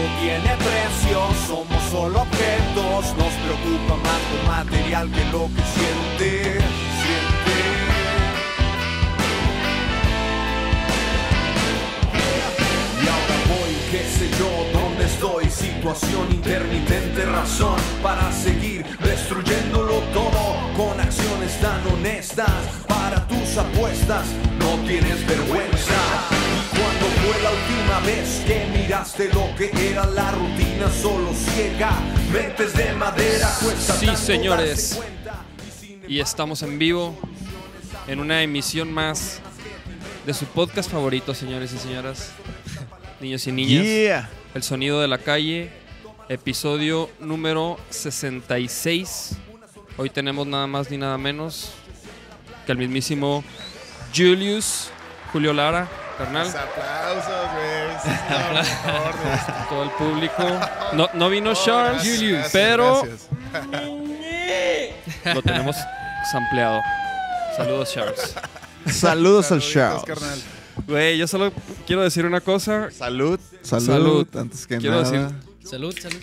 Tiene 0.00 0.56
precio, 0.56 1.20
somos 1.46 1.82
solo 1.90 2.22
objetos, 2.22 3.14
nos 3.18 3.34
preocupa 3.44 3.96
más 3.96 4.20
lo 4.32 4.50
material 4.50 5.10
que 5.10 5.24
lo 5.26 5.46
que 5.48 5.62
siente, 5.74 6.42
siente. 7.00 7.56
Y 13.02 13.08
ahora 13.08 13.36
voy, 13.48 13.74
qué 13.90 14.02
sé 14.08 14.30
yo, 14.38 14.80
dónde 14.80 15.04
estoy, 15.04 15.50
situación 15.50 16.32
intermitente, 16.32 17.26
razón 17.26 17.76
para 18.02 18.32
seguir 18.32 18.86
destruyéndolo 19.00 19.96
todo 20.14 20.56
con 20.78 20.98
acciones 20.98 21.60
tan 21.60 21.86
honestas 21.92 22.50
para 22.88 23.26
tus 23.28 23.58
apuestas, 23.58 24.24
no 24.58 24.76
tienes 24.86 25.26
vergüenza. 25.26 26.40
Fue 27.22 27.42
la 27.42 27.50
última 27.50 28.00
vez 28.00 28.42
que 28.46 28.64
miraste 28.78 29.28
lo 29.34 29.54
que 29.54 29.70
era 29.90 30.06
la 30.06 30.30
rutina 30.30 30.90
solo 30.90 31.34
ciega, 31.34 31.92
mentes 32.32 32.74
de 32.74 32.94
madera, 32.94 33.52
cuesta 33.62 33.94
Sí, 33.94 34.06
tanto 34.06 34.20
señores. 34.22 35.00
Y 36.08 36.18
estamos 36.18 36.62
en 36.62 36.78
vivo 36.78 37.14
en 38.06 38.20
una 38.20 38.42
emisión 38.42 38.90
más 38.90 39.40
de 40.24 40.32
su 40.32 40.46
podcast 40.46 40.90
favorito, 40.90 41.34
señores 41.34 41.72
y 41.74 41.78
señoras, 41.78 42.32
niños 43.20 43.46
y 43.46 43.52
niñas. 43.52 43.84
Yeah. 43.84 44.30
El 44.54 44.62
sonido 44.62 44.98
de 45.00 45.08
la 45.08 45.18
calle, 45.18 45.70
episodio 46.30 47.10
número 47.20 47.78
66. 47.90 49.36
Hoy 49.98 50.08
tenemos 50.08 50.46
nada 50.46 50.66
más 50.66 50.90
ni 50.90 50.96
nada 50.96 51.18
menos 51.18 51.72
que 52.64 52.72
el 52.72 52.78
mismísimo 52.78 53.44
Julius, 54.16 54.88
Julio 55.32 55.52
Lara, 55.52 55.86
carnal, 56.24 56.46
Los 56.46 56.54
aplausos, 56.54 57.48
güey. 57.54 58.60
Esto. 58.60 59.68
todo 59.68 59.82
el 59.84 59.90
público. 59.90 60.42
No, 60.92 61.08
no 61.14 61.28
vino 61.30 61.52
Charles, 61.54 62.02
Gracias, 62.04 62.20
gracias, 62.22 62.52
pero 62.52 63.02
gracias. 63.02 63.28
lo 65.34 65.42
tenemos 65.42 65.76
sampleado. 66.30 66.80
Saludos, 67.56 67.92
Charles. 67.92 68.34
Saludos 68.86 69.52
al 69.52 69.60
show. 69.60 70.04
carnal. 70.04 70.38
Güey, 70.86 71.18
yo 71.18 71.26
solo 71.26 71.52
quiero 71.86 72.02
decir 72.02 72.24
una 72.24 72.40
cosa. 72.40 72.90
Salud, 72.90 73.38
salud, 73.62 73.86
Salud. 73.86 74.26
antes 74.36 74.66
que 74.66 74.78
Quiero 74.78 75.02
nada. 75.02 75.10
decir- 75.10 75.30
Salud, 75.68 75.94
salud. 76.00 76.20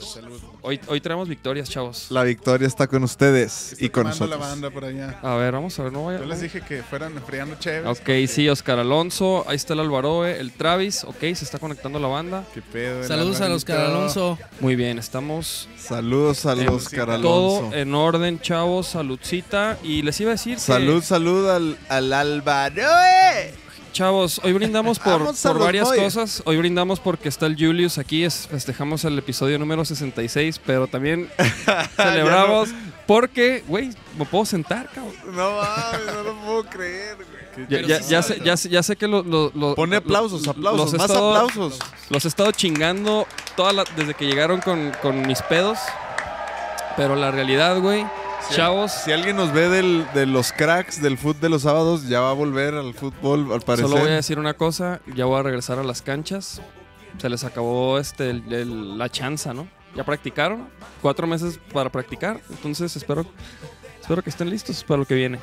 Salud. 0.00 0.35
Hoy, 0.68 0.80
hoy 0.88 1.00
traemos 1.00 1.28
victorias, 1.28 1.70
chavos. 1.70 2.06
La 2.10 2.24
victoria 2.24 2.66
está 2.66 2.88
con 2.88 3.04
ustedes 3.04 3.70
Está 3.74 3.84
y 3.84 3.88
con 3.88 4.02
nosotros. 4.08 4.30
la 4.30 4.36
banda 4.36 4.68
por 4.70 4.84
allá. 4.84 5.16
A 5.22 5.36
ver, 5.36 5.52
vamos 5.52 5.78
a 5.78 5.84
ver, 5.84 5.92
no 5.92 6.00
voy 6.00 6.16
a... 6.16 6.18
Yo 6.18 6.24
les 6.24 6.40
dije 6.40 6.60
que 6.60 6.82
fueran 6.82 7.16
enfriando 7.16 7.54
chévere. 7.54 7.88
Ok, 7.88 8.28
sí, 8.28 8.48
Oscar 8.48 8.80
Alonso, 8.80 9.44
ahí 9.48 9.54
está 9.54 9.74
el 9.74 9.80
Alvaroe, 9.80 10.40
el 10.40 10.50
Travis, 10.50 11.04
ok, 11.04 11.20
se 11.20 11.44
está 11.44 11.60
conectando 11.60 12.00
la 12.00 12.08
banda. 12.08 12.44
¿Qué 12.52 12.62
pedo? 12.62 13.04
Saludos 13.04 13.40
a. 13.40 13.46
Oscar 13.54 13.78
Alonso. 13.78 14.38
Muy 14.58 14.74
bien, 14.74 14.98
estamos 14.98 15.68
Saludos 15.78 16.44
a 16.46 16.54
Oscar 16.54 17.06
todo 17.22 17.58
Alonso. 17.60 17.76
en 17.76 17.94
orden, 17.94 18.40
chavos, 18.40 18.88
saludcita. 18.88 19.78
Y 19.84 20.02
les 20.02 20.20
iba 20.20 20.30
a 20.30 20.34
decir 20.34 20.54
que, 20.56 20.60
Salud, 20.60 21.00
salud 21.00 21.48
al, 21.48 21.78
al 21.88 22.12
Alvaroe. 22.12 23.54
Chavos, 23.96 24.40
hoy 24.44 24.52
brindamos 24.52 24.98
por, 24.98 25.18
por 25.18 25.54
los 25.56 25.58
varias 25.58 25.88
boys. 25.88 26.00
cosas. 26.00 26.42
Hoy 26.44 26.56
brindamos 26.58 27.00
porque 27.00 27.28
está 27.28 27.46
el 27.46 27.56
Julius 27.56 27.96
aquí, 27.98 28.24
es- 28.24 28.46
festejamos 28.46 29.04
el 29.04 29.18
episodio 29.18 29.58
número 29.58 29.84
66, 29.84 30.60
pero 30.64 30.86
también 30.86 31.30
celebramos 31.96 32.68
porque, 33.06 33.64
güey, 33.66 33.90
me 34.18 34.24
puedo 34.26 34.44
sentar, 34.44 34.88
cabrón. 34.94 35.14
No 35.34 35.56
mames, 35.56 36.14
no 36.14 36.22
lo 36.24 36.34
puedo 36.40 36.64
creer, 36.64 37.16
güey. 37.16 37.66
Ya, 38.06 38.22
sé, 38.22 38.38
ya, 38.44 38.56
sé, 38.56 38.68
ya 38.68 38.82
sé 38.82 38.96
que 38.96 39.08
lo, 39.08 39.22
lo- 39.22 39.50
lo- 39.54 39.74
Pone 39.74 39.96
aplausos, 39.96 40.46
aplausos, 40.46 40.78
los 40.80 40.94
he 40.94 40.96
más 40.98 41.06
estado- 41.10 41.34
aplausos. 41.36 41.78
Los 42.10 42.24
he 42.24 42.28
estado 42.28 42.52
chingando 42.52 43.26
toda 43.56 43.72
la- 43.72 43.84
desde 43.96 44.12
que 44.14 44.26
llegaron 44.26 44.60
con, 44.60 44.92
con 45.00 45.26
mis 45.26 45.40
pedos. 45.42 45.78
Pero 46.98 47.16
la 47.16 47.30
realidad, 47.30 47.78
güey, 47.80 48.04
chavos, 48.50 48.92
Si 48.92 49.12
alguien 49.12 49.36
nos 49.36 49.52
ve 49.52 49.68
del- 49.68 50.06
de 50.14 50.26
los 50.26 50.52
cracks 50.52 51.00
del 51.02 51.18
fútbol 51.18 51.40
de 51.40 51.48
los 51.48 51.62
sábados, 51.62 52.08
ya 52.08 52.20
va 52.20 52.30
a 52.30 52.34
volver 52.34 52.74
al 52.74 52.94
fútbol, 52.94 53.52
al 53.52 53.60
parecer. 53.60 53.88
solo 53.88 54.00
voy 54.00 54.10
a 54.10 54.14
decir 54.16 54.38
una 54.38 54.54
cosa, 54.54 55.00
ya 55.14 55.24
voy 55.24 55.38
a 55.40 55.42
regresar 55.42 55.78
a 55.78 55.82
las 55.84 56.02
canchas. 56.02 56.60
Se 57.18 57.28
les 57.28 57.44
acabó 57.44 57.98
este 57.98 58.30
el- 58.30 58.52
el- 58.52 58.98
la 58.98 59.08
chanza, 59.08 59.54
¿no? 59.54 59.68
Ya 59.94 60.04
practicaron, 60.04 60.68
cuatro 61.00 61.26
meses 61.26 61.58
para 61.72 61.90
practicar, 61.90 62.40
entonces 62.50 62.94
espero, 62.96 63.24
espero 64.00 64.22
que 64.22 64.30
estén 64.30 64.50
listos 64.50 64.84
para 64.84 64.98
lo 64.98 65.06
que 65.06 65.14
viene. 65.14 65.38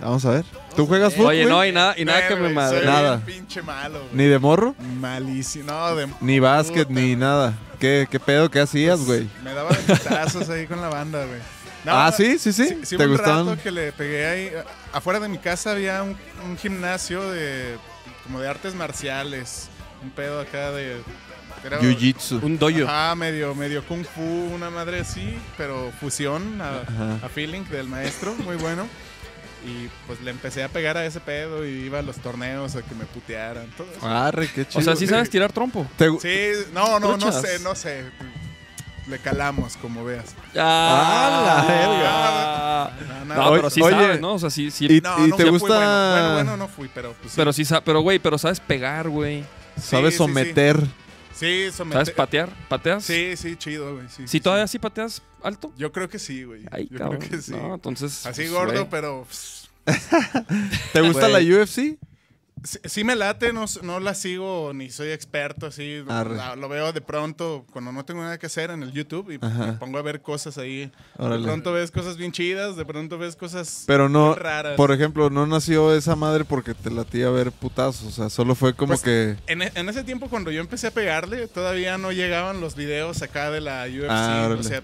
Vamos 0.00 0.24
a 0.26 0.30
ver. 0.30 0.44
¿Tú 0.76 0.86
juegas 0.86 1.14
fútbol? 1.14 1.28
Oye, 1.28 1.46
no, 1.46 1.64
y 1.64 1.72
nada, 1.72 1.94
y 1.96 2.04
nada 2.04 2.18
Eh, 2.20 2.28
que 2.28 2.36
me 2.36 2.48
madre. 2.50 2.84
Nada. 2.84 3.20
pinche 3.24 3.62
malo, 3.62 4.00
güey. 4.00 4.10
¿Ni 4.12 4.24
de 4.24 4.38
morro? 4.38 4.74
Malísimo. 5.00 5.70
No, 5.72 5.94
de... 5.94 6.08
Ni 6.20 6.40
básquet, 6.40 6.88
Puta, 6.88 7.00
ni 7.00 7.06
güey. 7.06 7.16
nada. 7.16 7.54
¿Qué, 7.78 8.06
qué 8.10 8.18
pedo? 8.20 8.50
¿Qué 8.50 8.60
hacías, 8.60 9.00
güey? 9.06 9.28
Me 9.42 9.54
daba 9.54 9.70
de 9.70 9.76
putazos 9.94 10.50
ahí 10.50 10.66
con 10.66 10.80
la 10.80 10.88
banda, 10.88 11.24
güey. 11.24 11.38
No, 11.84 11.92
ah, 11.92 12.10
sí, 12.12 12.38
sí, 12.38 12.52
sí. 12.52 12.78
Sí, 12.82 12.96
¿Te 12.96 13.04
un 13.06 13.12
gustaban? 13.12 13.46
rato 13.46 13.62
que 13.62 13.70
le 13.70 13.92
pegué 13.92 14.26
ahí. 14.26 14.50
Afuera 14.92 15.20
de 15.20 15.28
mi 15.28 15.38
casa 15.38 15.72
había 15.72 16.02
un, 16.02 16.16
un 16.44 16.56
gimnasio 16.56 17.30
de 17.30 17.76
como 18.24 18.40
de 18.40 18.48
artes 18.48 18.74
marciales. 18.74 19.68
Un 20.02 20.10
pedo 20.10 20.40
acá 20.40 20.70
de. 20.70 21.00
Jiu-jitsu. 21.80 22.42
Un 22.42 22.58
doyo. 22.58 22.86
Ajá, 22.86 23.14
medio, 23.14 23.54
medio 23.54 23.82
kung 23.86 24.04
fu, 24.04 24.20
una 24.22 24.68
madre 24.68 25.00
así, 25.00 25.38
pero 25.56 25.90
fusión 25.98 26.60
a, 26.60 27.28
feeling 27.34 27.64
del 27.70 27.88
maestro, 27.88 28.34
muy 28.44 28.56
bueno. 28.56 28.86
Y 29.66 29.88
pues 30.06 30.20
le 30.20 30.30
empecé 30.30 30.62
a 30.62 30.68
pegar 30.68 30.98
a 30.98 31.06
ese 31.06 31.20
pedo 31.20 31.66
y 31.66 31.70
iba 31.86 32.00
a 32.00 32.02
los 32.02 32.16
torneos 32.16 32.76
a 32.76 32.82
que 32.82 32.94
me 32.94 33.06
putearan, 33.06 33.66
todo 33.78 33.86
eso. 33.96 34.06
Arre, 34.06 34.46
qué 34.48 34.66
chido. 34.68 34.80
O 34.80 34.82
sea, 34.82 34.94
sí 34.94 35.06
sabes 35.06 35.30
tirar 35.30 35.52
trompo. 35.52 35.86
¿Te 35.96 36.10
gu- 36.10 36.20
Sí, 36.20 36.68
no, 36.74 37.00
no, 37.00 37.16
no 37.16 37.32
sé, 37.32 37.58
no 37.60 37.74
sé. 37.74 38.04
Le 39.08 39.18
calamos, 39.18 39.76
como 39.76 40.04
veas. 40.04 40.34
Ah, 40.56 41.64
la 41.66 41.74
verga. 41.74 43.24
No, 43.26 43.34
No, 43.34 43.44
no, 43.50 43.56
pero 43.56 43.70
sí 43.70 43.82
Oye, 43.82 43.94
sabes, 43.94 44.20
¿no? 44.20 44.34
O 44.34 44.38
sea, 44.38 44.48
sí, 44.50 44.70
sí. 44.70 44.86
y- 44.88 45.00
no, 45.00 45.18
no 45.26 45.36
te 45.36 45.42
fui 45.42 45.50
gusta- 45.52 45.68
Bueno. 45.76 46.10
bueno, 46.12 46.32
bueno, 46.34 46.56
no 46.56 46.68
fui, 46.68 46.90
pero 46.94 47.12
pues 47.14 47.32
sí. 47.32 47.36
Pero 47.36 47.52
sí, 47.52 47.64
sa- 47.64 47.82
pero 47.84 48.00
güey, 48.00 48.18
pero 48.18 48.38
sabes 48.38 48.60
pegar, 48.60 49.08
güey. 49.08 49.44
Sabes 49.80 50.14
sí, 50.14 50.18
sí. 50.18 50.24
someter. 50.24 50.80
Sí, 51.34 51.66
someter. 51.72 52.06
¿Sabes 52.06 52.10
patear? 52.16 52.48
¿Pateas? 52.68 53.04
Sí, 53.04 53.36
sí, 53.36 53.56
chido, 53.56 53.94
güey. 53.94 54.06
Sí, 54.08 54.22
¿Sí 54.22 54.28
sí, 54.28 54.40
todavía 54.40 54.66
sí. 54.68 54.72
sí 54.72 54.78
pateas 54.78 55.22
alto? 55.42 55.72
Yo 55.76 55.90
creo 55.92 56.08
que 56.08 56.18
sí, 56.18 56.44
güey. 56.44 56.62
Ay, 56.70 56.88
Yo 56.90 56.98
cabrón. 56.98 57.18
creo 57.18 57.30
que 57.30 57.42
sí. 57.42 57.52
No, 57.52 57.74
entonces. 57.74 58.24
Así 58.24 58.42
pues, 58.42 58.52
gordo, 58.52 58.88
pero 58.88 59.26
¿Te 60.92 61.00
gusta 61.02 61.28
la 61.28 61.40
UFC? 61.40 61.98
Sí, 62.64 62.78
sí 62.84 63.04
me 63.04 63.14
late, 63.14 63.52
no, 63.52 63.66
no 63.82 64.00
la 64.00 64.14
sigo 64.14 64.72
ni 64.74 64.90
soy 64.90 65.10
experto 65.10 65.66
así. 65.66 66.02
La- 66.06 66.56
lo 66.56 66.68
veo 66.68 66.92
de 66.92 67.00
pronto 67.00 67.64
cuando 67.72 67.92
no 67.92 68.04
tengo 68.04 68.22
nada 68.22 68.38
que 68.38 68.46
hacer 68.46 68.70
en 68.70 68.82
el 68.82 68.90
YouTube 68.92 69.30
y 69.30 69.38
Ajá. 69.44 69.66
me 69.66 69.72
pongo 69.74 69.98
a 69.98 70.02
ver 70.02 70.20
cosas 70.22 70.58
ahí. 70.58 70.90
Órale. 71.18 71.42
De 71.42 71.44
pronto 71.44 71.72
ves 71.72 71.90
cosas 71.92 72.16
bien 72.16 72.32
chidas, 72.32 72.74
de 72.76 72.84
pronto 72.84 73.18
ves 73.18 73.36
cosas 73.36 73.84
Pero 73.86 74.08
no, 74.08 74.34
raras. 74.34 74.74
por 74.76 74.90
ejemplo, 74.90 75.30
no 75.30 75.46
nació 75.46 75.94
esa 75.94 76.16
madre 76.16 76.44
porque 76.44 76.74
te 76.74 76.90
latía 76.90 77.28
a 77.28 77.30
ver 77.30 77.52
putazos. 77.52 78.04
O 78.06 78.10
sea, 78.10 78.30
solo 78.30 78.54
fue 78.54 78.74
como 78.74 78.88
Pues, 78.94 79.02
que. 79.02 79.36
En, 79.46 79.62
e- 79.62 79.72
en 79.74 79.88
ese 79.88 80.02
tiempo 80.02 80.28
cuando 80.28 80.50
yo 80.50 80.60
empecé 80.60 80.88
a 80.88 80.90
pegarle, 80.90 81.46
todavía 81.48 81.98
no 81.98 82.10
llegaban 82.10 82.60
los 82.60 82.74
videos 82.74 83.22
acá 83.22 83.50
de 83.50 83.60
la 83.60 83.84
UFC. 83.86 84.08
Ah, 84.10 84.56
o 84.58 84.62
sea, 84.62 84.82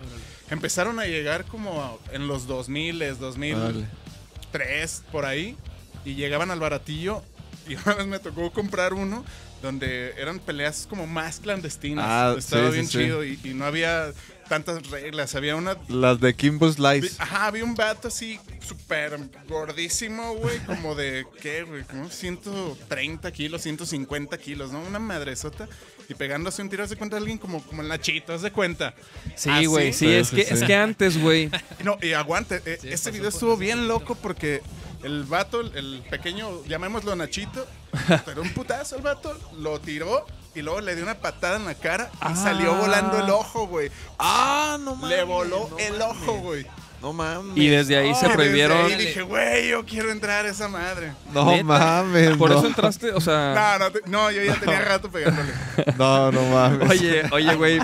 empezaron 0.50 0.99
a 1.00 1.06
llegar 1.06 1.44
como 1.47 1.99
en 2.12 2.26
los 2.29 2.47
2000, 2.47 2.99
2003, 3.19 4.99
Órale. 5.00 5.12
por 5.12 5.25
ahí. 5.25 5.56
Y 6.05 6.15
llegaban 6.15 6.50
al 6.50 6.61
baratillo. 6.61 7.23
Y 7.69 7.75
una 7.77 7.95
vez 7.95 8.07
me 8.07 8.19
tocó 8.19 8.51
comprar 8.53 8.95
uno 8.95 9.25
donde 9.62 10.15
eran 10.17 10.39
peleas 10.39 10.87
como 10.89 11.07
más 11.07 11.39
clandestinas. 11.41 12.05
Ah, 12.09 12.35
Estaba 12.39 12.69
sí, 12.69 12.73
bien 12.73 12.87
sí, 12.87 12.93
sí. 12.93 12.99
chido 13.05 13.25
y, 13.25 13.39
y 13.45 13.55
no 13.55 13.65
había 13.67 14.12
tantas 14.49 14.91
reglas. 14.91 15.35
Había 15.35 15.55
una 15.55 15.77
Las 15.89 16.19
de 16.21 16.35
Kimbo 16.35 16.71
Slice. 16.73 17.15
Ajá, 17.19 17.47
había 17.47 17.62
un 17.62 17.75
vato 17.75 18.09
así 18.09 18.41
súper 18.67 19.19
gordísimo, 19.49 20.35
güey, 20.35 20.59
como 20.61 20.95
de, 20.95 21.25
¿qué, 21.41 21.62
güey? 21.62 21.85
Como 21.85 22.09
130 22.09 23.31
kilos, 23.33 23.62
150 23.62 24.37
kilos, 24.39 24.73
¿no? 24.73 24.81
Una 24.83 24.99
madresota. 24.99 25.69
Y 26.09 26.15
pegándose 26.15 26.62
un 26.62 26.69
tiro, 26.69 26.83
¿haz 26.83 26.91
de 26.91 26.97
cuenta 26.97 27.17
alguien 27.17 27.39
como, 27.39 27.62
como 27.62 27.83
el 27.83 27.89
Nachito, 27.89 28.33
¿haz 28.33 28.43
de 28.43 28.51
cuenta? 28.51 28.95
Sí, 29.37 29.51
¿Ah, 29.53 29.62
güey. 29.67 29.93
sí? 29.93 30.11
Es 30.11 30.29
sí, 30.29 30.37
que, 30.37 30.45
sí. 30.45 30.55
es 30.55 30.62
que 30.65 30.75
antes, 30.75 31.21
güey. 31.21 31.51
No, 31.85 31.97
y 32.03 32.12
aguante, 32.12 32.61
eh, 32.67 32.79
este 32.83 33.11
video 33.12 33.29
estuvo 33.29 33.57
bien 33.57 33.87
loco 33.89 34.15
porque 34.17 34.62
el 35.02 35.25
vato, 35.25 35.61
el, 35.61 36.02
pequeño, 36.11 36.64
llamémoslo 36.67 37.14
Nachito, 37.17 37.67
pero 38.25 38.43
un 38.43 38.50
putazo 38.52 38.97
el 38.97 39.02
vato, 39.02 39.37
lo 39.58 39.81
tiró 39.81 40.26
y 40.55 40.62
luego 40.62 40.81
le 40.81 40.94
dio 40.94 41.05
una 41.05 41.14
patada 41.19 41.56
en 41.56 41.64
la 41.64 41.75
cara 41.75 42.11
y 42.14 42.17
Ah. 42.20 42.37
salió 42.37 42.75
volando 42.75 43.19
el 43.25 43.31
ojo, 43.31 43.67
güey. 43.67 43.91
Ah, 44.19 44.79
no 44.81 44.97
mames. 44.97 45.17
Le 45.19 45.25
voló 45.25 45.69
no 45.70 45.79
el 45.79 45.93
mames. 45.99 46.06
ojo, 46.06 46.32
güey. 46.41 46.67
No 47.00 47.14
mames. 47.14 47.56
Y 47.56 47.69
desde 47.69 47.97
ahí 47.97 48.12
se 48.14 48.26
Y 48.26 48.29
desde 48.29 48.35
prohibieron. 48.35 48.76
ahí 48.85 48.94
dije, 48.97 49.23
güey, 49.23 49.69
yo 49.69 49.87
quiero 49.87 50.11
entrar 50.11 50.44
a 50.44 50.50
esa 50.50 50.69
madre. 50.69 51.12
No 51.32 51.47
Neta. 51.47 51.64
mames. 51.64 52.37
Por 52.37 52.50
no. 52.50 52.58
eso 52.58 52.67
entraste, 52.67 53.12
o 53.12 53.20
sea. 53.23 53.55
No, 53.79 53.85
no, 53.87 53.91
te- 53.93 54.02
no, 54.11 54.31
yo 54.31 54.43
ya 54.44 54.55
tenía 54.61 54.82
rato 54.82 55.11
pegándole. 55.11 55.50
No, 55.97 56.31
no 56.31 56.43
mames. 56.50 56.91
Oye, 56.91 57.23
oye, 57.32 57.55
güey. 57.55 57.79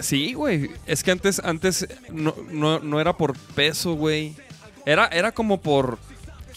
Sí, 0.00 0.32
güey. 0.32 0.72
Es 0.86 1.04
que 1.04 1.12
antes, 1.12 1.40
antes 1.44 1.86
no, 2.10 2.34
no, 2.50 2.80
no 2.80 3.00
era 3.00 3.12
por 3.16 3.38
peso, 3.54 3.92
güey. 3.94 4.34
Era, 4.84 5.06
era 5.06 5.30
como 5.30 5.60
por. 5.60 5.98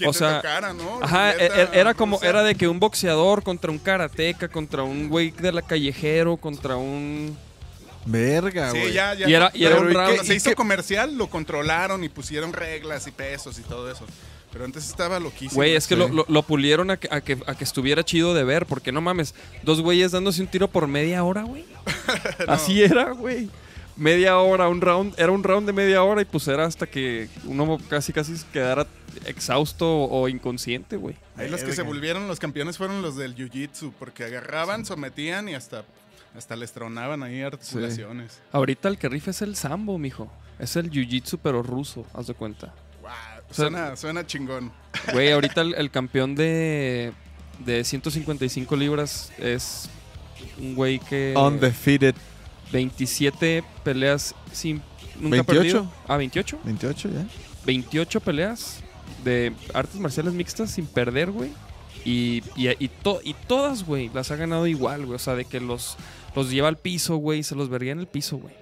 O 0.07 0.12
te 0.12 0.18
sea, 0.19 0.38
tocara, 0.38 0.74
¿no? 0.74 1.00
Ajá, 1.01 1.33
e- 1.33 1.45
e- 1.45 1.69
era 1.80 1.94
como, 1.94 2.18
o 2.18 2.19
sea, 2.19 2.30
era 2.30 2.44
de 2.44 2.56
que 2.56 2.68
un 2.68 2.80
boxeador 2.80 3.44
contra 3.44 3.71
un 3.71 3.77
karateca, 3.80 4.48
contra 4.48 4.83
un 4.83 5.09
güey 5.09 5.31
de 5.31 5.51
la 5.51 5.62
callejero, 5.62 6.38
contra 6.38 6.75
un. 6.75 7.38
Verga, 8.06 8.71
güey. 8.71 8.88
Sí, 8.88 8.94
ya, 8.94 9.13
ya. 9.13 9.30
Y 9.30 9.33
era- 9.33 9.51
y 9.53 9.63
era 9.63 9.75
Pero 9.75 9.88
un 9.88 9.94
round- 9.94 10.06
cuando 10.06 10.24
se 10.24 10.33
¿y 10.33 10.38
hizo 10.38 10.56
comercial, 10.56 11.15
lo 11.18 11.27
controlaron 11.27 12.03
y 12.03 12.09
pusieron 12.09 12.51
reglas 12.51 13.06
y 13.07 13.12
pesos 13.12 13.59
y 13.59 13.62
todo 13.62 13.92
eso. 13.92 14.06
Pero 14.51 14.65
antes 14.65 14.86
estaba 14.89 15.19
loquísimo. 15.19 15.53
Güey, 15.56 15.75
es 15.75 15.88
que 15.88 15.94
Sí. 15.95 16.00
lo, 16.00 16.07
lo- 16.09 16.25
lo 16.27 16.42
pulieron 16.44 16.89
a 16.92 16.98
que, 16.98 17.07
a, 17.12 17.21
que, 17.21 17.38
a 17.45 17.56
que 17.56 17.63
estuviera 17.63 18.03
chido 18.03 18.33
de 18.33 18.44
ver, 18.44 18.65
porque 18.65 18.92
no 18.92 19.00
mames, 19.01 19.33
dos 19.63 19.80
güeyes 19.81 20.12
dándose 20.12 20.42
un 20.42 20.48
tiro 20.48 20.68
por 20.68 20.88
media 20.88 21.24
hora, 21.24 21.44
güey. 21.44 21.63
Así 22.48 22.81
era, 22.81 23.12
güey. 23.12 23.50
Media 24.01 24.39
hora, 24.39 24.68
un 24.68 24.81
round, 24.81 25.13
era 25.19 25.31
un 25.31 25.44
round 25.44 25.68
de 25.68 25.74
media 25.74 26.01
hora 26.01 26.24
y 26.24 26.25
pues 26.25 26.48
era 26.48 26.65
hasta 26.65 26.88
que 26.88 27.30
uno 27.45 27.77
casi 27.88 28.12
casi 28.12 28.33
quedara 28.51 28.88
exhausto 29.27 29.88
o 29.88 30.27
inconsciente, 30.27 30.98
güey. 30.98 31.15
Ahí 31.38 31.50
los 31.50 31.63
que 31.63 31.71
se 31.71 31.83
volvieron 31.83 32.27
los 32.27 32.39
campeones 32.39 32.80
fueron 32.80 33.03
los 33.03 33.15
del 33.15 33.36
jiu-jitsu, 33.36 33.94
porque 34.00 34.24
agarraban, 34.24 34.86
sometían 34.86 35.50
y 35.50 35.53
hasta, 35.53 35.86
hasta 36.36 36.56
les 36.56 36.71
tronaban 36.71 37.21
ahí 37.21 37.44
articulaciones. 37.44 38.42
Ahorita 38.51 38.89
el 38.89 38.98
que 38.98 39.07
rifa 39.07 39.30
es 39.30 39.44
el 39.44 39.56
sambo, 39.56 40.00
mijo. 40.00 40.31
Es 40.57 40.75
el 40.77 40.89
jiu-jitsu 40.89 41.38
pero 41.44 41.62
ruso, 41.62 42.03
haz 42.15 42.25
de 42.25 42.33
cuenta. 42.33 42.74
Wow, 43.03 43.12
sea, 43.51 43.65
suena, 43.65 43.95
suena 43.95 44.25
chingón. 44.25 44.71
Güey, 45.13 45.31
ahorita 45.33 45.62
el, 45.62 45.75
el 45.75 45.92
campeón 45.92 46.33
de, 46.33 47.13
de 47.59 47.83
155 47.83 48.75
libras 48.75 49.31
es 49.38 49.92
un 50.57 50.74
güey 50.74 50.98
que... 50.98 51.36
Undefeated. 51.38 52.15
27 52.71 53.63
peleas 53.83 54.35
sin... 54.51 54.81
Nunca 55.19 55.39
ha 55.39 55.44
28. 55.44 55.45
perdido. 55.45 55.91
Ah, 56.07 56.18
28. 56.18 56.59
28 56.63 57.09
ya. 57.09 57.25
28 57.65 58.19
peleas 58.21 58.79
de 59.23 59.53
artes 59.73 60.00
marciales 60.00 60.33
mixtas 60.33 60.71
sin 60.71 60.85
perder, 60.88 61.31
güey. 61.31 61.51
Y, 62.03 62.41
y, 62.56 62.69
y, 62.79 62.88
to- 62.88 63.21
y 63.23 63.35
todas, 63.35 63.85
güey, 63.85 64.09
las 64.13 64.31
ha 64.31 64.35
ganado 64.35 64.65
igual, 64.65 65.06
güey. 65.06 65.15
O 65.15 65.19
sea, 65.19 65.35
de 65.35 65.45
que 65.45 65.59
los, 65.59 65.97
los 66.35 66.50
lleva 66.50 66.69
al 66.69 66.77
piso, 66.77 67.18
güey, 67.18 67.39
y 67.39 67.44
se 67.44 67.53
los 67.56 67.69
vería 67.69 67.91
en 67.91 68.00
el 68.00 68.07
piso, 68.07 68.38
güey. 68.38 68.56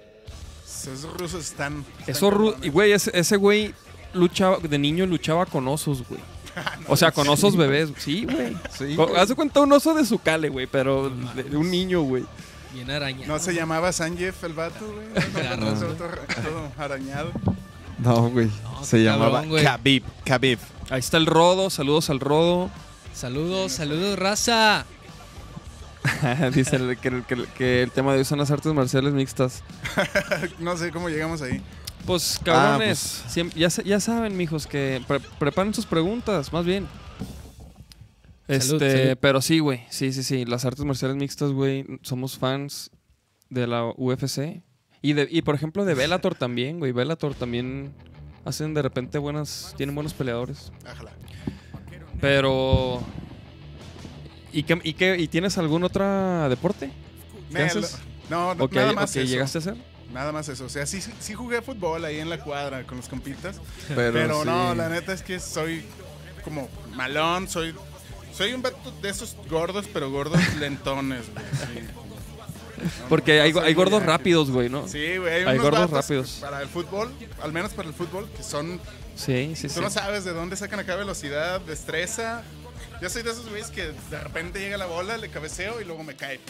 Esos 0.66 1.04
rusos 1.16 1.44
están. 1.44 1.84
están 2.00 2.14
Eso, 2.14 2.30
ru- 2.30 2.50
cabrones. 2.52 2.64
y, 2.66 2.68
güey, 2.68 2.92
ese, 2.92 3.10
ese 3.18 3.36
güey 3.36 3.74
luchaba, 4.12 4.58
de 4.58 4.78
niño 4.78 5.06
luchaba 5.06 5.46
con 5.46 5.66
osos, 5.68 6.06
güey. 6.08 6.20
O 6.88 6.96
sea, 6.96 7.12
con 7.12 7.28
osos 7.28 7.56
bebés. 7.56 7.90
Sí, 7.98 8.26
güey. 8.26 8.54
Sí. 8.76 8.96
De 8.96 9.34
cuenta 9.34 9.60
un 9.60 9.72
oso 9.72 9.94
de 9.94 10.04
su 10.04 10.18
cale, 10.18 10.48
güey, 10.50 10.66
pero 10.66 11.08
de, 11.08 11.44
de 11.44 11.56
un 11.56 11.70
niño, 11.70 12.02
güey. 12.02 12.24
Bien 12.72 12.90
araña. 12.90 13.26
No 13.26 13.38
se 13.38 13.52
llamaba 13.54 13.92
Sanjef 13.92 14.44
el 14.44 14.52
vato, 14.52 14.86
güey. 14.86 15.08
No, 15.50 15.56
no, 15.56 15.72
no, 15.74 15.80
todo, 15.80 15.94
todo 15.96 16.72
arañado. 16.78 17.32
No, 17.98 18.30
güey. 18.30 18.48
No, 18.62 18.84
Se 18.84 19.02
llamaba 19.02 19.32
cabrón, 19.32 19.48
güey. 19.50 19.64
Khabib. 19.64 20.04
Khabib. 20.24 20.58
Ahí 20.88 21.00
está 21.00 21.16
el 21.16 21.26
Rodo, 21.26 21.68
saludos 21.70 22.10
al 22.10 22.20
Rodo. 22.20 22.70
Saludos, 23.14 23.72
saludos, 23.72 24.18
raza. 24.18 24.86
Dice 26.54 26.76
el- 26.76 26.96
que, 26.96 27.08
el- 27.08 27.24
que 27.24 27.34
el- 27.34 27.46
que 27.48 27.82
el 27.82 27.90
tema 27.90 28.12
de 28.12 28.18
hoy 28.20 28.24
son 28.24 28.38
las 28.38 28.50
artes 28.50 28.72
marciales 28.72 29.12
mixtas. 29.12 29.62
No 30.58 30.76
sé 30.76 30.90
cómo 30.92 31.08
llegamos 31.08 31.42
ahí. 31.42 31.62
Pues 32.06 32.36
Ah, 32.38 32.44
cabrones, 32.44 33.22
ya, 33.54 33.68
sa- 33.68 33.82
ya 33.82 34.00
saben, 34.00 34.34
mijos, 34.36 34.66
que 34.66 35.02
pre- 35.06 35.20
preparen 35.38 35.74
sus 35.74 35.84
preguntas, 35.84 36.50
más 36.52 36.64
bien. 36.64 36.88
Este, 38.50 39.02
salud. 39.02 39.18
pero 39.20 39.40
sí, 39.40 39.60
güey, 39.60 39.84
sí, 39.90 40.12
sí, 40.12 40.24
sí, 40.24 40.44
las 40.44 40.64
artes 40.64 40.84
marciales 40.84 41.16
mixtas, 41.16 41.52
güey, 41.52 41.86
somos 42.02 42.36
fans 42.36 42.90
de 43.48 43.68
la 43.68 43.86
UFC. 43.96 44.62
Y, 45.02 45.12
de, 45.12 45.28
y 45.30 45.42
por 45.42 45.54
ejemplo 45.54 45.84
de 45.84 45.94
Bellator 45.94 46.34
también, 46.34 46.80
güey, 46.80 46.90
Bellator 46.90 47.34
también 47.34 47.94
hacen 48.44 48.74
de 48.74 48.82
repente 48.82 49.18
buenas, 49.18 49.72
tienen 49.76 49.94
buenos 49.94 50.14
peleadores. 50.14 50.72
Ájala. 50.84 51.12
Pero... 52.20 53.00
¿Y, 54.52 54.64
qué, 54.64 54.80
y, 54.82 54.94
qué, 54.94 55.16
¿Y 55.16 55.28
tienes 55.28 55.56
algún 55.56 55.84
otro 55.84 56.48
deporte? 56.48 56.90
¿Qué 57.52 57.62
haces? 57.62 57.98
No, 58.28 58.56
no 58.56 58.64
¿O 58.64 58.68
que, 58.68 58.76
nada 58.80 58.90
o 58.90 58.94
más 58.94 59.12
que 59.12 59.22
eso. 59.22 59.30
llegaste 59.30 59.58
a 59.58 59.60
hacer? 59.60 59.76
Nada 60.12 60.32
más 60.32 60.48
eso. 60.48 60.64
O 60.64 60.68
sea, 60.68 60.86
sí, 60.86 61.00
sí 61.20 61.34
jugué 61.34 61.62
fútbol 61.62 62.04
ahí 62.04 62.18
en 62.18 62.28
la 62.28 62.42
cuadra 62.42 62.84
con 62.84 62.96
los 62.96 63.08
compitas. 63.08 63.60
Pero, 63.86 64.12
Pero, 64.12 64.44
no, 64.44 64.74
la 64.74 64.88
neta 64.88 65.12
es 65.12 65.22
que 65.22 65.38
soy 65.38 65.84
como 66.42 66.68
malón, 66.96 67.48
soy 67.48 67.72
soy 68.32 68.52
un 68.52 68.62
vato 68.62 68.92
de 69.02 69.08
esos 69.08 69.36
gordos, 69.48 69.86
pero 69.92 70.10
gordos 70.10 70.40
lentones, 70.58 71.22
güey. 71.32 71.44
sí. 71.52 71.86
No, 71.94 73.08
Porque 73.10 73.36
no 73.38 73.42
hay, 73.60 73.66
hay 73.68 73.74
gordos 73.74 74.02
rápidos, 74.02 74.50
güey, 74.50 74.68
¿no? 74.70 74.88
Sí, 74.88 75.18
güey, 75.18 75.34
hay, 75.34 75.44
Hay 75.44 75.58
unos 75.58 75.70
gordos 75.70 75.90
rápidos. 75.90 76.38
Para 76.40 76.62
el 76.62 76.68
fútbol, 76.68 77.12
al 77.42 77.52
menos 77.52 77.72
para 77.72 77.88
el 77.88 77.94
fútbol, 77.94 78.28
que 78.34 78.42
son. 78.42 78.80
Sí, 79.16 79.52
sí, 79.54 79.68
Tú 79.68 79.74
sí. 79.74 79.80
no 79.80 79.90
sabes 79.90 80.24
de 80.24 80.32
dónde 80.32 80.56
sacan 80.56 80.80
acá 80.80 80.96
velocidad, 80.96 81.60
destreza. 81.60 82.42
Yo 83.02 83.10
soy 83.10 83.22
de 83.22 83.32
esos 83.32 83.48
güeyes 83.48 83.68
que 83.68 83.92
de 84.10 84.20
repente 84.20 84.60
llega 84.60 84.78
la 84.78 84.86
bola, 84.86 85.16
le 85.18 85.28
cabeceo 85.28 85.80
y 85.80 85.84
luego 85.84 86.04
me 86.04 86.16
cae. 86.16 86.40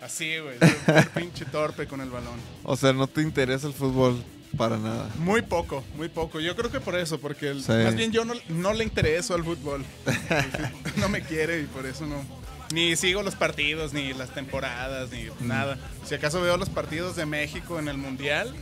Así, 0.00 0.38
güey. 0.38 0.56
pinche 1.14 1.44
torpe 1.46 1.86
con 1.86 2.00
el 2.00 2.10
balón. 2.10 2.38
O 2.64 2.76
sea, 2.76 2.92
no 2.92 3.06
te 3.06 3.20
interesa 3.22 3.66
el 3.66 3.72
fútbol 3.74 4.22
para 4.56 4.76
nada. 4.78 5.08
Muy 5.18 5.42
poco, 5.42 5.82
muy 5.96 6.08
poco. 6.08 6.40
Yo 6.40 6.54
creo 6.56 6.70
que 6.70 6.80
por 6.80 6.96
eso, 6.96 7.18
porque 7.18 7.48
el- 7.50 7.62
Sí. 7.62 7.72
más 7.72 7.94
bien 7.94 8.12
yo 8.12 8.24
no, 8.24 8.34
no 8.48 8.72
le 8.72 8.84
intereso 8.84 9.34
al 9.34 9.44
fútbol. 9.44 9.84
no 10.96 11.08
me 11.08 11.22
quiere 11.22 11.60
y 11.60 11.64
por 11.66 11.86
eso 11.86 12.06
no. 12.06 12.24
Ni 12.72 12.96
sigo 12.96 13.22
los 13.22 13.36
partidos, 13.36 13.92
ni 13.92 14.12
las 14.12 14.30
temporadas, 14.34 15.10
ni 15.12 15.24
Mm. 15.24 15.46
nada. 15.48 15.78
Si 16.04 16.14
acaso 16.14 16.40
veo 16.40 16.56
los 16.56 16.68
partidos 16.68 17.14
de 17.16 17.24
México 17.26 17.78
en 17.78 17.88
el 17.88 17.96
Mundial. 17.96 18.54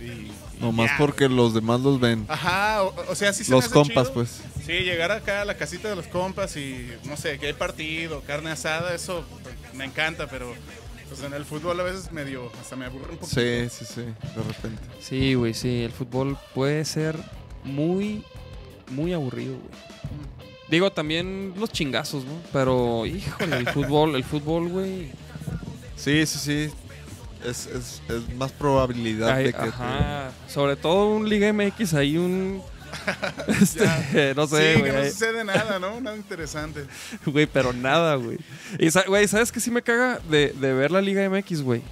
Y, 0.00 0.30
Nomás 0.60 0.90
porque 0.98 1.28
los 1.28 1.52
demás 1.54 1.80
los 1.80 1.98
ven. 2.00 2.24
Ajá, 2.28 2.82
o, 2.82 2.94
o 3.10 3.14
sea, 3.14 3.32
sí 3.32 3.44
se 3.44 3.50
me 3.50 3.56
Los 3.56 3.64
hace 3.66 3.74
compas, 3.74 4.04
chido. 4.04 4.14
pues. 4.14 4.40
Sí, 4.64 4.72
llegar 4.72 5.10
acá 5.12 5.42
a 5.42 5.44
la 5.44 5.56
casita 5.56 5.88
de 5.88 5.96
los 5.96 6.06
compas 6.06 6.56
y 6.56 6.90
no 7.04 7.16
sé, 7.16 7.38
que 7.38 7.46
hay 7.48 7.52
partido, 7.52 8.22
carne 8.22 8.50
asada, 8.50 8.94
eso 8.94 9.24
pues, 9.42 9.54
me 9.74 9.84
encanta, 9.84 10.28
pero 10.28 10.54
pues 11.08 11.22
en 11.22 11.32
el 11.34 11.44
fútbol 11.44 11.78
a 11.80 11.82
veces 11.82 12.10
medio, 12.12 12.50
hasta 12.60 12.76
me 12.76 12.86
aburre 12.86 13.12
un 13.12 13.18
poquito. 13.18 13.40
Sí, 13.40 13.68
sí, 13.70 13.84
sí. 13.84 14.00
De 14.02 14.42
repente. 14.42 14.82
Sí, 15.00 15.34
güey, 15.34 15.54
sí. 15.54 15.82
El 15.84 15.92
fútbol 15.92 16.36
puede 16.54 16.84
ser 16.84 17.16
muy, 17.64 18.24
muy 18.90 19.12
aburrido, 19.12 19.54
güey. 19.54 19.70
Digo, 20.68 20.90
también 20.90 21.54
los 21.56 21.70
chingazos, 21.70 22.24
¿no? 22.24 22.32
Pero, 22.52 23.06
híjole, 23.06 23.56
el 23.58 23.68
fútbol, 23.68 24.16
el 24.16 24.24
fútbol, 24.24 24.68
güey. 24.68 25.12
Sí, 25.96 26.26
sí, 26.26 26.38
sí. 26.38 26.70
Es, 27.44 27.66
es, 27.66 28.02
es 28.08 28.34
más 28.36 28.50
probabilidad 28.50 29.36
de 29.36 29.44
que 29.44 29.52
te- 29.52 29.58
Ajá. 29.68 30.32
Sobre 30.48 30.74
todo 30.74 31.10
un 31.14 31.28
Liga 31.28 31.52
MX, 31.52 31.94
hay 31.94 32.16
un. 32.16 32.60
Este, 33.60 34.34
no 34.34 34.46
sé, 34.46 34.74
sí, 34.74 34.80
güey. 34.80 34.92
que 34.92 34.98
no 34.98 35.04
sucede 35.04 35.44
nada, 35.44 35.78
¿no? 35.78 36.00
Nada 36.00 36.16
interesante. 36.16 36.84
Güey, 37.24 37.46
pero 37.46 37.72
nada, 37.72 38.16
güey. 38.16 38.38
Y, 38.78 38.88
güey, 39.08 39.28
¿sabes 39.28 39.52
qué 39.52 39.60
sí 39.60 39.70
me 39.70 39.82
caga 39.82 40.20
de, 40.30 40.52
de 40.52 40.72
ver 40.72 40.90
la 40.90 41.00
Liga 41.00 41.28
MX, 41.28 41.62
güey? 41.62 41.82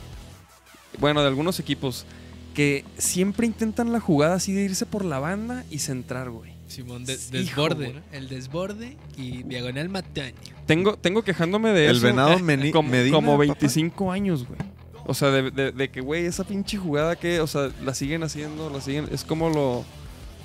Bueno, 0.99 1.21
de 1.23 1.29
algunos 1.29 1.59
equipos. 1.61 2.07
Que 2.55 2.85
siempre 2.99 3.47
intentan 3.47 3.93
la 3.93 3.99
jugada 3.99 4.35
así 4.37 4.53
de 4.53 4.63
irse 4.63 4.87
por 4.87 5.05
la 5.05 5.19
banda 5.19 5.65
y 5.71 5.81
centrar, 5.81 6.31
güey. 6.31 6.53
Simón, 6.69 7.05
de- 7.05 7.17
desborde. 7.17 8.01
El 8.13 8.29
desborde 8.29 8.97
y 9.17 9.43
diagonal 9.43 9.89
mataño. 9.89 10.35
Tengo, 10.67 10.97
tengo 10.97 11.23
quejándome 11.25 11.71
de 11.71 11.87
El 11.89 11.97
eso. 11.97 12.07
venado 12.07 12.39
Meni- 12.39 12.71
como, 12.71 12.89
Medina, 12.91 13.17
como 13.17 13.33
papá. 13.33 13.39
25 13.45 14.13
años, 14.13 14.47
güey. 14.47 14.59
O 15.07 15.15
sea, 15.15 15.31
de, 15.31 15.51
de- 15.51 15.73
de 15.73 15.91
que, 15.91 16.01
güey, 16.01 16.27
esa 16.27 16.45
pinche 16.45 16.77
jugada 16.79 17.17
que, 17.17 17.41
o 17.41 17.47
sea, 17.49 17.71
la 17.85 17.93
siguen 17.93 18.23
haciendo, 18.23 18.71
la 18.71 18.81
siguen. 18.81 19.09
Es 19.11 19.25
como 19.25 19.51
lo. 19.51 19.85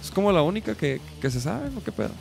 Es 0.02 0.12
como 0.12 0.32
la 0.32 0.42
única 0.42 0.76
que, 0.76 1.02
que 1.22 1.30
se 1.30 1.42
sabe, 1.42 1.70
¿no? 1.70 1.84
¿Qué 1.84 1.92
pedo? 1.92 2.12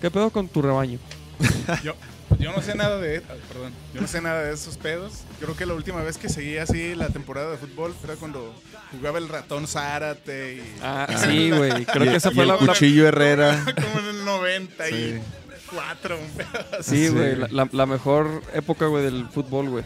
¿Qué 0.00 0.10
pedo 0.10 0.30
con 0.30 0.48
tu 0.48 0.62
rebaño? 0.62 0.98
Yo, 1.84 1.94
yo 2.38 2.52
no 2.52 2.62
sé 2.62 2.74
nada 2.74 2.98
de, 2.98 3.18
ah, 3.28 3.34
perdón, 3.48 3.72
yo 3.94 4.00
no 4.00 4.06
sé 4.06 4.20
nada 4.22 4.42
de 4.44 4.54
esos 4.54 4.76
pedos. 4.78 5.20
Creo 5.40 5.54
que 5.56 5.66
la 5.66 5.74
última 5.74 6.02
vez 6.02 6.16
que 6.18 6.28
seguí 6.28 6.56
así 6.56 6.94
la 6.94 7.08
temporada 7.08 7.50
de 7.50 7.58
fútbol 7.58 7.94
era 8.04 8.14
cuando 8.14 8.54
jugaba 8.92 9.18
el 9.18 9.28
ratón 9.28 9.66
Zárate 9.66 10.56
y 10.56 10.62
Ah, 10.82 11.06
sí, 11.24 11.50
güey. 11.50 11.84
Creo 11.84 12.04
Y- 12.04 12.08
que 12.08 12.16
esa 12.16 12.30
y 12.30 12.34
fue 12.34 12.44
el 12.44 12.48
la, 12.48 12.56
la- 12.56 12.66
cuchillo 12.66 13.06
Herrera. 13.08 13.62
como 13.74 13.98
en 14.00 14.16
el 14.16 14.24
94, 14.24 16.18
un 16.18 16.30
pedo 16.30 16.48
así. 16.78 16.90
Sí, 16.96 17.06
Sí. 17.08 17.12
güey. 17.12 17.36
La, 17.36 17.48
la- 17.50 17.68
la 17.70 17.86
mejor 17.86 18.42
época, 18.54 18.86
güey, 18.86 19.04
del 19.04 19.26
fútbol, 19.28 19.68
güey. 19.68 19.84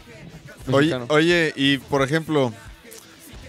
Oye, 0.70 0.94
oye, 1.08 1.52
y 1.56 1.78
por 1.78 2.02
ejemplo, 2.02 2.52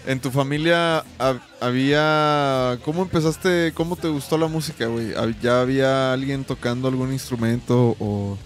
en 0.08 0.20
tu 0.20 0.30
familia 0.30 1.04
hab- 1.18 1.40
había... 1.60 2.78
¿Cómo 2.84 3.02
empezaste? 3.02 3.72
¿Cómo 3.74 3.94
te 3.94 4.08
gustó 4.08 4.38
la 4.38 4.46
música, 4.48 4.86
güey? 4.86 5.12
¿Hab- 5.14 5.38
¿Ya 5.40 5.60
había 5.60 6.12
alguien 6.12 6.44
tocando 6.44 6.88
algún 6.88 7.12
instrumento 7.12 7.94
o, 8.00 8.36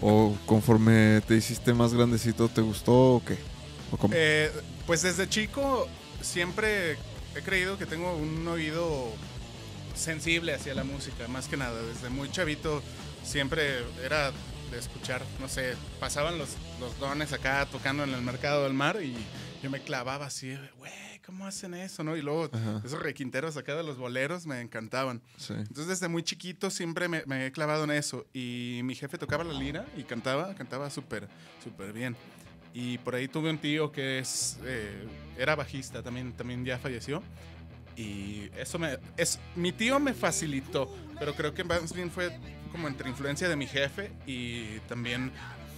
¿O 0.00 0.36
conforme 0.46 1.20
te 1.26 1.36
hiciste 1.36 1.72
más 1.72 1.94
grandecito 1.94 2.48
te 2.48 2.60
gustó 2.60 2.92
o 3.16 3.22
qué? 3.24 3.36
¿O 3.92 3.96
cómo? 3.96 4.12
Eh, 4.16 4.50
pues 4.86 5.02
desde 5.02 5.28
chico 5.28 5.86
siempre 6.20 6.92
he 7.36 7.42
creído 7.44 7.78
que 7.78 7.86
tengo 7.86 8.14
un 8.16 8.46
oído 8.48 9.08
sensible 9.94 10.54
hacia 10.54 10.74
la 10.74 10.84
música, 10.84 11.28
más 11.28 11.48
que 11.48 11.56
nada. 11.56 11.80
Desde 11.82 12.10
muy 12.10 12.30
chavito 12.30 12.82
siempre 13.22 13.78
era 14.04 14.32
de 14.70 14.78
escuchar, 14.78 15.22
no 15.40 15.48
sé, 15.48 15.74
pasaban 16.00 16.38
los, 16.38 16.50
los 16.80 16.98
dones 16.98 17.32
acá 17.32 17.66
tocando 17.70 18.04
en 18.04 18.12
el 18.14 18.22
mercado 18.22 18.64
del 18.64 18.74
mar 18.74 18.98
y 19.02 19.14
yo 19.64 19.70
me 19.70 19.80
clavaba 19.80 20.26
así, 20.26 20.54
güey, 20.76 20.92
¿cómo 21.24 21.46
hacen 21.46 21.72
eso? 21.72 22.04
¿no? 22.04 22.18
Y 22.18 22.20
luego 22.20 22.50
Ajá. 22.52 22.82
esos 22.84 23.00
requinteros 23.02 23.56
acá 23.56 23.74
de 23.74 23.82
los 23.82 23.96
boleros 23.96 24.44
me 24.44 24.60
encantaban. 24.60 25.22
Sí. 25.38 25.54
Entonces 25.54 25.86
desde 25.86 26.08
muy 26.08 26.22
chiquito 26.22 26.68
siempre 26.70 27.08
me, 27.08 27.22
me 27.24 27.46
he 27.46 27.50
clavado 27.50 27.84
en 27.84 27.92
eso. 27.92 28.26
Y 28.34 28.82
mi 28.84 28.94
jefe 28.94 29.16
tocaba 29.16 29.42
la 29.42 29.54
lira 29.54 29.86
y 29.96 30.02
cantaba, 30.02 30.54
cantaba 30.54 30.90
súper, 30.90 31.28
súper 31.62 31.94
bien. 31.94 32.14
Y 32.74 32.98
por 32.98 33.14
ahí 33.14 33.26
tuve 33.26 33.48
un 33.48 33.56
tío 33.56 33.90
que 33.90 34.18
es, 34.18 34.58
eh, 34.64 35.08
era 35.38 35.54
bajista, 35.54 36.02
también, 36.02 36.34
también 36.34 36.62
ya 36.62 36.78
falleció. 36.78 37.22
Y 37.96 38.50
eso 38.58 38.78
me... 38.78 38.98
Es, 39.16 39.38
mi 39.56 39.72
tío 39.72 39.98
me 39.98 40.12
facilitó, 40.12 40.94
pero 41.18 41.34
creo 41.34 41.54
que 41.54 41.64
más 41.64 41.94
bien 41.94 42.10
fue 42.10 42.38
como 42.70 42.86
entre 42.86 43.08
influencia 43.08 43.48
de 43.48 43.56
mi 43.56 43.66
jefe 43.66 44.12
y 44.26 44.78
también 44.88 45.32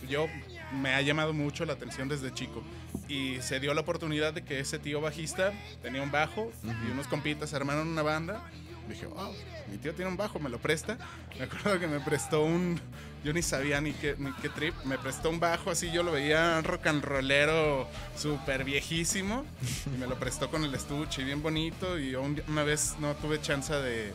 yo 0.08 0.26
me 0.72 0.94
ha 0.94 1.00
llamado 1.02 1.32
mucho 1.32 1.64
la 1.64 1.74
atención 1.74 2.08
desde 2.08 2.32
chico. 2.32 2.62
Y 3.08 3.36
se 3.40 3.60
dio 3.60 3.72
la 3.74 3.82
oportunidad 3.82 4.32
de 4.34 4.44
que 4.44 4.58
ese 4.60 4.78
tío 4.78 5.00
bajista 5.00 5.52
tenía 5.82 6.02
un 6.02 6.10
bajo 6.10 6.50
y 6.64 6.90
unos 6.90 7.06
compitas 7.06 7.54
armaron 7.54 7.88
una 7.88 8.02
banda. 8.02 8.42
Dije, 8.88 9.06
wow, 9.06 9.32
mi 9.70 9.78
tío 9.78 9.92
tiene 9.94 10.10
un 10.10 10.16
bajo, 10.16 10.38
me 10.38 10.48
lo 10.48 10.58
presta. 10.58 10.96
Me 11.38 11.44
acuerdo 11.44 11.78
que 11.80 11.86
me 11.88 11.98
prestó 12.00 12.44
un. 12.44 12.80
Yo 13.24 13.32
ni 13.32 13.42
sabía 13.42 13.80
ni 13.80 13.92
qué, 13.92 14.14
ni 14.18 14.30
qué 14.34 14.48
trip. 14.48 14.74
Me 14.84 14.96
prestó 14.98 15.30
un 15.30 15.40
bajo 15.40 15.72
así, 15.72 15.90
yo 15.90 16.04
lo 16.04 16.12
veía 16.12 16.60
rock 16.62 16.86
and 16.86 17.02
rollero 17.04 17.88
súper 18.16 18.62
viejísimo. 18.62 19.44
Y 19.92 19.98
me 19.98 20.06
lo 20.06 20.16
prestó 20.16 20.48
con 20.50 20.62
el 20.64 20.72
estuche, 20.74 21.24
bien 21.24 21.42
bonito. 21.42 21.98
Y 21.98 22.14
un- 22.14 22.40
una 22.46 22.62
vez 22.62 22.94
no 23.00 23.14
tuve 23.16 23.40
chance 23.40 23.72
de. 23.74 24.12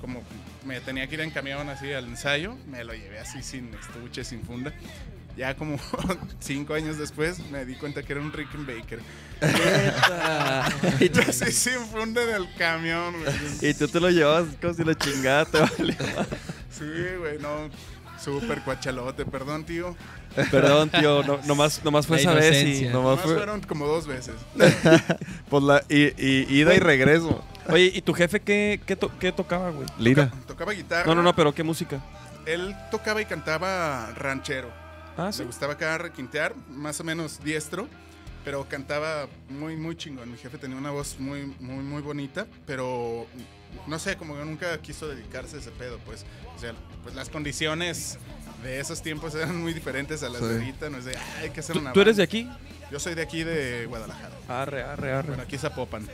Como 0.00 0.22
me 0.64 0.80
tenía 0.80 1.06
que 1.08 1.14
ir 1.14 1.20
en 1.20 1.30
camión 1.30 1.68
así 1.68 1.92
al 1.92 2.06
ensayo, 2.06 2.56
me 2.66 2.82
lo 2.84 2.94
llevé 2.94 3.18
así 3.20 3.42
sin 3.42 3.72
estuche, 3.74 4.24
sin 4.24 4.42
funda. 4.44 4.72
Ya 5.38 5.54
como 5.54 5.78
cinco 6.40 6.74
años 6.74 6.98
después 6.98 7.38
me 7.50 7.64
di 7.64 7.76
cuenta 7.76 8.02
que 8.02 8.12
era 8.12 8.20
un 8.20 8.32
Rickenbacker. 8.32 8.98
y, 11.00 11.08
Yo 11.10 11.22
así 11.22 11.52
sin 11.52 11.78
funda 11.86 12.24
en 12.24 12.30
el 12.30 12.52
camión, 12.56 13.14
güey. 13.22 13.70
y 13.70 13.74
tú 13.74 13.86
te 13.86 14.00
lo 14.00 14.10
llevabas 14.10 14.46
como 14.60 14.74
si 14.74 14.82
la 14.82 14.96
chingada 14.96 15.44
te 15.44 15.60
valió. 15.60 15.94
Sí, 16.70 16.84
güey, 17.20 17.38
no. 17.38 17.70
Súper 18.20 18.62
cuachalote, 18.62 19.24
perdón, 19.24 19.64
tío. 19.64 19.94
Perdón, 20.50 20.90
tío, 20.90 21.22
no, 21.22 21.38
nomás, 21.46 21.84
nomás 21.84 22.04
fue 22.04 22.16
La 22.16 22.32
esa 22.32 22.34
vez 22.34 22.64
y... 22.64 22.82
Nomás 22.86 22.92
Nomás 22.92 23.20
fue 23.20 23.34
fueron 23.36 23.60
como 23.60 23.86
dos 23.86 24.08
veces. 24.08 24.34
pues 25.48 25.62
la 25.62 25.84
y, 25.88 26.06
y- 26.20 26.46
ida 26.50 26.74
y 26.74 26.80
regreso. 26.80 27.44
Oye, 27.68 27.92
¿y 27.94 28.02
tu 28.02 28.12
jefe 28.12 28.40
qué, 28.40 28.80
qué, 28.84 28.96
to- 28.96 29.16
qué 29.20 29.30
tocaba, 29.30 29.70
güey? 29.70 29.86
Lira. 30.00 30.32
Tocaba 30.48 30.72
guitarra. 30.72 31.06
No, 31.06 31.14
no, 31.14 31.22
no, 31.22 31.36
pero 31.36 31.54
¿qué 31.54 31.62
música? 31.62 32.00
Él 32.44 32.74
tocaba 32.90 33.22
y 33.22 33.24
cantaba 33.24 34.10
ranchero. 34.16 34.68
Ah, 35.18 35.26
Le 35.26 35.32
sí. 35.32 35.42
gustaba 35.44 35.74
acá 35.74 35.98
requintear, 35.98 36.54
más 36.70 36.98
o 37.00 37.04
menos 37.04 37.40
diestro, 37.42 37.88
pero 38.44 38.66
cantaba 38.68 39.26
muy, 39.50 39.76
muy 39.76 39.96
chingón. 39.96 40.30
Mi 40.30 40.38
jefe 40.38 40.56
tenía 40.58 40.76
una 40.76 40.90
voz 40.90 41.16
muy, 41.18 41.46
muy, 41.60 41.82
muy 41.84 42.00
bonita, 42.02 42.46
pero 42.66 43.26
no 43.86 43.98
sé, 43.98 44.16
como 44.16 44.34
que 44.36 44.44
nunca 44.44 44.78
quiso 44.78 45.08
dedicarse 45.08 45.56
a 45.56 45.58
ese 45.58 45.70
pedo, 45.72 45.98
pues. 46.06 46.24
O 46.56 46.58
sea, 46.60 46.72
pues 47.02 47.14
las 47.14 47.28
condiciones 47.28 48.18
de 48.62 48.80
esos 48.80 49.02
tiempos 49.02 49.34
eran 49.34 49.60
muy 49.60 49.74
diferentes 49.74 50.22
a 50.22 50.28
las 50.28 50.40
de 50.40 50.54
ahorita. 50.54 50.88
No 50.88 50.98
es 50.98 51.04
de, 51.04 51.16
"Ah, 51.16 51.38
hay 51.42 51.50
que 51.50 51.60
hacer 51.60 51.74
¿Tú, 51.74 51.80
una 51.82 51.92
tú 51.92 52.00
eres 52.00 52.16
de 52.16 52.22
banda". 52.26 52.54
aquí? 52.54 52.66
Yo 52.90 52.98
soy 53.00 53.14
de 53.14 53.22
aquí, 53.22 53.42
de 53.44 53.86
Guadalajara. 53.86 54.34
Arre, 54.48 54.82
arre, 54.82 55.12
arre. 55.12 55.28
Bueno, 55.28 55.42
aquí 55.42 55.58
Zapopan. 55.58 56.08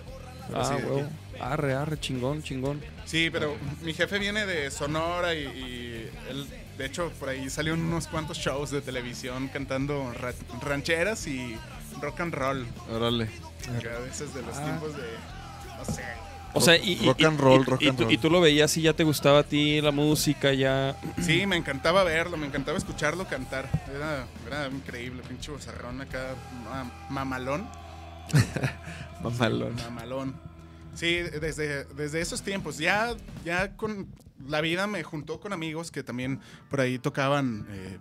ah, 0.53 0.65
sí, 0.77 0.83
huevo. 0.85 1.09
Arre, 1.41 1.75
arre, 1.75 2.01
chingón, 2.01 2.43
chingón. 2.43 2.81
Sí, 3.05 3.29
pero 3.31 3.55
mi 3.83 3.93
jefe 3.93 4.19
viene 4.19 4.45
de 4.47 4.71
Sonora 4.71 5.35
y, 5.35 5.43
y 5.45 6.11
él, 6.31 6.47
de 6.79 6.87
hecho, 6.87 7.11
por 7.21 7.29
ahí 7.29 7.49
salió 7.51 7.75
en 7.75 7.81
unos 7.83 8.07
cuantos 8.09 8.39
shows 8.39 8.71
de 8.71 8.81
televisión 8.81 9.49
cantando 9.49 10.13
ra- 10.13 10.35
rancheras 10.63 11.27
y 11.27 11.57
rock 12.01 12.21
and 12.21 12.35
roll. 12.35 12.67
Órale. 12.91 13.29
Que 13.81 13.89
a 13.89 13.99
veces 14.01 14.35
de 14.35 14.43
los 14.43 14.57
Ah. 14.57 14.65
tiempos 14.65 14.97
de, 14.97 15.03
no 15.79 15.85
sé. 15.95 16.03
O 16.57 16.61
sea, 16.61 16.77
y, 16.77 17.05
Rock 17.05 17.21
y- 17.21 17.25
and 17.25 17.41
roll, 17.41 17.63
y- 17.63 17.65
rock 17.65 17.83
y 17.83 17.89
and 17.89 17.97
tú, 17.99 18.05
roll. 18.05 18.13
y 18.13 18.19
tú 18.19 18.31
lo 18.31 18.41
veías 18.41 18.77
y 18.77 18.83
ya 18.83 18.93
te 18.93 19.03
gustaba 19.03 19.41
a 19.41 19.43
ti 19.43 19.81
la 19.81 19.91
música, 19.91 20.53
ya... 20.53 20.97
Sí, 21.21 21.47
me 21.47 21.57
encantaba 21.57 22.05
verlo, 22.05 22.37
me 22.37 22.47
encantaba 22.47 22.79
escucharlo 22.79 23.27
cantar. 23.27 23.69
Era, 23.93 24.25
era 24.47 24.69
increíble, 24.69 25.23
pinche 25.29 25.51
bozarrón 25.51 26.01
acá, 26.01 26.35
ma- 26.71 26.93
mamalón. 27.11 27.69
Mamalón. 29.23 29.75
Mamalón. 29.77 30.35
Sí, 30.95 31.17
desde, 31.17 31.85
desde 31.85 32.21
esos 32.21 32.43
tiempos. 32.43 32.79
Ya, 32.79 33.15
ya 33.45 33.77
con 33.77 34.09
la 34.47 34.61
vida 34.61 34.87
me 34.87 35.03
juntó 35.03 35.41
con 35.41 35.53
amigos 35.53 35.91
que 35.91 36.03
también 36.03 36.41
por 36.71 36.81
ahí 36.81 36.99
tocaban, 36.99 37.67
eh, 37.71 37.99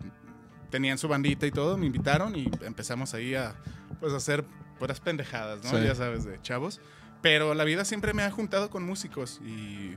tenían 0.69 0.97
su 0.97 1.07
bandita 1.07 1.45
y 1.45 1.51
todo, 1.51 1.77
me 1.77 1.85
invitaron 1.85 2.35
y 2.35 2.49
empezamos 2.61 3.13
ahí 3.13 3.35
a 3.35 3.55
pues 3.99 4.13
a 4.13 4.17
hacer 4.17 4.43
puras 4.79 4.99
pendejadas, 4.99 5.63
¿no? 5.63 5.77
Sí. 5.77 5.85
Ya 5.85 5.95
sabes, 5.95 6.25
de 6.25 6.41
chavos. 6.41 6.81
Pero 7.21 7.53
la 7.53 7.63
vida 7.63 7.85
siempre 7.85 8.13
me 8.13 8.23
ha 8.23 8.31
juntado 8.31 8.69
con 8.69 8.83
músicos 8.83 9.39
y 9.45 9.95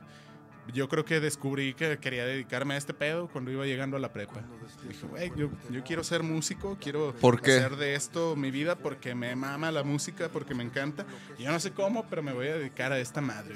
yo 0.72 0.88
creo 0.88 1.04
que 1.04 1.20
descubrí 1.20 1.74
que 1.74 1.98
quería 1.98 2.24
dedicarme 2.26 2.74
a 2.74 2.76
este 2.76 2.92
pedo 2.94 3.28
cuando 3.28 3.50
iba 3.50 3.64
llegando 3.66 3.96
a 3.96 4.00
la 4.00 4.12
prepa. 4.12 4.40
Dije, 4.88 5.06
güey, 5.06 5.32
yo, 5.36 5.48
yo 5.70 5.82
quiero 5.84 6.02
ser 6.04 6.22
músico, 6.22 6.76
quiero 6.80 7.14
¿Por 7.20 7.40
qué? 7.40 7.54
hacer 7.58 7.76
de 7.76 7.94
esto 7.94 8.34
mi 8.36 8.50
vida 8.50 8.76
porque 8.76 9.14
me 9.14 9.34
mama 9.36 9.70
la 9.70 9.82
música, 9.84 10.28
porque 10.28 10.54
me 10.54 10.64
encanta. 10.64 11.06
Y 11.38 11.44
yo 11.44 11.52
no 11.52 11.60
sé 11.60 11.72
cómo, 11.72 12.06
pero 12.08 12.22
me 12.22 12.32
voy 12.32 12.48
a 12.48 12.56
dedicar 12.56 12.92
a 12.92 12.98
esta 12.98 13.20
madre. 13.20 13.54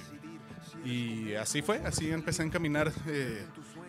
Y 0.84 1.34
así 1.34 1.62
fue, 1.62 1.78
así 1.84 2.10
empecé 2.10 2.42
a 2.42 2.46
encaminar 2.46 2.92
eh, 3.06 3.44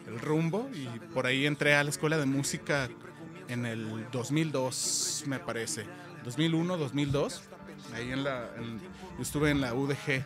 el 0.07 0.19
rumbo 0.19 0.69
y 0.73 0.87
por 1.13 1.25
ahí 1.25 1.45
entré 1.45 1.75
a 1.75 1.83
la 1.83 1.89
escuela 1.89 2.17
de 2.17 2.25
música 2.25 2.89
en 3.47 3.65
el 3.65 4.07
2002, 4.11 5.23
me 5.27 5.39
parece. 5.39 5.85
2001, 6.23 6.77
2002. 6.77 7.43
Ahí 7.93 8.11
en 8.11 8.23
la, 8.23 8.49
en- 8.57 8.79
yo 8.79 9.21
estuve 9.21 9.51
en 9.51 9.61
la 9.61 9.73
UDG. 9.73 10.25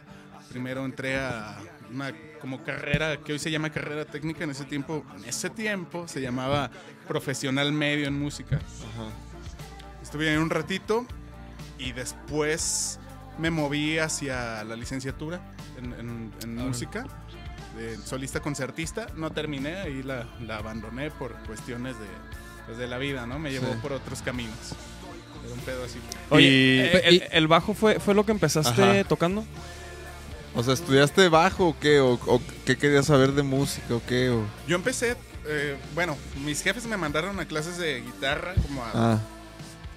Primero 0.50 0.86
entré 0.86 1.18
a 1.18 1.58
una 1.92 2.13
como 2.42 2.63
carrera 2.63 3.18
que 3.18 3.34
hoy 3.34 3.39
se 3.39 3.50
llama 3.51 3.70
carrera 3.72 4.06
técnica. 4.06 4.44
En 4.44 4.51
ese 4.51 4.65
tiempo, 4.65 5.04
en 5.18 5.25
ese 5.25 5.50
tiempo 5.50 6.08
se 6.08 6.22
llamaba 6.22 6.70
profesional 7.08 7.72
medio 7.72 8.08
en 8.08 8.20
música. 8.20 8.60
Estuve 10.01 10.30
ahí 10.30 10.38
un 10.38 10.50
ratito 10.50 11.06
y 11.80 11.92
después 11.92 13.00
me 13.38 13.50
moví 13.51 13.98
hacia 13.98 14.63
la 14.63 14.75
licenciatura 14.75 15.42
en, 15.77 15.94
en- 15.94 16.34
en 16.44 16.56
música, 16.56 17.06
de 17.77 17.98
solista 17.98 18.39
concertista. 18.39 19.08
No 19.15 19.32
terminé, 19.32 19.75
ahí 19.77 20.04
la, 20.04 20.25
la 20.46 20.58
abandoné 20.58 21.12
por 21.12 21.34
cuestiones 21.48 21.96
de, 22.00 22.06
pues, 22.65 22.77
de 22.77 22.88
la 22.88 22.98
vida, 22.98 23.25
¿no? 23.27 23.39
Me 23.39 23.51
llevó 23.51 23.68
Sí. 23.74 23.80
por 23.82 23.92
otros 23.94 24.22
caminos. 24.22 24.74
Era 25.44 25.54
un 25.54 25.60
pedo 25.60 25.84
así. 25.84 26.00
Oye, 26.30 26.48
Y- 26.48 26.80
eh, 26.80 27.01
el, 27.06 27.24
el 27.32 27.48
bajo 27.48 27.74
fue, 27.74 28.00
fue 28.00 28.13
lo 28.13 28.25
que 28.25 28.32
empezaste 28.32 28.82
Ajá. 28.84 29.04
tocando? 29.04 29.44
O 30.56 30.64
sea, 30.64 30.74
¿estudiaste 30.74 31.28
bajo 31.30 31.68
o 31.70 31.80
qué? 31.80 32.00
¿O, 32.00 32.14
o 32.14 32.42
qué 32.66 32.78
querías 32.78 33.06
saber 33.08 33.34
de 33.34 33.44
música 33.44 33.96
o 33.96 34.02
qué? 34.08 34.30
O... 34.30 34.46
Yo 34.68 34.76
empecé, 34.78 35.16
eh, 35.46 35.78
bueno, 35.94 36.18
mis 36.44 36.62
jefes 36.62 36.86
me 36.86 36.96
mandaron 36.98 37.40
a 37.40 37.46
clases 37.46 37.78
de 37.78 38.02
guitarra, 38.02 38.54
como 38.62 38.84
a 38.84 38.92
Ah, 38.94 39.20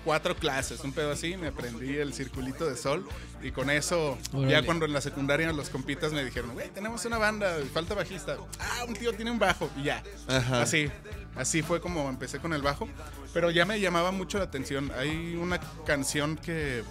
cuatro 0.04 0.34
clases, 0.36 0.80
un 0.80 0.92
pedo 0.92 1.12
así, 1.12 1.36
me 1.36 1.48
aprendí 1.48 1.96
el 1.96 2.12
circulito 2.14 2.66
de 2.68 2.76
sol 2.76 3.06
y 3.42 3.50
con 3.52 3.68
eso, 3.70 4.16
Órale. 4.32 4.50
ya 4.52 4.62
cuando 4.64 4.84
en 4.86 4.92
la 4.94 5.00
secundaria 5.00 5.52
los 5.52 5.68
compitas 5.70 6.12
me 6.12 6.24
dijeron, 6.24 6.52
güey, 6.54 6.70
tenemos 6.70 7.04
una 7.04 7.18
banda, 7.18 7.56
falta 7.72 7.94
bajista. 7.94 8.36
Ah, 8.58 8.84
un 8.88 8.94
tío 8.94 9.12
tiene 9.12 9.30
un 9.30 9.38
bajo 9.38 9.70
y 9.76 9.84
ya. 9.84 10.02
Ajá. 10.26 10.62
Así, 10.62 10.90
así 11.36 11.62
fue 11.62 11.80
como 11.80 12.08
empecé 12.08 12.38
con 12.40 12.52
el 12.52 12.62
bajo, 12.62 12.88
pero 13.32 13.50
ya 13.52 13.64
me 13.64 13.78
llamaba 13.80 14.10
mucho 14.10 14.38
la 14.38 14.44
atención. 14.44 14.90
Hay 14.98 15.36
una 15.36 15.60
canción 15.86 16.36
que 16.36 16.82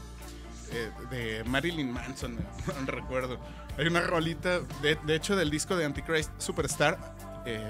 eh, 0.72 0.92
de 1.10 1.44
Marilyn 1.46 1.92
Manson, 1.92 2.36
no 2.86 2.86
recuerdo. 2.92 3.40
Hay 3.78 3.88
una 3.88 4.02
rolita, 4.02 4.60
de, 4.82 4.96
de 5.06 5.16
hecho, 5.16 5.36
del 5.36 5.50
disco 5.50 5.76
de 5.76 5.86
Antichrist 5.86 6.32
Superstar. 6.40 6.98
eh, 7.46 7.62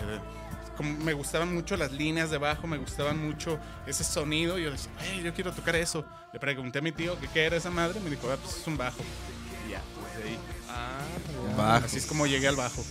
como 0.78 0.96
me 1.04 1.14
gustaban 1.14 1.52
mucho 1.56 1.76
las 1.76 1.92
líneas 1.92 2.30
de 2.30 2.38
bajo, 2.38 2.68
me 2.68 2.78
gustaban 2.78 3.18
mucho 3.18 3.58
ese 3.88 4.04
sonido. 4.04 4.60
Y 4.60 4.64
yo 4.66 4.72
decía, 4.72 4.92
hey, 5.00 5.22
yo 5.24 5.34
quiero 5.34 5.52
tocar 5.52 5.76
eso. 5.76 6.06
Le 6.32 6.40
pregunté 6.40 6.80
a 6.80 6.82
mi 6.84 6.92
tío 6.92 7.20
que 7.20 7.28
qué 7.28 7.46
era 7.46 7.58
esa 7.58 7.72
madre. 7.72 8.00
Me 8.00 8.12
dijo, 8.12 8.30
ah, 8.32 8.38
pues 8.42 8.58
es 8.58 8.68
un 8.68 8.78
bajo. 8.78 9.00
Y 9.68 9.72
ya, 9.72 9.82
pues 10.00 10.26
ahí. 10.26 10.38
bajo. 11.58 11.86
Así 11.86 11.98
es 11.98 12.06
como 12.06 12.28
llegué 12.28 12.48
al 12.48 12.56
bajo. 12.56 12.86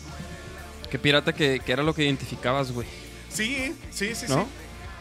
Qué 0.90 0.98
pirata 0.98 1.32
que, 1.32 1.60
que 1.60 1.72
era 1.72 1.84
lo 1.84 1.94
que 1.94 2.04
identificabas, 2.04 2.72
güey. 2.72 2.88
Sí, 3.28 3.76
sí, 3.90 4.14
sí, 4.16 4.26
¿No? 4.28 4.42
sí. 4.42 4.48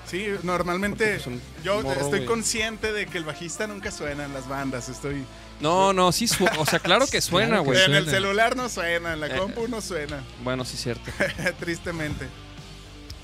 Sí, 0.10 0.28
normalmente 0.44 1.20
Pues 1.24 1.40
yo 1.64 1.82
morro, 1.82 2.02
estoy 2.02 2.20
güey. 2.20 2.26
consciente 2.26 2.94
de 2.94 3.08
que 3.08 3.18
el 3.18 3.24
bajista 3.24 3.66
nunca 3.68 3.90
suena 3.92 4.26
en 4.26 4.34
las 4.34 4.48
bandas. 4.48 4.88
Estoy 4.90 5.24
No, 5.60 5.94
no, 5.94 6.12
sí 6.12 6.28
suena. 6.28 6.60
O 6.60 6.66
sea, 6.66 6.80
claro 6.80 7.08
que 7.08 7.22
suena, 7.22 7.48
Claro 7.48 7.64
güey. 7.64 7.84
en 7.84 7.94
el 7.96 8.10
celular 8.10 8.56
no 8.56 8.70
suena, 8.70 9.14
en 9.14 9.20
la 9.20 9.28
Eh, 9.28 9.38
compu 9.38 9.68
no 9.68 9.82
suena, 9.82 10.24
Bueno, 10.44 10.64
sí, 10.66 10.78
cierto. 10.78 11.10
tristemente. 11.60 12.28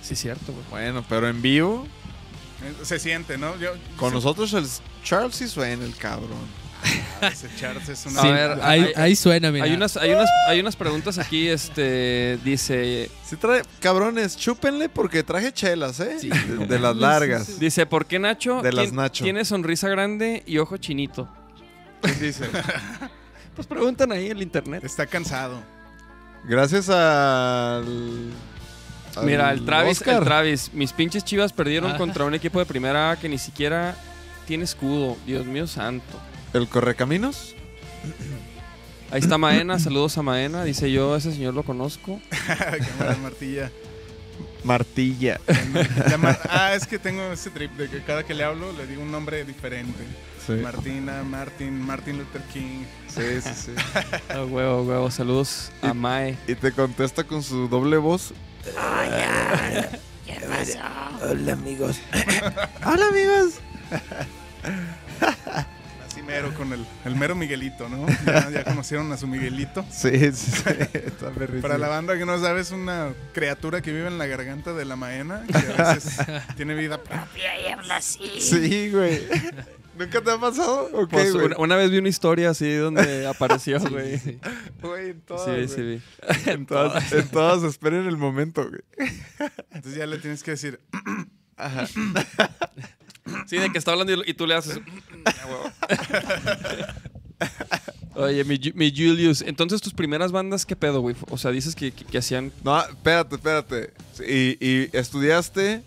Sí, 0.01 0.15
cierto, 0.15 0.51
güey. 0.51 0.65
Bueno, 0.71 1.05
pero 1.07 1.27
en 1.29 1.41
vivo, 1.41 1.85
Eh, 2.63 2.85
Se 2.85 2.99
siente, 2.99 3.37
¿no? 3.37 3.57
Yo, 3.57 3.71
con 3.97 4.09
sí, 4.09 4.15
nosotros 4.15 4.53
el 4.53 4.67
Charles 5.03 5.35
sí 5.35 5.47
suena 5.47 5.83
el 5.85 5.95
cabrón. 5.95 6.60
Es 7.87 8.05
una... 8.07 8.21
A 8.21 8.31
ver, 8.31 8.51
ahí, 8.63 8.81
hay- 8.81 8.93
ahí 8.95 9.15
suena, 9.15 9.51
mira. 9.51 9.65
Hay 9.65 9.73
unas, 9.73 9.95
hay, 9.97 10.11
unas, 10.11 10.29
hay 10.47 10.59
unas 10.59 10.75
preguntas 10.75 11.17
aquí, 11.19 11.47
este, 11.47 12.39
dice, 12.43 13.11
trae, 13.39 13.61
cabrones, 13.79 14.35
chúpenle 14.37 14.89
porque 14.89 15.21
traje 15.23 15.51
chelas, 15.53 15.99
¿eh? 15.99 16.17
Sí. 16.19 16.29
De, 16.29 16.65
de 16.65 16.79
las 16.79 16.95
largas. 16.95 17.59
dice, 17.59 17.85
¿por 17.85 18.05
qué 18.07 18.17
Nacho, 18.17 18.61
De 18.61 18.73
las 18.73 18.91
Nacho. 18.91 19.23
tiene 19.23 19.45
sonrisa 19.45 19.87
grande 19.89 20.41
y 20.47 20.57
ojo 20.57 20.77
chinito? 20.77 21.29
¿Quién 22.01 22.19
dice? 22.19 22.45
Pues 23.55 23.67
preguntan 23.67 24.09
ahí 24.13 24.27
en 24.27 24.37
el 24.37 24.41
internet. 24.43 24.81
Está 24.83 25.05
cansado. 25.05 25.61
Gracias 26.45 26.87
al... 26.87 28.31
al 29.15 29.25
Mira, 29.25 29.51
el 29.51 29.65
Travis, 29.65 30.01
el. 30.07 30.23
Travis, 30.23 30.71
mis 30.73 30.93
pinches 30.93 31.25
chivas 31.25 31.51
perdieron 31.51 31.91
Ah. 31.91 31.97
contra 31.97 32.23
un 32.23 32.33
equipo 32.33 32.59
de 32.59 32.65
primera 32.65 33.11
A 33.11 33.17
que 33.17 33.27
ni 33.27 33.37
siquiera 33.37 33.93
tiene 34.47 34.63
escudo. 34.63 35.17
Dios 35.27 35.45
mío 35.45 35.67
santo. 35.67 36.17
¿El 36.53 36.67
Correcaminos? 36.67 37.55
Ahí 39.11 39.19
está 39.19 39.37
Maena, 39.37 39.77
saludos 39.79 40.17
a 40.17 40.21
Maena. 40.21 40.63
Dice 40.63 40.91
yo, 40.91 41.15
ese 41.15 41.31
señor 41.33 41.53
lo 41.53 41.63
conozco. 41.63 42.21
Cámara 42.47 43.17
Martilla. 43.21 43.71
Martilla. 44.63 45.39
La 46.09 46.17
mar- 46.17 46.39
ah, 46.49 46.73
es 46.75 46.85
que 46.85 46.99
tengo 46.99 47.23
ese 47.31 47.49
trip 47.49 47.71
de 47.73 47.89
que 47.89 48.03
cada 48.03 48.23
que 48.23 48.33
le 48.33 48.43
hablo 48.43 48.71
le 48.73 48.85
digo 48.87 49.01
un 49.01 49.11
nombre 49.11 49.43
diferente. 49.43 50.03
Sí, 50.45 50.53
Martina, 50.53 51.23
Martin, 51.23 51.79
Martin 51.79 52.19
Luther 52.19 52.41
King. 52.53 52.83
sí, 53.07 53.41
sí. 53.41 53.49
sí. 53.65 53.71
Ah, 54.29 54.43
huevo, 54.45 54.83
huevo. 54.83 55.11
Saludos 55.11 55.71
a 55.81 55.93
Mae. 55.93 56.37
Y 56.47 56.55
te 56.55 56.71
contesta 56.71 57.23
con 57.23 57.43
su 57.43 57.67
doble 57.67 57.97
voz. 57.97 58.33
Hola, 61.23 61.53
amigos. 61.53 61.97
Hola, 62.85 63.07
amigos. 63.07 63.53
Así 66.31 66.41
mero 66.41 66.53
con 66.55 66.73
el, 66.73 66.85
el 67.05 67.15
mero 67.15 67.35
Miguelito, 67.35 67.89
¿no? 67.89 68.05
Ya, 68.25 68.49
ya 68.49 68.63
conocieron 68.63 69.11
a 69.11 69.17
su 69.17 69.27
Miguelito. 69.27 69.85
Sí, 69.91 70.09
sí, 70.31 70.33
sí. 70.33 70.63
Está 70.93 71.29
perrísimo. 71.31 71.61
Para 71.61 71.77
la 71.77 71.87
banda 71.87 72.17
que 72.17 72.25
no 72.25 72.39
sabe, 72.39 72.61
es 72.61 72.71
una 72.71 73.09
criatura 73.33 73.81
que 73.81 73.91
vive 73.91 74.07
en 74.07 74.17
la 74.17 74.25
garganta 74.27 74.73
de 74.73 74.85
la 74.85 74.95
maena, 74.95 75.43
que 75.47 75.81
a 75.81 75.93
veces 75.93 76.17
tiene 76.55 76.73
vida 76.75 76.97
propia. 77.01 77.51
Sí, 78.39 78.89
güey. 78.91 79.21
¿Nunca 79.97 80.21
te 80.21 80.31
ha 80.31 80.37
pasado? 80.39 80.89
Ok, 80.93 81.09
Pues, 81.11 81.33
güey. 81.33 81.45
una, 81.47 81.57
una 81.57 81.75
vez 81.75 81.91
vi 81.91 81.97
una 81.97 82.09
historia 82.09 82.49
así 82.51 82.73
donde 82.75 83.27
apareció, 83.27 83.79
güey. 83.89 84.17
sí. 84.17 84.39
Güey, 84.81 85.09
en 85.11 85.21
todas, 85.21 85.45
Sí, 85.45 85.51
güey. 85.51 85.67
sí, 85.67 85.81
vi. 85.81 86.01
En 86.51 86.65
todas, 86.65 87.11
en 87.11 87.27
todas 87.27 87.63
esperen 87.63 88.07
el 88.07 88.17
momento, 88.17 88.67
güey. 88.67 89.11
Entonces 89.71 89.95
ya 89.99 90.05
le 90.07 90.17
tienes 90.17 90.43
que 90.43 90.51
decir, 90.51 90.79
Sí, 93.47 93.57
de 93.57 93.71
que 93.71 93.77
está 93.77 93.91
hablando 93.91 94.13
y, 94.25 94.33
tú 94.33 94.47
le 94.47 94.55
haces. 94.55 94.79
Ah, 95.25 95.33
huevo. 95.47 95.71
Oye, 98.15 98.43
mi, 98.43 98.57
Ju- 98.59 98.73
mi 98.75 98.91
Julius, 98.91 99.41
entonces 99.41 99.81
tus 99.81 99.93
primeras 99.93 100.31
bandas, 100.31 100.65
¿qué 100.65 100.75
pedo, 100.75 100.99
güey? 101.01 101.15
O 101.29 101.37
sea, 101.37 101.51
dices 101.51 101.75
que, 101.75 101.91
que- 101.91 102.03
que 102.05 102.17
hacían. 102.17 102.51
No, 102.63 102.79
espérate, 102.81 103.35
espérate. 103.35 103.93
Y, 104.27 104.57
y 104.65 104.89
estudiaste 104.93 105.81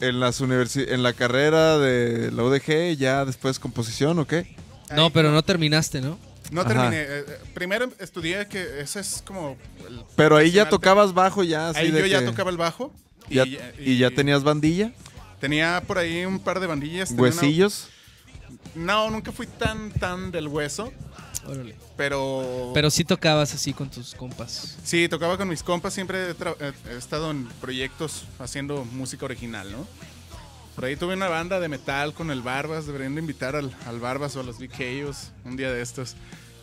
en 0.00 0.20
las 0.20 0.40
universi 0.40 0.92
en 0.94 1.02
la 1.02 1.12
carrera 1.12 1.78
de 1.78 2.30
la 2.32 2.42
UDG, 2.44 2.96
ya 2.96 3.24
después 3.24 3.58
composición, 3.58 4.18
¿o 4.18 4.26
qué? 4.26 4.56
No, 4.94 5.10
pero 5.10 5.30
no 5.30 5.42
terminaste, 5.42 6.00
¿no? 6.00 6.18
no 6.50 6.62
Ajá. 6.62 6.68
terminé. 6.70 6.96
Eh, 7.02 7.06
eh, 7.28 7.38
primero 7.52 7.90
estudié 8.00 8.46
que 8.48 8.80
ese 8.80 9.00
es 9.00 9.22
como... 9.26 9.58
el- 9.86 10.02
Pero 10.16 10.36
ahí 10.36 10.50
ya 10.50 10.66
tocabas 10.68 11.12
bajo 11.12 11.44
ya, 11.44 11.68
así 11.68 11.80
Ahí 11.80 11.90
de 11.90 12.00
yo 12.00 12.06
ya 12.06 12.24
tocaba 12.24 12.50
el 12.50 12.56
bajo. 12.56 12.90
ya- 13.28 13.44
y 13.78 13.98
ya 13.98 14.10
tenías 14.10 14.42
bandilla, 14.44 14.92
Tenía 15.40 15.82
por 15.86 15.98
ahí 15.98 16.24
un 16.24 16.38
par 16.40 16.60
de 16.60 16.66
bandillas. 16.66 17.10
una- 17.10 17.22
huesillos. 17.22 17.88
No, 18.74 19.10
nunca 19.10 19.32
fui 19.32 19.46
tan, 19.46 19.90
tan 19.92 20.30
del 20.30 20.46
hueso, 20.48 20.92
Órale. 21.46 21.74
pero... 21.96 22.70
Pero 22.74 22.90
sí 22.90 23.04
tocabas 23.04 23.54
así 23.54 23.72
con 23.72 23.90
tus 23.90 24.14
compas. 24.14 24.76
Sí, 24.84 25.08
tocaba 25.08 25.36
con 25.36 25.48
mis 25.48 25.62
compas, 25.62 25.94
siempre 25.94 26.30
he, 26.30 26.36
tra- 26.36 26.56
he- 26.60 26.92
he 26.92 26.96
estado 26.96 27.30
en 27.30 27.46
proyectos 27.60 28.24
haciendo 28.38 28.84
música 28.84 29.24
original, 29.24 29.70
¿no? 29.72 29.86
Por 30.74 30.84
ahí 30.84 30.96
tuve 30.96 31.14
una 31.14 31.28
banda 31.28 31.58
de 31.60 31.68
metal 31.68 32.14
con 32.14 32.30
el 32.30 32.40
Barbas, 32.40 32.86
deberían 32.86 33.14
de 33.14 33.20
invitar 33.20 33.56
al, 33.56 33.74
al 33.86 33.98
Barbas 33.98 34.36
o 34.36 34.40
a 34.40 34.42
los 34.44 34.58
BKs 34.58 35.32
un 35.44 35.56
día 35.56 35.72
de 35.72 35.82
estos. 35.82 36.14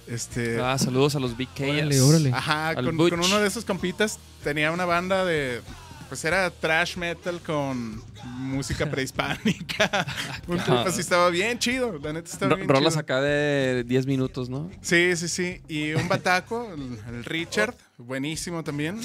Este, 0.07 0.61
Ah, 0.61 0.77
saludos 0.77 1.15
a 1.15 1.19
los 1.19 1.35
Big 1.35 1.49
Órale, 1.59 1.99
órale. 1.99 2.31
ajá, 2.31 2.75
con, 2.75 2.95
con 2.95 3.19
uno 3.19 3.39
de 3.39 3.47
esos 3.47 3.65
compitas 3.65 4.19
tenía 4.43 4.71
una 4.71 4.85
banda 4.85 5.25
de, 5.25 5.61
pues 6.07 6.23
era 6.25 6.49
trash 6.49 6.97
metal 6.97 7.39
con 7.41 8.01
música 8.23 8.85
prehispánica. 8.91 10.05
Un 10.47 10.59
Ajá. 10.59 10.65
trip 10.83 10.87
así 10.87 11.01
estaba 11.01 11.29
bien 11.29 11.59
chido, 11.59 11.97
la 11.99 12.13
neta 12.13 12.31
estaba 12.31 12.55
bien 12.55 12.67
rolas 12.67 12.93
chido. 12.93 13.01
acá 13.01 13.21
de 13.21 13.83
10 13.85 14.05
minutos, 14.05 14.49
¿no? 14.49 14.69
Sí, 14.81 15.15
sí, 15.15 15.27
sí. 15.27 15.61
Y 15.67 15.93
un 15.93 16.07
bataco, 16.07 16.71
el, 16.73 16.99
el 17.15 17.25
Richard, 17.25 17.75
buenísimo 17.97 18.63
también. 18.63 18.99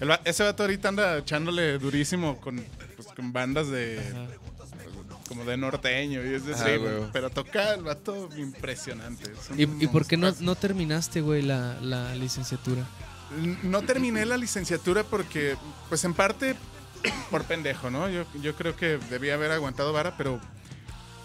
El 0.00 0.10
ese 0.24 0.42
vato 0.44 0.62
ahorita 0.62 0.88
anda 0.88 1.18
echándole 1.18 1.78
durísimo 1.78 2.40
con, 2.40 2.64
pues, 2.96 3.08
con 3.08 3.32
bandas 3.32 3.68
de. 3.68 4.00
como 5.28 5.44
de 5.44 5.56
norteño 5.56 6.24
y 6.24 6.34
es 6.34 6.44
de 6.44 6.54
Ah. 6.54 7.10
Pero 7.12 7.30
toca 7.30 7.74
el 7.74 7.82
vato 7.82 8.28
impresionante. 8.36 9.30
¿Y, 9.56 9.62
y 9.62 9.86
por 9.86 10.06
qué 10.06 10.16
no, 10.16 10.54
terminaste, 10.56 11.20
güey, 11.20 11.42
la, 11.42 11.78
la 11.80 12.14
licenciatura? 12.14 12.84
No 13.62 13.82
terminé 13.82 14.26
la 14.26 14.36
licenciatura 14.36 15.04
porque, 15.04 15.56
pues 15.88 16.04
en 16.04 16.14
parte, 16.14 16.56
por 17.30 17.44
pendejo, 17.44 17.90
¿no? 17.90 18.08
Yo, 18.08 18.24
yo 18.42 18.54
creo 18.54 18.76
que 18.76 18.98
debía 19.10 19.34
haber 19.34 19.52
aguantado 19.52 19.92
vara, 19.92 20.16
pero 20.16 20.40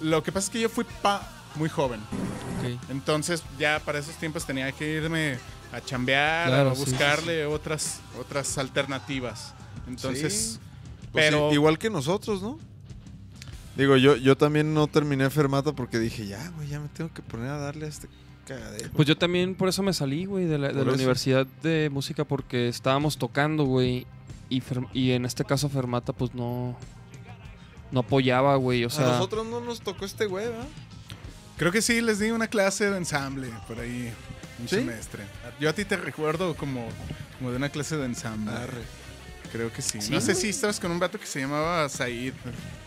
lo 0.02 0.24
que 0.24 0.32
pasa 0.32 0.46
es 0.48 0.52
que 0.52 0.62
yo 0.62 0.70
fui 0.70 0.86
pa 1.02 1.28
muy 1.56 1.70
joven. 1.70 2.00
Ok. 2.60 2.80
Entonces 2.90 3.44
ya 3.58 3.80
para 3.84 4.00
esos 4.00 4.16
tiempos 4.16 4.46
tenía 4.46 4.72
que 4.72 4.88
irme 4.90 5.38
a 5.72 5.82
chambear, 5.82 6.48
Claro, 6.48 6.72
a 6.72 6.76
sí, 6.76 6.82
buscarle 6.86 7.46
otras 7.46 8.00
otras 8.20 8.58
alternativas. 8.58 9.54
Entonces, 9.88 10.34
Sí. 10.34 10.60
Pues 11.12 11.30
pero 11.30 11.54
igual 11.54 11.80
que 11.80 11.90
nosotros, 11.90 12.42
¿no? 12.42 12.60
Digo, 13.78 13.96
yo, 13.96 14.18
yo 14.18 14.36
también 14.38 14.74
no 14.74 14.88
terminé 14.88 15.30
Fermata 15.30 15.72
porque 15.72 15.98
dije, 15.98 16.28
ya, 16.28 16.50
güey, 16.50 16.68
ya 16.68 16.80
me 16.82 16.90
tengo 16.90 17.14
que 17.14 17.22
poner 17.22 17.50
a 17.50 17.58
darle 17.58 17.86
a 17.86 17.90
este 17.90 18.10
cagadero. 18.46 18.90
Pues 18.94 19.08
yo 19.08 19.18
también 19.18 19.56
por 19.56 19.68
eso 19.68 19.84
me 19.84 19.94
salí, 19.94 20.26
güey, 20.26 20.46
de 20.46 20.58
la, 20.58 20.72
de 20.72 20.82
universidad 20.82 21.46
de 21.64 21.90
música 21.92 22.24
porque 22.24 22.68
estábamos 22.68 23.18
tocando, 23.18 23.66
güey. 23.66 24.08
Y, 24.50 25.12
en 25.12 25.26
este 25.26 25.44
caso 25.44 25.70
Fermata, 25.70 26.14
pues 26.14 26.34
no. 26.34 26.78
No 27.92 28.00
apoyaba, 28.02 28.56
güey. 28.56 28.86
O 28.86 28.90
sea. 28.90 29.06
a 29.08 29.12
nosotros 29.14 29.46
no 29.46 29.62
nos 29.62 29.82
tocó 29.82 30.06
este 30.06 30.26
güey, 30.26 30.48
¿verdad? 30.48 30.68
creo 31.58 31.72
que 31.72 31.82
sí 31.82 32.02
les 32.02 32.20
di 32.20 32.32
una 32.32 32.48
clase 32.48 32.90
de 32.90 32.98
ensamble 32.98 33.50
por 33.68 33.80
ahí 33.80 34.12
un 34.60 34.68
¿Sí? 34.68 34.76
semestre. 34.76 35.24
Yo 35.60 35.70
a 35.70 35.74
ti 35.74 35.86
te 35.86 35.98
recuerdo 35.98 36.56
como, 36.56 36.88
como 37.38 37.52
de 37.52 37.58
una 37.58 37.70
clase 37.70 37.98
de 37.98 38.06
ensamble. 38.06 38.52
Creo 39.52 39.72
que 39.72 39.82
sí. 39.82 40.02
Sí, 40.02 40.12
no 40.12 40.22
sé 40.22 40.36
si 40.36 40.50
estabas 40.50 40.80
con 40.80 40.92
un 40.92 41.00
vato 41.00 41.20
que 41.20 41.26
se 41.26 41.40
llamaba 41.40 41.88
Said, 41.88 42.34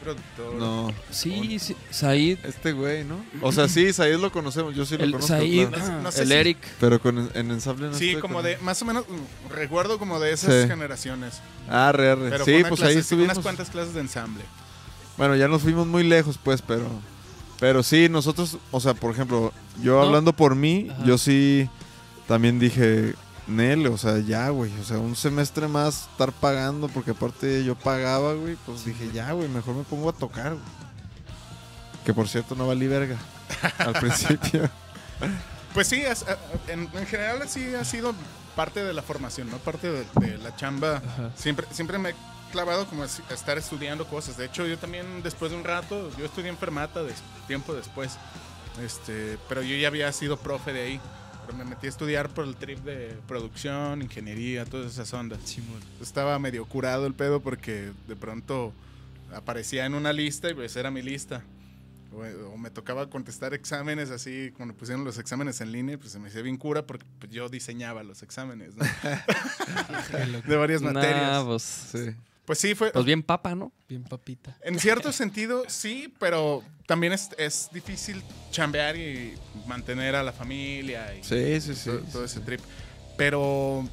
productor. 0.03 0.55
No, 0.55 0.93
Sí, 1.11 1.59
sí, 1.59 1.77
Said. 1.91 2.39
este 2.45 2.73
güey, 2.73 3.05
¿no? 3.05 3.25
O 3.43 3.53
sea, 3.53 3.69
sí, 3.69 3.93
Said 3.93 4.19
lo 4.19 4.31
conocemos, 4.33 4.75
yo 4.75 4.85
sí 4.87 4.97
lo 4.97 5.05
El 5.05 5.13
conozco. 5.13 5.35
Said, 5.35 5.69
claro. 5.69 6.03
No 6.03 6.11
sé 6.13 6.23
el 6.23 6.29
si- 6.29 6.35
Eric. 6.35 6.59
Pero 6.81 7.01
con, 7.01 7.31
en 7.35 7.51
ensamble 7.51 7.89
no 7.89 7.95
Sí, 7.95 8.09
estoy 8.09 8.21
como 8.23 8.35
con 8.37 8.45
de, 8.45 8.59
más 8.59 8.81
o 8.83 8.85
menos, 8.85 9.05
mm, 9.09 9.53
recuerdo 9.53 9.99
como 9.99 10.19
de 10.21 10.33
esas 10.33 10.63
Sí. 10.65 10.69
generaciones. 10.69 11.41
Arre, 11.69 12.11
arre. 12.13 12.31
Pero 12.31 12.45
fue 12.45 12.55
Sí, 12.55 12.61
una 12.61 12.69
pues 12.69 12.81
clase- 12.81 12.93
ahí 12.95 12.99
estuvimos. 13.01 13.33
unas 13.35 13.43
cuantas 13.43 13.71
clases 13.71 13.95
de 13.95 14.01
ensamble. 14.01 14.45
Bueno, 15.17 15.35
ya 15.37 15.49
nos 15.49 15.63
fuimos 15.63 15.87
muy 15.87 16.05
lejos, 16.05 16.39
pues, 16.43 16.63
pero. 16.63 16.87
Pero 17.61 17.83
sí, 17.83 18.09
nosotros, 18.09 18.57
o 18.71 18.81
sea, 18.81 18.95
por 18.95 19.11
ejemplo, 19.13 19.53
yo 19.83 19.95
No. 19.97 20.03
hablando 20.07 20.33
por 20.33 20.55
mí, 20.55 20.89
Ajá. 20.91 21.05
yo 21.05 21.19
sí 21.19 21.69
también 22.29 22.61
dije, 22.61 23.15
Nel, 23.49 23.87
o 23.87 23.97
sea, 23.97 24.19
ya, 24.19 24.51
güey, 24.51 24.71
o 24.79 24.85
sea, 24.85 24.99
un 24.99 25.17
semestre 25.17 25.69
más 25.69 26.09
estar 26.13 26.33
pagando, 26.33 26.89
porque 26.89 27.13
aparte 27.13 27.65
yo 27.65 27.75
pagaba, 27.75 28.35
güey, 28.35 28.57
pues 28.67 28.85
dije, 28.85 29.11
ya, 29.13 29.33
güey, 29.33 29.49
mejor 29.49 29.75
me 29.75 29.85
pongo 29.85 30.11
a 30.11 30.13
tocar, 30.13 30.51
güey. 30.53 30.65
Que 32.05 32.13
por 32.15 32.29
cierto 32.29 32.55
no 32.55 32.67
valí 32.67 32.87
verga 32.87 33.17
al 33.79 33.93
principio. 33.95 34.69
Pues 35.75 35.89
sí, 35.89 36.01
es- 36.03 36.23
eh, 36.23 36.37
en, 36.69 36.89
en 36.95 37.07
general 37.07 37.49
sí 37.49 37.75
ha 37.75 37.85
sido 37.85 38.15
parte 38.57 38.83
de 38.85 38.93
la 38.93 39.03
formación, 39.03 39.51
¿no? 39.51 39.59
Parte 39.59 39.91
de, 39.91 40.05
de 40.21 40.39
la 40.39 40.55
chamba. 40.57 40.97
Ajá. 40.97 41.31
Siempre, 41.37 41.67
siempre 41.71 41.99
me 41.99 42.11
he 42.11 42.15
clavado 42.53 42.87
como 42.87 43.03
a 43.03 43.07
es- 43.07 43.23
a 43.31 43.35
estar 43.35 43.57
estudiando 43.59 44.07
cosas. 44.07 44.37
De 44.37 44.47
hecho, 44.47 44.67
yo 44.67 44.79
también 44.79 45.23
después 45.23 45.51
de 45.53 45.57
un 45.59 45.65
rato, 45.65 46.11
yo 46.19 46.25
estudié 46.25 46.49
enfermata 46.49 47.03
des- 47.03 47.23
tiempo 47.47 47.75
después. 47.75 48.17
Este, 48.83 49.39
pero 49.49 49.63
yo 49.63 49.77
ya 49.77 49.89
había 49.89 50.11
sido 50.13 50.37
profe 50.39 50.73
de 50.73 50.83
ahí. 50.83 51.01
Pero 51.49 51.57
me 51.57 51.65
metí 51.65 51.87
a 51.87 51.89
estudiar 51.89 52.29
por 52.29 52.45
el 52.45 52.57
trip 52.57 52.81
de 52.81 53.17
producción, 53.27 54.03
ingeniería, 54.03 54.67
todas 54.67 54.93
esas 54.93 55.11
ondas. 55.15 55.41
Estaba 55.99 56.39
medio 56.39 56.67
curado 56.67 57.07
el 57.07 57.15
pedo 57.15 57.41
porque 57.41 57.91
de 58.07 58.17
pronto 58.17 58.75
aparecía 59.35 59.87
en 59.87 59.95
una 59.95 60.13
lista 60.13 60.51
y 60.51 60.55
pues 60.55 60.77
era 60.77 60.91
mi 60.91 61.01
lista. 61.01 61.43
O, 62.13 62.53
o 62.53 62.59
me 62.59 62.69
tocaba 62.69 63.09
contestar 63.09 63.55
exámenes 63.55 64.11
así, 64.11 64.53
cuando 64.59 64.75
pusieron 64.75 65.05
los 65.05 65.17
exámenes 65.17 65.63
en 65.63 65.73
línea, 65.73 65.97
pues 65.97 66.13
se 66.13 66.19
me 66.19 66.29
hacía 66.29 66.43
bien 66.43 66.59
cura 66.59 66.83
porque 66.83 67.07
pues, 67.19 67.33
yo 67.33 67.49
diseñaba 67.49 68.03
los 68.03 68.23
exámenes, 68.23 68.75
¿no? 68.77 68.85
De 70.47 70.57
varias 70.57 70.83
materias. 70.83 71.33
Nah, 71.33 71.45
pues, 71.47 71.63
Sí. 71.63 72.15
Pues 72.49 72.59
sí, 72.61 72.75
fue. 72.75 72.91
Pues 72.91 73.05
bien 73.05 73.23
papa, 73.23 73.55
¿no? 73.55 73.71
Bien 73.91 74.03
papita. 74.05 74.57
En 74.63 74.79
cierto 74.81 75.13
sentido, 75.13 75.65
sí, 75.69 76.15
pero 76.19 76.65
también 76.87 77.13
es, 77.13 77.29
es 77.37 77.69
difícil 77.75 78.23
chambear 78.51 78.97
y 78.97 79.35
mantener 79.67 80.17
a 80.17 80.23
la 80.23 80.33
familia 80.33 81.15
y 81.15 81.23
Sí, 81.23 81.61
sí, 81.61 81.75
sí. 81.75 81.91
todo, 81.91 81.99
todo 82.11 82.25
ese 82.25 82.41
trip. 82.41 82.61
Pero, 83.19 83.87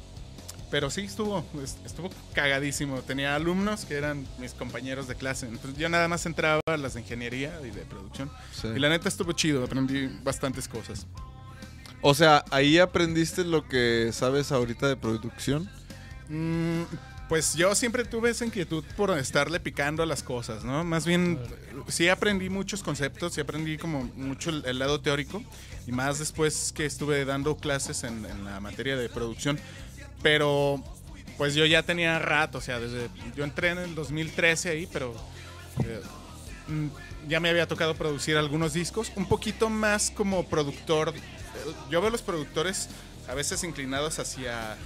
pero 0.70 0.88
sí 0.88 1.02
estuvo, 1.02 1.44
es- 1.62 1.76
estuvo 1.84 2.08
cagadísimo. 2.32 3.02
Tenía 3.02 3.34
alumnos 3.34 3.84
que 3.84 3.92
eran 3.94 4.26
mis 4.38 4.54
compañeros 4.54 5.06
de 5.06 5.16
clase. 5.16 5.46
Entonces 5.46 5.78
yo 5.78 5.90
nada 5.90 6.08
más 6.08 6.24
entraba 6.24 6.62
a 6.66 6.78
las 6.78 6.94
de 6.94 7.00
ingeniería 7.02 7.60
y 7.62 7.70
de 7.70 7.82
producción. 7.82 8.30
sí. 8.54 8.68
Y 8.74 8.78
la 8.78 8.88
neta 8.88 9.10
estuvo 9.10 9.32
chido, 9.32 9.64
aprendí 9.64 10.08
bastantes 10.24 10.66
cosas. 10.66 11.06
O 12.00 12.14
sea, 12.14 12.42
ahí 12.50 12.78
aprendiste 12.78 13.44
lo 13.44 13.68
que 13.68 14.08
sabes 14.14 14.50
ahorita 14.50 14.88
de 14.88 14.96
producción. 14.96 15.68
Mm, 16.30 16.84
pues 17.28 17.54
yo 17.54 17.74
siempre 17.74 18.04
tuve 18.04 18.30
esa 18.30 18.44
inquietud 18.44 18.84
por 18.96 19.16
estarle 19.18 19.58
picando 19.58 20.02
a 20.02 20.06
las 20.06 20.22
cosas, 20.22 20.64
¿no? 20.64 20.84
Más 20.84 21.06
bien, 21.06 21.40
sí 21.88 22.08
aprendí 22.08 22.48
muchos 22.50 22.82
conceptos, 22.82 23.34
sí 23.34 23.40
aprendí 23.40 23.78
como 23.78 24.04
mucho 24.14 24.50
el, 24.50 24.64
el 24.64 24.78
lado 24.78 25.00
teórico 25.00 25.42
y 25.86 25.92
más 25.92 26.18
después 26.18 26.72
que 26.74 26.86
estuve 26.86 27.24
dando 27.24 27.56
clases 27.56 28.04
en, 28.04 28.24
en 28.26 28.44
la 28.44 28.60
materia 28.60 28.96
de 28.96 29.08
producción. 29.08 29.58
Pero 30.22 30.82
pues 31.36 31.54
yo 31.54 31.66
ya 31.66 31.82
tenía 31.82 32.18
rato, 32.18 32.58
o 32.58 32.60
sea, 32.60 32.78
desde 32.78 33.08
yo 33.34 33.44
entré 33.44 33.70
en 33.70 33.78
el 33.78 33.94
2013 33.94 34.70
ahí, 34.70 34.88
pero 34.90 35.14
eh, 35.84 36.00
mm, 36.68 36.86
ya 37.28 37.40
me 37.40 37.48
había 37.50 37.66
tocado 37.66 37.94
producir 37.94 38.36
algunos 38.36 38.72
discos, 38.72 39.12
un 39.16 39.26
poquito 39.28 39.68
más 39.68 40.10
como 40.10 40.46
productor. 40.48 41.08
Eh, 41.10 41.72
Yo 41.90 42.00
veo 42.00 42.10
los 42.10 42.22
productores 42.22 42.88
a 43.28 43.34
veces 43.34 43.64
inclinados 43.64 44.18
hacia 44.20 44.76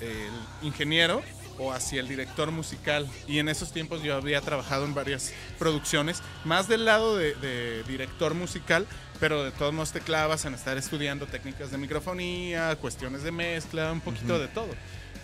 el 0.00 0.66
ingeniero 0.66 1.22
o 1.58 1.72
hacia 1.72 2.00
el 2.00 2.08
director 2.08 2.50
musical. 2.50 3.08
Y 3.26 3.38
en 3.38 3.48
esos 3.48 3.72
tiempos 3.72 4.02
yo 4.02 4.14
había 4.14 4.40
trabajado 4.40 4.84
en 4.84 4.94
varias 4.94 5.32
producciones, 5.58 6.22
más 6.44 6.68
del 6.68 6.84
lado 6.84 7.16
de, 7.16 7.34
de 7.34 7.82
director 7.84 8.34
musical, 8.34 8.86
pero 9.20 9.44
de 9.44 9.52
todos 9.52 9.72
modos 9.72 9.92
te 9.92 10.00
clavas 10.00 10.44
en 10.44 10.54
estar 10.54 10.76
estudiando 10.76 11.26
técnicas 11.26 11.70
de 11.70 11.78
microfonía, 11.78 12.76
cuestiones 12.76 13.22
de 13.22 13.32
mezcla, 13.32 13.92
un 13.92 14.00
poquito 14.00 14.38
de 14.38 14.48
todo. 14.48 14.68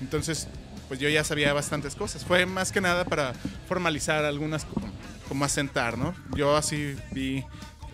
Entonces, 0.01 0.49
pues 0.89 0.99
yo 0.99 1.09
ya 1.09 1.25
sabía 1.25 1.53
bastantes 1.53 1.95
cosas. 1.95 2.25
Fue 2.25 2.47
más 2.47 2.73
que 2.73 2.81
nada 2.81 3.05
para 3.05 3.35
formalizar 3.69 4.25
algunas, 4.25 4.65
como, 4.65 4.91
como 5.29 5.45
asentar, 5.45 5.99
¿no? 5.99 6.15
Yo 6.35 6.57
así 6.57 6.97
vi 7.13 7.45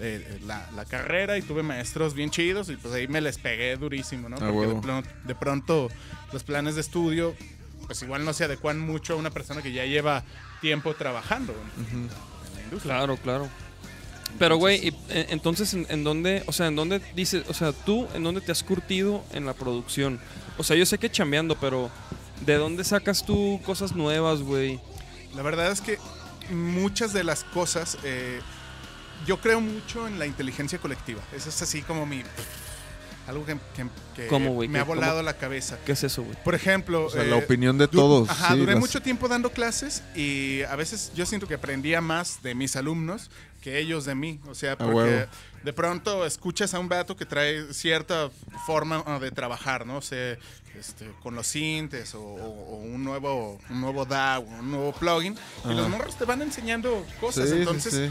eh, 0.01 0.39
la, 0.47 0.71
la 0.77 0.85
carrera 0.85 1.39
y 1.39 1.43
tuve 1.43 1.63
maestros 1.63 2.15
bien 2.15 2.31
chidos 2.31 2.69
y 2.69 2.77
pues 2.77 2.95
ahí 2.95 3.09
me 3.09 3.21
les 3.21 3.39
pegué 3.39 3.77
durísimo, 3.77 4.29
¿no? 4.29 4.37
Porque 4.37 4.67
de, 4.67 5.03
de 5.25 5.35
pronto 5.35 5.89
los 6.33 6.45
planes 6.45 6.75
de 6.75 6.83
estudio 6.83 7.35
pues 7.87 8.03
igual 8.03 8.25
no 8.25 8.33
se 8.33 8.45
adecuan 8.45 8.79
mucho 8.79 9.15
a 9.15 9.17
una 9.17 9.31
persona 9.31 9.63
que 9.63 9.73
ya 9.73 9.85
lleva 9.85 10.25
tiempo 10.61 10.95
trabajando 10.95 11.55
en, 11.93 11.97
en 11.97 12.09
la 12.55 12.63
industria. 12.63 12.95
Claro, 12.97 13.17
claro. 13.17 13.49
Pero, 14.39 14.57
güey, 14.57 14.89
eh, 15.09 15.27
entonces, 15.31 15.73
¿en, 15.73 15.87
en 15.89 16.05
dónde, 16.05 16.43
o 16.47 16.53
sea, 16.53 16.67
en 16.67 16.77
dónde 16.77 17.01
dices, 17.15 17.45
o 17.49 17.55
sea, 17.55 17.73
tú, 17.73 18.07
en 18.15 18.23
dónde 18.23 18.41
te 18.41 18.53
has 18.53 18.63
curtido 18.63 19.25
en 19.33 19.47
la 19.47 19.55
producción? 19.55 20.21
O 20.59 20.65
sea, 20.65 20.77
yo 20.77 20.85
sé 20.85 20.99
que 20.99 21.11
chambeando, 21.11 21.57
pero 21.59 21.91
¿de 22.45 22.57
dónde 22.57 22.85
sacas 22.85 23.25
tú 23.25 23.61
cosas 23.65 23.95
nuevas, 23.95 24.43
güey? 24.43 24.81
La 25.35 25.43
verdad 25.43 25.71
es 25.71 25.81
que 25.81 25.99
muchas 26.51 27.13
de 27.13 27.25
las 27.25 27.45
cosas, 27.45 27.97
eh, 28.05 28.41
yo 29.27 29.41
creo 29.41 29.61
mucho 29.61 30.07
en 30.07 30.19
la 30.19 30.27
inteligencia 30.27 30.79
colectiva. 30.79 31.23
Eso 31.35 31.49
es 31.49 31.63
así 31.63 31.83
como 31.83 32.05
mi... 32.05 32.23
Algo 33.27 33.45
que, 33.45 33.55
que- 33.75 33.87
que 34.15 34.27
¿Cómo, 34.29 34.53
güey? 34.53 34.69
me 34.69 34.79
ha 34.79 34.83
¿Cómo? 34.85 34.95
volado 34.95 35.23
la 35.23 35.37
cabeza. 35.37 35.79
¿Qué 35.85 35.93
es 35.93 36.05
eso, 36.05 36.23
güey? 36.23 36.37
Por 36.45 36.55
ejemplo... 36.55 37.07
O 37.07 37.11
sea, 37.11 37.23
eh, 37.23 37.27
la 37.27 37.37
opinión 37.37 37.77
de 37.77 37.89
todos. 37.89 38.29
Ajá, 38.31 38.53
sí, 38.55 38.59
duré 38.61 38.73
las- 38.73 38.81
mucho 38.81 39.03
tiempo 39.03 39.27
dando 39.29 39.51
clases 39.51 40.03
y 40.15 40.63
a 40.63 40.77
veces 40.77 41.11
yo 41.15 41.27
siento 41.27 41.47
que 41.49 41.55
aprendía 41.55 42.01
más 42.01 42.43
de 42.43 42.55
mis 42.55 42.77
alumnos 42.77 43.31
que 43.61 43.79
ellos 43.81 44.05
de 44.05 44.15
mí. 44.15 44.41
O 44.49 44.55
sea, 44.55 44.79
porque 44.79 44.95
huevo. 44.95 45.27
de 45.65 45.73
pronto 45.73 46.25
escuchas 46.25 46.73
a 46.75 46.79
un 46.79 46.89
vato 46.89 47.17
que 47.17 47.27
trae 47.27 47.73
cierta 47.75 48.31
forma 48.65 49.03
ah, 49.07 49.19
de 49.19 49.31
trabajar, 49.33 49.85
¿no? 49.87 49.97
O 49.97 50.03
sea, 50.03 50.37
este, 50.79 51.11
con 51.23 51.35
los 51.35 51.49
sintes 51.49 52.15
o, 52.15 52.21
o- 52.23 52.75
o 52.75 52.77
un 52.77 53.03
nuevo 53.03 53.59
un 53.71 53.81
nuevo 53.81 54.05
DAW, 54.05 54.45
un 54.61 54.71
nuevo 54.71 54.93
plugin. 54.93 55.37
Y 55.69 55.75
los 55.75 55.89
morros 55.89 56.17
te 56.17 56.25
van 56.25 56.43
enseñando 56.43 57.05
cosas. 57.21 57.47
Sí, 57.49 57.55
sí, 57.55 57.59
Entonces, 57.59 57.93
sí. 57.93 58.11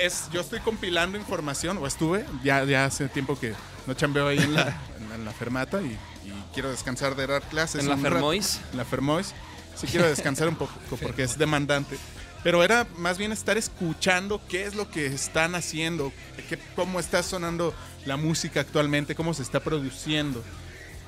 Es, 0.00 0.28
yo 0.32 0.40
estoy 0.40 0.60
compilando 0.60 1.16
información, 1.18 1.78
o 1.78 1.86
estuve, 1.86 2.24
ya, 2.42 2.64
ya 2.64 2.84
hace 2.84 3.08
tiempo 3.08 3.38
que 3.38 3.54
no 3.86 3.94
chambeo 3.94 4.28
ahí 4.28 4.38
en 4.38 4.54
la, 4.54 4.80
en, 4.98 5.12
en 5.12 5.24
la 5.24 5.32
fermata 5.32 5.80
y, 5.82 5.86
y 6.24 6.32
quiero 6.54 6.70
descansar 6.70 7.14
de 7.16 7.26
dar 7.26 7.42
clases. 7.42 7.82
¿En 7.82 7.88
la. 7.90 7.96
Fermois? 7.96 8.60
En 8.72 8.78
la 8.78 8.84
Fermois. 8.84 9.34
Sí 9.76 9.86
quiero 9.86 10.06
descansar 10.08 10.48
un 10.48 10.56
poco 10.56 10.72
porque 11.02 11.22
es 11.22 11.38
demandante. 11.38 11.96
Pero 12.42 12.64
era 12.64 12.86
más 12.96 13.18
bien 13.18 13.32
estar 13.32 13.58
escuchando 13.58 14.40
qué 14.48 14.64
es 14.64 14.74
lo 14.74 14.90
que 14.90 15.06
están 15.06 15.54
haciendo, 15.54 16.10
qué- 16.48 16.58
cómo 16.74 16.98
está 16.98 17.22
sonando 17.22 17.74
la 18.06 18.16
música 18.16 18.60
actualmente, 18.60 19.14
cómo 19.14 19.34
se 19.34 19.42
está 19.42 19.60
produciendo. 19.60 20.42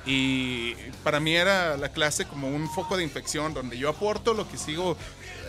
Y 0.05 0.75
para 1.05 1.21
mí 1.21 1.35
era 1.35 1.77
la 1.77 1.89
clase 1.91 2.27
como 2.27 2.49
un 2.49 2.69
foco 2.69 2.97
de 2.97 3.05
infección 3.05 3.55
donde 3.55 3.79
yo 3.79 3.89
aporto 3.89 4.35
lo 4.35 4.49
que 4.49 4.59
sigo 4.59 4.97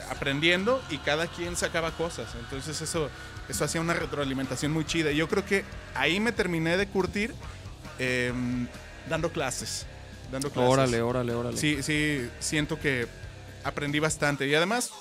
aprendiendo 0.10 0.82
y 0.90 1.00
cada 1.00 1.28
quien 1.28 1.56
sacaba 1.56 1.92
cosas. 1.92 2.30
Entonces 2.40 2.80
eso, 2.82 3.10
eso 3.50 3.66
hacía 3.66 3.82
una 3.82 3.94
retroalimentación 3.94 4.72
muy 4.72 4.86
chida. 4.86 5.12
Y 5.12 5.18
yo 5.18 5.28
creo 5.28 5.46
que 5.46 5.64
ahí 5.96 6.20
me 6.20 6.32
terminé 6.32 6.78
de 6.78 6.88
curtir 6.88 7.34
em, 8.00 8.68
dando 9.10 9.32
clases. 9.32 9.86
Dando 10.32 10.50
clases. 10.50 10.72
Órale, 10.72 11.02
órale, 11.02 11.34
órale. 11.34 11.58
Sí, 11.58 11.84
sí, 11.84 12.28
siento 12.40 12.80
que 12.80 13.08
aprendí 13.64 14.00
bastante. 14.00 14.48
Y 14.48 14.56
además, 14.56 14.92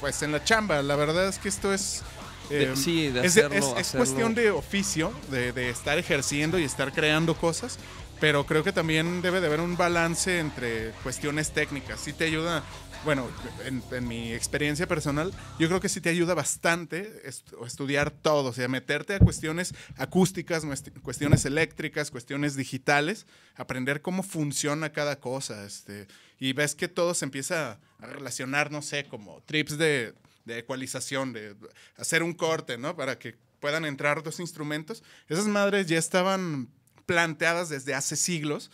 pues 0.00 0.22
en 0.22 0.32
la 0.32 0.42
chamba, 0.44 0.82
la 0.82 0.96
verdad 0.96 1.28
es 1.28 1.38
que 1.38 1.48
esto 1.48 1.72
es... 1.72 2.02
De- 2.50 2.64
em, 2.64 2.76
sí, 2.76 3.08
de 3.08 3.20
es, 3.24 3.32
hacerlo, 3.38 3.56
es- 3.56 3.64
es 3.64 3.72
hacerlo. 3.72 3.98
cuestión 4.04 4.34
de 4.34 4.50
oficio, 4.50 5.12
de, 5.30 5.52
de 5.52 5.70
estar 5.70 5.96
ejerciendo 5.98 6.58
y 6.58 6.64
estar 6.64 6.92
creando 6.92 7.34
cosas, 7.34 7.78
pero 8.20 8.44
creo 8.44 8.62
que 8.62 8.72
también 8.72 9.22
debe 9.22 9.40
de 9.40 9.46
haber 9.46 9.60
un 9.60 9.76
balance 9.78 10.38
entre 10.40 10.90
cuestiones 11.02 11.52
técnicas. 11.52 12.00
Sí 12.00 12.12
te 12.12 12.24
ayuda, 12.24 12.62
bueno, 13.04 13.28
en, 13.64 14.08
mi 14.08 14.32
experiencia 14.32 14.86
personal, 14.86 15.32
yo 15.58 15.68
creo 15.68 15.80
que 15.80 15.88
sí 15.88 16.00
te 16.00 16.08
ayuda 16.08 16.34
bastante 16.34 17.20
est- 17.24 17.52
estudiar 17.66 18.10
todo, 18.10 18.50
o 18.50 18.52
sea, 18.52 18.68
meterte 18.68 19.14
a 19.14 19.18
cuestiones 19.18 19.74
acústicas, 19.96 20.64
cuestiones 21.02 21.44
eléctricas, 21.44 22.10
cuestiones 22.10 22.56
digitales, 22.56 23.26
aprender 23.56 24.00
cómo 24.00 24.22
funciona 24.22 24.92
cada 24.92 25.20
cosa, 25.20 25.64
este, 25.64 26.06
y 26.38 26.52
ves 26.52 26.74
que 26.74 26.88
todo 26.88 27.14
se 27.14 27.24
empieza 27.24 27.78
a 27.98 28.06
relacionar, 28.06 28.70
no 28.70 28.82
sé, 28.82 29.04
como 29.04 29.42
trips 29.42 29.76
de, 29.78 30.14
de 30.44 30.58
ecualización, 30.58 31.32
de 31.32 31.54
hacer 31.96 32.22
un 32.22 32.32
corte, 32.34 32.78
¿no? 32.78 32.96
Para 32.96 33.18
que 33.18 33.36
puedan 33.60 33.84
entrar 33.84 34.22
dos 34.22 34.40
instrumentos. 34.40 35.02
Esas 35.28 35.46
madres 35.46 35.86
ya 35.86 35.98
estaban 35.98 36.68
planteadas 37.06 37.68
desde 37.68 37.94
hace 37.94 38.16
siglos, 38.16 38.70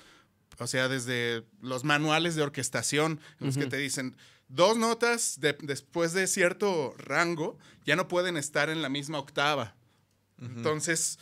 o 0.60 0.66
sea, 0.66 0.88
desde 0.88 1.44
los 1.60 1.82
manuales 1.84 2.36
de 2.36 2.42
orquestación, 2.42 3.20
en 3.40 3.46
los 3.46 3.56
que 3.56 3.66
te 3.66 3.76
dicen, 3.78 4.16
dos 4.48 4.76
notas 4.76 5.40
de- 5.40 5.56
después 5.62 6.12
de 6.12 6.26
cierto 6.26 6.94
rango 6.98 7.58
ya 7.84 7.96
no 7.96 8.06
pueden 8.08 8.36
estar 8.36 8.68
en 8.70 8.82
la 8.82 8.88
misma 8.88 9.18
octava. 9.18 9.74
Entonces, 10.40 11.18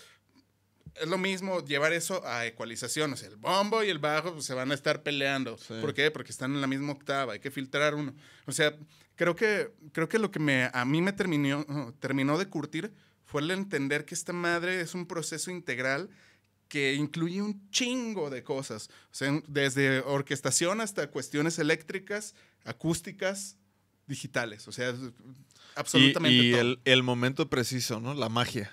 es 0.95 1.09
lo 1.09 1.19
mismo 1.19 1.65
llevar 1.65 1.93
eso 1.93 2.25
a 2.27 2.47
ecualización. 2.47 3.13
O 3.13 3.17
sea, 3.17 3.29
el 3.29 3.37
bombo 3.37 3.83
y 3.83 3.89
el 3.89 3.99
bajo 3.99 4.33
pues, 4.35 4.45
se 4.45 4.55
van 4.55 4.71
a 4.71 4.75
estar 4.75 5.03
peleando. 5.03 5.57
Sí. 5.59 5.75
¿Por 5.81 5.95
qué? 5.95 6.11
Porque 6.11 6.31
están 6.33 6.55
en 6.55 6.61
la 6.61 6.67
misma 6.67 6.93
octava. 6.93 7.33
Hay 7.35 7.41
que 7.41 7.51
filtrar 7.51 7.95
uno. 7.95 8.15
O 8.47 8.53
sea, 8.53 8.77
creo 9.17 9.35
que, 9.37 9.73
creo 9.93 10.09
que 10.09 10.19
lo 10.19 10.31
que 10.31 10.39
me, 10.39 10.71
a 10.73 10.85
mí 10.85 11.01
me 11.03 11.13
terminó, 11.13 11.65
terminó 12.01 12.39
de 12.39 12.47
curtir 12.49 12.93
fue 13.25 13.43
el 13.43 13.51
entender 13.51 14.05
que 14.05 14.15
esta 14.15 14.33
madre 14.33 14.81
es 14.81 14.95
un 14.95 15.07
proceso 15.07 15.51
integral 15.51 16.09
que 16.69 16.95
incluye 16.95 17.41
un 17.43 17.71
chingo 17.71 18.31
de 18.31 18.43
cosas. 18.45 18.91
O 19.11 19.15
sea, 19.15 19.43
desde 19.49 20.01
orquestación 20.01 20.81
hasta 20.81 21.11
cuestiones 21.11 21.59
eléctricas, 21.59 22.35
acústicas, 22.65 23.57
digitales. 24.07 24.69
O 24.69 24.73
sea, 24.73 24.95
absolutamente 25.75 26.35
y, 26.37 26.49
y 26.49 26.53
todo. 26.53 26.61
el, 26.61 26.81
el 26.85 27.03
momento 27.03 27.49
preciso, 27.49 28.01
¿no? 28.01 28.15
La 28.15 28.29
magia. 28.29 28.71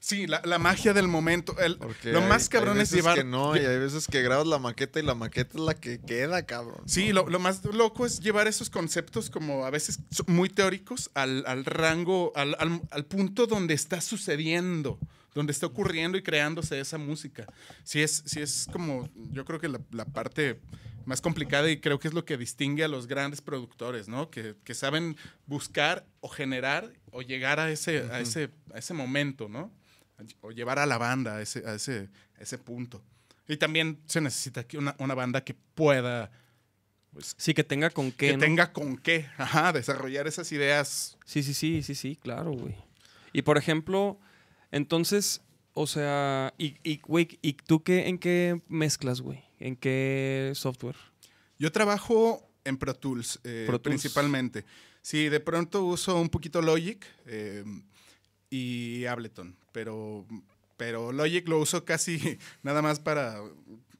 Sí, 0.00 0.26
la, 0.28 0.40
la 0.44 0.58
magia 0.58 0.92
del 0.92 1.08
momento. 1.08 1.58
El- 1.58 1.78
lo 2.04 2.20
hay- 2.20 2.28
más 2.28 2.44
hay 2.44 2.48
cabrón 2.50 2.76
es 2.80 2.90
veces 2.90 2.96
llevar. 2.96 3.18
que 3.18 3.24
no, 3.24 3.56
y 3.56 3.60
hay 3.60 3.78
veces 3.78 4.06
que 4.06 4.22
grabas 4.22 4.46
la 4.46 4.58
maqueta 4.58 5.00
y 5.00 5.02
la 5.02 5.14
maqueta 5.16 5.58
es 5.58 5.60
la 5.64 5.74
que 5.74 6.00
queda, 6.00 6.46
cabrón. 6.46 6.82
Sí, 6.86 7.12
lo, 7.12 7.28
lo 7.28 7.38
más 7.40 7.64
loco 7.64 8.06
es 8.06 8.20
llevar 8.20 8.46
esos 8.46 8.70
conceptos 8.70 9.28
como 9.28 9.66
a 9.66 9.70
veces 9.70 9.98
muy 10.26 10.48
teóricos 10.50 11.10
al, 11.14 11.44
al 11.46 11.64
rango, 11.64 12.32
al, 12.36 12.54
al- 12.60 12.80
al 12.90 13.04
punto 13.06 13.46
donde 13.48 13.74
está 13.74 14.00
sucediendo, 14.00 15.00
donde 15.38 15.52
está 15.52 15.66
ocurriendo 15.66 16.18
y 16.18 16.22
creándose 16.22 16.80
esa 16.80 16.98
música. 16.98 17.46
Sí 17.84 18.02
es, 18.02 18.24
sí 18.26 18.40
es 18.40 18.66
como, 18.72 19.08
yo 19.30 19.44
creo 19.44 19.60
que 19.60 19.68
la, 19.68 19.80
la 19.92 20.04
parte 20.04 20.60
más 21.04 21.20
complicada 21.20 21.70
y 21.70 21.78
creo 21.80 22.00
que 22.00 22.08
es 22.08 22.14
lo 22.14 22.24
que 22.24 22.36
distingue 22.36 22.82
a 22.82 22.88
los 22.88 23.06
grandes 23.06 23.40
productores, 23.40 24.08
¿no? 24.08 24.30
Que, 24.30 24.56
que 24.64 24.74
saben 24.74 25.16
buscar 25.46 26.04
o 26.20 26.28
generar 26.28 26.92
o 27.12 27.22
llegar 27.22 27.60
a 27.60 27.70
ese, 27.70 28.00
a 28.10 28.18
ese, 28.18 28.50
a 28.74 28.78
ese 28.78 28.94
momento, 28.94 29.48
¿no? 29.48 29.72
O 30.40 30.50
llevar 30.50 30.80
a 30.80 30.86
la 30.86 30.98
banda 30.98 31.36
a 31.36 31.40
ese, 31.40 31.62
a 31.64 31.74
ese, 31.74 32.08
a 32.36 32.42
ese 32.42 32.58
punto. 32.58 33.00
Y 33.46 33.56
también 33.58 34.00
se 34.06 34.20
necesita 34.20 34.66
una, 34.76 34.96
una 34.98 35.14
banda 35.14 35.44
que 35.44 35.54
pueda 35.54 36.32
pues, 37.12 37.36
Sí, 37.38 37.54
que 37.54 37.62
tenga 37.62 37.90
con 37.90 38.10
qué, 38.10 38.30
que 38.30 38.32
¿no? 38.32 38.40
tenga 38.40 38.72
con 38.72 38.98
qué, 38.98 39.28
ajá, 39.38 39.72
desarrollar 39.72 40.26
esas 40.26 40.50
ideas. 40.50 41.16
Sí, 41.24 41.44
sí, 41.44 41.54
sí, 41.54 41.82
sí, 41.84 41.94
sí, 41.94 42.16
claro, 42.16 42.50
güey. 42.50 42.74
Y 43.32 43.42
por 43.42 43.56
ejemplo, 43.56 44.18
entonces, 44.70 45.42
o 45.72 45.86
sea, 45.86 46.54
y, 46.58 46.76
y, 46.82 47.00
güey, 47.00 47.38
¿y 47.42 47.54
tú 47.54 47.82
qué, 47.82 48.08
en 48.08 48.18
qué 48.18 48.60
mezclas, 48.68 49.20
güey? 49.20 49.44
¿En 49.58 49.76
qué 49.76 50.52
software? 50.54 50.96
Yo 51.58 51.72
trabajo 51.72 52.48
en 52.64 52.76
Pro 52.76 52.94
Tools, 52.94 53.40
eh, 53.44 53.64
Pro 53.66 53.80
Tools. 53.80 54.00
principalmente. 54.00 54.64
Sí, 55.02 55.28
de 55.28 55.40
pronto 55.40 55.84
uso 55.84 56.20
un 56.20 56.28
poquito 56.28 56.60
Logic 56.62 57.04
eh, 57.26 57.64
y 58.50 59.06
Ableton, 59.06 59.56
pero, 59.72 60.26
pero 60.76 61.12
Logic 61.12 61.48
lo 61.48 61.58
uso 61.58 61.84
casi 61.84 62.38
nada 62.62 62.82
más 62.82 63.00
para 63.00 63.40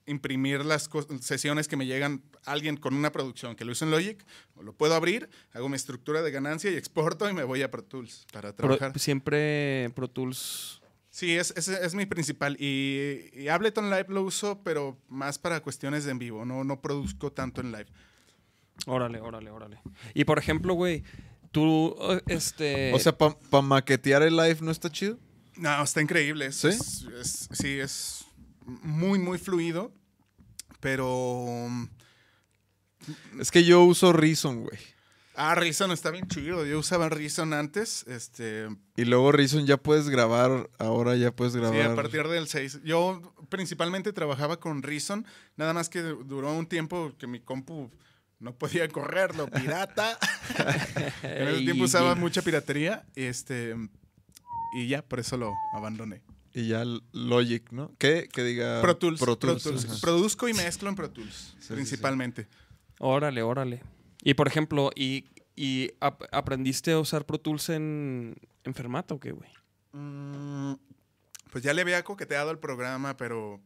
imprimir 0.06 0.64
las 0.64 0.88
sesiones 1.20 1.68
que 1.68 1.76
me 1.76 1.86
llegan 1.86 2.22
alguien 2.52 2.76
con 2.76 2.94
una 2.94 3.12
producción 3.12 3.54
que 3.56 3.64
lo 3.64 3.72
uso 3.72 3.84
en 3.84 3.90
Logic, 3.90 4.24
lo 4.60 4.72
puedo 4.72 4.94
abrir, 4.94 5.28
hago 5.52 5.68
mi 5.68 5.76
estructura 5.76 6.22
de 6.22 6.30
ganancia 6.30 6.70
y 6.70 6.76
exporto 6.76 7.28
y 7.28 7.32
me 7.32 7.44
voy 7.44 7.62
a 7.62 7.70
Pro 7.70 7.82
Tools 7.84 8.26
para 8.32 8.54
Pro- 8.54 8.76
trabajar. 8.76 8.98
siempre 8.98 9.90
Pro 9.94 10.08
Tools. 10.08 10.80
Sí, 11.10 11.36
es, 11.36 11.52
es, 11.56 11.66
es 11.68 11.94
mi 11.94 12.06
principal. 12.06 12.56
Y, 12.60 13.30
y 13.32 13.48
Ableton 13.48 13.90
Live 13.90 14.06
lo 14.08 14.22
uso, 14.22 14.60
pero 14.62 14.96
más 15.08 15.38
para 15.38 15.60
cuestiones 15.60 16.04
de 16.04 16.12
en 16.12 16.18
vivo. 16.18 16.44
No, 16.44 16.62
no 16.64 16.80
produzco 16.80 17.32
tanto 17.32 17.60
en 17.60 17.72
live. 17.72 17.86
Órale, 18.86 19.20
órale, 19.20 19.50
órale. 19.50 19.80
Y 20.14 20.22
por 20.24 20.38
ejemplo, 20.38 20.74
güey, 20.74 21.02
tú, 21.50 21.96
eh, 22.10 22.22
este... 22.28 22.92
O 22.94 22.98
sea, 23.00 23.16
para 23.18 23.34
maquetear 23.62 24.22
el 24.22 24.36
live 24.36 24.58
no 24.60 24.70
está 24.70 24.90
chido. 24.92 25.18
No, 25.56 25.82
está 25.82 26.00
increíble. 26.00 26.46
Es, 26.46 26.56
¿Sí? 26.56 26.68
es- 26.68 27.06
es- 27.20 27.48
sí, 27.52 27.78
es 27.80 28.24
muy, 28.66 29.18
muy 29.18 29.38
fluido. 29.38 29.92
Pero. 30.80 31.66
Es 33.40 33.50
que 33.50 33.64
yo 33.64 33.82
uso 33.84 34.12
Reason, 34.12 34.62
güey. 34.62 34.78
Ah, 35.34 35.54
Reason 35.54 35.90
está 35.92 36.10
bien 36.10 36.26
chido. 36.26 36.66
Yo 36.66 36.80
usaba 36.80 37.08
Reason 37.08 37.52
antes. 37.52 38.04
Este, 38.08 38.68
Y 38.96 39.04
luego 39.04 39.30
Reason 39.30 39.64
ya 39.66 39.76
puedes 39.76 40.08
grabar, 40.08 40.68
ahora 40.78 41.14
ya 41.14 41.30
puedes 41.30 41.54
grabar. 41.54 41.80
sí, 41.80 41.86
a 41.86 41.94
partir 41.94 42.26
del 42.26 42.48
6. 42.48 42.80
Yo 42.82 43.22
principalmente 43.48 44.12
trabajaba 44.12 44.58
con 44.58 44.82
Reason. 44.82 45.24
Nada 45.56 45.72
más 45.74 45.88
que 45.88 46.02
duró 46.02 46.52
un 46.52 46.66
tiempo 46.66 47.12
que 47.18 47.28
mi 47.28 47.38
compu 47.38 47.88
no 48.40 48.54
podía 48.54 48.88
correrlo. 48.88 49.48
Pirata. 49.48 50.18
en 51.22 51.48
ese 51.48 51.60
tiempo 51.60 51.84
usaba 51.84 52.16
mucha 52.16 52.42
piratería. 52.42 53.04
Este, 53.14 53.76
y 54.74 54.88
ya, 54.88 55.02
por 55.02 55.20
eso 55.20 55.36
lo 55.36 55.54
abandoné. 55.72 56.22
Y 56.52 56.68
ya 56.68 56.84
Logic, 57.12 57.70
¿no? 57.70 57.92
¿Qué? 57.98 58.28
Que 58.32 58.42
diga 58.42 58.80
Pro 58.82 58.96
Tools. 58.96 59.20
Pro 59.20 59.36
Tools. 59.36 59.62
Pro 59.62 59.72
Tools. 59.72 60.00
Produzco 60.00 60.48
y 60.48 60.54
mezclo 60.54 60.88
en 60.88 60.96
Pro 60.96 61.10
Tools, 61.10 61.54
sí, 61.60 61.74
principalmente. 61.74 62.48
Órale, 62.98 63.42
órale. 63.42 63.82
Y 64.22 64.34
por 64.34 64.48
ejemplo, 64.48 64.90
¿y, 64.94 65.26
y 65.56 65.90
ap- 66.00 66.24
aprendiste 66.32 66.92
a 66.92 66.98
usar 66.98 67.24
Pro 67.24 67.38
Tools 67.38 67.68
en, 67.68 68.34
en 68.64 68.74
Fermata 68.74 69.14
o 69.14 69.20
qué, 69.20 69.32
güey? 69.32 69.50
Mm, 69.92 70.74
Pues 71.50 71.64
ya 71.64 71.72
le 71.72 71.82
había 71.82 72.02
coqueteado 72.04 72.50
el 72.50 72.58
programa, 72.58 73.16
pero 73.16 73.60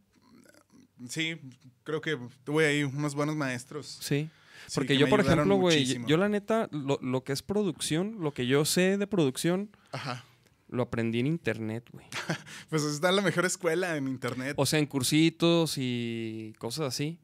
mm, 0.98 1.06
sí, 1.06 1.40
creo 1.84 2.00
que 2.00 2.18
tuve 2.44 2.66
ahí 2.66 2.84
unos 2.84 3.14
buenos 3.14 3.34
maestros. 3.36 3.98
Sí. 4.00 4.28
Porque 4.74 4.88
que 4.94 4.98
yo, 4.98 5.08
por 5.08 5.18
ejemplo, 5.20 5.56
güey, 5.56 5.84
yo 6.06 6.16
la 6.16 6.28
neta, 6.28 6.68
lo, 6.70 6.98
lo 7.02 7.24
que 7.24 7.32
es 7.32 7.42
producción, 7.42 8.18
lo 8.20 8.32
que 8.32 8.46
yo 8.46 8.64
sé 8.64 8.96
de 8.96 9.06
producción, 9.08 9.70
Ajá. 9.90 10.24
lo 10.68 10.84
aprendí 10.84 11.18
en 11.18 11.26
internet, 11.26 11.88
güey. 11.92 12.06
Pues 12.70 12.84
está 12.84 13.10
la 13.10 13.22
mejor 13.22 13.44
escuela 13.44 13.96
en 13.96 14.06
internet. 14.06 14.54
O 14.56 14.64
sea, 14.64 14.78
en 14.78 14.86
cursitos 14.86 15.74
y 15.78 16.54
cosas 16.58 16.86
así. 16.86 17.18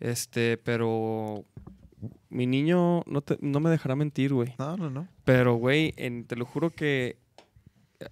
Este, 0.00 0.56
pero 0.58 1.44
mi 2.28 2.46
niño 2.46 3.02
no, 3.06 3.22
te- 3.22 3.38
no 3.40 3.60
me 3.60 3.70
dejará 3.70 3.96
mentir, 3.96 4.32
güey. 4.34 4.54
No, 4.58 4.76
no, 4.76 4.90
no. 4.90 5.08
Pero, 5.24 5.54
güey, 5.54 5.92
te 5.92 6.36
lo 6.36 6.44
juro 6.44 6.70
que... 6.70 7.16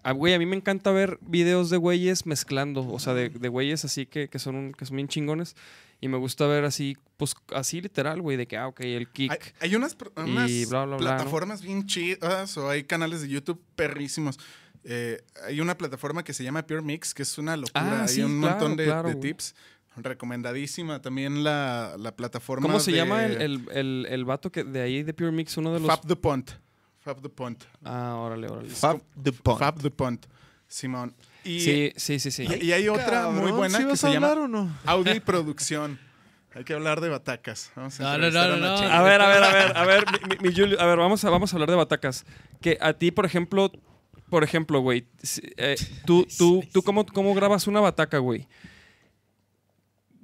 ah, 0.02 0.12
Güey, 0.12 0.34
a 0.34 0.38
mí 0.38 0.46
me 0.46 0.56
encanta 0.56 0.90
ver 0.92 1.18
videos 1.20 1.68
de 1.70 1.76
güeyes 1.76 2.24
mezclando, 2.26 2.88
o 2.88 2.98
sea, 2.98 3.12
de, 3.14 3.28
de 3.28 3.48
güeyes 3.48 3.84
así 3.84 4.06
que, 4.06 4.28
que, 4.28 4.38
son, 4.38 4.54
un- 4.56 4.72
que 4.72 4.86
son 4.86 4.96
bien 4.96 5.08
chingones. 5.08 5.56
Y 6.00 6.08
me 6.08 6.18
gusta 6.18 6.46
ver 6.46 6.64
así, 6.64 6.96
pues 7.16 7.34
así 7.54 7.80
literal, 7.80 8.20
güey, 8.20 8.36
de 8.36 8.46
que, 8.46 8.56
ah, 8.58 8.66
ok, 8.68 8.80
el 8.80 9.08
kick. 9.08 9.30
Hay, 9.30 9.38
hay 9.70 9.74
unas, 9.76 9.96
unas 10.16 10.50
bla, 10.68 10.84
bla, 10.84 10.96
bla, 10.96 11.10
¿no? 11.12 11.16
plataformas 11.16 11.62
bien 11.62 11.86
chidas 11.86 12.56
o 12.58 12.68
hay 12.68 12.84
canales 12.84 13.22
de 13.22 13.28
YouTube 13.28 13.62
perrísimos. 13.76 14.38
Eh, 14.86 15.22
hay 15.46 15.60
una 15.62 15.78
plataforma 15.78 16.24
que 16.24 16.34
se 16.34 16.44
llama 16.44 16.66
Pure 16.66 16.82
Mix, 16.82 17.14
que 17.14 17.22
es 17.22 17.38
una 17.38 17.56
locura. 17.56 18.00
Ah, 18.00 18.02
hay 18.02 18.08
sí, 18.08 18.20
un 18.22 18.38
claro, 18.40 18.54
montón 18.56 18.76
de, 18.76 18.84
claro, 18.84 19.08
de 19.08 19.14
güey. 19.14 19.30
Recomendadísima 19.96 21.00
también 21.00 21.44
la, 21.44 21.94
la 21.98 22.16
plataforma. 22.16 22.66
¿Cómo 22.66 22.80
se 22.80 22.90
de 22.92 22.96
llama 22.98 23.24
el, 23.24 23.40
el, 23.40 23.68
el, 23.72 24.06
el 24.10 24.24
vato 24.24 24.50
que 24.50 24.64
de 24.64 24.80
ahí 24.82 25.02
de 25.02 25.14
Pure 25.14 25.30
Mix, 25.32 25.56
uno 25.56 25.72
de 25.72 25.80
los... 25.80 25.86
Fab 25.88 26.06
the 26.06 26.16
Pont. 26.16 26.50
Fab 27.00 27.20
the 27.20 27.28
Pont. 27.28 27.62
Ah, 27.84 28.16
órale, 28.16 28.48
órale. 28.48 28.68
Fab 28.70 29.00
the 29.22 29.32
Punk. 29.32 29.58
Fab 29.58 29.80
the 29.80 29.90
Pont. 29.90 30.26
Simón. 30.66 31.14
Y, 31.44 31.60
Sí, 31.60 31.92
sí, 31.96 32.18
sí, 32.18 32.30
sí. 32.30 32.46
y, 32.60 32.66
y 32.66 32.72
hay 32.72 32.88
otra 32.88 33.28
muy 33.28 33.40
Cabrón, 33.40 33.56
buena 33.56 33.76
¿sí 33.78 33.84
que 33.84 33.90
vas 33.90 34.00
se 34.00 34.06
a 34.06 34.10
llama 34.12 34.28
hablar 34.32 34.44
o 34.44 34.48
no? 34.48 34.76
Audio 34.86 35.14
y 35.14 35.20
Producción. 35.20 35.98
Hay 36.54 36.64
que 36.64 36.72
hablar 36.72 37.00
de 37.00 37.08
batacas. 37.10 37.70
Vamos 37.76 38.00
a 38.00 38.16
No, 38.16 38.30
no, 38.30 38.30
no, 38.30 38.40
a 38.40 38.56
no. 38.56 38.66
A 38.94 39.02
ver, 39.02 39.20
a 39.20 39.28
ver, 39.28 39.42
a 39.44 39.52
ver, 39.52 39.76
a 39.76 39.84
ver, 39.84 40.04
mi, 40.12 40.36
mi- 40.36 40.48
mi 40.48 40.54
Julio, 40.56 40.80
a 40.80 40.86
ver, 40.86 40.96
vamos 40.98 41.24
a, 41.24 41.30
vamos 41.30 41.52
a 41.52 41.56
hablar 41.56 41.68
de 41.70 41.76
batacas. 41.76 42.24
Que 42.60 42.78
a 42.80 42.92
ti, 42.94 43.10
por 43.10 43.26
ejemplo, 43.26 43.70
por 44.30 44.42
ejemplo, 44.44 44.80
güey, 44.80 45.06
eh, 45.56 45.76
tú, 46.06 46.26
tú, 46.38 46.64
tú 46.72 46.82
cómo, 46.82 47.04
cómo 47.06 47.34
grabas 47.34 47.66
una 47.66 47.80
bataca, 47.80 48.18
güey. 48.18 48.46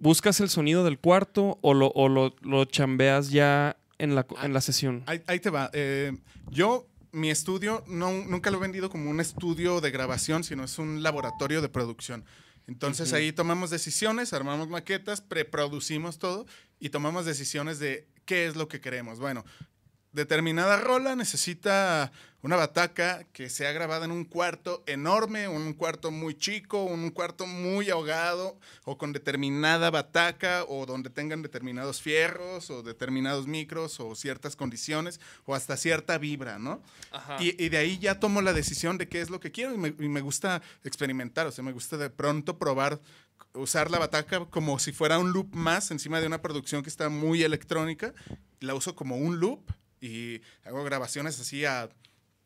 ¿Buscas 0.01 0.41
el 0.41 0.49
sonido 0.49 0.83
del 0.83 0.99
cuarto 0.99 1.59
o 1.61 1.75
lo, 1.75 1.89
o 1.89 2.09
lo, 2.09 2.35
lo 2.41 2.65
chambeas 2.65 3.29
ya 3.29 3.77
en 3.99 4.15
la, 4.15 4.27
en 4.43 4.55
la 4.55 4.63
sesión? 4.63 5.03
Ahí, 5.05 5.23
ahí 5.27 5.41
te 5.41 5.51
va. 5.51 5.71
Eh, 5.75 6.17
yo, 6.51 6.89
mi 7.13 7.31
estudio, 7.31 7.85
no, 7.87 8.11
nunca 8.11 8.51
lo 8.51 8.57
he 8.57 8.61
vendido 8.61 8.89
como 8.89 9.11
un 9.11 9.21
estudio 9.21 9.83
de 9.83 9.91
grabación, 9.91 10.43
sino 10.43 10.65
es 10.65 10.79
un 10.79 11.03
laboratorio 11.03 11.61
de 11.61 11.69
producción. 11.69 12.25
Entonces 12.67 13.13
ahí 13.13 13.33
tomamos 13.33 13.69
decisiones, 13.69 14.33
armamos 14.33 14.69
maquetas, 14.69 15.21
preproducimos 15.21 16.19
todo 16.19 16.47
y 16.79 16.89
tomamos 16.89 17.27
decisiones 17.27 17.79
de 17.79 18.09
qué 18.25 18.47
es 18.47 18.57
lo 18.57 18.69
que 18.69 18.81
queremos. 18.81 19.19
Bueno, 19.19 19.45
determinada 20.13 20.77
rola 20.79 21.17
necesita 21.17 22.13
una 22.43 22.57
bataca 22.57 23.25
que 23.33 23.51
sea 23.51 23.73
grabada 23.73 24.07
en 24.07 24.13
un 24.13 24.25
cuarto 24.25 24.83
enorme, 24.87 25.47
un 25.47 25.75
cuarto 25.75 26.11
muy 26.11 26.35
chico, 26.35 26.85
un 26.85 27.11
cuarto 27.11 27.47
muy 27.47 27.91
ahogado, 27.91 28.59
o 28.85 28.97
con 28.97 29.13
determinada 29.13 29.91
bataca, 29.91 30.65
o 30.65 30.87
donde 30.87 31.11
tengan 31.11 31.43
determinados 31.43 32.01
fierros, 32.01 32.71
o 32.71 32.83
determinados 32.83 33.47
micros, 33.47 34.01
o 34.01 34.15
ciertas 34.15 34.57
condiciones, 34.57 35.21
o 35.45 35.55
hasta 35.55 35.77
cierta 35.77 36.17
vibra, 36.17 36.59
¿no? 36.59 36.83
Y, 37.41 37.63
y 37.63 37.69
de 37.69 37.77
ahí 37.77 37.99
ya 37.99 38.19
tomo 38.19 38.41
la 38.41 38.55
decisión 38.55 38.97
de 38.97 39.09
qué 39.09 39.21
es 39.21 39.29
lo 39.29 39.39
que 39.39 39.53
quiero, 39.53 39.75
y 39.75 39.79
me, 39.79 39.89
y 39.89 40.09
me 40.09 40.23
gusta 40.23 40.63
experimentar, 40.83 41.47
o 41.47 41.53
sea, 41.53 41.63
me 41.63 41.73
gusta 41.73 41.99
de 41.99 42.09
pronto 42.09 42.59
probar 42.59 43.01
usar 43.53 43.91
la 43.91 43.99
bataca 43.99 44.47
como 44.47 44.79
si 44.79 44.93
fuera 44.93 45.19
un 45.19 45.33
loop 45.33 45.55
más 45.55 45.91
encima 45.91 46.21
de 46.21 46.27
una 46.27 46.41
producción 46.41 46.83
que 46.83 46.89
está 46.89 47.09
muy 47.09 47.43
electrónica. 47.43 48.15
La 48.61 48.75
uso 48.75 48.95
como 48.95 49.17
un 49.17 49.41
loop 49.41 49.73
y 50.01 50.41
hago 50.65 50.83
grabaciones 50.85 51.39
así 51.41 51.65
a 51.65 51.89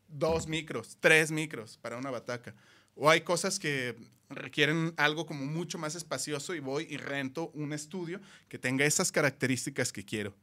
dos 0.07 0.47
micros, 0.47 0.97
tres 0.99 1.31
micros 1.31 1.77
para 1.81 1.97
una 1.97 2.11
bataca. 2.11 2.53
O 2.95 3.09
hay 3.09 3.21
cosas 3.21 3.59
que 3.59 3.95
requieren 4.29 4.93
algo 4.97 5.25
como 5.25 5.45
mucho 5.45 5.77
más 5.77 5.95
espacioso 5.95 6.55
y 6.55 6.59
voy 6.59 6.87
y 6.89 6.97
rento 6.97 7.49
un 7.53 7.73
estudio 7.73 8.19
que 8.49 8.57
tenga 8.57 8.85
esas 8.85 9.11
características 9.11 9.91
que 9.91 10.03
quiero. 10.03 10.33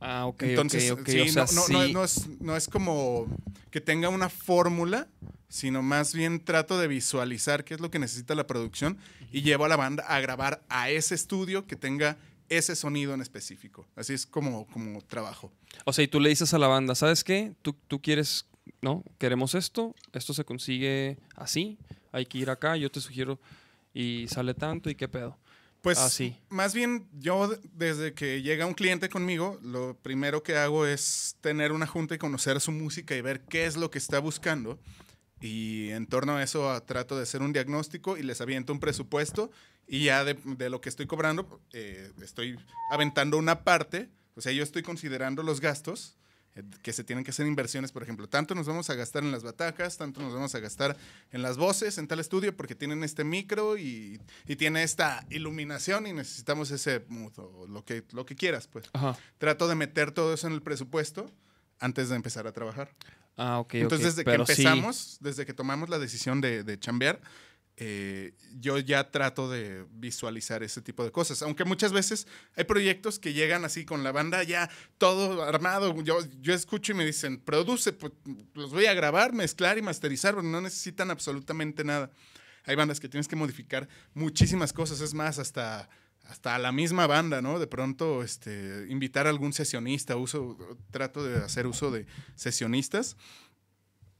Ah, 0.00 0.26
ok, 0.26 0.42
Entonces, 0.42 0.90
ok, 0.90 1.00
ok. 1.00 1.08
sí, 1.08 1.20
o 1.20 1.26
sea, 1.32 1.44
no, 1.52 1.68
no- 1.68 1.68
no- 1.78 1.86
sí. 1.86 1.92
no 1.92 2.04
es, 2.04 2.26
no 2.40 2.56
es 2.56 2.68
como 2.68 3.26
que 3.70 3.80
tenga 3.80 4.08
una 4.08 4.28
fórmula, 4.28 5.06
sino 5.48 5.80
más 5.82 6.12
bien 6.14 6.40
trato 6.44 6.78
de 6.78 6.88
visualizar 6.88 7.64
qué 7.64 7.74
es 7.74 7.80
lo 7.80 7.90
que 7.90 7.98
necesita 8.00 8.34
la 8.34 8.46
producción 8.46 8.98
y 9.30 9.42
llevo 9.42 9.64
a 9.64 9.68
la 9.68 9.76
banda 9.76 10.02
a 10.08 10.18
grabar 10.20 10.62
a 10.68 10.90
ese 10.90 11.14
estudio 11.14 11.66
que 11.66 11.76
tenga 11.76 12.16
ese 12.56 12.76
sonido 12.76 13.14
en 13.14 13.20
específico. 13.20 13.86
Así 13.96 14.12
es 14.14 14.26
como, 14.26 14.66
como 14.68 15.00
trabajo. 15.02 15.52
O 15.84 15.92
sea, 15.92 16.04
y 16.04 16.08
tú 16.08 16.20
le 16.20 16.28
dices 16.28 16.52
a 16.54 16.58
la 16.58 16.66
banda, 16.68 16.94
¿sabes 16.94 17.24
qué? 17.24 17.52
Tú, 17.62 17.74
tú 17.88 18.00
quieres, 18.00 18.46
¿no? 18.80 19.02
Queremos 19.18 19.54
esto, 19.54 19.94
esto 20.12 20.34
se 20.34 20.44
consigue 20.44 21.18
así, 21.36 21.78
hay 22.12 22.26
que 22.26 22.38
ir 22.38 22.50
acá, 22.50 22.76
yo 22.76 22.90
te 22.90 23.00
sugiero, 23.00 23.38
y 23.94 24.26
sale 24.28 24.54
tanto, 24.54 24.90
¿y 24.90 24.94
qué 24.94 25.08
pedo? 25.08 25.36
Pues 25.82 25.98
Ah, 25.98 26.08
sí. 26.10 26.36
más 26.48 26.74
bien 26.74 27.08
yo 27.18 27.48
de- 27.48 27.58
desde 27.74 28.14
que 28.14 28.40
llega 28.40 28.66
un 28.66 28.74
cliente 28.74 29.08
conmigo, 29.08 29.58
lo 29.62 29.96
primero 29.96 30.42
que 30.42 30.56
hago 30.56 30.86
es 30.86 31.36
tener 31.40 31.72
una 31.72 31.86
junta 31.88 32.14
y 32.14 32.18
conocer 32.18 32.60
su 32.60 32.70
música 32.70 33.16
y 33.16 33.20
ver 33.20 33.40
qué 33.40 33.66
es 33.66 33.76
lo 33.76 33.90
que 33.90 33.98
está 33.98 34.20
buscando. 34.20 34.78
Y 35.42 35.90
en 35.90 36.06
torno 36.06 36.36
a 36.36 36.42
eso 36.42 36.80
trato 36.84 37.16
de 37.16 37.24
hacer 37.24 37.42
un 37.42 37.52
diagnóstico 37.52 38.16
y 38.16 38.22
les 38.22 38.40
aviento 38.40 38.72
un 38.72 38.80
presupuesto 38.80 39.50
y 39.86 40.04
ya 40.04 40.24
de, 40.24 40.34
de 40.44 40.70
lo 40.70 40.80
que 40.80 40.88
estoy 40.88 41.06
cobrando 41.06 41.60
eh, 41.72 42.10
estoy 42.22 42.56
aventando 42.90 43.36
una 43.36 43.64
parte, 43.64 44.08
o 44.36 44.40
sea, 44.40 44.52
yo 44.52 44.62
estoy 44.62 44.82
considerando 44.82 45.42
los 45.42 45.60
gastos 45.60 46.16
eh, 46.54 46.62
que 46.82 46.92
se 46.92 47.02
tienen 47.02 47.24
que 47.24 47.30
hacer 47.30 47.46
inversiones, 47.46 47.92
por 47.92 48.02
ejemplo. 48.02 48.28
Tanto 48.28 48.54
nos 48.54 48.66
vamos 48.66 48.90
a 48.90 48.94
gastar 48.94 49.22
en 49.22 49.32
las 49.32 49.42
batacas, 49.42 49.96
tanto 49.96 50.20
nos 50.20 50.34
vamos 50.34 50.54
a 50.54 50.60
gastar 50.60 50.96
en 51.30 51.42
las 51.42 51.56
voces, 51.56 51.98
en 51.98 52.06
tal 52.06 52.20
estudio, 52.20 52.56
porque 52.56 52.74
tienen 52.74 53.02
este 53.04 53.24
micro 53.24 53.76
y, 53.76 54.20
y 54.46 54.56
tiene 54.56 54.82
esta 54.82 55.26
iluminación 55.30 56.06
y 56.06 56.12
necesitamos 56.12 56.70
ese 56.70 57.04
mood 57.08 57.32
o 57.38 57.66
lo 57.66 57.84
que, 57.84 58.04
lo 58.12 58.26
que 58.26 58.36
quieras, 58.36 58.68
pues. 58.68 58.90
Ajá. 58.92 59.18
Trato 59.38 59.66
de 59.66 59.74
meter 59.74 60.12
todo 60.12 60.34
eso 60.34 60.46
en 60.46 60.52
el 60.52 60.62
presupuesto 60.62 61.30
antes 61.80 62.08
de 62.10 62.16
empezar 62.16 62.46
a 62.46 62.52
trabajar. 62.52 62.90
Ah, 63.36 63.58
ok, 63.60 63.74
Entonces, 63.74 64.14
desde 64.16 64.24
Pero 64.24 64.44
que 64.44 64.54
sí. 64.54 64.62
empezamos, 64.62 65.18
desde 65.20 65.46
que 65.46 65.54
tomamos 65.54 65.88
la 65.88 65.98
decisión 65.98 66.40
de, 66.40 66.64
de 66.64 66.78
chambear, 66.78 67.20
eh, 67.78 68.34
yo 68.60 68.78
ya 68.78 69.10
trato 69.10 69.50
de 69.50 69.86
visualizar 69.92 70.62
ese 70.62 70.82
tipo 70.82 71.04
de 71.04 71.10
cosas. 71.10 71.40
Aunque 71.42 71.64
muchas 71.64 71.92
veces 71.92 72.26
hay 72.54 72.64
proyectos 72.64 73.18
que 73.18 73.32
llegan 73.32 73.64
así 73.64 73.84
con 73.84 74.04
la 74.04 74.12
banda 74.12 74.42
ya 74.42 74.70
todo 74.98 75.42
armado. 75.42 76.00
Yo, 76.02 76.18
yo 76.40 76.52
escucho 76.54 76.92
y 76.92 76.94
me 76.94 77.06
dicen, 77.06 77.40
produce, 77.40 77.92
pues 77.92 78.12
los 78.54 78.70
voy 78.70 78.86
a 78.86 78.94
grabar, 78.94 79.32
mezclar 79.32 79.78
y 79.78 79.82
masterizar, 79.82 80.42
no 80.44 80.60
necesitan 80.60 81.10
absolutamente 81.10 81.82
nada. 81.82 82.10
Hay 82.66 82.76
bandas 82.76 83.00
que 83.00 83.08
tienes 83.08 83.26
que 83.26 83.36
modificar 83.36 83.88
muchísimas 84.14 84.72
cosas, 84.72 85.00
es 85.00 85.14
más, 85.14 85.38
hasta, 85.38 85.88
hasta 86.24 86.58
la 86.58 86.72
misma 86.72 87.06
banda, 87.06 87.42
¿no? 87.42 87.58
De 87.58 87.66
pronto, 87.66 88.22
este, 88.22 88.86
invitar 88.88 89.26
a 89.26 89.30
algún 89.30 89.52
sesionista, 89.52 90.16
uso, 90.16 90.56
trato 90.90 91.22
de 91.24 91.36
hacer 91.44 91.66
uso 91.66 91.90
de 91.90 92.06
sesionistas. 92.36 93.16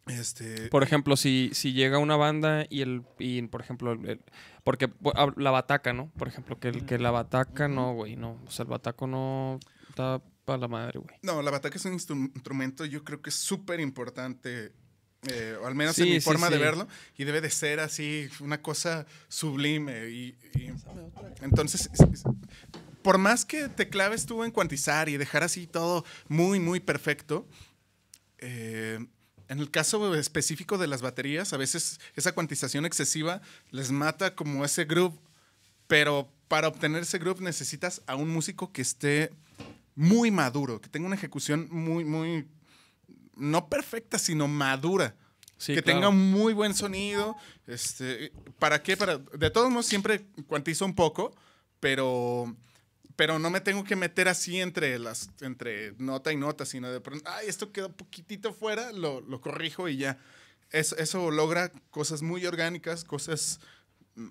Este, 0.09 0.69
Por 0.69 0.83
ejemplo, 0.83 1.17
si, 1.17 1.51
si 1.55 1.73
llega 1.73 1.99
una 1.99 2.17
banda 2.17 2.67
y 2.69 2.81
el, 2.83 3.03
y, 3.21 3.41
por 3.43 3.61
ejemplo, 3.61 3.93
el- 3.93 4.21
porque 4.65 4.89
hab- 4.91 5.37
la 5.37 5.53
bataca, 5.53 5.93
¿no? 5.93 6.11
Por 6.19 6.27
ejemplo, 6.27 6.59
que, 6.59 6.69
el, 6.69 6.85
que 6.87 6.99
la 6.99 7.13
bataca 7.13 7.69
no, 7.69 7.95
güey, 7.95 8.17
no. 8.17 8.41
O 8.45 8.51
sea, 8.51 8.65
el 8.65 8.69
bataco 8.71 9.07
no 9.07 9.61
está 9.91 10.21
para 10.45 10.59
la 10.59 10.67
madre, 10.69 10.99
güey. 10.99 11.17
No, 11.23 11.41
la 11.41 11.53
bataca 11.53 11.77
es 11.77 11.85
un 11.85 11.93
instru- 11.93 12.33
instrumento, 12.35 12.85
yo 12.85 13.05
creo 13.05 13.23
que 13.23 13.31
es 13.31 13.37
súper 13.37 13.79
importante, 13.79 14.73
eh, 15.29 15.57
o 15.61 15.67
al 15.67 15.75
menos 15.75 15.95
Sí, 15.97 16.03
en 16.03 16.09
mi 16.11 16.15
sí, 16.21 16.25
forma 16.25 16.51
de 16.51 16.59
verlo, 16.59 16.89
y 17.17 17.25
debe 17.25 17.41
de 17.41 17.51
ser 17.51 17.81
así, 17.81 18.29
una 18.41 18.61
cosa 18.61 19.07
sublime. 19.29 20.09
Y, 20.11 20.35
y- 20.55 20.73
entonces, 21.43 21.89
es- 21.93 22.01
es- 22.01 22.23
por 23.03 23.19
más 23.19 23.45
que 23.45 23.69
te 23.69 23.89
claves 23.89 24.27
tú 24.27 24.45
en 24.45 24.51
cuantizar 24.51 25.09
y 25.09 25.17
dejar 25.17 25.43
así 25.45 25.67
todo 25.67 26.05
muy, 26.29 26.59
muy 26.61 26.81
perfecto, 26.81 27.47
eh, 28.39 28.99
en 29.49 29.59
el 29.59 29.71
caso 29.71 30.15
específico 30.15 30.79
de 30.79 30.87
las 30.87 31.03
baterías, 31.03 31.53
a 31.53 31.57
veces 31.57 32.01
esa 32.17 32.33
cuantización 32.33 32.87
excesiva 32.87 33.43
les 33.71 33.91
mata 33.91 34.35
como 34.35 34.65
ese 34.65 34.85
groove, 34.85 35.19
pero 35.87 36.29
para 36.49 36.69
obtener 36.69 37.03
ese 37.03 37.19
groove 37.19 37.41
necesitas 37.43 38.03
a 38.07 38.17
un 38.17 38.29
músico 38.31 38.73
que 38.73 38.83
esté 38.83 39.31
muy 39.95 40.31
maduro, 40.31 40.81
que 40.81 40.89
tenga 40.89 41.07
una 41.07 41.17
ejecución 41.17 41.69
muy, 41.71 42.05
muy, 42.05 42.47
no 43.43 43.69
perfecta, 43.69 44.19
sino 44.19 44.49
madura. 44.49 45.17
Sí, 45.59 45.75
que 45.75 45.83
claro. 45.83 45.99
tenga 45.99 46.09
un 46.09 46.31
muy 46.31 46.53
buen 46.55 46.75
sonido. 46.75 47.37
Este, 47.67 48.33
¿Para 48.59 48.83
qué? 48.83 48.97
Para, 48.97 49.19
de 49.19 49.51
todos 49.51 49.71
modos, 49.71 49.87
siempre 49.87 50.27
cuantizo 50.47 50.85
un 50.85 50.95
poco, 50.95 51.35
pero, 51.79 52.57
pero 53.17 53.39
no 53.39 53.51
me 53.51 53.61
tengo 53.61 53.85
que 53.85 53.95
meter 53.95 54.29
así 54.29 54.61
entre, 54.61 54.99
las, 54.99 55.31
entre 55.41 55.95
nota 55.99 56.33
y 56.33 56.37
nota, 56.37 56.65
sino 56.67 56.91
de 56.91 57.01
pronto, 57.01 57.29
ay, 57.31 57.49
esto 57.49 57.73
quedó 57.73 57.93
poquitito 57.93 58.53
fuera, 58.53 58.93
lo, 58.93 59.21
lo 59.21 59.41
corrijo 59.41 59.89
y 59.89 59.99
ya. 59.99 60.19
Eso, 60.71 60.97
eso 60.97 61.31
logra 61.31 61.71
cosas 61.91 62.23
muy 62.23 62.47
orgánicas, 62.47 63.05
cosas 63.05 63.61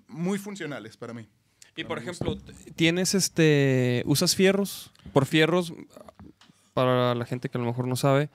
muy 0.07 0.39
funcionales 0.39 0.97
para 0.97 1.13
mí. 1.13 1.29
Y 1.75 1.83
por 1.85 1.97
ejemplo, 1.97 2.37
¿tienes 2.75 3.15
este. 3.15 4.03
¿Usas 4.05 4.35
fierros? 4.35 4.91
Por 5.13 5.25
fierros, 5.25 5.73
para 6.73 7.13
la 7.15 7.25
gente 7.25 7.49
que 7.49 7.57
a 7.57 7.61
lo 7.61 7.67
mejor 7.67 7.87
no 7.87 7.95
sabe, 7.95 8.29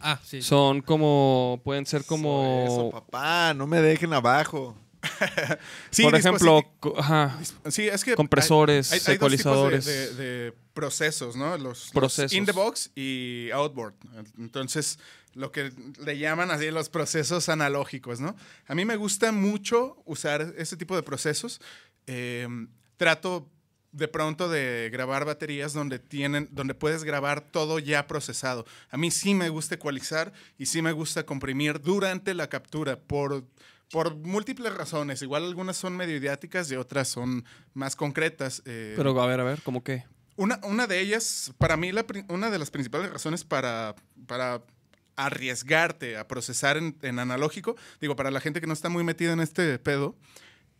Ah, 0.00 0.18
sí. 0.24 0.40
son 0.42 0.80
como. 0.82 1.60
Pueden 1.64 1.86
ser 1.86 2.04
como. 2.04 2.64
Eso, 2.66 2.90
papá, 2.90 3.54
no 3.54 3.66
me 3.66 3.80
dejen 3.80 4.12
abajo. 4.12 4.76
Sí, 5.90 6.04
por 6.04 6.14
ejemplo, 6.14 6.62
ajá, 6.96 7.36
Sí, 7.68 7.88
es 7.88 8.04
que 8.04 8.14
compresores, 8.14 8.92
hay, 8.92 8.98
hay- 8.98 9.12
hay 9.12 9.18
dos 9.18 9.30
tipos 9.30 9.42
ecualizadores. 9.42 9.84
de, 9.84 10.14
de- 10.14 10.44
de 10.44 10.52
procesos, 10.74 11.34
¿no? 11.36 11.50
Los, 11.58 11.64
los 11.86 11.90
Procesos. 11.90 12.32
in 12.32 12.46
the 12.46 12.52
box 12.52 12.90
y 12.94 13.50
outboard. 13.52 13.94
Entonces, 14.38 14.98
lo 15.34 15.50
que 15.50 15.72
le 16.04 16.18
llaman 16.18 16.50
así 16.50 16.70
los 16.70 16.88
procesos 16.88 17.48
analógicos, 17.48 18.20
¿no? 18.20 18.36
A 18.68 18.74
mí 18.74 18.84
me 18.84 18.96
gusta 18.96 19.32
mucho 19.32 19.96
usar 20.06 20.54
ese 20.56 20.76
tipo 20.76 20.94
de 20.96 21.02
procesos. 21.02 21.60
Eh, 22.06 22.46
trato 22.96 23.48
de 23.92 24.08
pronto 24.08 24.48
de 24.48 24.88
grabar 24.90 25.24
baterías 25.24 25.72
donde 25.72 25.98
tienen, 25.98 26.48
donde 26.50 26.74
puedes 26.74 27.04
grabar 27.04 27.40
todo 27.42 27.78
ya 27.78 28.06
procesado. 28.06 28.64
A 28.90 28.96
mí 28.96 29.10
sí 29.10 29.34
me 29.34 29.48
gusta 29.50 29.74
ecualizar 29.74 30.32
y 30.58 30.66
sí 30.66 30.82
me 30.82 30.92
gusta 30.92 31.24
comprimir 31.24 31.80
durante 31.80 32.34
la 32.34 32.48
captura 32.48 32.98
por, 32.98 33.44
por 33.90 34.16
múltiples 34.16 34.74
razones. 34.74 35.22
Igual 35.22 35.44
algunas 35.44 35.76
son 35.76 35.96
medio 35.96 36.16
idiáticas 36.16 36.70
y 36.72 36.76
otras 36.76 37.08
son 37.08 37.44
más 37.74 37.94
concretas. 37.94 38.62
eh, 38.64 38.94
Pero 38.96 39.20
a 39.20 39.26
ver, 39.26 39.40
a 39.40 39.44
ver, 39.44 39.60
¿cómo 39.62 39.84
qué? 39.84 40.04
una, 40.36 40.58
una 40.64 40.86
de 40.86 40.98
ellas, 41.00 41.52
para 41.58 41.76
mí, 41.76 41.92
la 41.92 42.04
una 42.28 42.50
de 42.50 42.58
las 42.58 42.70
principales 42.70 43.10
razones 43.12 43.44
para, 43.44 43.94
para 44.26 44.62
arriesgarte 45.16 46.16
a 46.16 46.26
procesar 46.26 46.76
en, 46.76 46.96
en 47.02 47.18
analógico, 47.18 47.76
digo, 48.00 48.16
para 48.16 48.30
la 48.30 48.40
gente 48.40 48.60
que 48.60 48.66
no 48.66 48.72
está 48.72 48.88
muy 48.88 49.04
metida 49.04 49.32
en 49.32 49.40
este 49.40 49.78
pedo, 49.78 50.16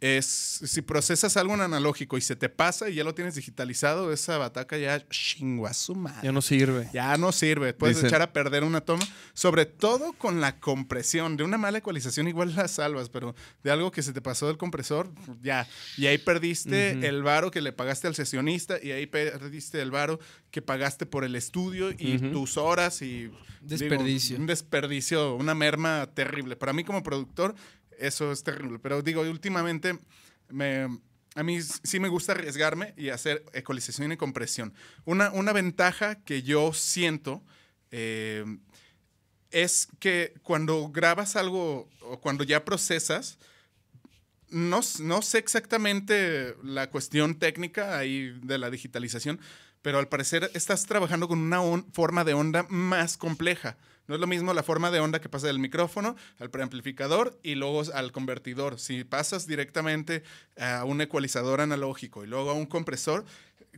es 0.02 0.26
si 0.26 0.82
procesas 0.82 1.36
algo 1.36 1.54
en 1.54 1.60
analógico 1.60 2.18
y 2.18 2.20
se 2.22 2.34
te 2.34 2.48
pasa 2.48 2.90
y 2.90 2.96
ya 2.96 3.04
lo 3.04 3.14
tienes 3.14 3.36
digitalizado, 3.36 4.12
esa 4.12 4.36
bataca 4.36 4.76
ya 4.76 5.06
chingo 5.08 5.68
a 5.68 5.72
su 5.74 5.94
madre. 5.94 6.18
Ya 6.24 6.32
no 6.32 6.42
sirve. 6.42 6.88
Ya 6.92 7.16
no 7.16 7.30
sirve. 7.30 7.72
Puedes 7.72 7.98
Dicen- 7.98 8.08
echar 8.08 8.20
a 8.20 8.32
perder 8.32 8.64
una 8.64 8.80
toma. 8.80 9.04
Sobre 9.32 9.64
todo 9.64 10.12
con 10.14 10.40
la 10.40 10.58
compresión. 10.58 11.36
De 11.36 11.44
una 11.44 11.56
mala 11.56 11.78
ecualización 11.78 12.26
igual 12.26 12.54
la 12.56 12.66
salvas, 12.66 13.08
pero 13.10 13.36
de 13.62 13.70
algo 13.70 13.92
que 13.92 14.02
se 14.02 14.12
te 14.12 14.20
pasó 14.20 14.48
del 14.48 14.56
compresor, 14.58 15.08
ya. 15.40 15.68
Y 15.96 16.06
ahí 16.06 16.18
perdiste 16.18 17.06
el 17.06 17.22
varo 17.22 17.52
que 17.52 17.60
le 17.60 17.72
pagaste 17.72 18.08
al 18.08 18.16
sesionista 18.16 18.78
y 18.82 18.90
ahí 18.90 19.06
perdiste 19.06 19.80
el 19.80 19.92
varo 19.92 20.18
que 20.50 20.62
pagaste 20.62 21.06
por 21.06 21.22
el 21.22 21.36
estudio 21.36 21.92
y 21.96 22.18
tus 22.18 22.56
horas 22.56 23.02
y... 23.02 23.22
digo, 23.22 23.36
Desperdicio. 23.60 24.36
un 24.36 24.46
desperdicio, 24.46 25.36
una 25.36 25.54
merma 25.54 26.08
terrible. 26.12 26.56
Para 26.56 26.72
mí 26.72 26.82
como 26.82 27.04
productor, 27.04 27.54
eso 27.98 28.32
es 28.32 28.42
terrible. 28.42 28.78
Pero 28.78 29.02
digo, 29.02 29.22
últimamente 29.22 29.98
me... 30.48 31.00
A 31.34 31.42
mí 31.42 31.62
sí 31.62 31.98
me 31.98 32.08
gusta 32.08 32.32
arriesgarme 32.32 32.92
y 32.94 33.08
hacer 33.08 33.42
ecualización 33.54 34.12
y 34.12 34.18
compresión. 34.18 34.74
Una, 35.06 35.30
una 35.30 35.54
ventaja 35.54 36.16
que 36.16 36.42
yo 36.42 36.74
siento 36.74 37.42
eh, 37.90 38.44
es 39.50 39.88
que 39.98 40.34
cuando 40.42 40.90
grabas 40.90 41.36
algo 41.36 41.88
o 42.02 42.20
cuando 42.20 42.44
ya 42.44 42.66
procesas, 42.66 43.38
no, 44.50 44.80
no 45.00 45.22
sé 45.22 45.38
exactamente 45.38 46.54
la 46.62 46.90
cuestión 46.90 47.38
técnica 47.38 47.96
ahí 47.96 48.38
de 48.42 48.58
la 48.58 48.68
digitalización, 48.68 49.40
pero 49.80 49.98
al 49.98 50.08
parecer 50.08 50.50
estás 50.54 50.86
trabajando 50.86 51.28
con 51.28 51.38
una 51.38 51.82
forma 51.92 52.24
de 52.24 52.34
onda 52.34 52.66
más 52.68 53.16
compleja. 53.16 53.76
No 54.12 54.16
es 54.16 54.20
lo 54.20 54.26
mismo 54.26 54.52
la 54.52 54.62
forma 54.62 54.90
de 54.90 55.00
onda 55.00 55.22
que 55.22 55.30
pasa 55.30 55.46
del 55.46 55.58
micrófono 55.58 56.16
al 56.38 56.50
preamplificador 56.50 57.40
y 57.42 57.54
luego 57.54 57.80
al 57.94 58.12
convertidor. 58.12 58.78
Si 58.78 59.04
pasas 59.04 59.46
directamente 59.46 60.22
a 60.58 60.84
un 60.84 61.00
ecualizador 61.00 61.62
analógico 61.62 62.22
y 62.22 62.26
luego 62.26 62.50
a 62.50 62.52
un 62.52 62.66
compresor, 62.66 63.24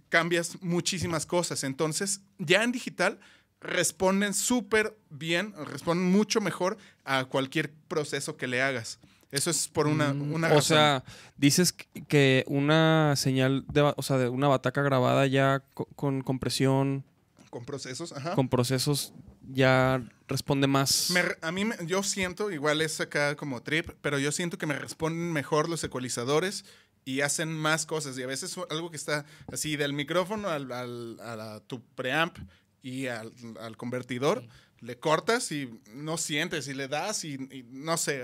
cambias 0.09 0.61
muchísimas 0.61 1.25
cosas. 1.25 1.63
Entonces, 1.63 2.21
ya 2.39 2.65
en 2.65 2.73
digital 2.73 3.21
responden 3.61 4.35
súper 4.35 4.99
bien, 5.09 5.55
responden 5.71 6.11
mucho 6.11 6.41
mejor 6.41 6.79
a 7.05 7.27
cualquier 7.27 7.73
proceso 7.87 8.37
que 8.37 8.49
le 8.49 8.61
hagas. 8.61 8.99
Eso 9.31 9.51
es 9.51 9.69
por 9.69 9.87
una, 9.87 10.13
Mm, 10.15 10.33
una 10.33 10.49
o 10.49 10.55
razón. 10.55 10.63
sea, 10.77 11.05
dices 11.37 11.73
que- 12.09 12.43
una 12.49 13.15
señal 13.15 13.65
de, 13.73 13.83
o 13.83 14.03
sea, 14.03 14.19
de 14.19 14.29
una 14.29 14.49
bataca 14.49 14.83
grabada 14.83 15.29
ya 15.29 15.63
co- 15.75 15.87
con 15.95 16.23
compresión, 16.23 17.05
con 17.51 17.65
procesos, 17.65 18.11
ajá. 18.13 18.35
con 18.35 18.49
procesos 18.49 19.13
ya 19.53 20.03
responde 20.29 20.67
más. 20.67 21.11
Me 21.11 21.23
a 21.43 21.53
mí, 21.53 21.65
me- 21.65 21.77
yo 21.87 22.03
siento, 22.03 22.51
igual 22.51 22.81
es 22.81 23.01
acá 23.01 23.37
como 23.37 23.63
trip, 23.63 23.91
pero 24.01 24.19
yo 24.19 24.33
siento 24.33 24.59
que 24.59 24.67
me 24.67 24.79
responden 24.79 25.33
mejor 25.33 25.69
los 25.69 25.83
ecualizadores 25.85 26.65
y 27.05 27.21
hacen 27.21 27.53
más 27.53 27.85
cosas. 27.87 28.17
Y 28.19 28.23
a 28.23 28.27
veces 28.27 28.57
algo 28.71 28.91
que 28.91 28.97
está 28.97 29.27
así 29.53 29.77
del 29.77 29.93
micrófono 29.93 30.49
al, 30.49 30.71
al- 30.73 31.21
a 31.21 31.37
la- 31.37 31.61
tu 31.61 31.83
preamp 31.95 32.37
y 32.83 33.07
al, 33.07 33.33
al 33.61 33.77
convertidor, 33.77 34.43
le 34.81 34.99
cortas 34.99 35.51
y 35.53 35.81
no 35.95 36.19
sientes 36.19 36.69
y 36.69 36.75
le 36.75 36.89
das 36.89 37.25
y, 37.25 37.35
y 37.51 37.65
no 37.71 37.97
sé, 37.97 38.23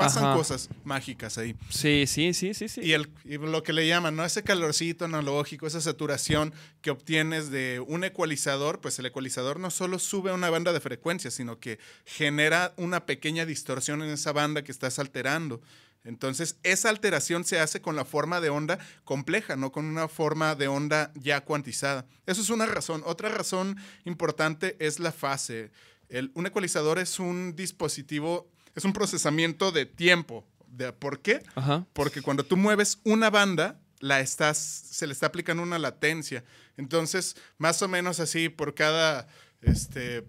pasan 0.00 0.24
Ajá. 0.24 0.34
cosas 0.36 0.68
mágicas 0.84 1.36
ahí. 1.38 1.54
Sí, 1.68 2.04
sí, 2.06 2.32
sí, 2.34 2.54
sí, 2.54 2.68
sí. 2.68 2.80
Y, 2.82 2.92
el, 2.92 3.10
y 3.24 3.38
lo 3.38 3.62
que 3.62 3.72
le 3.72 3.86
llaman, 3.86 4.16
¿no? 4.16 4.24
Ese 4.24 4.42
calorcito 4.42 5.04
analógico, 5.04 5.66
esa 5.66 5.80
saturación 5.80 6.52
que 6.80 6.90
obtienes 6.90 7.50
de 7.50 7.80
un 7.86 8.02
ecualizador, 8.04 8.80
pues 8.80 8.98
el 8.98 9.06
ecualizador 9.06 9.60
no 9.60 9.70
solo 9.70 9.98
sube 9.98 10.32
una 10.32 10.50
banda 10.50 10.72
de 10.72 10.80
frecuencia, 10.80 11.30
sino 11.30 11.58
que 11.60 11.78
genera 12.04 12.72
una 12.76 13.06
pequeña 13.06 13.46
distorsión 13.46 14.02
en 14.02 14.10
esa 14.10 14.32
banda 14.32 14.62
que 14.64 14.72
estás 14.72 14.98
alterando. 14.98 15.60
Entonces, 16.02 16.56
esa 16.62 16.88
alteración 16.88 17.44
se 17.44 17.60
hace 17.60 17.82
con 17.82 17.94
la 17.94 18.06
forma 18.06 18.40
de 18.40 18.48
onda 18.48 18.78
compleja, 19.04 19.56
no 19.56 19.70
con 19.70 19.84
una 19.84 20.08
forma 20.08 20.54
de 20.54 20.66
onda 20.66 21.12
ya 21.14 21.42
cuantizada. 21.42 22.06
Eso 22.24 22.40
es 22.40 22.48
una 22.48 22.64
razón. 22.64 23.02
Otra 23.04 23.28
razón 23.28 23.76
importante 24.06 24.76
es 24.80 24.98
la 24.98 25.12
fase. 25.12 25.70
El- 26.08 26.30
un 26.34 26.46
ecualizador 26.46 26.98
es 26.98 27.18
un 27.18 27.54
dispositivo, 27.54 28.48
es 28.74 28.84
un 28.84 28.92
procesamiento 28.92 29.72
de 29.72 29.86
tiempo. 29.86 30.46
De, 30.66 30.92
¿Por 30.92 31.20
qué? 31.20 31.42
Ajá. 31.54 31.86
Porque 31.92 32.22
cuando 32.22 32.44
tú 32.44 32.56
mueves 32.56 33.00
una 33.04 33.30
banda, 33.30 33.80
la 34.00 34.20
estás, 34.20 34.58
se 34.58 35.06
le 35.06 35.12
está 35.12 35.26
aplicando 35.26 35.62
una 35.62 35.78
latencia. 35.78 36.44
Entonces, 36.76 37.36
más 37.58 37.82
o 37.82 37.88
menos 37.88 38.20
así, 38.20 38.48
por 38.48 38.74
cada, 38.74 39.28
este, 39.60 40.26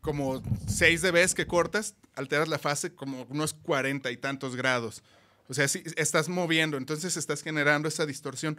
como 0.00 0.42
6 0.68 1.02
dB 1.02 1.34
que 1.34 1.46
cortas, 1.46 1.94
alteras 2.14 2.48
la 2.48 2.58
fase 2.58 2.94
como 2.94 3.22
unos 3.24 3.54
cuarenta 3.54 4.10
y 4.10 4.16
tantos 4.16 4.56
grados. 4.56 5.02
O 5.48 5.54
sea, 5.54 5.66
sí, 5.66 5.82
estás 5.96 6.28
moviendo, 6.28 6.76
entonces 6.76 7.16
estás 7.16 7.42
generando 7.42 7.88
esa 7.88 8.04
distorsión. 8.04 8.58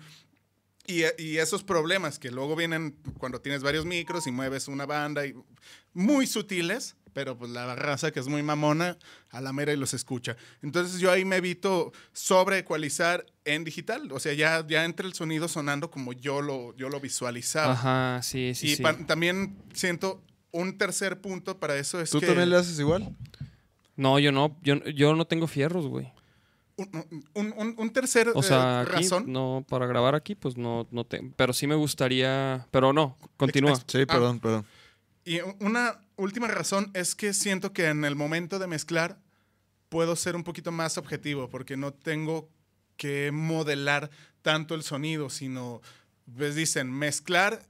Y, 0.88 1.04
y 1.20 1.38
esos 1.38 1.64
problemas 1.64 2.18
que 2.18 2.32
luego 2.32 2.56
vienen 2.56 2.98
cuando 3.20 3.42
tienes 3.42 3.62
varios 3.62 3.86
micros 3.86 4.26
y 4.26 4.32
mueves 4.32 4.68
una 4.68 4.88
banda, 4.88 5.28
y, 5.28 5.36
muy 5.94 6.26
sutiles, 6.26 6.96
pero 7.14 7.38
pues 7.38 7.52
la 7.52 7.76
raza 7.76 8.12
que 8.12 8.20
es 8.20 8.28
muy 8.28 8.44
mamona, 8.44 8.98
a 9.32 9.42
la 9.42 9.54
mera 9.54 9.74
y 9.74 9.78
los 9.78 9.94
escucha. 9.94 10.36
Entonces 10.62 11.00
yo 11.00 11.12
ahí 11.12 11.26
me 11.26 11.38
evito 11.38 11.92
sobre 12.14 12.60
ecualizar 12.60 13.26
en 13.46 13.64
digital. 13.64 14.12
O 14.12 14.20
sea, 14.20 14.34
ya, 14.34 14.66
ya 14.68 14.86
entra 14.86 15.06
el 15.08 15.14
sonido 15.14 15.48
sonando 15.48 15.90
como 15.92 16.14
yo 16.14 16.42
lo, 16.42 16.76
yo 16.76 16.90
lo 16.90 17.00
visualizaba. 17.00 17.74
Ajá, 17.74 18.22
sí, 18.24 18.54
sí, 18.56 18.68
y 18.68 18.76
sí. 18.78 18.84
pa- 18.84 18.98
también 19.06 19.58
siento 19.74 20.22
un 20.52 20.78
tercer 20.78 21.22
punto 21.22 21.60
para 21.60 21.78
eso 21.78 22.00
es 22.02 22.10
¿Tú 22.10 22.20
que 22.20 22.28
también 22.28 22.50
le 22.50 22.56
haces 22.58 22.80
igual? 22.80 23.16
No, 23.96 24.18
yo 24.20 24.32
no. 24.32 24.58
Yo, 24.64 24.76
yo 24.86 25.16
no 25.16 25.26
tengo 25.28 25.46
fierros, 25.48 25.88
güey. 25.88 26.12
un, 26.78 26.90
un- 27.34 27.54
un- 27.58 27.76
un 27.78 27.90
tercer 27.92 28.30
O 28.34 28.40
eh, 28.40 28.44
sea, 28.44 28.80
aquí, 28.82 28.92
razón. 28.94 29.26
no, 29.28 29.66
para 29.68 29.86
grabar 29.86 30.16
aquí, 30.16 30.34
pues 30.36 30.56
no, 30.56 30.88
no 30.92 31.04
te, 31.04 31.22
pero 31.36 31.52
sí 31.52 31.68
me 31.68 31.76
gustaría, 31.76 32.66
pero 32.72 32.94
no, 32.94 33.18
continúa. 33.36 33.72
Ex- 33.72 33.84
Sí, 33.86 34.06
perdón, 34.06 34.40
perdón. 34.40 34.66
Y 35.30 35.42
una 35.60 36.00
última 36.16 36.48
razón 36.48 36.90
es 36.96 37.14
que 37.14 37.36
siento 37.36 37.72
que 37.72 37.86
en 37.86 38.04
el 38.04 38.16
momento 38.16 38.58
de 38.58 38.66
mezclar 38.66 39.20
puedo 39.88 40.16
ser 40.16 40.36
un 40.36 40.44
poquito 40.44 40.72
más 40.72 40.98
objetivo 40.98 41.52
porque 41.52 41.78
no 41.78 41.94
tengo 41.94 42.50
que 42.98 43.30
modelar 43.32 44.10
tanto 44.42 44.74
el 44.74 44.82
sonido, 44.82 45.30
sino, 45.30 45.84
ves, 46.26 46.56
dicen, 46.56 46.92
mezclar 46.92 47.62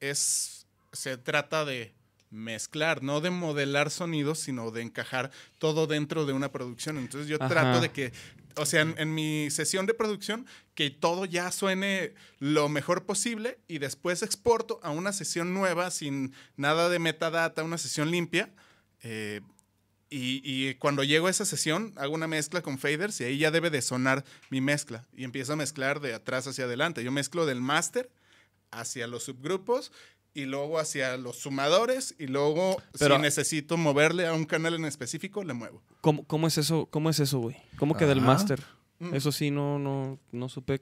es, 0.00 0.66
se 0.92 1.16
trata 1.16 1.64
de 1.64 1.94
mezclar, 2.28 3.04
no 3.04 3.20
de 3.20 3.30
modelar 3.30 3.92
sonidos, 3.92 4.40
sino 4.40 4.72
de 4.72 4.82
encajar 4.82 5.30
todo 5.58 5.86
dentro 5.86 6.26
de 6.26 6.32
una 6.32 6.50
producción. 6.50 6.98
Entonces 6.98 7.28
yo 7.28 7.36
Ajá. 7.36 7.48
trato 7.48 7.80
de 7.80 7.92
que, 7.92 8.12
o 8.56 8.66
sea, 8.66 8.82
en, 8.82 9.14
mi 9.14 9.50
sesión 9.50 9.86
de 9.86 9.94
producción, 9.94 10.46
que 10.74 10.90
todo 10.90 11.24
ya 11.24 11.50
suene 11.52 12.14
lo 12.38 12.68
mejor 12.68 13.04
posible 13.04 13.58
y 13.68 13.78
después 13.78 14.22
exporto 14.22 14.80
a 14.82 14.90
una 14.90 15.12
sesión 15.12 15.54
nueva 15.54 15.90
sin 15.90 16.34
nada 16.56 16.88
de 16.88 16.98
metadata, 16.98 17.64
una 17.64 17.78
sesión 17.78 18.10
limpia. 18.10 18.50
eh, 19.02 19.40
y, 20.12 20.42
y 20.42 20.74
cuando 20.74 21.04
llego 21.04 21.28
a 21.28 21.30
esa 21.30 21.44
sesión, 21.44 21.92
hago 21.96 22.12
una 22.14 22.26
mezcla 22.26 22.62
con 22.62 22.78
faders 22.78 23.20
y 23.20 23.24
ahí 23.24 23.38
ya 23.38 23.52
debe 23.52 23.70
de 23.70 23.80
sonar 23.80 24.24
mi 24.50 24.60
mezcla. 24.60 25.06
Y 25.14 25.22
empiezo 25.22 25.52
a 25.52 25.56
mezclar 25.56 26.00
de 26.00 26.14
atrás 26.14 26.48
hacia 26.48 26.64
adelante. 26.64 27.04
Yo 27.04 27.12
mezclo 27.12 27.46
del 27.46 27.60
máster 27.60 28.10
hacia 28.72 29.06
los 29.06 29.24
subgrupos 29.24 29.92
y 30.34 30.44
luego 30.44 30.78
hacia 30.78 31.16
los 31.16 31.36
sumadores 31.38 32.14
y 32.18 32.26
luego 32.26 32.80
Pero- 32.98 33.16
si 33.16 33.22
necesito 33.22 33.76
moverle 33.76 34.26
a 34.26 34.32
un 34.32 34.44
canal 34.44 34.74
en 34.74 34.84
específico, 34.84 35.42
le 35.44 35.54
muevo. 35.54 35.82
¿Cómo, 36.00 36.24
cómo 36.24 36.46
es 36.46 36.56
eso? 36.58 36.86
¿Cómo 36.90 37.10
es 37.10 37.18
eso, 37.20 37.38
güey? 37.40 37.56
¿Cómo 37.78 37.96
que 37.96 38.06
del 38.06 38.20
Ah. 38.20 38.22
máster? 38.22 38.62
Mm. 39.00 39.14
Eso 39.14 39.32
sí, 39.32 39.50
no, 39.50 39.78
no, 39.78 40.18
no 40.32 40.48
supe. 40.48 40.80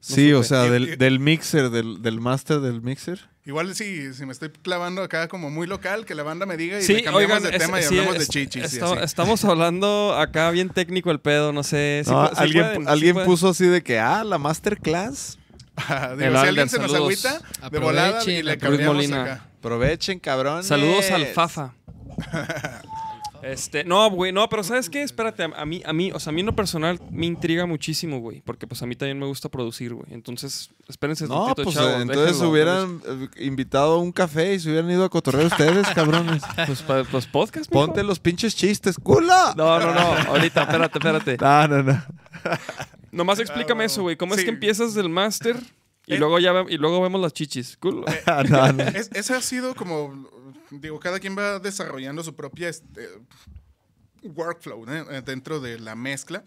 Sí, 0.00 0.32
o 0.32 0.42
sea, 0.42 0.64
Y- 0.64 0.68
y- 0.68 0.70
del, 0.70 0.98
del 0.98 1.18
mixer, 1.20 1.70
del, 1.70 2.02
del 2.02 2.20
master 2.20 2.60
del 2.60 2.80
mixer. 2.82 3.18
Igual 3.44 3.74
si, 3.74 4.12
si 4.14 4.26
me 4.26 4.32
estoy 4.32 4.50
clavando 4.50 5.02
acá 5.02 5.26
como 5.28 5.50
muy 5.50 5.66
local, 5.66 6.04
que 6.04 6.14
la 6.14 6.22
banda 6.22 6.46
me 6.46 6.56
diga 6.56 6.78
y 6.78 6.82
Sí, 6.82 6.94
le 6.94 7.02
cambiamos 7.04 7.36
oigan, 7.38 7.50
de 7.50 7.56
es- 7.56 7.62
tema 7.62 7.80
y 7.80 7.82
sí, 7.82 7.88
hablamos 7.98 8.14
es- 8.16 8.20
de 8.20 8.26
chichis. 8.26 8.62
y 8.62 8.76
esta- 8.76 8.92
así. 8.92 9.04
estamos 9.04 9.44
hablando 9.44 10.14
acá 10.14 10.50
bien 10.50 10.68
técnico 10.68 11.10
el 11.10 11.20
pedo, 11.20 11.52
no 11.52 11.62
sé. 11.62 12.02
¿sí 12.04 12.10
No, 12.10 12.26
sí 12.28 12.34
alguien 12.36 12.64
pueden? 12.64 12.82
¿Sí 12.82 12.88
alguien 12.88 13.16
puso 13.24 13.48
así 13.48 13.66
de 13.66 13.82
que, 13.82 13.98
ah, 13.98 14.22
la 14.24 14.38
masterclass. 14.38 15.38
Digo, 16.16 16.30
El 16.30 16.38
si 16.38 16.46
alguien 16.46 16.68
se 16.68 16.78
nos 16.78 16.90
saludos. 16.92 17.24
agüita, 17.24 17.68
de 17.70 17.78
volada 17.78 18.08
y 18.08 18.12
Aprovechen, 18.40 18.46
le 18.46 18.58
cambiamos 18.58 19.12
acá. 19.12 19.46
Aprovechen, 19.58 20.18
cabrones. 20.20 20.66
Saludos 20.66 21.10
al 21.10 21.26
Fafa. 21.26 21.74
Este, 23.42 23.84
no, 23.84 24.10
güey, 24.10 24.32
no, 24.32 24.48
pero 24.48 24.64
¿sabes 24.64 24.90
qué? 24.90 25.02
Espérate, 25.02 25.44
a, 25.44 25.64
mí, 25.64 25.80
a 25.86 25.92
mí, 25.92 26.10
o 26.10 26.18
sea, 26.18 26.30
a 26.30 26.34
mí 26.34 26.40
en 26.40 26.46
lo 26.46 26.56
personal 26.56 26.98
me 27.12 27.26
intriga 27.26 27.64
muchísimo, 27.64 28.18
güey, 28.18 28.40
porque 28.40 28.66
pues 28.66 28.82
a 28.82 28.86
mí 28.86 28.96
también 28.96 29.20
me 29.20 29.26
gusta 29.26 29.48
producir, 29.48 29.94
güey. 29.94 30.06
Entonces, 30.10 30.70
espérense 30.88 31.28
No, 31.28 31.44
tantito, 31.46 31.62
pues 31.62 31.76
chavos, 31.76 32.00
entonces 32.02 32.26
déjenlo, 32.26 32.50
hubieran 32.50 33.02
eh, 33.06 33.28
invitado 33.44 33.94
a 33.94 33.98
un 33.98 34.10
café 34.10 34.54
y 34.54 34.58
se 34.58 34.68
hubieran 34.70 34.90
ido 34.90 35.04
a 35.04 35.10
cotorrear 35.10 35.46
ustedes, 35.46 35.86
cabrones. 35.94 36.42
Pues, 36.66 36.82
pa- 36.82 37.04
pues 37.04 37.26
podcast, 37.26 37.70
mijo. 37.70 37.86
Ponte 37.86 38.02
los 38.02 38.18
pinches 38.18 38.56
chistes, 38.56 38.96
culo. 39.00 39.32
No, 39.54 39.78
no, 39.78 39.94
no, 39.94 40.00
ahorita, 40.30 40.62
espérate, 40.62 40.98
espérate. 40.98 41.36
No, 41.36 41.68
no, 41.68 41.82
no. 41.84 42.02
Nomás 43.16 43.38
explícame 43.40 43.84
eso, 43.84 44.02
güey. 44.02 44.16
¿Cómo 44.16 44.34
es 44.34 44.44
que 44.44 44.50
empiezas 44.50 44.94
del 44.94 45.08
máster 45.08 45.56
y 46.06 46.14
Eh. 46.14 46.18
luego 46.18 46.38
ya 46.38 46.52
ve- 46.52 46.66
y 46.72 46.76
luego 46.76 47.00
vemos 47.02 47.20
las 47.20 47.32
chichis? 47.32 47.76
Cool. 47.78 48.04
Ah, 48.26 48.44
no, 48.48 48.72
no. 48.72 48.82
Es- 48.84 49.10
ese 49.12 49.34
ha 49.34 49.40
sido 49.40 49.74
como, 49.74 50.28
digo, 50.70 51.00
cada 51.00 51.18
quien 51.18 51.36
va 51.36 51.58
desarrollando 51.58 52.22
su 52.22 52.34
propia 52.34 52.68
este, 52.68 53.08
workflow. 54.22 54.84
Eh, 54.88 55.22
dentro 55.24 55.60
de 55.60 55.78
la 55.78 55.94
mezcla. 55.94 56.44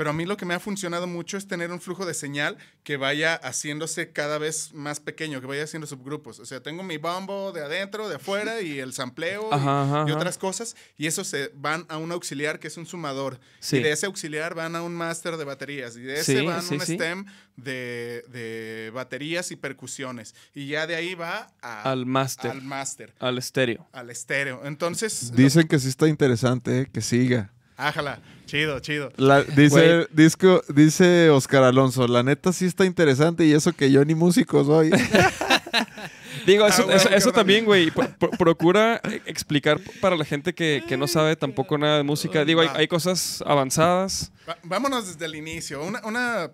Pero 0.00 0.08
a 0.08 0.12
mí 0.14 0.24
lo 0.24 0.38
que 0.38 0.46
me 0.46 0.54
ha 0.54 0.60
funcionado 0.60 1.06
mucho 1.06 1.36
es 1.36 1.46
tener 1.46 1.70
un 1.70 1.78
flujo 1.78 2.06
de 2.06 2.14
señal 2.14 2.56
que 2.84 2.96
vaya 2.96 3.34
haciéndose 3.34 4.12
cada 4.12 4.38
vez 4.38 4.72
más 4.72 4.98
pequeño, 4.98 5.42
que 5.42 5.46
vaya 5.46 5.64
haciendo 5.64 5.86
subgrupos. 5.86 6.38
O 6.40 6.46
sea, 6.46 6.62
tengo 6.62 6.82
mi 6.82 6.96
bombo 6.96 7.52
de 7.52 7.60
adentro, 7.62 8.08
de 8.08 8.14
afuera 8.16 8.62
y 8.62 8.78
el 8.78 8.94
sampleo 8.94 9.50
y- 9.50 9.54
Ajá, 9.54 9.82
ajá, 9.82 10.04
y, 10.06 10.10
ajá. 10.12 10.16
otras 10.16 10.38
cosas. 10.38 10.74
Y 10.96 11.06
esos 11.06 11.26
se 11.28 11.50
van 11.54 11.84
a 11.90 11.98
un 11.98 12.12
auxiliar 12.12 12.58
que 12.60 12.68
es 12.68 12.78
un 12.78 12.86
sumador. 12.86 13.40
Sí. 13.58 13.76
Y 13.76 13.82
de 13.82 13.92
ese 13.92 14.06
auxiliar 14.06 14.54
van 14.54 14.74
a 14.74 14.80
un 14.82 14.94
máster 14.94 15.36
de 15.36 15.44
baterías. 15.44 15.94
Y 15.98 16.00
de 16.00 16.20
ese 16.20 16.38
Sí, 16.40 16.46
van 16.46 16.56
a 16.60 16.62
sí, 16.62 16.74
un 16.76 16.80
sí. 16.80 16.94
stem 16.94 17.26
de, 17.56 18.24
de 18.28 18.90
baterías 18.94 19.50
y 19.50 19.56
percusiones. 19.56 20.34
Y 20.54 20.68
ya 20.68 20.86
de 20.86 20.94
ahí 20.96 21.14
va 21.14 21.52
a- 21.60 21.82
Al 21.90 22.06
máster. 22.06 22.50
al 22.52 22.62
máster, 22.62 23.12
Al 23.18 23.36
estéreo. 23.36 23.86
al 23.92 24.08
estéreo. 24.08 24.62
Entonces, 24.64 25.32
Dicen 25.36 25.68
que 25.68 25.78
sí 25.78 25.88
está 25.88 26.08
interesante, 26.08 26.80
eh, 26.80 26.90
que 26.90 27.02
siga. 27.02 27.52
ájala, 27.76 28.20
chido, 28.50 28.78
chido. 28.80 29.12
La- 29.16 29.42
dice, 29.42 30.06
disco, 30.12 30.62
dice 30.68 31.30
Oscar 31.30 31.62
Alonso, 31.64 32.06
la 32.08 32.22
neta 32.22 32.52
sí 32.52 32.66
está 32.66 32.84
interesante 32.84 33.44
y 33.46 33.52
eso 33.52 33.72
que 33.72 33.90
yo 33.92 34.04
ni 34.04 34.14
músico 34.14 34.64
soy. 34.64 34.90
Digo, 36.46 36.64
Ah, 36.64 36.68
eso, 36.68 36.90
eso- 36.90 37.32
también, 37.32 37.64
güey. 37.64 37.90
pro- 37.90 38.08
pro- 38.18 38.30
procura 38.32 39.00
explicar 39.26 39.80
para 40.00 40.16
la 40.16 40.24
gente 40.24 40.54
que, 40.54 40.82
que 40.88 40.96
no 40.96 41.06
sabe 41.06 41.36
tampoco 41.36 41.76
nada 41.78 41.98
de 41.98 42.02
música. 42.02 42.44
Digo, 42.44 42.60
hay, 42.60 42.88
cosas 42.88 43.42
avanzadas. 43.46 44.32
Va- 44.48 44.56
vámonos 44.64 45.06
desde 45.06 45.26
el 45.26 45.34
inicio. 45.34 45.82
Una, 45.84 46.00
una, 46.04 46.50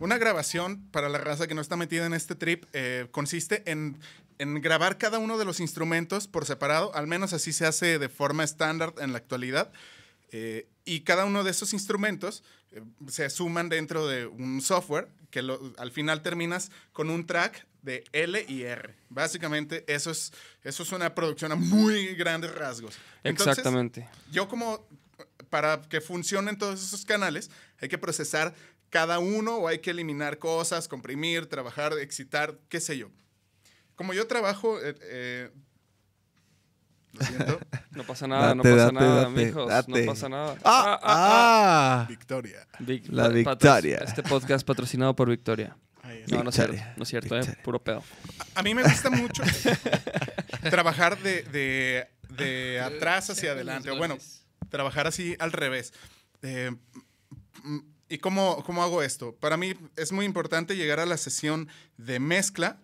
una 0.00 0.18
grabación 0.18 0.82
para 0.90 1.08
la 1.08 1.18
raza 1.18 1.46
que 1.46 1.54
no 1.54 1.60
está 1.60 1.76
metida 1.76 2.06
en 2.06 2.14
este 2.14 2.34
trip 2.34 2.64
eh, 2.72 3.06
consiste 3.10 3.62
en, 3.70 3.98
en 4.38 4.60
grabar 4.60 4.98
cada 4.98 5.18
uno 5.18 5.38
de 5.38 5.44
los 5.44 5.60
instrumentos 5.60 6.26
por 6.26 6.44
separado. 6.44 6.94
Al 6.94 7.06
menos 7.06 7.32
así 7.32 7.52
se 7.52 7.64
hace 7.66 7.98
de 7.98 8.08
forma 8.08 8.44
estándar 8.44 8.92
en 8.98 9.12
la 9.12 9.18
actualidad. 9.18 9.70
Eh, 10.30 10.68
y 10.84 11.00
cada 11.00 11.24
uno 11.24 11.42
de 11.44 11.50
esos 11.50 11.72
instrumentos 11.72 12.42
eh, 12.70 12.82
se 13.08 13.30
suman 13.30 13.68
dentro 13.68 14.06
de 14.06 14.26
un 14.26 14.60
software 14.60 15.08
que 15.30 15.40
lo- 15.42 15.72
al 15.78 15.90
final 15.90 16.22
terminas 16.22 16.70
con 16.92 17.08
un 17.10 17.26
track 17.26 17.66
de 17.82 18.04
L 18.12 18.44
y 18.48 18.62
R. 18.62 18.94
Básicamente 19.08 19.84
eso 19.88 20.10
es, 20.10 20.32
eso 20.64 20.82
es 20.82 20.92
una 20.92 21.14
producción 21.14 21.52
a 21.52 21.54
muy 21.54 22.14
grandes 22.14 22.54
rasgos. 22.54 22.94
Entonces, 23.24 23.58
Exactamente. 23.58 24.08
yo 24.30 24.48
como 24.48 24.86
para 25.48 25.80
que 25.88 26.00
funcionen 26.02 26.58
todos 26.58 26.82
esos 26.82 27.04
canales 27.06 27.50
hay 27.80 27.88
que 27.88 27.96
procesar 27.98 28.54
cada 28.90 29.18
uno 29.18 29.56
o 29.56 29.68
hay 29.68 29.78
que 29.78 29.90
eliminar 29.92 30.38
cosas, 30.38 30.88
comprimir, 30.88 31.46
trabajar, 31.46 31.92
excitar, 31.98 32.58
qué 32.68 32.80
sé 32.80 32.98
yo. 32.98 33.10
Como 33.96 34.12
yo 34.14 34.26
trabajo, 34.26 34.78
eh, 34.82 35.50
lo 37.12 37.24
siento, 37.26 37.60
No 37.92 38.04
pasa 38.04 38.26
nada, 38.26 38.54
no 38.54 38.62
pasa 38.62 38.76
date, 38.76 38.92
nada, 38.94 39.20
date, 39.22 39.30
mijos. 39.44 39.88
No 39.88 39.96
pasa 40.06 40.28
nada. 40.28 40.56
ah, 40.64 41.00
ah. 41.02 42.06
Victoria. 42.08 42.66
Vic- 42.80 43.08
La 43.08 43.24
pa- 43.24 43.28
patro- 43.30 43.72
Victoria. 43.74 43.98
Este 44.04 44.22
podcast 44.22 44.66
patrocinado 44.66 45.14
por 45.16 45.28
Victoria. 45.28 45.76
Ahí 46.02 46.24
No, 46.30 46.42
no 46.44 46.50
es 46.50 46.54
cierto. 46.56 46.72
Victoria. 46.72 46.94
No 46.96 47.02
es 47.02 47.08
cierto, 47.08 47.34
eh. 47.36 47.38
Victoria. 47.40 47.62
Puro 47.64 47.82
pedo. 47.82 48.02
A 48.54 48.62
mí 48.62 48.74
me 48.74 48.82
gusta 48.82 49.10
mucho 49.10 49.42
trabajar 50.70 51.18
de, 51.18 51.42
de- 51.44 52.08
de 52.30 52.80
atrás 52.80 53.30
hacia 53.30 53.52
adelante, 53.52 53.90
o 53.90 53.96
bueno, 53.96 54.16
trabajar 54.68 55.06
así 55.06 55.34
al 55.38 55.50
revés. 55.52 55.92
Eh, 56.42 56.70
mm, 57.64 57.78
¿Y 58.10 58.18
cómo, 58.18 58.62
cómo 58.64 58.82
hago 58.82 59.02
esto? 59.02 59.34
Para 59.36 59.56
mí 59.56 59.74
es 59.96 60.12
muy 60.12 60.24
importante 60.24 60.76
llegar 60.76 60.98
a 61.00 61.06
la 61.06 61.16
sesión 61.16 61.68
de 61.98 62.20
mezcla 62.20 62.78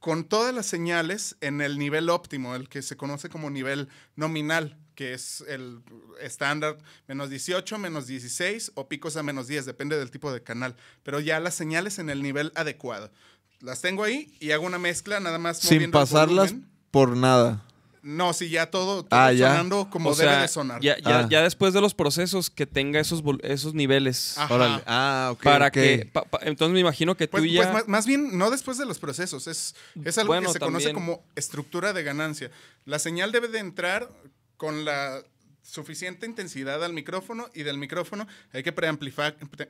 con 0.00 0.24
todas 0.24 0.54
las 0.54 0.66
señales 0.66 1.36
en 1.40 1.60
el 1.60 1.78
nivel 1.78 2.08
óptimo, 2.08 2.54
el 2.54 2.68
que 2.68 2.82
se 2.82 2.96
conoce 2.96 3.28
como 3.28 3.50
nivel 3.50 3.88
nominal, 4.16 4.78
que 4.94 5.12
es 5.14 5.44
el 5.46 5.82
estándar 6.20 6.78
menos 7.06 7.30
18, 7.30 7.78
menos 7.78 8.06
16 8.06 8.72
o 8.74 8.88
picos 8.88 9.16
a 9.16 9.22
menos 9.22 9.46
10, 9.46 9.66
depende 9.66 9.98
del 9.98 10.10
tipo 10.10 10.32
de 10.32 10.42
canal. 10.42 10.74
Pero 11.02 11.20
ya 11.20 11.38
las 11.38 11.54
señales 11.54 11.98
en 11.98 12.10
el 12.10 12.22
nivel 12.22 12.50
adecuado. 12.54 13.10
Las 13.60 13.82
tengo 13.82 14.04
ahí 14.04 14.34
y 14.40 14.52
hago 14.52 14.64
una 14.64 14.78
mezcla 14.78 15.20
nada 15.20 15.38
más 15.38 15.58
Sin 15.58 15.76
moviendo 15.76 15.98
el 15.98 16.02
pasarlas 16.02 16.50
volumen. 16.52 16.70
por 16.90 17.16
nada. 17.16 17.64
No, 18.02 18.32
sí, 18.32 18.48
ya 18.48 18.70
todo, 18.70 19.04
todo 19.04 19.20
Ah, 19.20 19.30
ya. 19.32 19.48
sonando 19.50 19.90
como 19.90 20.10
o 20.10 20.14
debe 20.14 20.30
sea, 20.30 20.40
de 20.42 20.48
sonar. 20.48 20.80
Ya, 20.80 20.96
ya, 20.98 21.20
Ah. 21.20 21.26
ya 21.30 21.42
después 21.42 21.74
de 21.74 21.80
los 21.82 21.92
procesos 21.94 22.48
que 22.48 22.66
tenga 22.66 22.98
esos, 22.98 23.22
esos 23.42 23.74
niveles. 23.74 24.38
Ajá. 24.38 24.54
Órale. 24.54 24.82
Ah, 24.86 25.28
ok. 25.32 25.42
para 25.42 25.70
que. 25.70 26.08
pa- 26.10 26.24
pa- 26.24 26.40
entonces 26.42 26.72
me 26.72 26.80
imagino 26.80 27.14
que 27.16 27.28
Pues, 27.28 27.42
tú 27.42 27.46
ya. 27.48 27.62
pues 27.62 27.74
más, 27.74 27.88
más 27.88 28.06
bien, 28.06 28.38
no 28.38 28.50
después 28.50 28.78
de 28.78 28.86
los 28.86 28.98
procesos, 28.98 29.46
es, 29.46 29.74
es 30.04 30.16
algo 30.18 30.32
Bueno, 30.32 30.48
que 30.48 30.54
se 30.54 30.58
conoce 30.60 30.92
como 30.94 31.22
estructura 31.36 31.92
de 31.92 32.02
ganancia. 32.02 32.50
La 32.86 32.98
señal 32.98 33.32
debe 33.32 33.48
de 33.48 33.58
entrar 33.58 34.08
con 34.56 34.84
la 34.84 35.22
suficiente 35.62 36.26
intensidad 36.26 36.82
al 36.82 36.92
micrófono 36.94 37.48
y 37.54 37.62
del 37.64 37.76
micrófono 37.78 38.26
hay 38.52 38.62
que 38.62 38.72
pre- 38.72 38.96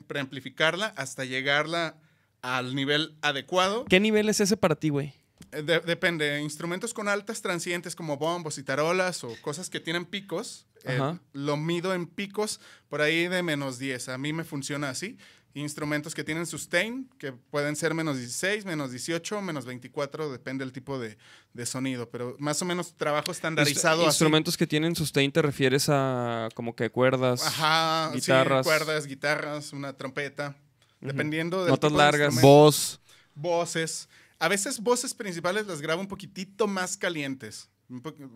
preamplificarla 0.07 0.95
hasta 0.97 1.25
llegarla 1.25 1.97
al 2.43 2.75
nivel 2.75 3.17
adecuado. 3.23 3.85
¿Qué 3.87 4.01
nivel 4.01 4.29
es 4.29 4.41
ese 4.41 4.57
para 4.57 4.77
ti, 4.77 4.89
güey? 4.89 5.15
Eh, 5.53 5.63
de- 5.63 5.81
depende, 5.81 6.41
instrumentos 6.41 6.95
con 6.95 7.09
altas 7.09 7.43
transientes 7.43 7.97
como 7.97 8.17
bombos 8.17 8.59
y 8.59 8.63
tarolas 8.63 9.25
o 9.25 9.35
cosas 9.43 9.69
que 9.71 9.81
tienen 9.81 10.05
picos, 10.05 10.67
eh, 10.85 10.99
lo 11.33 11.57
mido 11.57 11.93
en 11.95 12.07
picos 12.07 12.61
por 12.89 13.01
ahí 13.03 13.29
de 13.29 13.43
menos 13.43 13.79
10. 13.79 14.09
A 14.09 14.19
mí 14.19 14.33
me 14.33 14.45
funciona 14.45 14.91
así. 14.91 15.19
Instrumentos 15.53 16.15
que 16.15 16.23
tienen 16.23 16.47
sustain, 16.47 17.11
que 17.19 17.33
pueden 17.33 17.75
ser 17.75 17.93
menos 17.93 18.17
16, 18.17 18.65
menos 18.65 18.93
18, 18.93 19.43
menos 19.43 19.67
24, 19.67 20.31
depende 20.31 20.65
del 20.65 20.73
tipo 20.73 20.97
de, 21.01 21.19
de 21.55 21.67
sonido, 21.67 22.09
pero 22.09 22.37
más 22.39 22.63
o 22.63 22.65
menos 22.65 22.95
trabajo 22.97 23.33
estandarizado 23.33 24.03
así. 24.03 24.07
Instrumentos 24.11 24.57
que 24.57 24.69
tienen 24.69 24.95
sustain 24.95 25.33
te 25.33 25.43
refieres 25.43 25.87
a 25.89 26.49
como 26.55 26.77
que 26.77 26.89
cuerdas. 26.91 27.45
Ajá, 27.45 28.13
guitarras. 28.15 28.65
sí, 28.65 28.69
cuerdas, 28.71 29.07
guitarras, 29.09 29.73
una 29.73 29.93
trompeta, 29.95 30.55
dependiendo 31.01 31.63
del 31.65 31.71
Notas 31.73 31.91
de 31.91 31.99
largas. 31.99 32.41
Voz. 32.41 33.01
voces. 33.35 34.09
A 34.41 34.49
veces 34.49 34.81
voces 34.81 35.13
principales 35.13 35.67
las 35.67 35.83
grabo 35.83 36.01
un 36.01 36.09
poquitito 36.09 36.67
más 36.67 36.97
calientes. 36.97 37.69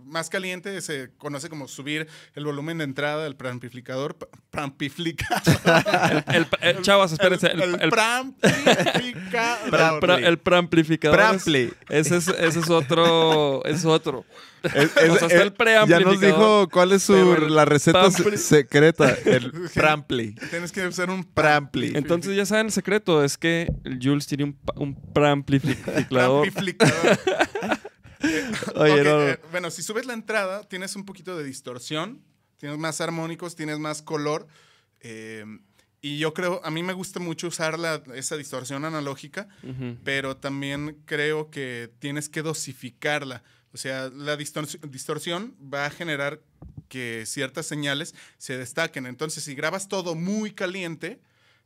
Más 0.04 0.28
caliente 0.30 0.80
se 0.80 1.10
conoce 1.16 1.48
como 1.48 1.68
subir 1.68 2.08
el 2.34 2.44
volumen 2.44 2.78
de 2.78 2.84
entrada 2.84 3.22
del 3.24 3.36
preamplificador. 3.36 4.16
Preamplificador. 4.50 5.42
El, 6.34 6.46
el- 6.60 6.82
chavas, 6.82 7.12
espérense. 7.12 7.46
El, 7.48 7.62
el, 7.62 7.80
el- 7.82 7.90
preamplificador. 7.90 9.64
el 9.94 10.00
pra- 10.00 10.26
el 10.26 10.38
preamplificador. 10.38 11.18
es- 11.20 11.24
Prampli. 11.26 11.72
Ese 11.88 12.16
es, 12.16 12.28
ese 12.28 12.60
es 12.60 12.70
otro. 12.70 13.64
Es 13.64 13.84
otro. 13.84 14.24
Es- 14.62 14.74
O 14.74 14.88
sea, 14.94 15.04
está 15.14 15.26
es- 15.26 15.32
el 15.34 15.52
preamplificador. 15.52 15.88
Ya 15.88 16.00
nos 16.00 16.20
dijo 16.20 16.68
cuál 16.70 16.92
es 16.92 17.02
su, 17.02 17.36
la 17.48 17.64
receta 17.64 18.10
se- 18.10 18.36
secreta. 18.38 19.10
El 19.24 19.52
Prampli. 19.74 20.34
Tienes 20.50 20.72
que 20.72 20.86
usar 20.86 21.10
un 21.10 21.22
Prampli. 21.24 21.92
Entonces 21.94 22.34
ya 22.36 22.46
saben 22.46 22.66
el 22.66 22.72
secreto. 22.72 23.22
Es 23.22 23.36
que 23.38 23.68
el 23.84 23.98
Jules 24.02 24.26
tiene 24.26 24.44
un, 24.44 24.58
un 24.76 25.12
preamplificador. 25.12 26.48
Oye, 28.76 28.92
Ok, 29.00 29.04
no, 29.04 29.18
no. 29.18 29.28
eh, 29.28 29.40
bueno, 29.50 29.70
si 29.70 29.82
subes 29.82 30.06
la 30.06 30.12
entrada, 30.14 30.62
tienes 30.68 30.96
un 30.96 31.04
poquito 31.04 31.36
de 31.36 31.44
distorsión, 31.44 32.22
tienes 32.58 32.78
más 32.78 33.00
armónicos, 33.00 33.56
tienes 33.56 33.78
más 33.78 34.02
color. 34.02 34.46
eh, 35.00 35.44
y 36.00 36.18
yo 36.18 36.34
creo, 36.34 36.60
a 36.64 36.70
mí 36.70 36.82
me 36.82 36.92
gusta 36.92 37.18
mucho 37.18 37.48
usar 37.48 37.78
la- 37.78 38.02
esa 38.14 38.36
distorsión 38.36 38.84
analógica, 38.84 39.48
pero 40.04 40.36
también 40.36 41.00
creo 41.06 41.50
que 41.50 41.90
tienes 41.98 42.28
que 42.28 42.42
dosificarla. 42.42 43.42
O 43.72 43.78
sea, 43.78 44.10
la 44.10 44.36
distor- 44.36 44.78
distorsión 44.90 45.56
va 45.62 45.86
a 45.86 45.90
generar 45.90 46.40
que 46.90 47.24
ciertas 47.26 47.64
señales 47.64 48.14
se 48.36 48.58
destaquen. 48.58 49.06
Entonces, 49.06 49.44
si 49.44 49.54
grabas 49.54 49.88
todo 49.88 50.14
muy 50.14 50.52
caliente, 50.52 51.20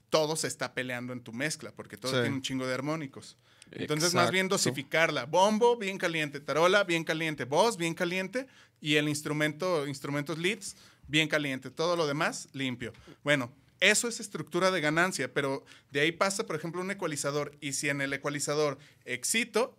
todo 0.08 0.36
se 0.36 0.46
está 0.46 0.72
peleando 0.72 1.12
en 1.12 1.20
tu 1.20 1.32
mezcla, 1.32 1.72
porque 1.72 1.96
todo 1.96 2.12
Sí. 2.12 2.20
tiene 2.20 2.36
un 2.36 2.42
chingo 2.42 2.64
de 2.64 2.74
armónicos. 2.74 3.36
Entonces, 3.72 4.14
más 4.14 4.30
bien 4.30 4.48
dosificarla. 4.48 5.26
Bombo, 5.26 5.76
bien 5.76 5.98
caliente. 5.98 6.40
Tarola, 6.40 6.84
bien 6.84 7.04
caliente. 7.04 7.44
Voz, 7.44 7.76
bien 7.76 7.94
caliente. 7.94 8.46
Y 8.80 8.96
el 8.96 9.08
instrumento, 9.08 9.86
instrumentos 9.86 10.38
leads, 10.38 10.76
bien 11.06 11.28
caliente. 11.28 11.70
Todo 11.70 11.96
lo 11.96 12.06
demás, 12.06 12.48
limpio. 12.52 12.92
Bueno, 13.24 13.52
eso 13.80 14.08
es 14.08 14.20
estructura 14.20 14.70
de 14.70 14.80
ganancia, 14.80 15.32
pero 15.32 15.64
de 15.90 16.00
ahí 16.00 16.12
pasa, 16.12 16.46
por 16.46 16.56
ejemplo, 16.56 16.80
un 16.80 16.90
ecualizador. 16.90 17.56
Y 17.60 17.72
si 17.72 17.88
en 17.88 18.00
el 18.00 18.12
ecualizador 18.12 18.78
excito, 19.04 19.76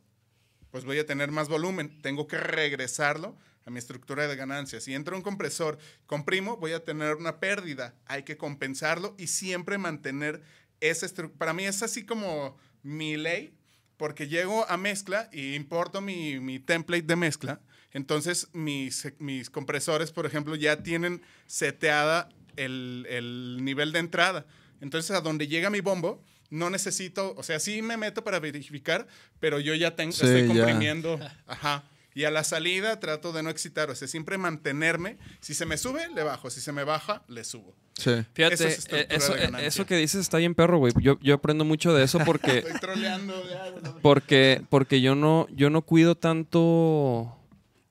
pues 0.72 0.86
voy 0.86 1.00
a 1.00 1.06
tener 1.06 1.32
más 1.32 1.50
volumen. 1.50 2.02
Tengo 2.02 2.28
que 2.28 2.38
regresarlo 2.38 3.36
a 3.66 3.72
mi 3.72 3.80
estructura 3.80 4.28
de 4.28 4.36
ganancia. 4.36 4.80
Si 4.80 4.94
entra 4.94 5.16
un 5.16 5.22
compresor, 5.22 5.78
comprimo, 6.06 6.58
voy 6.58 6.72
a 6.74 6.84
tener 6.84 7.16
una 7.16 7.40
pérdida. 7.40 7.96
Hay 8.06 8.24
que 8.24 8.38
compensarlo 8.38 9.16
y 9.18 9.28
siempre 9.28 9.78
mantener 9.78 10.42
esa 10.80 11.06
estructura. 11.06 11.38
Para 11.38 11.54
mí 11.54 11.66
es 11.66 11.84
así 11.84 12.06
como 12.06 12.58
mi 12.84 13.18
ley, 13.18 13.54
porque 14.00 14.30
llego 14.30 14.66
a 14.70 14.78
mezcla 14.78 15.30
y 15.34 15.56
importo 15.56 16.00
mi, 16.00 16.39
mi 16.39 16.58
template 16.58 17.04
de 17.04 17.18
mezcla. 17.18 17.60
Entonces 17.91 18.47
mis, 18.54 19.12
mis 19.20 19.50
compresores, 19.50 20.12
por 20.12 20.26
ejemplo, 20.26 20.56
ya 20.56 20.82
tienen 20.84 21.22
seteada 21.47 22.30
el, 22.56 23.06
el 23.10 23.58
nivel 23.62 23.91
de 23.91 24.00
entrada. 24.00 24.45
Entonces 24.80 25.12
a 25.12 25.20
donde 25.20 25.47
llega 25.47 25.70
mi 25.70 25.82
bombo, 25.82 26.24
no 26.50 26.70
necesito, 26.70 27.34
o 27.36 27.43
sea, 27.43 27.60
sí 27.60 27.82
me 27.82 27.97
meto 27.97 28.24
para 28.24 28.39
verificar, 28.39 29.06
pero 29.41 29.60
yo 29.60 29.76
ya 29.76 29.95
tengo, 29.97 30.14
Sí, 30.14 30.26
estoy 30.26 30.41
ya. 30.43 30.47
comprimiendo. 30.47 31.20
Ajá. 31.45 31.84
Y 32.16 32.24
a 32.24 32.32
la 32.32 32.43
salida 32.43 32.99
trato 32.99 33.32
de 33.32 33.43
no 33.43 33.49
excitar, 33.49 33.89
o 33.89 33.95
sea, 33.95 34.07
siempre 34.07 34.38
mantenerme. 34.38 35.18
Si 35.41 35.53
se 35.53 35.66
me 35.66 35.78
sube, 35.78 36.07
le 36.16 36.24
bajo. 36.24 36.49
Si 36.49 36.60
se 36.60 36.72
me 36.72 36.84
baja, 36.84 37.24
le 37.28 37.43
subo. 37.43 37.76
Sí. 37.93 38.12
Fíjate, 38.34 38.53
Eso 38.55 38.68
es 38.68 38.88
eh, 38.91 39.07
eso, 39.10 39.34
de 39.34 39.43
eh, 39.43 39.51
eso 39.68 39.86
que 39.86 39.95
dices 39.97 40.22
está 40.22 40.38
bien 40.38 40.55
perro, 40.55 40.78
güey. 40.80 40.93
Yo, 41.01 41.20
yo 41.22 41.36
aprendo 41.36 41.66
mucho 41.66 41.93
de 41.93 42.03
eso 42.03 42.20
porque, 42.26 42.60
Estoy 42.60 42.80
troleando. 42.80 43.34
ya, 43.49 43.72
no. 43.84 43.97
porque, 44.01 44.64
porque 44.70 45.01
yo 45.01 45.16
no, 45.16 45.47
yo 45.51 45.70
no 45.70 45.82
cuido 45.84 46.16
tanto 46.16 47.38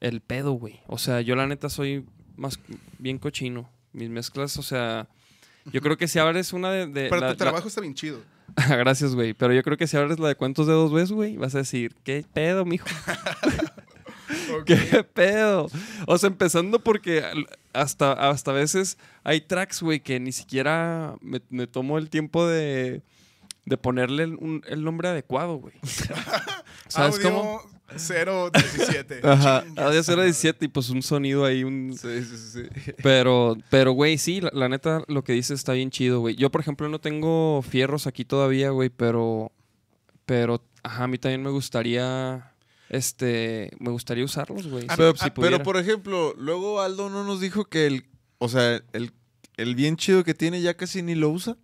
el 0.00 0.20
pedo, 0.20 0.52
güey. 0.52 0.80
O 0.86 0.98
sea, 0.98 1.20
yo 1.20 1.36
la 1.36 1.46
neta 1.46 1.68
soy 1.68 2.04
más 2.36 2.58
bien 2.98 3.18
cochino. 3.18 3.70
Mis 3.92 4.10
mezclas, 4.10 4.56
o 4.58 4.62
sea, 4.62 5.08
yo 5.72 5.80
creo 5.80 5.96
que 5.96 6.08
si 6.08 6.18
abres 6.18 6.52
una 6.52 6.70
de, 6.70 6.86
de 6.86 7.08
Pero 7.08 7.20
la- 7.20 7.30
tu 7.30 7.36
trabajo 7.36 7.68
está 7.68 7.80
bien 7.80 7.94
chido. 7.94 8.22
Gracias, 8.68 9.14
güey. 9.14 9.34
Pero 9.34 9.52
yo 9.52 9.62
creo 9.62 9.76
que 9.76 9.86
si 9.86 9.96
abres 9.96 10.18
la 10.18 10.28
de 10.28 10.34
cuántos 10.34 10.66
dedos 10.66 10.92
ves, 10.92 11.12
güey, 11.12 11.36
vas 11.36 11.54
a 11.54 11.58
decir, 11.58 11.94
¿qué 12.02 12.24
pedo, 12.32 12.64
mijo? 12.64 12.86
¿Qué 14.66 15.04
pedo? 15.04 15.68
O 16.06 16.18
sea, 16.18 16.28
empezando 16.28 16.78
porque 16.80 17.22
hasta, 17.72 18.12
hasta 18.12 18.50
a 18.50 18.54
veces 18.54 18.98
hay 19.24 19.40
tracks, 19.40 19.82
güey, 19.82 20.00
que 20.00 20.20
ni 20.20 20.32
siquiera 20.32 21.16
me, 21.20 21.40
me 21.50 21.66
tomo 21.66 21.98
el 21.98 22.10
tiempo 22.10 22.46
de, 22.46 23.02
de 23.64 23.76
ponerle 23.76 24.24
el, 24.24 24.34
un- 24.34 24.62
el 24.68 24.84
nombre 24.84 25.08
adecuado, 25.08 25.56
güey. 25.56 25.74
¿Sabes 26.88 27.16
Audio 27.16 27.30
cómo? 27.30 27.62
017. 27.90 29.20
Ajá. 29.22 29.58
Audio 29.76 30.02
madre. 30.06 30.24
017 30.24 30.64
y 30.66 30.68
pues 30.68 30.90
un 30.90 31.02
sonido 31.02 31.44
ahí, 31.46 31.64
un... 31.64 31.94
Sí, 31.98 32.22
sí, 32.22 32.36
sí. 32.36 32.92
Pero, 33.02 33.56
pero, 33.70 33.92
güey, 33.92 34.18
sí, 34.18 34.40
la, 34.42 34.50
la 34.52 34.68
neta, 34.68 35.02
lo 35.08 35.24
que 35.24 35.32
dices 35.32 35.58
está 35.58 35.72
bien 35.72 35.90
chido, 35.90 36.20
güey. 36.20 36.34
Yo, 36.36 36.50
por 36.50 36.60
ejemplo, 36.60 36.88
no 36.88 36.98
tengo 37.00 37.62
fierros 37.62 38.06
aquí 38.06 38.24
todavía, 38.26 38.70
güey, 38.70 38.90
pero, 38.90 39.52
pero, 40.26 40.62
ajá, 40.82 41.04
a 41.04 41.08
mí 41.08 41.16
también 41.16 41.42
me 41.42 41.48
gustaría, 41.50 42.52
este, 42.88 43.70
me 43.78 43.90
gustaría 43.90 44.24
usarlos, 44.24 44.66
güey. 44.66 44.86
Ah, 44.88 44.92
si- 44.94 44.96
Pero, 44.98 45.12
si 45.16 45.18
pero, 45.22 45.34
pudiera. 45.34 45.62
por 45.62 45.76
ejemplo, 45.76 46.34
luego 46.38 46.80
Aldo 46.80 47.10
no 47.10 47.24
nos 47.24 47.40
dijo 47.40 47.64
que 47.66 47.86
el, 47.86 48.06
o 48.38 48.48
sea, 48.48 48.80
el, 48.92 49.12
el 49.56 49.74
bien 49.74 49.96
chido 49.96 50.24
que 50.24 50.34
tiene 50.34 50.60
ya 50.62 50.74
casi 50.74 51.02
ni 51.02 51.14
lo 51.14 51.28
usa. 51.30 51.56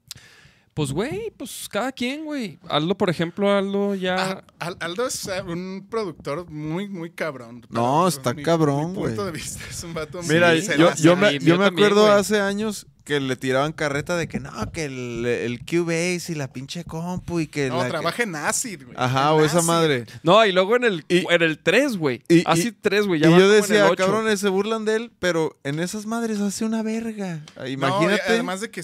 Pues, 0.74 0.90
güey, 0.90 1.30
pues 1.36 1.68
cada 1.70 1.92
quien, 1.92 2.24
güey. 2.24 2.58
Aldo, 2.68 2.96
por 2.98 3.08
ejemplo, 3.08 3.48
Aldo 3.52 3.94
ya... 3.94 4.16
Ah, 4.18 4.44
Al- 4.58 4.76
Aldo 4.80 5.06
es 5.06 5.24
eh, 5.28 5.40
un 5.42 5.86
productor 5.88 6.50
muy, 6.50 6.88
muy 6.88 7.10
cabrón. 7.10 7.64
No, 7.70 8.08
está 8.08 8.34
mi- 8.34 8.42
cabrón, 8.42 8.88
mi 8.90 8.94
punto 8.98 9.14
güey. 9.22 9.26
de 9.26 9.30
vista 9.30 9.60
es 9.70 9.84
un 9.84 9.94
vato 9.94 10.20
Mira, 10.24 10.48
muy- 10.50 10.62
yo, 10.62 10.92
yo 10.96 11.14
me, 11.16 11.34
yo 11.34 11.38
yo 11.46 11.58
me 11.58 11.66
también, 11.66 11.86
acuerdo 11.86 12.06
güey. 12.06 12.18
hace 12.18 12.40
años 12.40 12.88
que 13.04 13.20
le 13.20 13.36
tiraban 13.36 13.72
carreta 13.72 14.16
de 14.16 14.26
que 14.28 14.40
no, 14.40 14.50
que 14.72 14.84
el, 14.86 15.26
el 15.26 15.60
Cubase 15.64 16.32
y 16.32 16.34
la 16.34 16.52
pinche 16.52 16.84
compu 16.84 17.40
y 17.40 17.46
que 17.46 17.68
No, 17.68 17.76
la... 17.78 17.84
que- 17.84 17.90
trabaja 17.90 18.22
en 18.22 18.34
acid, 18.34 18.82
güey. 18.84 18.96
Ajá, 18.98 19.34
o 19.34 19.44
esa 19.44 19.58
acid. 19.58 19.66
madre. 19.66 20.06
No, 20.22 20.44
y 20.46 20.52
luego 20.52 20.76
en 20.76 20.84
el, 20.84 21.04
Y- 21.08 21.26
en 21.30 21.42
el 21.42 21.58
3, 21.58 21.96
güey. 21.98 22.22
y- 22.28 22.42
Así 22.46 22.68
y- 22.68 22.72
3, 22.72 23.06
güey. 23.06 23.20
Y 23.20 23.24
ya 23.24 23.30
va 23.30 23.38
yo 23.38 23.42
como 23.44 23.54
en 23.54 23.56
el 23.56 23.62
decía, 23.62 23.86
ocho. 23.90 23.96
cabrones, 24.06 24.40
se 24.40 24.48
burlan 24.48 24.84
de 24.86 24.96
él, 24.96 25.12
pero 25.18 25.58
en 25.64 25.80
esas 25.80 26.06
madres 26.06 26.40
hace 26.40 26.64
una 26.64 26.82
verga. 26.82 27.44
No, 27.56 27.66
Imagínate. 27.66 28.22
además 28.26 28.60
de 28.62 28.70
que 28.70 28.82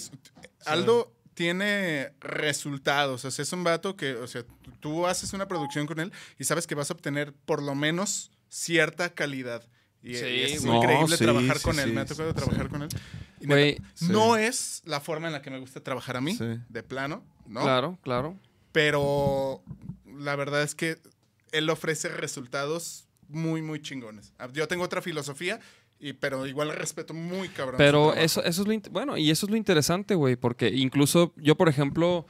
Aldo 0.66 1.12
tiene 1.34 2.10
resultados. 2.20 3.24
O 3.24 3.30
sea, 3.30 3.42
es 3.42 3.52
un 3.54 3.64
vato 3.64 3.96
que, 3.96 4.14
o 4.16 4.26
sea, 4.26 4.44
tú 4.80 5.06
haces 5.06 5.32
una 5.32 5.48
producción 5.48 5.86
con 5.86 5.98
él 6.00 6.12
y 6.38 6.44
sabes 6.44 6.66
que 6.66 6.74
vas 6.74 6.90
a 6.90 6.94
obtener 6.94 7.32
por 7.46 7.62
lo 7.62 7.74
menos 7.74 8.30
cierta 8.50 9.14
calidad. 9.14 9.62
Y, 10.02 10.14
Sí, 10.16 10.24
y 10.26 10.40
es 10.42 10.64
increíble 10.64 11.06
No, 11.10 11.16
sí, 11.16 11.24
trabajar 11.24 11.58
sí, 11.58 11.62
con 11.64 11.78
él. 11.78 11.88
sí, 11.88 11.94
Me 11.94 12.00
ha 12.02 12.04
tocado 12.06 12.30
sí, 12.30 12.36
trabajar 12.36 12.64
sí. 12.66 12.70
con 12.70 12.82
él. 12.82 12.88
Y 13.40 13.46
Güey, 13.46 13.72
neta, 13.72 13.88
sí. 13.94 14.06
No 14.10 14.36
es 14.36 14.82
la 14.84 15.00
forma 15.00 15.26
en 15.28 15.32
la 15.32 15.42
que 15.42 15.50
me 15.50 15.58
gusta 15.58 15.82
trabajar 15.82 16.16
a 16.16 16.20
mí, 16.20 16.34
Sí. 16.36 16.44
de 16.68 16.82
plano, 16.82 17.24
¿no? 17.46 17.62
Claro, 17.62 17.98
claro. 18.02 18.38
Pero 18.72 19.62
la 20.04 20.36
verdad 20.36 20.62
es 20.62 20.74
que 20.74 20.98
él 21.52 21.68
ofrece 21.70 22.08
resultados 22.08 23.06
muy, 23.28 23.62
muy 23.62 23.80
chingones. 23.80 24.32
Ah, 24.38 24.48
Yo 24.52 24.66
tengo 24.68 24.84
otra 24.84 25.02
filosofía 25.02 25.60
Y, 26.02 26.14
pero 26.14 26.46
igual 26.46 26.70
respeto 26.74 27.12
muy 27.12 27.48
cabrón. 27.50 27.76
Pero 27.76 28.14
eso, 28.14 28.42
eso 28.42 28.62
es 28.62 28.68
lo 28.68 28.90
bueno, 28.90 29.18
y 29.18 29.30
eso 29.30 29.44
es 29.44 29.50
lo 29.50 29.56
interesante, 29.58 30.14
güey, 30.14 30.34
porque 30.34 30.68
incluso 30.68 31.34
yo, 31.36 31.56
por 31.58 31.68
ejemplo, 31.68 32.26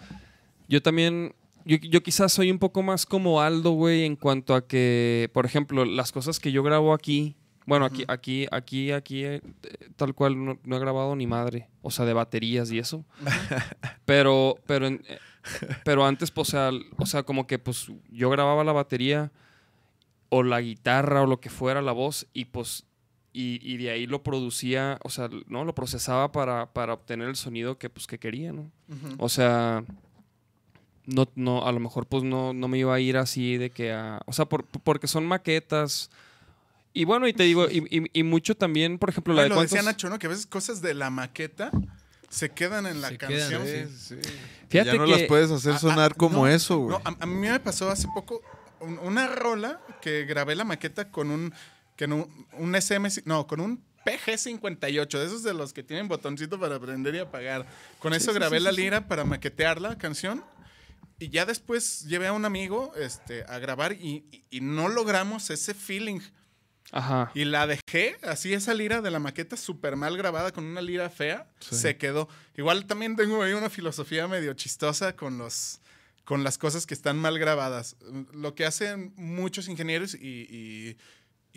yo 0.68 0.82
también, 0.82 1.36
yo, 1.64 1.76
yo 1.76 2.02
quizás 2.02 2.32
soy 2.32 2.50
un 2.50 2.58
poco 2.58 2.82
más 2.82 3.06
como 3.06 3.40
Aldo, 3.40 3.70
güey, 3.70 4.04
en 4.04 4.16
cuanto 4.16 4.56
a 4.56 4.66
que, 4.66 5.30
por 5.32 5.46
ejemplo, 5.46 5.84
las 5.84 6.10
cosas 6.10 6.40
que 6.40 6.50
yo 6.50 6.64
grabo 6.64 6.92
aquí, 6.92 7.36
bueno, 7.70 7.84
aquí, 7.86 8.04
aquí, 8.08 8.46
aquí, 8.50 8.90
aquí, 8.92 9.24
eh, 9.24 9.40
tal 9.96 10.14
cual, 10.14 10.44
no, 10.44 10.58
no 10.64 10.76
he 10.76 10.80
grabado 10.80 11.14
ni 11.16 11.26
madre, 11.26 11.68
o 11.82 11.90
sea, 11.90 12.04
de 12.04 12.12
baterías 12.12 12.70
y 12.72 12.78
eso. 12.78 13.04
pero, 14.04 14.56
pero, 14.66 14.86
en- 14.88 15.02
eh, 15.08 15.18
pero 15.84 16.04
antes, 16.04 16.30
pues, 16.30 16.48
o 16.48 16.50
sea, 16.50 16.70
o 16.98 17.06
sea, 17.06 17.22
como 17.22 17.46
que, 17.46 17.58
pues, 17.58 17.86
yo 18.10 18.28
grababa 18.30 18.64
la 18.64 18.72
batería 18.72 19.30
o 20.28 20.42
la 20.42 20.60
guitarra 20.60 21.22
o 21.22 21.26
lo 21.26 21.40
que 21.40 21.48
fuera, 21.50 21.80
la 21.82 21.92
voz, 21.92 22.26
y 22.32 22.44
pues 22.46 22.84
y, 23.32 23.60
y 23.62 23.76
de 23.76 23.90
ahí 23.90 24.06
lo 24.06 24.22
producía, 24.24 24.98
o 25.04 25.08
sea, 25.08 25.28
¿no? 25.46 25.64
Lo 25.64 25.72
procesaba 25.74 26.32
para, 26.32 26.72
para 26.72 26.92
obtener 26.94 27.28
el 27.28 27.36
sonido 27.36 27.78
que, 27.78 27.88
pues, 27.88 28.06
que 28.08 28.18
quería, 28.18 28.52
¿no? 28.52 28.70
O 29.18 29.28
sea, 29.28 29.84
no, 31.06 31.28
no, 31.36 31.64
a 31.66 31.72
lo 31.72 31.78
mejor 31.80 32.06
pues 32.06 32.22
no, 32.24 32.52
no 32.52 32.66
me 32.68 32.78
iba 32.78 32.94
a 32.94 33.00
ir 33.00 33.16
así 33.16 33.56
de 33.56 33.70
que 33.70 33.92
a... 33.92 34.20
O 34.26 34.32
sea, 34.32 34.46
por- 34.46 34.64
porque 34.66 35.06
son 35.06 35.26
maquetas. 35.26 36.10
Y 36.92 37.04
bueno, 37.04 37.28
y 37.28 37.32
te 37.32 37.44
digo, 37.44 37.68
y, 37.70 37.78
y- 37.90 38.10
y 38.12 38.22
mucho 38.24 38.56
también, 38.56 38.98
por 38.98 39.10
ejemplo, 39.10 39.32
la 39.34 39.42
Ay, 39.42 39.44
de 39.44 39.48
lo 39.50 39.54
cuántos... 39.56 39.72
decía 39.72 39.88
Nacho, 39.90 40.10
¿no? 40.10 40.18
Que 40.18 40.26
a 40.26 40.30
veces 40.30 40.46
cosas 40.46 40.82
de 40.82 40.94
la 40.94 41.08
maqueta 41.10 41.70
se 42.28 42.50
quedan 42.50 42.86
en 42.86 43.00
la 43.00 43.08
Se 43.10 43.18
quedan, 43.18 43.50
canción. 43.50 43.88
sí. 43.96 44.16
Fíjate 44.68 44.90
ya 44.92 44.94
no 44.96 45.04
que- 45.04 45.10
las 45.12 45.22
puedes 45.22 45.50
hacer 45.50 45.78
sonar 45.78 46.12
ah, 46.12 46.16
como 46.16 46.38
no, 46.38 46.48
eso, 46.48 46.78
güey. 46.78 46.90
No, 46.98 47.02
a, 47.04 47.16
a 47.20 47.26
mí 47.26 47.34
me 47.48 47.60
pasó 47.60 47.90
hace 47.90 48.08
poco 48.14 48.40
un- 48.80 48.98
una 49.00 49.26
rola 49.28 49.80
que 50.02 50.24
grabé 50.24 50.54
la 50.56 50.64
maqueta 50.64 51.10
con 51.10 51.30
un, 51.30 51.52
que 51.96 52.06
no- 52.08 52.28
un 52.54 52.74
SM, 52.74 53.08
no, 53.24 53.46
con 53.46 53.60
un 53.60 53.82
PG58, 54.04 55.18
de 55.18 55.26
esos 55.26 55.42
de 55.42 55.54
los 55.54 55.72
que 55.72 55.82
tienen 55.82 56.08
botoncito 56.08 56.58
para 56.58 56.80
prender 56.80 57.14
y 57.14 57.18
apagar. 57.18 57.66
Con 57.98 58.14
eso 58.14 58.32
grabé 58.32 58.58
la 58.60 58.72
lira 58.72 59.06
para 59.06 59.24
maquetear 59.24 59.80
la 59.80 59.96
canción. 59.98 60.42
Y 61.18 61.28
ya 61.28 61.44
después 61.44 62.06
llevé 62.06 62.28
a 62.28 62.32
un 62.32 62.46
amigo 62.46 62.92
este, 62.96 63.44
a 63.44 63.58
grabar 63.58 63.92
y, 63.92 64.24
y- 64.32 64.42
y 64.50 64.60
no 64.60 64.88
logramos 64.88 65.50
ese 65.50 65.74
feeling. 65.74 66.20
Ajá. 66.92 67.30
Y 67.34 67.44
la 67.44 67.66
dejé, 67.66 68.16
así 68.22 68.52
esa 68.52 68.74
lira 68.74 69.00
de 69.00 69.10
la 69.10 69.18
maqueta 69.18 69.56
súper 69.56 69.96
mal 69.96 70.16
grabada 70.16 70.52
con 70.52 70.64
una 70.64 70.80
lira 70.82 71.08
fea, 71.10 71.46
se 71.60 71.96
quedó. 71.96 72.28
Igual 72.56 72.86
también 72.86 73.16
tengo 73.16 73.42
ahí 73.42 73.52
una 73.52 73.70
filosofía 73.70 74.26
medio 74.28 74.52
chistosa 74.54 75.14
con 75.16 75.38
los 75.38 75.80
con 76.24 76.44
las 76.44 76.58
cosas 76.58 76.86
que 76.86 76.94
están 76.94 77.18
mal 77.18 77.38
grabadas. 77.40 77.96
Lo 78.32 78.54
que 78.54 78.64
hacen 78.64 79.12
muchos 79.16 79.66
ingenieros 79.68 80.14
y, 80.14 80.46
y- 80.48 80.96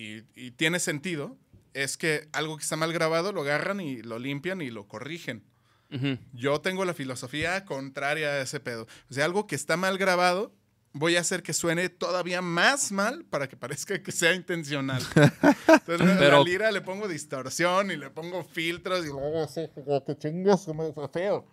y- 0.01 0.23
y 0.35 0.51
tiene 0.51 0.79
sentido 0.79 1.37
es 1.73 1.95
que 1.97 2.27
algo 2.31 2.57
que 2.57 2.63
está 2.63 2.75
mal 2.75 2.91
grabado 2.91 3.31
lo 3.33 3.41
agarran 3.41 3.79
y 3.81 4.01
lo 4.01 4.17
limpian 4.17 4.61
y 4.61 4.71
lo 4.71 4.87
corrigen. 4.87 5.43
Ujú. 5.91 6.17
Yo 6.33 6.59
tengo 6.61 6.85
la 6.85 6.95
filosofía 6.95 7.65
contraria 7.65 8.29
a 8.29 8.41
ese 8.41 8.59
pedo. 8.59 8.87
O 9.11 9.13
sea, 9.13 9.25
algo 9.25 9.45
que 9.45 9.55
está 9.55 9.77
mal 9.77 9.99
grabado, 9.99 10.51
voy 10.93 11.15
a 11.17 11.21
hacer 11.21 11.43
que 11.43 11.53
suene 11.53 11.89
todavía 11.89 12.41
más 12.41 12.91
mal 12.91 13.25
para 13.25 13.49
que 13.49 13.57
parezca 13.57 14.01
que 14.01 14.11
sea 14.11 14.33
intencional. 14.33 15.01
Entonces, 15.67 16.21
a 16.21 16.29
la 16.29 16.43
lira 16.43 16.71
le 16.71 16.81
pongo 16.81 17.07
distorsión 17.07 17.91
y 17.91 17.97
le 17.97 18.09
pongo 18.11 18.43
filtros 18.43 19.05
y 19.05 19.09
que 20.05 20.17
chingas, 20.17 20.67
feo. 21.11 21.47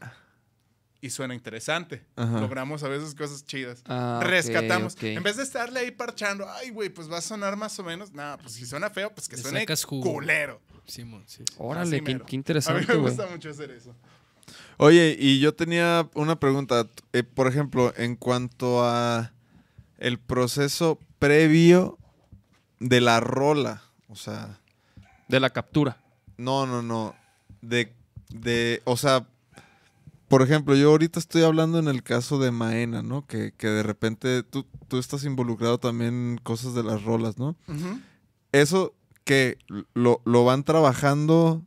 Y 1.02 1.08
suena 1.08 1.34
interesante. 1.34 2.04
Ajá. 2.14 2.40
Logramos 2.40 2.82
a 2.82 2.88
veces 2.88 3.14
cosas 3.14 3.42
chidas. 3.46 3.82
Ah, 3.86 4.20
Rescatamos. 4.22 4.94
ok. 4.94 5.04
En 5.04 5.22
vez 5.22 5.38
de 5.38 5.44
estarle 5.44 5.80
ahí 5.80 5.90
parchando, 5.90 6.46
ay, 6.46 6.68
güey, 6.68 6.90
pues 6.90 7.10
va 7.10 7.18
a 7.18 7.22
sonar 7.22 7.56
más 7.56 7.78
o 7.78 7.84
menos. 7.84 8.12
No, 8.12 8.36
pues 8.42 8.52
si 8.52 8.66
suena 8.66 8.90
feo, 8.90 9.10
pues 9.14 9.26
que 9.26 9.36
Le 9.36 9.42
suene 9.42 9.66
culero. 9.88 10.60
Simón, 10.84 11.24
sí. 11.26 11.42
sí. 11.48 11.54
Órale, 11.56 12.02
qué, 12.02 12.04
qué 12.04 12.12
A 12.12 12.14
mí 12.16 12.26
interesante, 12.32 12.86
me 12.86 12.96
gusta 12.96 13.26
mucho 13.28 13.48
hacer 13.48 13.70
eso. 13.70 13.94
Oye, 14.82 15.14
y 15.20 15.40
yo 15.40 15.54
tenía 15.54 16.08
una 16.14 16.40
pregunta. 16.40 16.86
Eh, 17.12 17.22
por 17.22 17.46
ejemplo, 17.46 17.92
en 17.98 18.16
cuanto 18.16 18.82
a 18.82 19.30
el 19.98 20.18
proceso 20.18 20.98
previo 21.18 21.98
de 22.78 23.02
la 23.02 23.20
rola. 23.20 23.82
O 24.08 24.16
sea, 24.16 24.58
De 25.28 25.38
la 25.38 25.50
captura. 25.50 25.98
no, 26.38 26.64
no, 26.66 26.80
no. 26.80 27.14
De, 27.60 27.92
de, 28.30 28.80
o 28.86 28.96
sea, 28.96 29.26
por 30.28 30.40
ejemplo, 30.40 30.74
yo 30.74 30.88
ahorita 30.92 31.18
estoy 31.18 31.42
hablando 31.42 31.78
en 31.78 31.88
el 31.88 32.02
caso 32.02 32.38
de 32.38 32.50
Maena, 32.50 33.02
¿no? 33.02 33.26
Que, 33.26 33.52
que 33.52 33.66
de 33.66 33.82
repente 33.82 34.42
tú, 34.44 34.64
tú 34.88 34.98
estás 34.98 35.24
involucrado 35.24 35.76
también 35.76 36.14
en 36.14 36.38
cosas 36.38 36.72
de 36.72 36.84
las 36.84 37.04
rolas, 37.04 37.36
¿no? 37.36 37.54
Eso 38.52 38.94
que 39.24 39.58
lo, 39.92 40.22
lo 40.24 40.44
van 40.46 40.64
trabajando 40.64 41.62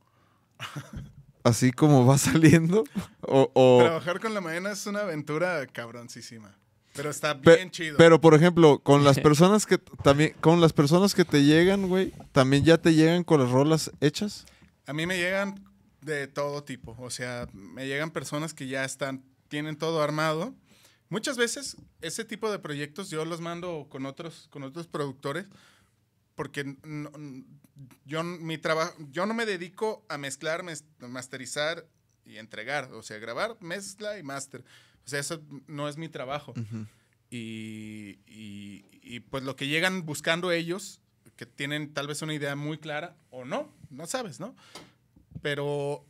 así 1.44 1.72
como 1.72 2.06
va 2.06 2.18
saliendo. 2.20 2.84
O, 3.22 3.52
o- 3.54 3.80
Trabajar 3.84 4.20
con 4.20 4.34
la 4.34 4.42
mañana 4.42 4.72
es 4.72 4.86
una 4.86 5.02
aventura 5.02 5.66
cabroncísima. 5.68 6.58
Pero 6.94 7.10
está 7.10 7.40
Pe- 7.42 7.56
bien 7.56 7.72
chido. 7.72 7.98
Pero, 7.98 8.22
por 8.22 8.36
ejemplo, 8.36 8.80
con 8.80 9.04
las 9.04 9.20
personas 9.22 9.66
que 9.66 9.78
también, 9.78 10.34
con 10.42 10.62
las 10.62 10.74
personas 10.74 11.16
que 11.16 11.26
te 11.26 11.44
llegan, 11.44 11.88
güey, 11.88 12.14
también 12.32 12.64
ya 12.64 12.78
te 12.78 12.94
llegan 12.94 13.24
con 13.24 13.40
las 13.40 13.50
rolas 13.50 13.92
hechas. 14.00 14.46
A 14.86 14.94
mí 14.94 15.06
me 15.08 15.18
llegan 15.18 15.56
de 16.02 16.28
todo 16.28 16.64
tipo. 16.64 16.96
O 17.00 17.10
sea, 17.10 17.48
me 17.54 17.88
llegan 17.88 18.12
personas 18.12 18.54
que 18.54 18.68
ya 18.68 18.84
están, 18.86 19.24
tienen 19.48 19.76
todo 19.78 20.02
armado. 20.04 20.54
Muchas 21.10 21.38
veces 21.38 21.78
ese 22.02 22.26
tipo 22.26 22.52
de 22.52 22.60
proyectos 22.60 23.10
yo 23.10 23.24
los 23.26 23.40
mando 23.42 23.88
con 23.90 24.06
otros, 24.06 24.48
con 24.52 24.64
otros 24.64 24.88
productores 24.88 25.46
porque 26.36 26.76
no- 26.84 27.12
yo, 28.06 28.24
mi 28.24 28.58
trabajo, 28.58 28.94
yo 29.12 29.26
no 29.26 29.34
me 29.34 29.46
dedico 29.46 30.06
a 30.10 30.18
mezclar, 30.18 30.64
masterizar 31.00 31.86
y 32.26 32.38
entregar. 32.38 32.92
O 32.94 33.04
sea, 33.04 33.18
grabar, 33.20 33.58
mezcla 33.60 34.18
y 34.18 34.24
master. 34.24 34.64
O 35.06 35.10
sea, 35.10 35.20
eso 35.20 35.42
no 35.68 35.88
es 35.90 35.98
mi 35.98 36.10
trabajo. 36.10 36.54
y, 37.30 38.20
y- 38.28 38.86
y, 39.02 39.20
pues 39.22 39.44
lo 39.44 39.56
que 39.56 39.68
llegan 39.68 40.06
buscando 40.06 40.52
ellos, 40.52 41.02
que 41.36 41.46
tienen 41.48 41.92
tal 41.94 42.06
vez 42.08 42.22
una 42.22 42.34
idea 42.36 42.56
muy 42.56 42.78
clara 42.78 43.16
o 43.32 43.44
no, 43.44 43.74
no 43.90 44.06
sabes, 44.06 44.40
¿no? 44.40 44.56
Pero 45.42 46.06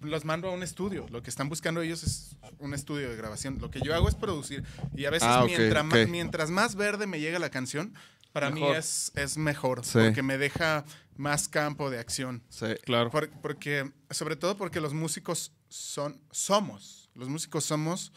los 0.00 0.24
mando 0.24 0.48
a 0.48 0.52
un 0.52 0.62
estudio. 0.62 1.06
Lo 1.10 1.22
que 1.22 1.30
están 1.30 1.48
buscando 1.48 1.80
ellos 1.82 2.02
es 2.04 2.36
un 2.58 2.74
estudio 2.74 3.10
de 3.10 3.16
grabación. 3.16 3.58
Lo 3.60 3.70
que 3.70 3.80
yo 3.80 3.92
hago 3.94 4.08
es 4.08 4.14
producir. 4.14 4.62
Y 4.94 5.04
a 5.06 5.10
veces 5.10 5.28
Ah, 5.28 5.42
ok, 5.42 5.48
mientras, 5.48 5.84
ok. 5.84 5.90
ma- 5.92 6.06
mientras 6.06 6.50
más 6.50 6.76
verde 6.76 7.06
me 7.08 7.18
llega 7.18 7.38
la 7.40 7.50
canción, 7.50 7.92
para 8.36 8.50
mí 8.50 8.62
es, 8.76 9.12
es 9.14 9.38
mejor. 9.38 9.82
Sí. 9.82 9.92
Porque 9.98 10.22
me 10.22 10.36
deja 10.36 10.84
más 11.16 11.48
campo 11.48 11.88
de 11.88 11.98
acción. 11.98 12.42
Sí. 12.50 12.66
Claro. 12.84 13.10
Por- 13.10 13.30
porque, 13.40 13.90
sobre 14.10 14.36
todo 14.36 14.58
porque 14.58 14.78
los 14.78 14.92
músicos 14.92 15.52
son, 15.70 16.20
somos, 16.30 17.08
los 17.14 17.30
músicos 17.30 17.64
somos, 17.64 18.12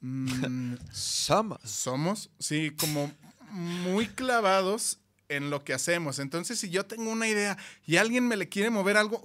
mm, 0.00 0.74
somos, 0.92 2.30
sí, 2.38 2.70
como 2.78 3.12
muy 3.50 4.06
clavados 4.06 5.00
en 5.28 5.50
lo 5.50 5.64
que 5.64 5.74
hacemos. 5.74 6.20
Entonces, 6.20 6.60
si 6.60 6.70
yo 6.70 6.86
tengo 6.86 7.10
una 7.10 7.26
idea 7.26 7.58
y 7.84 7.96
alguien 7.96 8.28
me 8.28 8.36
le 8.36 8.48
quiere 8.48 8.70
mover 8.70 8.96
algo, 8.96 9.24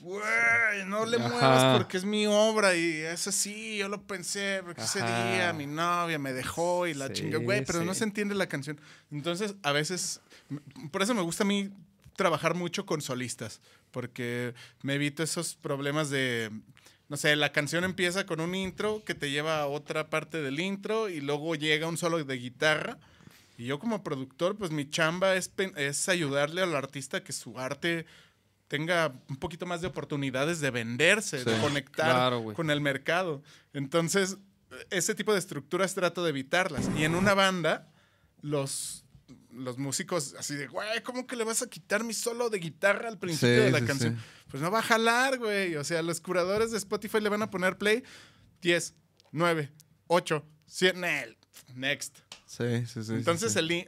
güey, 0.00 0.84
no 0.86 1.06
le 1.06 1.16
Ajá. 1.16 1.28
muevas 1.28 1.64
porque 1.72 1.96
es 1.96 2.04
mi 2.04 2.26
obra 2.26 2.74
y 2.74 3.00
es 3.00 3.26
así, 3.26 3.78
yo 3.78 3.88
lo 3.88 4.02
pensé, 4.02 4.60
porque 4.64 4.82
ese 4.82 5.00
Ajá. 5.00 5.32
día 5.32 5.52
mi 5.52 5.66
novia 5.66 6.18
me 6.18 6.32
dejó 6.32 6.86
y 6.86 6.94
la 6.94 7.08
Sí, 7.08 7.14
chinga, 7.14 7.38
güey, 7.38 7.64
pero 7.64 7.82
no 7.84 7.94
se 7.94 8.04
entiende 8.04 8.34
la 8.34 8.46
canción. 8.48 8.80
Entonces, 9.10 9.54
a 9.62 9.72
veces, 9.72 10.20
por 10.90 11.02
eso 11.02 11.14
me 11.14 11.22
gusta 11.22 11.44
a 11.44 11.46
mí 11.46 11.70
trabajar 12.16 12.54
mucho 12.54 12.86
con 12.86 13.00
solistas, 13.00 13.60
porque 13.90 14.54
me 14.82 14.94
evito 14.94 15.22
esos 15.22 15.54
problemas 15.54 16.10
de, 16.10 16.50
no 17.08 17.16
sé, 17.16 17.36
la 17.36 17.52
canción 17.52 17.84
empieza 17.84 18.26
con 18.26 18.40
un 18.40 18.54
intro 18.54 19.02
que 19.04 19.14
te 19.14 19.30
lleva 19.30 19.60
a 19.60 19.66
otra 19.66 20.08
parte 20.10 20.42
del 20.42 20.60
intro 20.60 21.08
y 21.08 21.20
luego 21.20 21.54
llega 21.54 21.86
un 21.88 21.96
solo 21.96 22.22
de 22.22 22.36
guitarra. 22.36 22.98
Y 23.58 23.64
yo 23.64 23.78
como 23.78 24.02
productor, 24.02 24.56
pues 24.56 24.70
mi 24.70 24.88
chamba 24.90 25.34
es, 25.34 25.50
es 25.76 26.08
ayudarle 26.10 26.60
al 26.60 26.76
artista 26.76 27.24
que 27.24 27.32
su 27.32 27.58
arte 27.58 28.04
tenga 28.68 29.14
un 29.28 29.36
poquito 29.36 29.66
más 29.66 29.80
de 29.80 29.86
oportunidades 29.88 30.60
de 30.60 30.70
venderse, 30.70 31.44
de 31.44 31.60
conectar 31.60 32.10
Claro, 32.12 32.52
con 32.54 32.70
el 32.70 32.80
mercado. 32.80 33.42
Entonces, 33.72 34.38
ese 34.90 35.14
tipo 35.14 35.32
de 35.32 35.38
estructuras 35.38 35.94
trato 35.94 36.22
de 36.24 36.30
evitarlas. 36.30 36.88
Y 36.98 37.04
en 37.04 37.14
una 37.14 37.34
banda, 37.34 37.92
los, 38.42 39.04
los 39.52 39.78
músicos 39.78 40.34
así 40.38 40.54
de, 40.54 40.66
güey, 40.66 41.02
¿cómo 41.02 41.26
que 41.26 41.36
le 41.36 41.44
vas 41.44 41.62
a 41.62 41.68
quitar 41.68 42.02
mi 42.04 42.12
solo 42.14 42.50
de 42.50 42.58
guitarra 42.58 43.08
al 43.08 43.18
principio 43.18 43.56
Sí, 43.56 43.62
de 43.62 43.70
la 43.70 43.78
sí, 43.80 43.86
canción? 43.86 44.16
sí. 44.16 44.22
Pues 44.50 44.62
no 44.62 44.70
va 44.70 44.80
a 44.80 44.82
jalar, 44.82 45.38
güey. 45.38 45.76
O 45.76 45.84
sea, 45.84 46.02
los 46.02 46.20
curadores 46.20 46.70
de 46.72 46.78
Spotify 46.78 47.20
le 47.20 47.28
van 47.28 47.42
a 47.42 47.50
poner 47.50 47.78
play 47.78 48.02
10, 48.62 48.94
9, 49.32 49.72
8, 50.08 50.44
100, 50.66 51.00
nel, 51.00 51.36
next. 51.74 52.18
Sí, 52.46 52.86
sí, 52.86 53.02
sí. 53.04 53.12
Entonces 53.12 53.52
sí, 53.52 53.58
el 53.58 53.66
li- 53.66 53.86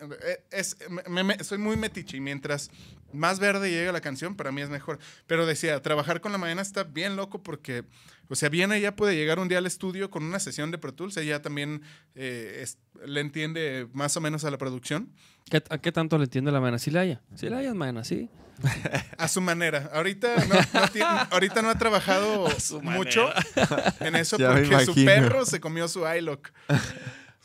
es, 0.51 0.77
me- 1.09 1.23
me- 1.25 1.43
soy 1.45 1.59
muy 1.59 1.77
metiche 1.77 2.17
y 2.17 2.21
mientras 2.21 2.71
más 3.13 3.39
verde 3.41 3.71
llega 3.71 3.93
la 3.93 4.01
canción, 4.01 4.35
para 4.37 4.53
mí 4.53 4.61
es 4.63 4.69
mejor. 4.71 4.99
Pero 5.27 5.47
decía, 5.47 5.81
trabajar 5.83 6.21
con 6.21 6.33
la 6.33 6.39
mañana 6.39 6.63
está 6.63 6.85
bien 6.85 7.17
loco 7.17 7.43
porque, 7.43 7.85
o 8.29 8.35
sea, 8.35 8.49
bien 8.49 8.73
ella 8.73 8.95
puede 8.97 9.17
llegar 9.17 9.39
un 9.39 9.49
día 9.49 9.59
al 9.59 9.67
estudio 9.67 10.11
con 10.11 10.23
una 10.25 10.39
sesión 10.41 10.71
de 10.71 10.79
Pro 10.79 10.93
Tools, 10.95 11.17
ella 11.17 11.41
también 11.43 11.83
eh, 12.15 12.61
es- 12.63 12.79
le 13.07 13.21
entiende 13.21 13.89
más 13.93 14.17
o 14.17 14.21
menos 14.21 14.45
a 14.45 14.51
la 14.51 14.59
producción, 14.59 15.13
¿Qué- 15.51 15.63
¿A 15.71 15.79
qué 15.79 15.93
tanto 15.93 16.19
le 16.19 16.25
entiende 16.25 16.53
la 16.53 16.61
mañana? 16.61 16.79
Sí 16.79 16.91
la 16.91 17.01
haya. 17.01 17.23
Sí 17.35 17.49
la 17.49 17.59
haya, 17.59 17.73
mañana, 17.73 18.05
sí. 18.05 18.29
a 19.17 19.29
su 19.29 19.41
manera. 19.41 19.89
Ahorita 19.95 20.35
no, 20.47 20.55
no 20.81 20.89
tiene- 20.93 21.09
ahorita 21.31 21.63
no 21.63 21.71
ha 21.71 21.79
trabajado 21.79 22.49
mucho 22.83 23.31
en 24.01 24.15
eso 24.17 24.37
Ya 24.37 24.51
porque 24.53 24.85
su 24.85 24.95
perro 24.95 25.47
se 25.47 25.59
comió 25.61 25.89
su 25.89 26.05
iLock. 26.07 26.51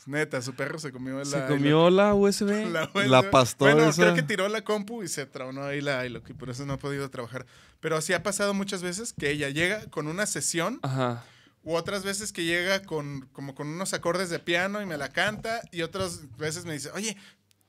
Neta, 0.06 0.42
su 0.42 0.54
perro 0.54 0.78
se 0.78 0.92
comió 0.92 1.18
la 1.18 1.24
Se 1.24 1.46
comió 1.46 1.88
la 1.90 2.14
USB. 2.14 2.66
La, 2.72 2.90
La 3.06 3.30
pastora 3.30 3.74
Bueno, 3.74 3.90
esa. 3.90 4.02
creo 4.02 4.14
que 4.14 4.22
tiró 4.22 4.48
la 4.48 4.62
compu 4.62 5.02
y 5.02 5.08
se 5.08 5.26
tronó 5.26 5.64
ahí 5.64 5.80
la 5.80 6.04
iLock 6.06 6.30
y 6.30 6.34
por 6.34 6.50
eso 6.50 6.66
no 6.66 6.74
ha 6.74 6.78
podido 6.78 7.08
trabajar. 7.10 7.46
Pero 7.80 8.00
sí 8.00 8.12
ha 8.12 8.22
pasado 8.22 8.54
muchas 8.54 8.82
veces 8.82 9.12
que 9.18 9.30
ella 9.30 9.48
llega 9.50 9.86
con 9.90 10.06
una 10.08 10.26
sesión 10.26 10.78
Ajá. 10.82 11.24
u 11.62 11.74
otras 11.74 12.02
veces 12.04 12.32
que 12.32 12.44
llega 12.44 12.82
con 12.82 13.26
como 13.32 13.54
con 13.54 13.68
unos 13.68 13.94
acordes 13.94 14.30
de 14.30 14.38
piano 14.38 14.80
y 14.82 14.86
me 14.86 14.96
la 14.96 15.08
canta 15.10 15.60
y 15.72 15.82
otras 15.82 16.36
veces 16.36 16.64
me 16.64 16.72
dice, 16.74 16.90
oye, 16.92 17.16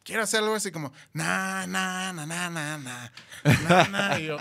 quiero 0.03 0.23
hacer 0.23 0.41
algo 0.43 0.55
así 0.55 0.71
como 0.71 0.91
na, 1.13 1.65
na, 1.67 2.11
na, 2.13 2.25
na, 2.25 2.49
na, 2.49 2.77
na, 2.77 3.11
na, 3.67 3.87
na", 3.87 4.19
y 4.19 4.25
yo, 4.27 4.37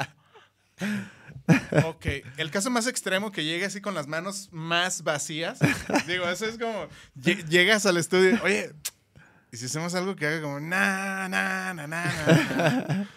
Ok, 1.84 2.07
el 2.36 2.51
caso 2.51 2.70
más 2.70 2.86
extremo 2.86 3.30
que 3.32 3.45
llega 3.45 3.66
así 3.66 3.80
con 3.80 3.95
las 3.95 4.07
manos 4.07 4.49
más 4.53 5.03
vacías. 5.03 5.59
Digo, 6.07 6.28
eso 6.28 6.47
es 6.47 6.59
como 6.59 6.88
lle- 7.20 7.45
llegas 7.49 7.84
al 7.86 7.97
estudio, 7.97 8.40
oye, 8.42 8.72
¿y 9.53 9.57
si 9.57 9.66
hacemos 9.66 9.95
algo 9.95 10.16
que 10.16 10.26
haga 10.26 10.40
como 10.42 10.61
na, 10.61 11.28
na, 11.28 11.74
na, 11.74 11.86
na, 11.86 12.05
na, 12.26 12.86
na"? 12.88 13.09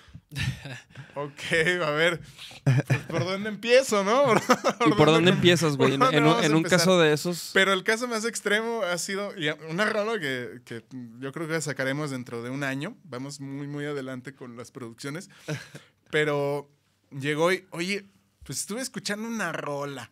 Ok, 1.15 1.41
a 1.83 1.89
ver, 1.91 2.21
pues, 2.63 2.99
¿por 3.07 3.23
dónde 3.23 3.49
empiezo, 3.49 4.03
no? 4.03 4.33
¿Y 4.85 4.91
por 4.91 5.07
dónde 5.07 5.31
empiezas, 5.31 5.77
güey? 5.77 5.93
En, 5.93 5.99
por 5.99 6.13
un, 6.13 6.43
en 6.43 6.63
caso 6.63 6.99
de 6.99 7.13
esos. 7.13 7.51
Pero 7.53 7.73
el 7.73 7.83
caso 7.83 8.07
más 8.07 8.23
extremo 8.25 8.83
ha 8.83 8.97
sido 8.99 9.33
una 9.69 9.85
rola 9.85 10.19
que, 10.19 10.61
que 10.65 10.83
yo 11.19 11.31
creo 11.31 11.47
que 11.47 11.59
sacaremos 11.61 12.11
dentro 12.11 12.43
de 12.43 12.49
un 12.51 12.63
año. 12.63 12.95
Vamos 13.05 13.39
muy, 13.39 13.67
muy 13.67 13.85
adelante 13.85 14.35
con 14.35 14.57
las 14.57 14.69
producciones. 14.71 15.29
Pero 16.11 16.69
llegó 17.09 17.51
y, 17.51 17.65
oye, 17.71 18.05
pues 18.47 18.61
estuve 18.61 18.79
escuchando 18.79 19.27
una 19.27 19.51
rola 19.51 20.09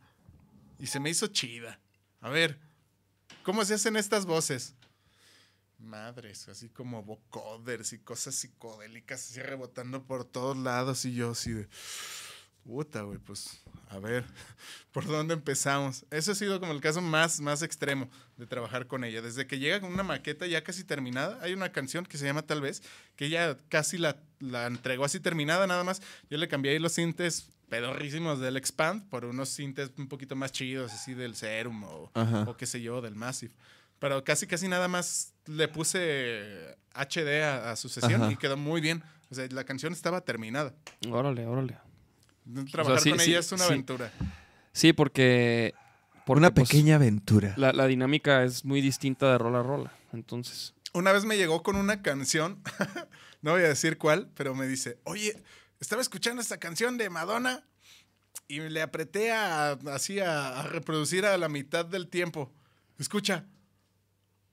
y 0.77 0.87
se 0.87 0.99
me 0.99 1.09
hizo 1.09 1.27
chida. 1.27 1.79
A 2.19 2.29
ver, 2.29 2.59
¿cómo 3.43 3.63
se 3.63 3.75
hacen 3.75 3.95
estas 3.95 4.25
voces? 4.25 4.75
Madres, 5.77 6.49
así 6.49 6.67
como 6.67 7.01
vocoders 7.01 7.93
y 7.93 7.99
cosas 7.99 8.35
psicodélicas 8.35 9.21
así 9.23 9.41
rebotando 9.41 10.03
por 10.03 10.25
todos 10.25 10.57
lados 10.57 11.05
y 11.05 11.13
yo 11.13 11.31
así 11.31 11.53
de... 11.53 11.69
Puta, 12.65 13.03
güey, 13.03 13.19
pues 13.19 13.61
a 13.89 13.99
ver, 13.99 14.25
¿por 14.91 15.05
dónde 15.05 15.33
empezamos? 15.33 16.05
Eso 16.09 16.33
ha 16.33 16.35
sido 16.35 16.59
como 16.59 16.73
el 16.73 16.81
caso 16.81 16.99
más, 16.99 17.39
más 17.39 17.61
extremo 17.61 18.09
de 18.35 18.47
trabajar 18.47 18.87
con 18.87 19.05
ella. 19.05 19.21
Desde 19.21 19.47
que 19.47 19.59
llega 19.59 19.79
con 19.79 19.93
una 19.93 20.03
maqueta 20.03 20.45
ya 20.45 20.61
casi 20.61 20.83
terminada, 20.83 21.39
hay 21.41 21.53
una 21.53 21.71
canción 21.71 22.05
que 22.05 22.17
se 22.17 22.25
llama 22.25 22.41
Tal 22.41 22.59
vez, 22.59 22.83
que 23.15 23.27
ella 23.27 23.55
casi 23.69 23.97
la, 23.97 24.21
la 24.39 24.67
entregó 24.67 25.05
así 25.05 25.19
terminada 25.19 25.67
nada 25.67 25.83
más. 25.83 26.01
Yo 26.29 26.37
le 26.37 26.47
cambié 26.47 26.73
ahí 26.73 26.79
los 26.79 26.93
sintes 26.93 27.49
pedorrísimos 27.69 28.39
del 28.39 28.57
Expand 28.57 29.09
por 29.09 29.25
unos 29.25 29.49
sintes 29.49 29.91
un 29.97 30.07
poquito 30.07 30.35
más 30.35 30.51
chidos, 30.51 30.93
así 30.93 31.13
del 31.13 31.35
Serum 31.35 31.83
o, 31.83 32.11
o 32.13 32.57
qué 32.57 32.65
sé 32.65 32.81
yo, 32.81 33.01
del 33.01 33.15
Massive. 33.15 33.53
Pero 33.99 34.23
casi, 34.23 34.45
casi 34.45 34.67
nada 34.67 34.87
más 34.87 35.33
le 35.47 35.67
puse 35.67 36.77
HD 36.93 37.43
a, 37.43 37.71
a 37.71 37.75
su 37.75 37.89
sesión 37.89 38.21
Ajá. 38.23 38.31
y 38.31 38.35
quedó 38.35 38.57
muy 38.57 38.81
bien. 38.81 39.03
O 39.31 39.35
sea, 39.35 39.47
la 39.49 39.63
canción 39.63 39.93
estaba 39.93 40.21
terminada. 40.21 40.73
Órale, 41.09 41.45
órale. 41.47 41.77
Trabajar 42.71 42.99
sí, 42.99 43.09
con 43.09 43.19
sí, 43.19 43.31
ella 43.31 43.39
es 43.39 43.51
una 43.51 43.63
sí. 43.63 43.71
aventura. 43.73 44.11
Sí, 44.71 44.93
porque. 44.93 45.73
porque, 46.25 46.39
Una 46.39 46.53
pues, 46.53 46.69
pequeña 46.69 46.95
aventura. 46.95 47.55
la, 47.57 47.73
la 47.73 47.87
dinámica 47.87 48.43
es 48.43 48.63
muy 48.65 48.81
distinta 48.81 49.31
de 49.31 49.37
rola 49.37 49.61
a 49.61 49.63
rola. 49.63 49.91
Entonces. 50.13 50.74
Una 50.95 51.11
vez 51.11 51.25
me 51.25 51.35
llegó 51.35 51.61
con 51.61 51.75
una 51.75 52.01
canción, 52.01 52.61
no 53.41 53.51
voy 53.51 53.63
a 53.63 53.67
decir 53.67 53.97
cuál, 53.97 54.31
pero 54.33 54.55
me 54.55 54.65
dice, 54.65 54.97
oye, 55.03 55.43
estaba 55.81 56.01
escuchando 56.01 56.41
esta 56.41 56.57
canción 56.57 56.97
de 56.97 57.09
Madonna 57.09 57.65
y 58.47 58.61
le 58.61 58.81
apreté 58.81 59.33
a, 59.33 59.71
así 59.91 60.19
a, 60.21 60.57
a 60.59 60.63
reproducir 60.67 61.25
a 61.25 61.37
la 61.37 61.49
mitad 61.49 61.83
del 61.85 62.07
tiempo. 62.07 62.49
Escucha. 62.97 63.45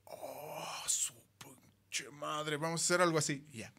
Oh, 0.03 0.65
su 0.85 1.13
pinche 1.37 2.09
madre, 2.11 2.57
vamos 2.57 2.81
a 2.81 2.83
hacer 2.83 3.01
algo 3.01 3.17
así. 3.17 3.45
Ya. 3.53 3.71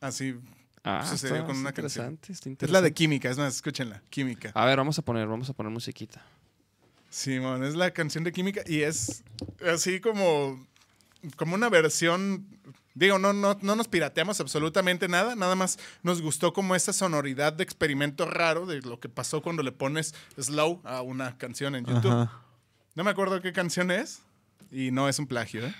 Así. 0.00 0.38
Ah, 0.84 1.04
Sucedió 1.04 1.34
está, 1.36 1.46
con 1.46 1.56
una 1.56 1.72
canción. 1.72 2.12
interesante, 2.12 2.32
está 2.32 2.44
Es 2.44 2.46
la 2.46 2.50
interesante. 2.52 2.88
de 2.90 2.94
Química, 2.94 3.30
es 3.30 3.38
más, 3.38 3.56
escúchenla, 3.56 4.02
Química. 4.10 4.52
A 4.54 4.64
ver, 4.66 4.76
vamos 4.76 4.96
a 5.00 5.02
poner, 5.02 5.26
vamos 5.26 5.50
a 5.50 5.52
poner 5.52 5.72
musiquita. 5.72 6.24
Simón, 7.10 7.64
es 7.64 7.74
la 7.74 7.90
canción 7.92 8.22
de 8.22 8.30
Química 8.32 8.62
y 8.66 8.82
es 8.82 9.24
así 9.66 10.00
como, 10.00 10.64
como 11.36 11.54
una 11.54 11.68
versión. 11.68 12.46
Digo, 12.94 13.18
no, 13.18 13.32
no, 13.32 13.58
no 13.60 13.74
nos 13.74 13.88
pirateamos 13.88 14.40
absolutamente 14.40 15.08
nada, 15.08 15.34
nada 15.34 15.56
más 15.56 15.80
nos 16.04 16.22
gustó 16.22 16.52
como 16.52 16.76
esa 16.76 16.92
sonoridad 16.92 17.52
de 17.52 17.64
experimento 17.64 18.24
raro 18.24 18.66
de 18.66 18.82
lo 18.82 19.00
que 19.00 19.08
pasó 19.08 19.42
cuando 19.42 19.64
le 19.64 19.72
pones 19.72 20.14
slow 20.40 20.80
a 20.84 21.02
una 21.02 21.36
canción 21.36 21.74
en 21.74 21.86
YouTube. 21.86 22.12
Ajá. 22.12 22.44
No 22.94 23.02
me 23.02 23.10
acuerdo 23.10 23.40
qué 23.40 23.52
canción 23.52 23.90
es 23.90 24.22
y 24.70 24.92
no 24.92 25.08
es 25.08 25.18
un 25.18 25.26
plagio, 25.26 25.66
¿eh? 25.66 25.74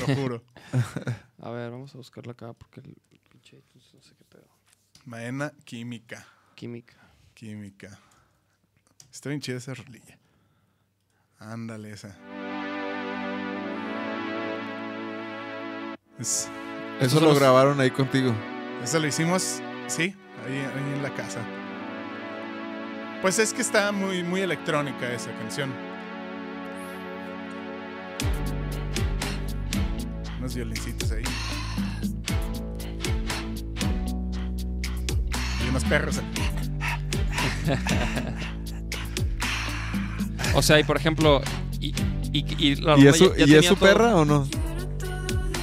Lo 0.00 0.14
juro. 0.14 0.44
A 1.40 1.50
ver, 1.50 1.70
vamos 1.70 1.94
a 1.94 1.98
buscarla 1.98 2.32
acá 2.32 2.52
porque 2.52 2.80
el 2.80 2.94
pinche 3.30 3.62
no 3.74 4.00
sé 4.02 4.14
qué 4.16 4.24
pedo. 4.24 4.46
Maena 5.04 5.52
Química, 5.64 6.26
Química. 6.54 6.96
Química. 7.34 7.98
Está 9.10 9.30
bien 9.30 9.40
chida 9.40 9.56
esa 9.56 9.74
rolilla. 9.74 10.18
Ándale 11.38 11.90
esa. 11.90 12.16
Es- 16.22 16.48
Eso 17.00 17.20
lo 17.20 17.34
grabaron 17.34 17.80
ahí 17.80 17.90
contigo. 17.90 18.32
Eso 18.82 18.98
lo 19.00 19.06
hicimos, 19.08 19.60
sí, 19.88 20.14
ahí, 20.46 20.54
ahí 20.56 20.94
en 20.96 21.02
la 21.02 21.10
casa. 21.14 21.40
Pues 23.20 23.38
es 23.38 23.52
que 23.52 23.60
está 23.62 23.90
muy, 23.92 24.22
muy 24.22 24.40
electrónica 24.40 25.12
esa 25.12 25.30
canción. 25.32 25.70
Unos 30.38 30.54
violincitos 30.54 31.10
ahí. 31.12 31.22
Y 35.64 35.68
unos 35.68 35.84
perros. 35.84 36.20
O 40.54 40.60
sea, 40.60 40.78
y 40.78 40.84
por 40.84 40.98
ejemplo. 40.98 41.40
Y, 41.80 41.94
y, 42.30 42.44
y 42.58 42.76
la 42.76 42.92
¿Y 42.92 43.04
rola 43.04 43.10
es 43.10 43.16
su, 43.16 43.34
ya- 43.34 43.46
ya 43.46 43.46
¿y 43.46 43.54
es 43.60 43.66
su 43.66 43.74
todo- 43.74 43.88
perra 43.88 44.14
o 44.16 44.24
no? 44.26 44.46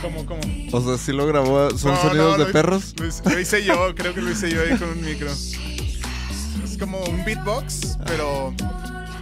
¿Cómo, 0.02 0.26
cómo? 0.26 0.42
O 0.72 0.82
sea, 0.82 0.98
sí 0.98 1.12
lo 1.12 1.26
grabó. 1.28 1.70
¿Son 1.78 1.94
No, 1.94 2.02
sonidos 2.02 2.38
no, 2.38 2.44
de 2.44 2.46
lo- 2.46 2.52
perros? 2.54 2.94
Lo, 3.00 3.06
hice- 3.08 3.30
lo 3.30 3.40
hice 3.40 3.64
yo, 3.64 3.94
creo 3.96 4.14
que 4.14 4.22
lo 4.22 4.32
hice 4.32 4.50
yo 4.52 4.62
ahí 4.62 4.78
con 4.78 4.90
un 4.90 5.02
micro. 5.02 5.30
Es 5.32 6.78
como 6.80 7.00
un 7.04 7.26
beatbox, 7.26 7.98
pero 8.06 8.54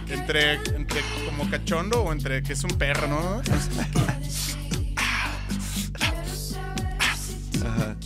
entre, 0.08 0.54
entre 0.76 1.00
como 1.26 1.50
cachondo 1.50 2.02
o 2.02 2.12
entre 2.12 2.42
que 2.42 2.52
es 2.52 2.62
un 2.64 2.70
perro, 2.78 3.08
¿no? 3.08 3.42
Ajá. 7.66 7.96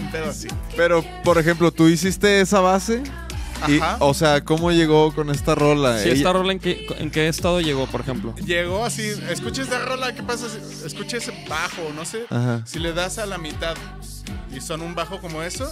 Un 0.00 0.10
pedo 0.12 0.30
así. 0.30 0.48
Pero, 0.76 1.04
por 1.24 1.38
ejemplo, 1.38 1.72
tú 1.72 1.88
hiciste 1.88 2.40
esa 2.40 2.60
base. 2.60 3.02
Y, 3.66 3.80
o 3.98 4.14
sea, 4.14 4.44
¿cómo 4.44 4.70
llegó 4.70 5.12
con 5.14 5.30
esta 5.30 5.54
rola? 5.54 5.98
Sí, 5.98 6.10
Ella- 6.10 6.14
esta 6.18 6.32
rola 6.32 6.52
en 6.52 6.60
qué, 6.60 6.86
en 6.98 7.10
qué 7.10 7.28
estado 7.28 7.60
llegó, 7.60 7.86
por 7.86 8.02
ejemplo. 8.02 8.34
Llegó 8.36 8.84
así, 8.84 9.02
escucha 9.30 9.62
esta 9.62 9.80
rola, 9.84 10.14
¿qué 10.14 10.22
pasa? 10.22 10.46
si- 10.48 10.86
Escucha 10.86 11.16
ese 11.16 11.32
bajo, 11.48 11.82
no 11.94 12.04
sé. 12.04 12.24
Ajá. 12.30 12.62
Si 12.66 12.78
le 12.78 12.92
das 12.92 13.18
a 13.18 13.26
la 13.26 13.36
mitad 13.38 13.74
y 14.54 14.60
son 14.60 14.82
un 14.82 14.94
bajo 14.94 15.20
como 15.20 15.42
eso, 15.42 15.70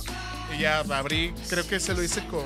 y 0.57 0.63
ya 0.63 0.81
abrí, 0.81 1.33
creo 1.49 1.67
que 1.67 1.79
se 1.79 1.95
lo 1.95 2.03
hice 2.03 2.25
con, 2.27 2.43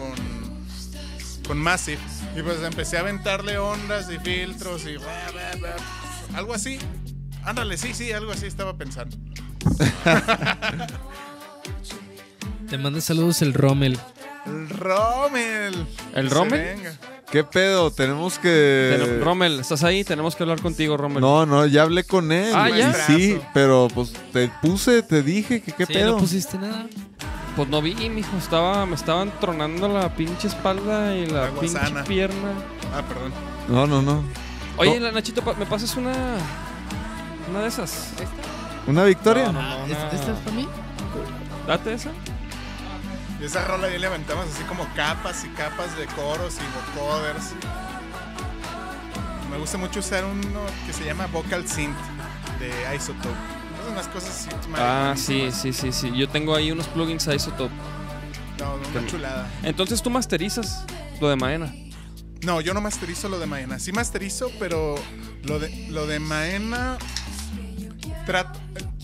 con 1.46 1.58
Massive. 1.58 1.98
Y 2.36 2.42
pues 2.42 2.62
empecé 2.62 2.98
a 2.98 3.00
aventarle 3.00 3.56
ondas 3.58 4.08
y 4.10 4.18
filtros 4.18 4.82
y 4.84 4.96
bla, 4.98 5.30
bla, 5.32 5.56
bla. 5.58 5.76
algo 6.38 6.52
así. 6.54 6.78
Ándale, 7.44 7.78
sí, 7.78 7.94
sí, 7.94 8.12
algo 8.12 8.32
así 8.32 8.44
estaba 8.46 8.76
pensando. 8.76 9.16
Te 12.68 12.78
manda 12.78 13.00
saludos 13.00 13.42
el 13.42 13.54
Rommel. 13.54 13.98
El 14.50 14.68
Rommel. 14.68 15.86
¿El 16.14 16.30
Rommel? 16.30 16.60
venga. 16.76 16.92
¿Qué 17.30 17.44
pedo? 17.44 17.90
Tenemos 17.92 18.38
que. 18.40 18.96
Ten- 18.98 19.20
Rommel, 19.24 19.60
¿estás 19.60 19.84
ahí? 19.84 20.02
Tenemos 20.02 20.34
que 20.34 20.42
hablar 20.42 20.60
contigo, 20.60 20.96
Rommel. 20.96 21.20
No, 21.20 21.46
no, 21.46 21.64
ya 21.66 21.82
hablé 21.82 22.02
con 22.04 22.32
él. 22.32 22.52
Ah, 22.54 22.68
Sí, 23.06 23.38
pero 23.54 23.86
pues 23.94 24.12
te 24.32 24.50
puse, 24.60 25.02
te 25.02 25.22
dije 25.22 25.62
que 25.62 25.70
qué 25.72 25.86
Sí, 25.86 25.92
pedo. 25.92 26.12
no 26.12 26.18
pusiste 26.18 26.58
nada. 26.58 26.86
Pues 27.54 27.68
no 27.68 27.80
vi, 27.82 27.94
mijo. 28.08 28.36
Estaba, 28.36 28.84
me 28.86 28.96
estaban 28.96 29.32
tronando 29.40 29.88
la 29.88 30.14
pinche 30.16 30.48
espalda 30.48 31.14
y 31.16 31.26
la, 31.26 31.42
La 31.46 31.50
pinche 31.50 31.78
pierna. 32.08 32.52
Ah, 32.94 33.02
perdón. 33.06 33.32
No, 33.68 33.86
no, 33.86 34.02
no. 34.02 34.24
Oye, 34.76 34.98
No. 34.98 35.06
la 35.06 35.12
Nachito, 35.12 35.42
¿me 35.58 35.66
pasas 35.66 35.94
una 35.96 36.12
Una 37.50 37.60
de 37.62 37.68
esas. 37.68 38.10
¿Una 38.86 39.04
victoria? 39.04 39.46
No, 39.52 39.52
no, 39.52 39.62
no, 39.62 39.84
¿Es- 39.86 39.92
una- 39.92 40.10
¿Esta 40.10 40.32
es 40.32 40.38
para 40.38 40.56
mí? 40.56 40.68
Date 41.66 41.92
esa. 41.94 42.10
Y 43.40 43.44
esa 43.44 43.64
rola 43.64 43.88
ya 43.90 43.98
le 43.98 44.06
aventamos 44.06 44.46
así 44.54 44.62
como 44.64 44.86
capas 44.94 45.44
y 45.44 45.48
capas 45.50 45.96
de 45.96 46.06
coros 46.06 46.56
y 46.56 46.96
vocoders. 47.00 47.52
Me 49.50 49.58
gusta 49.58 49.78
mucho 49.78 50.00
usar 50.00 50.24
uno 50.24 50.60
que 50.86 50.92
se 50.92 51.04
llama 51.04 51.26
Vocal 51.26 51.66
Synth 51.66 51.96
de 52.58 52.70
Isotope. 52.94 53.28
Son 53.82 53.92
unas 53.92 54.08
cosas 54.08 54.30
así. 54.46 54.48
Ah, 54.76 55.14
sí, 55.16 55.50
sí, 55.52 55.72
sí, 55.72 55.90
sí. 55.90 56.12
Yo 56.14 56.28
tengo 56.28 56.54
ahí 56.54 56.70
unos 56.70 56.86
plugins 56.88 57.26
a 57.28 57.34
Isotope. 57.34 57.74
No, 58.58 58.74
una 58.74 59.06
chulada. 59.06 59.48
Entonces 59.62 60.02
tú 60.02 60.10
masterizas 60.10 60.84
lo 61.20 61.30
de 61.30 61.36
Maena. 61.36 61.72
No, 62.42 62.60
yo 62.60 62.74
no 62.74 62.80
masterizo 62.80 63.28
lo 63.30 63.38
de 63.38 63.46
Maena. 63.46 63.78
Sí 63.78 63.90
masterizo, 63.90 64.50
pero 64.58 64.96
lo 65.44 65.58
de, 65.58 65.88
lo 65.90 66.06
de 66.06 66.20
Maena. 66.20 66.98
trat- 68.26 68.54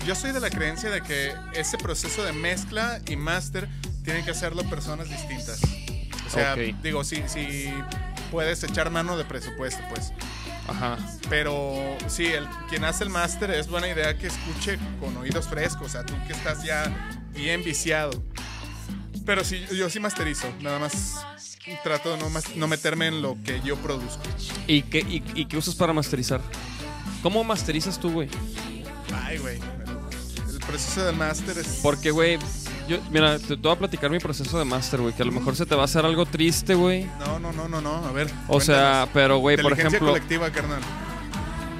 yo 0.06 0.14
soy 0.14 0.30
de 0.32 0.40
la 0.40 0.50
creencia 0.50 0.90
de 0.90 1.02
que 1.02 1.34
ese 1.54 1.78
proceso 1.78 2.22
de 2.22 2.32
mezcla 2.32 3.00
y 3.08 3.16
master 3.16 3.68
tienen 4.06 4.24
que 4.24 4.30
hacerlo 4.30 4.62
personas 4.70 5.10
distintas. 5.10 5.60
O 6.26 6.30
sea, 6.30 6.54
Ok. 6.54 6.80
digo, 6.82 7.04
si, 7.04 7.22
si 7.26 7.70
puedes 8.30 8.62
echar 8.62 8.88
mano 8.90 9.18
de 9.18 9.24
presupuesto, 9.24 9.82
pues. 9.90 10.12
Ajá. 10.68 10.96
Pero 11.28 11.96
sí, 12.08 12.26
el, 12.26 12.46
quien 12.68 12.84
hace 12.84 13.02
el 13.04 13.10
máster 13.10 13.50
es 13.50 13.68
buena 13.68 13.88
idea 13.88 14.16
que 14.16 14.28
escuche 14.28 14.78
con 15.00 15.16
oídos 15.16 15.48
frescos. 15.48 15.86
O 15.86 15.88
sea, 15.90 16.06
tú 16.06 16.14
que 16.26 16.32
estás 16.32 16.62
ya 16.62 17.18
bien 17.34 17.62
viciado. 17.64 18.22
Pero 19.24 19.44
sí, 19.44 19.64
yo 19.76 19.90
sí 19.90 19.98
masterizo. 20.00 20.46
Nada 20.60 20.78
más 20.78 21.16
trato 21.82 22.12
de 22.16 22.18
no, 22.18 22.30
no 22.54 22.68
meterme 22.68 23.08
en 23.08 23.22
lo 23.22 23.36
que 23.44 23.60
yo 23.64 23.76
produzco. 23.76 24.22
¿Y 24.68 24.82
qué, 24.82 25.00
y, 25.00 25.22
y 25.34 25.46
qué 25.46 25.56
usas 25.56 25.74
para 25.74 25.92
masterizar? 25.92 26.40
¿Cómo 27.22 27.42
masterizas 27.42 27.98
tú, 27.98 28.12
güey? 28.12 28.28
Ay, 29.24 29.38
güey. 29.38 29.58
El 30.48 30.58
proceso 30.60 31.04
del 31.04 31.16
máster 31.16 31.58
es. 31.58 31.80
Porque, 31.82 32.12
güey, 32.12 32.38
yo, 32.88 32.98
mira, 33.10 33.38
te, 33.38 33.48
te 33.48 33.56
voy 33.56 33.72
a 33.72 33.76
platicar 33.78 34.10
mi 34.10 34.18
proceso 34.18 34.58
de 34.58 34.64
master, 34.64 35.00
güey, 35.00 35.14
que 35.14 35.22
a 35.22 35.26
lo 35.26 35.32
mejor 35.32 35.56
se 35.56 35.66
te 35.66 35.74
va 35.74 35.82
a 35.82 35.84
hacer 35.86 36.04
algo 36.04 36.24
triste, 36.26 36.74
güey. 36.74 37.06
No, 37.18 37.38
no, 37.38 37.52
no, 37.52 37.68
no, 37.68 37.80
no. 37.80 37.96
A 38.06 38.12
ver. 38.12 38.28
O 38.48 38.60
sea, 38.60 39.08
pero, 39.12 39.38
güey, 39.38 39.56
por 39.56 39.72
ejemplo, 39.72 40.08
colectiva, 40.08 40.50
carnal. 40.50 40.80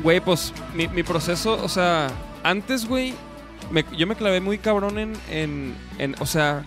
güey, 0.02 0.20
pues 0.20 0.52
mi, 0.74 0.88
mi 0.88 1.02
proceso, 1.02 1.59
o 1.62 1.68
sea, 1.68 2.09
antes, 2.42 2.86
güey, 2.86 3.14
me- 3.70 3.84
yo 3.96 4.07
me 4.07 4.14
clavé 4.16 4.40
muy 4.40 4.59
cabrón 4.59 4.98
en, 4.98 5.12
en, 5.30 5.74
en, 5.98 6.14
o 6.20 6.26
sea, 6.26 6.64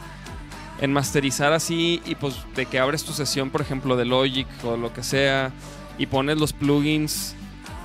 en 0.82 0.94
masterizar 0.94 1.54
así 1.54 2.02
y 2.06 2.16
pues 2.16 2.36
de 2.56 2.66
que 2.66 2.80
abres 2.80 3.04
tu 3.04 3.12
sesión, 3.14 3.50
por 3.50 3.62
ejemplo, 3.62 3.96
de 3.98 4.06
Logic 4.06 4.48
o 4.64 4.78
lo 4.78 4.94
que 4.94 5.04
sea 5.04 5.52
y 5.98 6.06
pones 6.06 6.38
los 6.38 6.54
plugins 6.54 7.36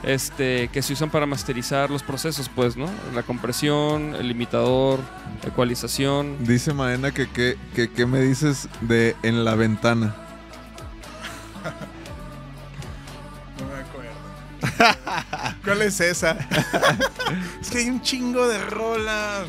este, 0.06 0.68
que 0.68 0.82
se 0.82 0.92
usan 0.92 1.10
para 1.10 1.26
masterizar 1.26 1.90
los 1.90 2.02
procesos, 2.02 2.50
pues, 2.54 2.76
¿no? 2.76 2.88
La 3.14 3.22
compresión, 3.22 4.14
el 4.14 4.28
limitador, 4.28 5.00
ecualización. 5.46 6.44
Dice 6.44 6.72
Maena 6.72 7.12
que 7.12 7.28
qué 7.28 7.56
que, 7.74 7.90
qué 7.90 8.06
me 8.06 8.20
dices 8.20 8.68
de 8.80 9.16
en 9.22 9.44
la 9.44 9.54
ventana. 9.54 10.14
No 13.58 13.66
me 13.66 13.80
acuerdo. 13.80 15.56
¿Cuál 15.64 15.82
es 15.82 16.00
esa? 16.00 16.32
es 17.60 17.70
que 17.70 17.78
hay 17.78 17.88
un 17.88 18.00
chingo 18.00 18.46
de 18.46 18.58
rolas. 18.58 19.46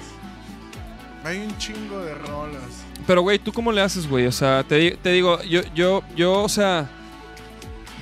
Hay 1.24 1.40
un 1.40 1.58
chingo 1.58 2.00
de 2.02 2.14
rolas. 2.14 2.86
Pero, 3.08 3.22
güey, 3.22 3.40
¿tú 3.40 3.52
cómo 3.52 3.72
le 3.72 3.82
haces, 3.82 4.08
güey? 4.08 4.28
O 4.28 4.32
sea, 4.32 4.64
te, 4.64 4.92
te 4.92 5.12
digo, 5.12 5.42
yo, 5.44 5.62
yo, 5.74 6.04
yo, 6.16 6.44
o 6.44 6.50
sea, 6.50 6.90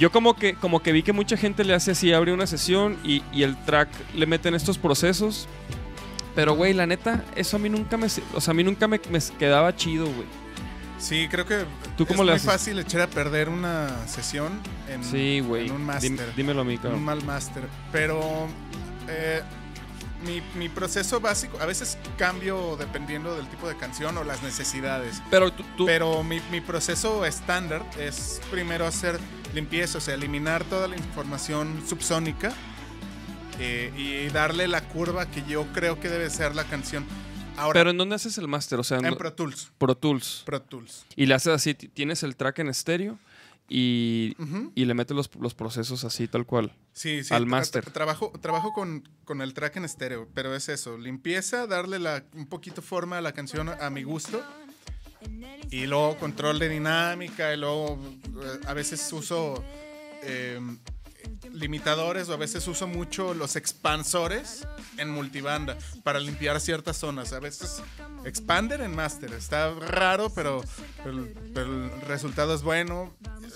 yo 0.04 0.12
como 0.12 0.36
que, 0.36 0.56
como 0.56 0.82
que 0.84 0.92
vi 0.92 1.02
que 1.02 1.14
mucha 1.14 1.38
gente 1.38 1.64
le 1.64 1.74
hace 1.74 1.92
así, 1.92 2.12
abre 2.12 2.34
una 2.34 2.46
sesión 2.46 2.98
y, 3.06 3.24
y 3.32 3.44
el 3.44 3.56
track 3.64 3.88
le 4.14 4.26
meten 4.26 4.54
estos 4.54 4.78
procesos. 4.78 5.48
Pero, 6.36 6.56
güey, 6.56 6.74
la 6.74 6.86
neta, 6.86 7.24
eso 7.38 7.56
a 7.56 7.60
mí 7.60 7.70
nunca 7.70 7.96
me, 7.96 8.08
o 8.34 8.42
sea, 8.42 8.52
a 8.52 8.54
mí 8.54 8.66
nunca 8.66 8.86
me, 8.86 9.00
me 9.10 9.20
quedaba 9.40 9.74
chido, 9.78 10.04
güey. 10.08 10.28
Sí, 11.00 11.30
creo 11.32 11.46
que 11.46 11.64
¿Tú 11.96 12.06
cómo 12.06 12.24
es 12.24 12.28
muy 12.28 12.36
haces? 12.36 12.46
fácil 12.52 12.80
echar 12.80 13.00
a 13.00 13.08
perder 13.08 13.48
una 13.48 14.06
sesión 14.06 14.60
en, 14.90 15.06
Sí, 15.06 15.38
en 15.38 15.72
un 15.72 15.86
máster. 15.86 16.36
dímelo 16.36 16.62
a 16.62 16.64
mí, 16.66 16.78
en 16.84 16.94
un 16.94 17.04
mal 17.06 17.24
máster. 17.24 17.64
Pero 17.94 18.20
eh, 19.08 19.42
mi, 20.26 20.42
mi 20.60 20.68
proceso 20.68 21.22
básico, 21.22 21.60
a 21.62 21.66
veces 21.66 21.98
cambio 22.18 22.76
dependiendo 22.78 23.36
del 23.38 23.48
tipo 23.48 23.70
de 23.70 23.78
canción 23.78 24.18
o 24.18 24.26
las 24.26 24.44
necesidades. 24.44 25.22
Pero 25.30 25.52
tú, 25.54 25.64
tú- 25.78 25.86
Pero 25.86 26.24
mi, 26.24 26.42
mi 26.52 26.60
proceso 26.60 27.26
estándar 27.26 27.86
es 27.98 28.42
primero 28.52 28.86
hacer 28.86 29.18
limpieza, 29.54 29.98
o 29.98 30.02
sea, 30.02 30.14
eliminar 30.16 30.64
toda 30.66 30.88
la 30.88 30.96
información 30.98 31.84
subsónica 31.88 32.54
eh, 33.60 33.92
y 33.98 34.32
darle 34.34 34.68
la 34.68 34.82
curva 34.88 35.30
que 35.30 35.44
yo 35.48 35.66
creo 35.74 36.00
que 36.00 36.10
debe 36.10 36.30
ser 36.30 36.56
la 36.56 36.64
canción. 36.66 37.06
Ahora, 37.56 37.80
pero 37.80 37.92
¿en 37.92 37.98
dónde 37.98 38.16
haces 38.16 38.38
el 38.40 38.48
máster? 38.48 38.80
O 38.80 38.84
sea, 38.84 38.98
en 38.98 39.06
en 39.06 39.16
Pro 39.16 39.34
Tools. 39.34 39.72
Pro 39.78 39.96
Tools. 39.96 40.42
Pro 40.46 40.62
Tools. 40.62 41.06
Y 41.16 41.28
le 41.28 41.36
haces 41.36 41.54
así, 41.54 41.76
tienes 41.76 42.24
el 42.24 42.36
track 42.36 42.60
en 42.60 42.68
estéreo 42.68 43.20
y, 43.70 44.36
y 44.74 44.86
le 44.86 44.94
metes 44.96 45.16
los, 45.16 45.30
los 45.40 45.54
procesos 45.54 46.04
así, 46.04 46.28
tal 46.28 46.46
cual. 46.48 46.74
Sí, 46.94 47.24
sí. 47.24 47.32
Al 47.34 47.46
máster. 47.46 47.86
tra- 47.86 47.92
Trabajo, 47.92 48.34
trabajo 48.42 48.74
con, 48.74 49.08
con 49.24 49.42
el 49.42 49.54
track 49.54 49.78
en 49.78 49.86
estéreo, 49.86 50.28
pero 50.34 50.56
es 50.56 50.68
eso. 50.68 50.98
Limpieza, 50.98 51.68
darle 51.68 52.00
la, 52.00 52.24
un 52.34 52.48
poquito 52.48 52.82
forma 52.82 53.20
a 53.20 53.22
la 53.22 53.34
canción 53.34 53.70
a 53.70 53.90
mi 53.92 54.02
gusto. 54.02 54.44
Y 55.72 55.86
luego 55.88 56.18
control 56.18 56.60
de 56.60 56.70
dinámica, 56.70 57.54
y 57.54 57.58
luego 57.58 58.00
eh, 58.44 58.60
a 58.68 58.74
veces 58.74 59.12
uso 59.12 59.64
eh, 60.22 60.60
limitadores 61.52 62.30
o 62.30 62.34
a 62.34 62.38
veces 62.38 62.68
uso 62.68 62.88
mucho 62.88 63.34
los 63.34 63.56
expansores 63.56 64.68
en 64.98 65.10
multibanda 65.10 65.78
para 66.04 66.20
limpiar 66.20 66.60
ciertas 66.60 66.98
zonas. 66.98 67.34
A 67.34 67.40
veces 67.40 67.82
expander 68.26 68.82
en 68.82 68.96
master. 68.96 69.34
Está 69.34 69.72
raro, 69.74 70.30
pero, 70.34 70.64
pero- 71.04 71.28
pero 71.54 71.86
el 71.86 72.02
resultado 72.02 72.54
es 72.54 72.62
bueno. 72.62 73.14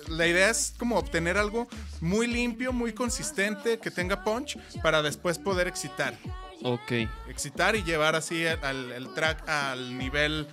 La 0.07 0.26
idea 0.28 0.49
es 0.49 0.74
como 0.78 0.97
obtener 0.97 1.38
algo 1.38 1.68
muy 2.01 2.28
limpio, 2.28 2.72
muy 2.74 2.93
consistente, 2.93 3.78
que 3.80 3.91
tenga 3.91 4.24
punch 4.24 4.57
para 4.82 5.01
después 5.01 5.38
poder 5.38 5.68
excitar. 5.68 6.18
Ok. 6.63 6.91
Excitar 7.30 7.76
y 7.76 7.84
llevar 7.84 8.15
así 8.15 8.45
al- 8.47 8.91
el 8.91 9.13
track 9.13 9.47
al 9.47 9.97
nivel 9.97 10.47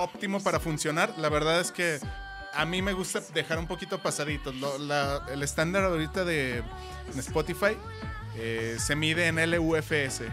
óptimo 0.00 0.42
para 0.42 0.60
funcionar. 0.60 1.14
La 1.18 1.28
verdad 1.28 1.60
es 1.60 1.70
que 1.72 1.98
a 2.54 2.64
mí 2.64 2.82
me 2.82 2.92
gusta 2.92 3.20
dejar 3.34 3.58
un 3.58 3.66
poquito 3.66 3.98
pasadito. 4.02 4.52
Lo- 4.52 4.78
la- 4.78 5.22
el 5.30 5.42
estándar 5.42 5.84
ahorita 5.84 6.24
de 6.24 6.62
Spotify 7.16 7.76
eh, 8.36 8.76
se 8.78 8.96
mide 8.96 9.26
en 9.28 9.36
LUFS. 9.50 9.92
Es, 10.22 10.24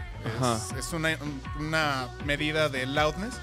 es 0.78 0.92
una, 0.92 1.16
una 1.58 2.08
medida 2.24 2.68
de 2.68 2.86
loudness 2.86 3.34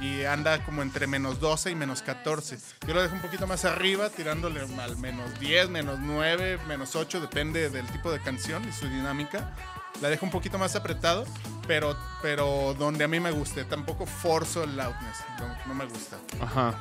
y 0.00 0.24
anda 0.24 0.64
como 0.64 0.82
entre 0.82 1.06
menos 1.06 1.40
12 1.40 1.70
y 1.70 1.74
menos 1.74 2.02
14. 2.02 2.58
Yo 2.86 2.94
lo 2.94 3.02
dejo 3.02 3.14
un 3.14 3.20
poquito 3.20 3.46
más 3.46 3.64
arriba, 3.64 4.08
tirándole 4.10 4.60
al 4.60 4.96
menos 4.96 5.38
10, 5.40 5.68
menos 5.70 5.98
9, 6.00 6.58
menos 6.68 6.96
8, 6.96 7.20
depende 7.20 7.68
del 7.70 7.86
tipo 7.86 8.10
de 8.10 8.20
canción 8.20 8.66
y 8.68 8.72
su 8.72 8.86
dinámica. 8.88 9.54
La 10.00 10.08
dejo 10.08 10.24
un 10.24 10.32
poquito 10.32 10.58
más 10.58 10.74
apretado, 10.76 11.26
pero, 11.66 11.96
pero 12.22 12.74
donde 12.78 13.04
a 13.04 13.08
mí 13.08 13.20
me 13.20 13.30
guste. 13.30 13.64
Tampoco 13.64 14.06
forzo 14.06 14.64
el 14.64 14.76
loudness, 14.76 15.16
no, 15.38 15.46
no 15.66 15.74
me 15.74 15.84
gusta. 15.86 16.16
Ajá. 16.40 16.74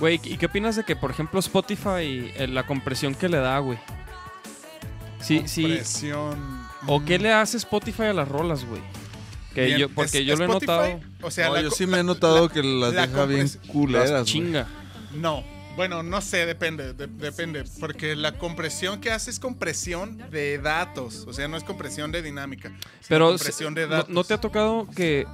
Güey, 0.00 0.20
¿y 0.24 0.36
qué 0.36 0.46
opinas 0.46 0.76
de 0.76 0.84
que, 0.84 0.96
por 0.96 1.10
ejemplo, 1.10 1.38
Spotify, 1.40 2.32
eh, 2.36 2.46
la 2.50 2.66
compresión 2.66 3.14
que 3.14 3.28
le 3.28 3.38
da, 3.38 3.58
güey? 3.60 3.78
Sí, 5.20 5.42
sí. 5.46 5.64
Presión. 5.64 6.66
¿O 6.86 7.04
qué 7.04 7.18
le 7.18 7.32
hace 7.32 7.56
Spotify 7.58 8.04
a 8.04 8.12
las 8.12 8.26
rolas, 8.28 8.64
güey? 8.64 8.80
Que 9.54 9.66
Bien, 9.66 9.78
yo, 9.78 9.88
porque 9.90 10.18
es- 10.20 10.26
yo 10.26 10.36
lo 10.36 10.44
he 10.44 10.46
Spotify, 10.46 10.66
notado. 10.72 11.00
O 11.22 11.30
sea, 11.30 11.48
No, 11.48 11.54
la 11.54 11.60
yo 11.62 11.70
sí 11.70 11.86
me 11.86 11.98
he 11.98 12.02
notado 12.04 12.46
la- 12.46 12.52
que 12.52 12.62
las 12.62 12.94
la 12.94 13.06
deja 13.06 13.24
bien 13.26 13.48
culeras. 13.68 14.10
Las 14.10 14.24
chinga. 14.26 14.66
No. 15.12 15.44
Bueno, 15.80 16.02
no 16.02 16.20
sé, 16.20 16.44
depende, 16.44 16.92
de- 16.92 17.06
depende, 17.06 17.64
porque 17.80 18.14
la 18.14 18.36
compresión 18.36 19.00
que 19.00 19.10
hace 19.10 19.30
es 19.30 19.38
compresión 19.40 20.18
de 20.30 20.58
datos, 20.58 21.24
o 21.26 21.32
sea, 21.32 21.48
no 21.48 21.56
es 21.56 21.64
compresión 21.64 22.12
de 22.12 22.20
dinámica, 22.20 22.68
es 23.00 23.06
Pero 23.08 23.28
compresión 23.30 23.72
de 23.72 23.86
¿no, 23.86 23.88
datos. 23.96 24.10
¿no 24.10 24.22
te 24.24 24.34
ha 24.34 24.38
tocado 24.42 24.86
que 24.94 25.26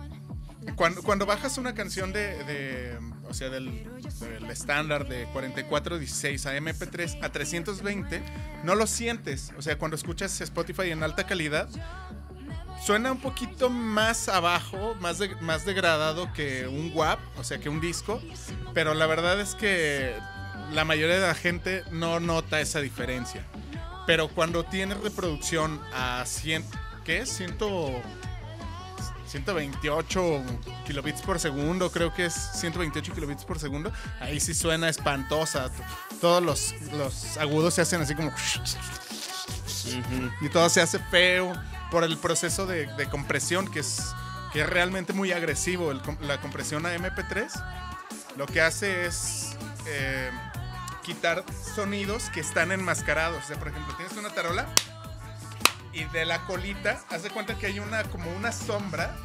Cuando, 0.77 1.03
cuando 1.03 1.27
bajas 1.27 1.59
una 1.59 1.75
canción 1.75 2.13
de, 2.13 2.45
de- 2.45 2.97
o 3.29 3.35
sea, 3.35 3.49
del, 3.51 3.89
del 4.21 4.49
estándar 4.49 5.09
de 5.09 5.25
4416 5.33 6.47
a 6.47 6.57
MP3 6.57 7.19
a 7.25 7.29
320, 7.33 8.23
no 8.63 8.77
lo 8.77 8.87
sientes. 8.87 9.53
O 9.59 9.63
sea, 9.63 9.77
cuando 9.79 9.97
escuchas 9.97 10.41
Spotify 10.41 10.91
en 10.93 11.03
alta 11.03 11.27
calidad, 11.27 11.69
suena 12.85 13.11
un 13.11 13.19
poquito 13.21 13.69
más 13.69 14.29
abajo, 14.29 14.95
más, 15.01 15.19
de- 15.19 15.35
más 15.41 15.65
degradado 15.67 16.33
que 16.33 16.69
un 16.69 16.93
WAP, 16.95 17.19
o 17.37 17.43
sea, 17.43 17.59
que 17.59 17.69
un 17.69 17.81
disco. 17.81 18.23
Pero 18.75 18.95
la 18.95 19.07
verdad 19.07 19.41
es 19.41 19.57
que 19.57 20.15
la 20.73 20.85
mayoría 20.85 21.19
de 21.19 21.27
la 21.27 21.35
gente 21.35 21.85
no 21.91 22.21
nota 22.21 22.61
esa 22.61 22.81
diferencia. 22.81 23.45
Pero 24.07 24.29
cuando 24.29 24.65
tienes 24.65 24.99
reproducción 25.01 25.81
a 25.93 26.25
100, 26.25 26.65
¿qué 27.05 27.19
es? 27.19 27.31
100, 27.31 27.57
128 29.27 30.43
kilobits 30.87 31.23
por 31.23 31.41
segundo, 31.41 31.91
creo 31.91 32.15
que 32.15 32.27
es 32.27 32.35
128 32.35 33.13
kilobits 33.13 33.45
por 33.45 33.59
segundo. 33.59 33.93
Ahí 34.21 34.39
sí 34.39 34.55
suena 34.55 34.89
espantosa. 34.89 35.71
Todos 36.21 36.43
los, 36.43 36.75
los 36.93 37.37
agudos 37.37 37.75
se 37.75 37.83
hacen 37.83 38.01
así 38.01 38.15
como... 38.15 38.33
Y 40.41 40.49
todo 40.49 40.69
se 40.69 40.81
hace 40.81 40.99
feo. 40.99 41.53
por 41.91 42.05
el 42.05 42.17
proceso 42.19 42.67
de, 42.67 42.87
de 42.95 43.07
compresión 43.09 43.69
que 43.69 43.81
es, 43.81 44.15
que 44.53 44.63
es 44.63 44.69
realmente 44.69 45.13
muy 45.13 45.33
agresivo. 45.33 45.91
el 45.91 46.01
la 46.21 46.41
compresión 46.41 46.87
a 46.87 46.95
MP3 46.97 47.51
lo 48.37 48.47
que 48.47 48.61
hace 48.61 49.07
es 49.07 49.57
eh, 49.87 50.31
quitar 51.07 51.45
sonidos 51.75 52.25
que 52.31 52.41
están 52.41 52.73
enmascarados. 52.73 53.45
O 53.45 53.47
sea, 53.47 53.57
por 53.59 53.69
ejemplo, 53.69 53.95
tienes 53.97 54.17
una 54.19 54.31
tarola 54.31 54.67
y 55.93 56.05
de 56.05 56.25
la 56.27 56.45
colita, 56.47 57.01
haz 57.11 57.23
de 57.23 57.31
cuenta 57.31 57.57
que 57.57 57.67
hay 57.67 57.79
una 57.79 58.03
como 58.05 58.31
una 58.33 58.53
sombra 58.53 59.17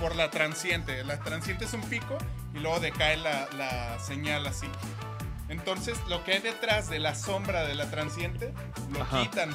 por 0.00 0.16
la 0.16 0.30
transiente. 0.30 1.04
La 1.04 1.20
transiente 1.20 1.66
es 1.66 1.72
un 1.74 1.82
pico 1.82 2.16
y 2.54 2.58
luego 2.58 2.80
decae 2.80 3.16
la, 3.18 3.48
la 3.56 3.98
señal 4.00 4.46
así. 4.46 4.66
Entonces, 5.48 5.96
lo 6.08 6.24
que 6.24 6.32
hay 6.32 6.38
detrás 6.40 6.90
de 6.90 6.98
la 6.98 7.14
sombra 7.14 7.64
de 7.64 7.74
la 7.74 7.90
transiente 7.90 8.52
lo 8.92 9.02
Ajá. 9.02 9.22
quitan. 9.22 9.50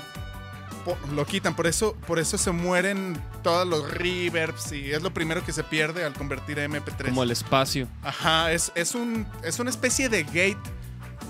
Po- 0.85 0.97
lo 1.13 1.25
quitan, 1.25 1.55
por 1.55 1.67
eso, 1.67 1.95
por 2.07 2.19
eso 2.19 2.37
se 2.37 2.51
mueren 2.51 3.21
todos 3.41 3.65
los 3.67 3.89
reverbs 3.91 4.71
y 4.73 4.91
es 4.91 5.01
lo 5.01 5.13
primero 5.13 5.43
que 5.45 5.53
se 5.53 5.63
pierde 5.63 6.03
al 6.03 6.13
convertir 6.13 6.59
a 6.59 6.65
MP3. 6.65 7.05
Como 7.05 7.23
el 7.23 7.31
espacio. 7.31 7.87
Ajá, 8.03 8.51
es, 8.51 8.71
es, 8.75 8.95
un, 8.95 9.25
es 9.43 9.59
una 9.59 9.69
especie 9.69 10.09
de 10.09 10.23
gate, 10.23 10.57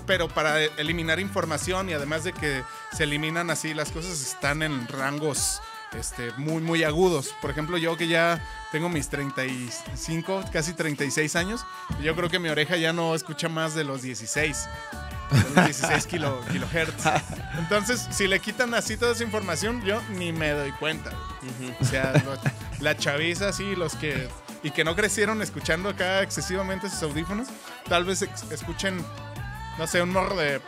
pero 0.06 0.28
para 0.28 0.60
eliminar 0.62 1.18
información 1.20 1.88
y 1.88 1.92
además 1.92 2.24
de 2.24 2.32
que 2.32 2.62
se 2.96 3.04
eliminan 3.04 3.50
así, 3.50 3.74
las 3.74 3.90
cosas 3.90 4.20
están 4.20 4.62
en 4.62 4.86
rangos 4.88 5.60
este, 5.98 6.32
muy, 6.36 6.60
muy 6.62 6.82
agudos. 6.84 7.34
Por 7.40 7.50
ejemplo, 7.50 7.78
yo 7.78 7.96
que 7.96 8.08
ya 8.08 8.44
tengo 8.72 8.88
mis 8.88 9.08
35, 9.08 10.44
casi 10.52 10.72
36 10.72 11.36
años, 11.36 11.64
yo 12.02 12.14
creo 12.16 12.28
que 12.28 12.38
mi 12.38 12.48
oreja 12.48 12.76
ya 12.76 12.92
no 12.92 13.14
escucha 13.14 13.48
más 13.48 13.74
de 13.74 13.84
los 13.84 14.02
16. 14.02 14.68
de 15.30 15.40
los 15.54 15.54
16 15.66 16.06
kilo, 16.06 16.40
kilohertz. 16.52 17.04
Entonces, 17.58 18.06
si 18.10 18.26
le 18.28 18.40
quitan 18.40 18.74
así 18.74 18.96
toda 18.96 19.12
esa 19.12 19.24
información, 19.24 19.82
yo 19.84 20.00
ni 20.10 20.32
me 20.32 20.50
doy 20.50 20.72
cuenta. 20.72 21.10
O 21.80 21.84
sea, 21.84 22.12
lo- 22.24 22.38
la 22.80 22.96
chaviza 22.96 23.48
así, 23.48 23.74
los 23.76 23.94
que... 23.94 24.28
Y 24.62 24.70
que 24.70 24.82
no 24.82 24.96
crecieron 24.96 25.42
escuchando 25.42 25.90
acá 25.90 26.22
excesivamente 26.22 26.88
sus 26.88 27.02
audífonos, 27.02 27.48
tal 27.86 28.04
vez 28.06 28.22
escuchen, 28.50 29.04
no 29.78 29.86
sé, 29.86 30.02
un 30.02 30.12
morro 30.12 30.36
de 30.36 30.60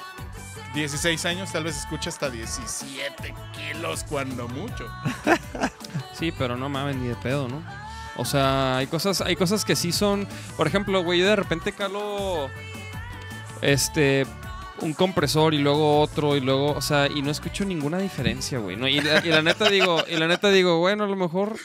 16 0.74 1.24
años, 1.24 1.52
tal 1.52 1.64
vez 1.64 1.76
escucha 1.76 2.10
hasta 2.10 2.28
17 2.30 3.34
kilos 3.54 4.04
cuando 4.08 4.48
mucho. 4.48 4.86
Sí, 6.12 6.32
pero 6.32 6.56
no 6.56 6.70
mames 6.70 6.96
ni 6.96 7.08
de 7.08 7.14
pedo, 7.16 7.46
¿no? 7.46 7.62
O 8.16 8.24
sea, 8.24 8.78
hay 8.78 8.86
cosas, 8.86 9.20
hay 9.20 9.36
cosas 9.36 9.66
que 9.66 9.76
sí 9.76 9.92
son. 9.92 10.26
Por 10.56 10.66
ejemplo, 10.66 11.02
güey, 11.04 11.20
yo 11.20 11.26
de 11.26 11.36
repente 11.36 11.72
calo. 11.72 12.48
Este. 13.60 14.26
Un 14.80 14.94
compresor 14.94 15.52
y 15.52 15.58
luego 15.58 16.00
otro 16.00 16.36
y 16.36 16.40
luego, 16.40 16.72
o 16.72 16.80
sea, 16.82 17.06
y 17.06 17.22
no 17.22 17.30
escucho 17.30 17.66
ninguna 17.66 17.98
diferencia, 17.98 18.58
güey. 18.58 18.76
¿no? 18.76 18.88
Y, 18.88 19.00
la, 19.00 19.24
y 19.24 19.28
la 19.28 19.42
neta 19.42 19.68
digo, 19.70 20.02
y 20.08 20.16
la 20.16 20.26
neta 20.26 20.50
digo, 20.50 20.78
bueno, 20.78 21.04
a 21.04 21.06
lo 21.06 21.16
mejor 21.16 21.56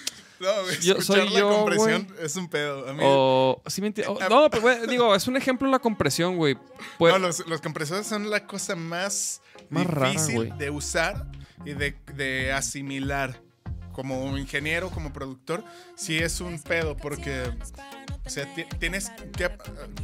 No, 0.41 0.63
güey, 0.63 0.79
Yo- 0.79 1.01
soy 1.01 1.29
la 1.29 1.39
yo, 1.39 1.49
compresión 1.49 2.07
es 2.19 2.35
un 2.35 2.49
pedo. 2.49 2.89
A 2.89 2.93
mí, 2.93 2.99
o 3.05 3.61
sí 3.67 3.81
me 3.81 3.93
enti- 3.93 4.05
o- 4.07 4.17
no, 4.29 4.49
pero 4.49 4.61
güey, 4.61 4.87
digo, 4.87 5.13
es 5.15 5.27
un 5.27 5.37
ejemplo 5.37 5.69
la 5.69 5.79
compresión, 5.79 6.35
güey. 6.37 6.57
Pues, 6.97 7.13
no, 7.13 7.19
los, 7.19 7.45
los 7.47 7.61
compresores 7.61 8.07
son 8.07 8.29
la 8.29 8.47
cosa 8.47 8.75
más, 8.75 9.41
Más 9.69 9.85
difícil 9.87 10.57
de 10.57 10.69
usar 10.71 11.27
y 11.65 11.73
de, 11.73 11.95
de 12.15 12.51
asimilar. 12.53 13.39
Como 13.93 14.37
ingeniero, 14.37 14.89
como 14.89 15.11
productor, 15.11 15.65
sí 15.97 16.17
es 16.17 16.39
un 16.39 16.61
pedo 16.61 16.95
porque, 16.95 17.43
o 18.25 18.29
sea, 18.29 18.45
ti- 18.55 18.63
tienes 18.79 19.11
que... 19.37 19.49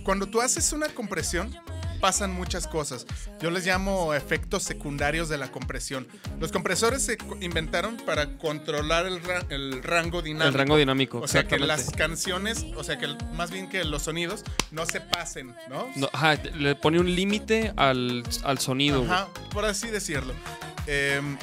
Cuando 0.04 0.26
tú 0.28 0.42
haces 0.42 0.74
una 0.74 0.90
compresión, 0.90 1.56
pasan 2.00 2.32
muchas 2.34 2.68
cosas. 2.68 3.06
Yo 3.42 3.52
les 3.52 3.66
llamo 3.66 4.14
efectos 4.14 4.64
secundarios 4.64 5.30
de 5.30 5.38
la 5.38 5.52
compresión. 5.52 6.08
Los 6.40 6.52
compresores 6.52 7.04
se 7.04 7.18
inventaron 7.42 7.98
para 7.98 8.38
controlar 8.38 9.06
el, 9.06 9.22
ra- 9.24 9.46
el 9.50 9.82
rango 9.84 10.22
dinámico. 10.22 10.48
el 10.48 10.54
rango 10.54 10.78
dinámico, 10.78 11.20
O 11.20 11.28
sea, 11.28 11.48
que 11.48 11.58
las 11.60 11.92
canciones, 11.92 12.66
o 12.76 12.84
sea, 12.84 12.98
que 12.98 13.08
más 13.36 13.52
bien 13.52 13.70
que 13.70 13.84
los 13.84 14.04
sonidos 14.04 14.44
no 14.72 14.86
se 14.86 15.02
pasen, 15.02 15.56
¿no? 15.70 15.88
No, 15.96 16.10
ajá, 16.14 16.36
le 16.56 16.76
pone 16.76 17.00
un 17.00 17.14
límite 17.16 17.74
al, 17.76 18.24
al 18.44 18.60
sonido. 18.60 19.04
Ajá, 19.06 19.28
por 19.52 19.66
así 19.66 19.88
decirlo. 19.88 20.34
Em, 20.86 21.38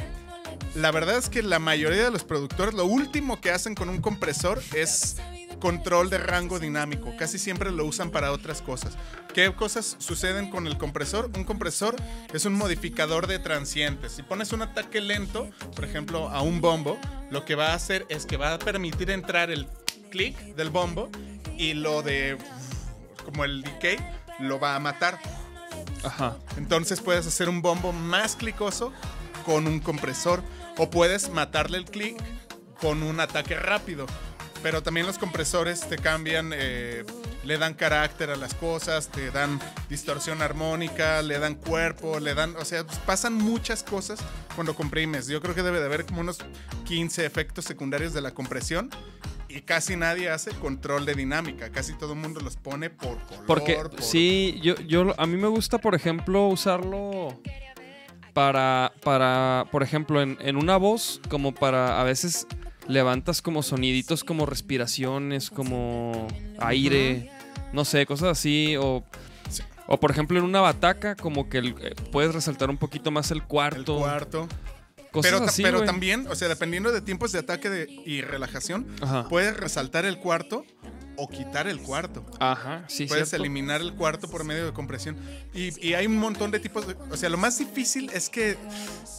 la 0.75 0.91
verdad 0.91 1.17
es 1.19 1.29
que 1.29 1.43
la 1.43 1.59
mayoría 1.59 2.05
de 2.05 2.11
los 2.11 2.25
productores 2.25 2.75
lo 2.75 2.85
último 2.87 3.41
que 3.41 3.51
hacen 3.51 3.75
con 3.75 3.89
un 3.89 4.01
compresor 4.01 4.63
es 4.75 5.17
control 5.65 6.11
de 6.11 6.19
rango 6.19 6.59
dinámico. 6.59 7.17
Casi 7.17 7.39
siempre 7.39 7.73
lo 7.73 7.87
usan 7.87 8.11
para 8.11 8.33
otras 8.33 8.61
cosas. 8.61 8.99
¿Qué 9.33 9.51
cosas 9.55 9.97
suceden 9.99 10.51
con 10.51 10.67
el 10.67 10.77
compresor? 10.77 11.31
Un 11.35 11.45
compresor 11.45 11.97
es 12.35 12.45
un 12.45 12.53
modificador 12.53 13.27
de 13.27 13.39
transientes. 13.39 14.13
Si 14.13 14.23
pones 14.23 14.53
un 14.53 14.61
ataque 14.61 15.01
lento, 15.01 15.49
por 15.75 15.87
ejemplo, 15.87 16.29
a 16.29 16.43
un 16.43 16.61
bombo, 16.61 16.99
lo 17.31 17.47
que 17.47 17.55
va 17.55 17.69
a 17.69 17.75
hacer 17.77 18.05
es 18.11 18.27
que 18.27 18.37
va 18.37 18.53
a 18.53 18.59
permitir 18.59 19.11
entrar 19.11 19.51
el 19.51 19.67
clic 20.11 20.37
del 20.55 20.69
bombo 20.69 21.09
y 21.57 21.73
lo 21.73 22.03
de 22.03 22.37
como 23.25 23.47
el 23.47 23.63
decay 23.63 23.97
lo 24.41 24.61
va 24.61 24.77
a 24.77 24.81
matar. 24.81 25.19
Ajá. 26.03 26.37
Entonces 26.59 27.01
puedes 27.01 27.27
hacer 27.27 27.49
un 27.49 27.63
bombo 27.63 27.91
más 27.91 28.37
clicoso 28.37 28.93
con 29.47 29.67
un 29.67 29.81
compresor 29.81 30.43
o 30.77 30.91
puedes 30.91 31.31
matarle 31.31 31.79
el 31.79 31.87
clic 31.87 32.23
con 32.83 33.03
un 33.03 33.19
ataque 33.19 33.57
rápido. 33.57 34.05
Pero 34.65 34.83
también 34.83 35.07
los 35.07 35.19
compresores 35.19 35.87
te 35.87 35.99
cambian, 35.99 36.51
eh, 36.55 37.05
le 37.45 37.59
dan 37.59 37.75
carácter 37.75 38.31
a 38.31 38.37
las 38.37 38.55
cosas, 38.55 39.09
te 39.09 39.31
dan 39.31 39.61
distorsión 39.91 40.41
armónica, 40.41 41.21
le 41.21 41.39
dan 41.39 41.55
cuerpo, 41.55 42.19
le 42.19 42.33
dan, 42.33 42.57
o 42.57 42.65
sea, 42.65 42.83
pues, 42.83 42.97
pasan 43.01 43.35
muchas 43.35 43.83
cosas 43.83 44.21
cuando 44.55 44.75
comprimes. 44.75 45.27
Yo 45.27 45.43
creo 45.43 45.55
que 45.55 45.63
debe 45.63 45.81
de 45.81 45.85
haber 45.85 46.07
como 46.07 46.23
unos 46.23 46.39
15 46.87 47.27
efectos 47.27 47.67
secundarios 47.67 48.15
de 48.15 48.23
la 48.23 48.31
compresión 48.31 48.89
y 49.51 49.61
casi 49.61 49.97
nadie 49.97 50.31
hace 50.31 50.53
control 50.53 51.05
de 51.05 51.15
dinámica. 51.15 51.71
Casi 51.71 51.93
todo 51.93 52.15
el 52.15 52.21
mundo 52.21 52.41
los 52.41 52.57
pone 52.57 52.89
por 52.89 53.19
color. 53.27 53.45
Porque 53.47 53.75
por- 53.75 54.03
sí, 54.03 54.59
yo, 54.63 54.77
yo 54.77 55.15
a 55.21 55.27
mí 55.27 55.37
me 55.37 55.49
gusta, 55.49 55.77
por 55.77 55.95
ejemplo, 55.95 56.47
usarlo 56.49 57.39
para, 58.33 58.95
para 59.03 59.67
por 59.71 59.83
ejemplo, 59.83 60.23
en, 60.23 60.39
en 60.41 60.57
una 60.57 60.79
voz, 60.79 61.21
como 61.29 61.53
para 61.55 62.01
a 62.01 62.05
veces 62.05 62.47
levantas 62.89 63.41
como 63.43 63.63
soniditos 63.63 64.25
como 64.25 64.47
respiraciones, 64.47 65.51
como 65.51 66.27
aire, 66.59 67.31
no 67.73 67.85
sé, 67.85 68.07
cosas 68.07 68.29
así, 68.39 68.77
o, 68.77 69.05
o 69.87 70.01
por 70.01 70.11
ejemplo 70.11 70.39
en 70.39 70.45
una 70.45 70.61
bataca, 70.61 71.15
como 71.17 71.49
que 71.49 71.59
el- 71.59 71.75
eh, 71.81 71.95
puedes 72.13 72.35
resaltar 72.35 72.71
un 72.71 72.79
poquito 72.79 73.11
más 73.11 73.31
el 73.31 73.39
el 73.39 73.45
cuarto, 73.45 73.99
cuarto. 73.99 74.49
cosas 75.11 75.33
Pero, 75.33 75.45
así, 75.45 75.63
pero 75.63 75.83
también, 75.85 76.27
o 76.29 76.35
sea, 76.35 76.49
dependiendo 76.49 76.91
de 76.93 77.01
tiempos 77.01 77.33
de 77.33 77.39
ataque 77.39 77.71
de- 77.71 77.87
y 78.05 78.21
relajación, 78.21 78.87
Ajá. 79.01 79.29
puedes 79.29 79.57
resaltar 79.57 80.05
el 80.05 80.19
cuarto 80.19 80.65
o 81.17 81.29
quitar 81.29 81.67
el 81.67 81.81
cuarto. 81.81 82.25
Ajá, 82.41 82.85
sí, 82.89 83.07
puedes 83.07 83.31
cierto. 83.31 83.45
eliminar 83.45 83.81
el 83.81 83.95
cuarto 83.95 84.29
por 84.29 84.45
medio 84.45 84.67
de 84.67 84.73
compresión. 84.73 85.17
Y, 85.53 85.87
y 85.87 85.95
hay 85.95 86.07
un 86.07 86.19
montón 86.19 86.51
de 86.51 86.61
tipos 86.61 86.87
de... 86.87 86.97
O 87.11 87.17
sea, 87.17 87.29
lo 87.29 87.39
más 87.39 87.59
difícil 87.59 88.11
es 88.13 88.29
que 88.29 88.57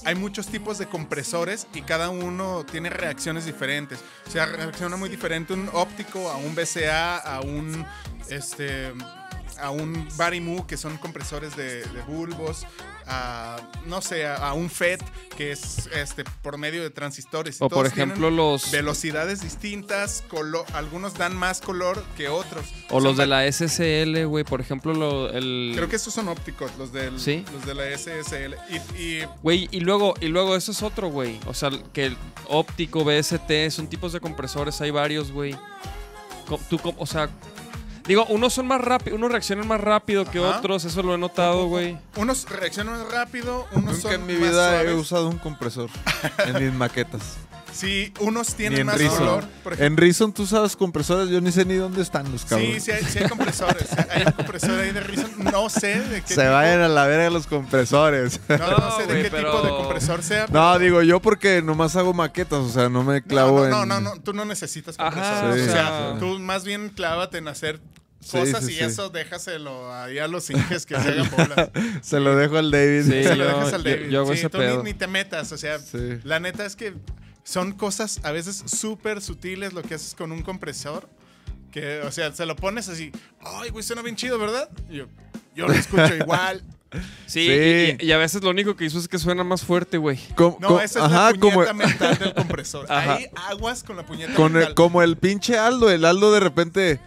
hay 0.05 0.15
muchos 0.15 0.47
tipos 0.47 0.77
de 0.77 0.87
compresores 0.87 1.67
y 1.73 1.81
cada 1.81 2.09
uno 2.09 2.65
tiene 2.69 2.89
reacciones 2.89 3.45
diferentes. 3.45 3.99
O 4.27 4.31
sea, 4.31 4.45
reacciona 4.45 4.97
muy 4.97 5.09
diferente 5.09 5.53
un 5.53 5.69
óptico 5.73 6.29
a 6.29 6.37
un 6.37 6.55
BCA, 6.55 7.17
a 7.17 7.41
un... 7.41 7.85
Este, 8.29 8.91
a 9.59 9.71
un 9.71 10.07
Barimu, 10.17 10.65
que 10.67 10.77
son 10.77 10.97
compresores 10.97 11.55
de, 11.55 11.83
de 11.83 12.01
bulbos, 12.07 12.65
a, 13.07 13.57
no 13.85 14.01
sé, 14.01 14.25
a, 14.25 14.35
a 14.49 14.53
un 14.53 14.69
FET, 14.69 15.03
que 15.37 15.51
es 15.51 15.87
este, 15.93 16.23
por 16.41 16.57
medio 16.57 16.81
de 16.81 16.89
transistores. 16.89 17.57
O 17.61 17.69
por 17.69 17.85
todos 17.85 17.91
ejemplo 17.91 18.31
los 18.31 18.71
velocidades 18.71 19.41
distintas, 19.41 20.23
algunos 20.73 21.13
dan 21.15 21.35
más 21.35 21.61
color 21.61 22.03
que 22.17 22.29
otros. 22.29 22.65
o 22.89 22.99
los 22.99 23.17
de 23.17 23.27
la 23.27 23.49
SSL, 23.51 24.25
güey, 24.25 24.43
por 24.43 24.61
ejemplo, 24.61 24.93
lo, 24.93 25.29
el 25.29 25.73
Creo 25.75 25.89
que 25.89 25.95
esos 25.97 26.13
son 26.13 26.27
ópticos, 26.27 26.71
los, 26.77 26.91
del, 26.91 27.19
Sí. 27.19 27.43
los 27.53 27.65
de 27.65 27.73
la 27.75 27.97
SSL. 27.97 28.55
Y, 28.69 29.01
y 29.01 29.27
Güey, 29.43 29.67
y 29.71 29.79
luego, 29.81 30.13
y 30.21 30.27
luego 30.27 30.55
eso 30.55 30.71
es 30.71 30.81
otro, 30.83 31.09
güey. 31.09 31.39
O 31.47 31.53
sea, 31.53 31.69
que 31.93 32.05
el 32.07 32.17
óptico, 32.47 33.03
BST, 33.03 33.69
son 33.69 33.87
tipos 33.87 34.13
de 34.13 34.19
compresores, 34.19 34.81
hay 34.81 34.91
varios, 34.91 35.31
güey. 35.31 35.55
O 36.97 37.05
sea, 37.05 37.29
digo, 38.07 38.25
unos 38.27 38.53
son 38.53 38.67
más 38.67 38.81
rápidos, 38.81 39.17
unos 39.17 39.31
reaccionan 39.31 39.67
más 39.67 39.81
rápido 39.81 40.25
que 40.25 40.39
Ajá. 40.39 40.57
otros, 40.59 40.85
eso 40.85 41.01
lo 41.03 41.13
he 41.15 41.17
notado, 41.17 41.67
güey. 41.67 41.97
unos 42.17 42.47
reaccionan 42.49 43.05
rápido, 43.11 43.65
unos 43.71 43.95
Nunca 43.95 44.01
son 44.01 44.13
en 44.13 44.25
mi 44.27 44.33
más 44.33 44.41
vida 44.51 44.81
he 44.81 44.83
suaves. 44.85 45.01
usado 45.01 45.29
un 45.29 45.37
compresor 45.37 45.89
en 46.45 46.63
mis 46.63 46.73
maquetas. 46.73 47.37
Sí, 47.75 48.13
unos 48.21 48.55
tienen 48.55 48.79
en 48.81 48.85
más 48.87 48.97
Reason. 48.97 49.17
color. 49.17 49.43
Por 49.63 49.73
ejemplo, 49.73 49.85
En 49.85 49.97
Reason 49.97 50.33
tú 50.33 50.43
usas 50.43 50.75
compresores, 50.77 51.29
yo 51.29 51.41
ni 51.41 51.51
sé 51.51 51.65
ni 51.65 51.73
dónde 51.75 52.01
están 52.01 52.31
los 52.31 52.45
cabrones. 52.45 52.83
sí, 52.83 52.91
sí 52.91 52.91
hay, 52.91 53.03
sí 53.03 53.19
hay 53.19 53.27
compresores. 53.29 53.87
hay 54.09 54.23
un 54.25 54.31
compresor 54.31 54.79
ahí 54.79 54.91
de 54.91 54.99
Reason. 55.01 55.31
No 55.51 55.69
sé 55.69 55.99
de 55.99 56.21
qué 56.21 56.27
Se 56.33 56.41
tipo. 56.41 56.51
vayan 56.53 56.81
a 56.81 56.87
la 56.87 57.05
verga 57.05 57.29
los 57.29 57.47
compresores. 57.47 58.39
No, 58.47 58.57
no 58.57 58.77
No, 58.77 58.91
sé 58.97 59.01
de 59.01 59.07
güey, 59.07 59.23
qué 59.23 59.29
pero- 59.29 59.51
tipo 59.51 59.63
de 59.63 59.69
compresor 59.69 60.23
sea. 60.23 60.45
No, 60.49 60.79
digo 60.79 61.01
yo 61.01 61.19
porque 61.21 61.61
nomás 61.61 61.95
hago 61.97 62.13
maquetas, 62.13 62.59
o 62.59 62.69
sea, 62.69 62.87
no 62.87 63.03
me 63.03 63.21
clavo 63.21 63.67
no, 63.67 63.85
no, 63.85 63.97
en... 63.97 64.03
no, 64.03 64.15
no, 64.15 64.21
tú 64.21 64.31
no 64.33 64.45
necesitas 64.45 64.95
Ajá, 64.97 65.11
compresores. 65.11 65.63
Sí. 65.65 65.69
o 65.69 65.73
sea, 65.73 66.11
sí. 66.13 66.19
tú 66.19 66.39
más 66.39 66.63
bien 66.63 66.89
clávate 66.89 67.39
en 67.39 67.47
hacer 67.49 67.79
Sí, 68.21 68.39
cosas 68.39 68.65
sí, 68.65 68.71
y 68.71 68.75
sí. 68.77 68.83
eso 68.83 69.09
déjaselo 69.09 69.93
ahí 69.93 70.17
a 70.17 70.27
los 70.27 70.49
inges 70.49 70.87
que 70.87 70.95
se 70.99 71.09
hagan 71.09 71.29
bolas. 71.37 71.69
Se 72.01 72.19
lo 72.19 72.35
dejo 72.35 72.57
al 72.57 72.71
David. 72.71 73.03
Sí. 73.03 73.23
se 73.23 73.35
lo 73.35 73.43
yo- 73.45 73.57
dejas 73.57 73.73
al 73.73 73.83
yo- 73.83 73.89
David. 73.91 74.09
yo 74.09 74.19
hago 74.21 74.31
Sí, 74.33 74.39
ese 74.39 74.49
tú 74.49 74.57
ni- 74.57 74.63
pedo. 74.63 74.83
Ni, 74.83 74.93
te 74.95 75.05
metas, 75.07 75.51
o 75.51 75.57
sea, 75.57 75.77
Sí. 75.77 76.17
la 76.23 76.39
neta 76.39 76.65
es 76.65 76.75
que 76.75 76.95
son 77.45 77.71
cosas 77.71 78.19
a 78.23 78.31
veces 78.31 78.63
súper 78.65 79.21
sutiles 79.21 79.71
lo 79.71 79.81
que 79.83 79.93
haces 79.95 80.13
con 80.15 80.33
un 80.33 80.41
compresor. 80.41 81.07
Que, 81.71 81.99
o 82.01 82.11
sea, 82.11 82.33
se 82.33 82.45
lo 82.45 82.55
pones 82.55 82.89
así, 82.89 83.11
ay, 83.41 83.69
güey, 83.69 83.83
suena 83.83 84.01
bien 84.01 84.15
chido, 84.15 84.37
¿verdad? 84.37 84.69
Y 84.89 84.97
yo, 84.97 85.05
yo 85.55 85.67
lo 85.67 85.73
escucho 85.73 86.13
igual. 86.19 86.63
Sí, 87.27 87.47
Sí. 87.47 87.97
Y, 87.99 88.05
y 88.05 88.11
a 88.13 88.17
veces 88.17 88.41
lo 88.41 88.49
único 88.49 88.75
que 88.77 88.85
hizo 88.85 88.97
es 88.97 89.07
que 89.09 89.17
suena 89.19 89.43
más 89.43 89.63
fuerte, 89.63 89.97
güey. 89.97 90.17
No, 90.37 90.55
com- 90.57 90.79
esa 90.79 90.99
es 90.99 91.05
ajá, 91.05 91.31
la 91.33 91.39
como, 91.39 91.53
puñeta 91.55 91.73
mental 91.73 92.17
del 92.17 92.33
compresor. 92.35 92.85
Ajá. 92.89 93.15
Ahí 93.15 93.25
aguas 93.49 93.83
con 93.83 93.97
la 93.97 94.05
puñeta 94.05 94.33
con 94.33 94.53
el, 94.53 94.59
mental. 94.59 94.73
como 94.75 95.01
el 95.01 95.17
pinche 95.17 95.57
Aldo. 95.57 95.91
El 95.91 96.05
Aldo 96.05 96.31
de 96.31 96.39
repente 96.39 96.99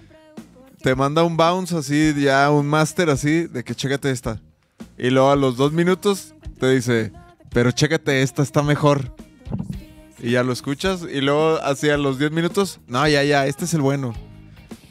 te 0.83 0.95
manda 0.95 1.25
un 1.25 1.37
bounce 1.39 1.75
así, 1.77 2.13
ya 2.21 2.51
un 2.51 2.67
master 2.67 3.09
así, 3.11 3.47
de 3.47 3.65
que 3.65 3.75
chécate 3.75 4.11
esta. 4.11 4.41
Y 4.99 5.09
luego 5.09 5.31
a 5.31 5.37
los 5.37 5.57
dos 5.57 5.73
minutos 5.73 6.35
te 6.61 6.71
dice, 6.71 7.11
pero 7.51 7.73
chécate 7.73 8.21
esta, 8.21 8.43
está 8.43 8.63
mejor. 8.63 9.15
Y 10.21 10.31
ya 10.33 10.43
lo 10.43 10.53
escuchas. 10.53 11.03
Y 11.03 11.21
luego 11.21 11.59
así 11.63 11.89
a 11.91 11.97
los 11.97 12.19
10 12.19 12.33
minutos, 12.33 12.81
no, 12.89 13.07
ya, 13.09 13.23
ya, 13.25 13.47
este 13.47 13.65
es 13.67 13.75
el 13.75 13.81
bueno. 13.81 14.15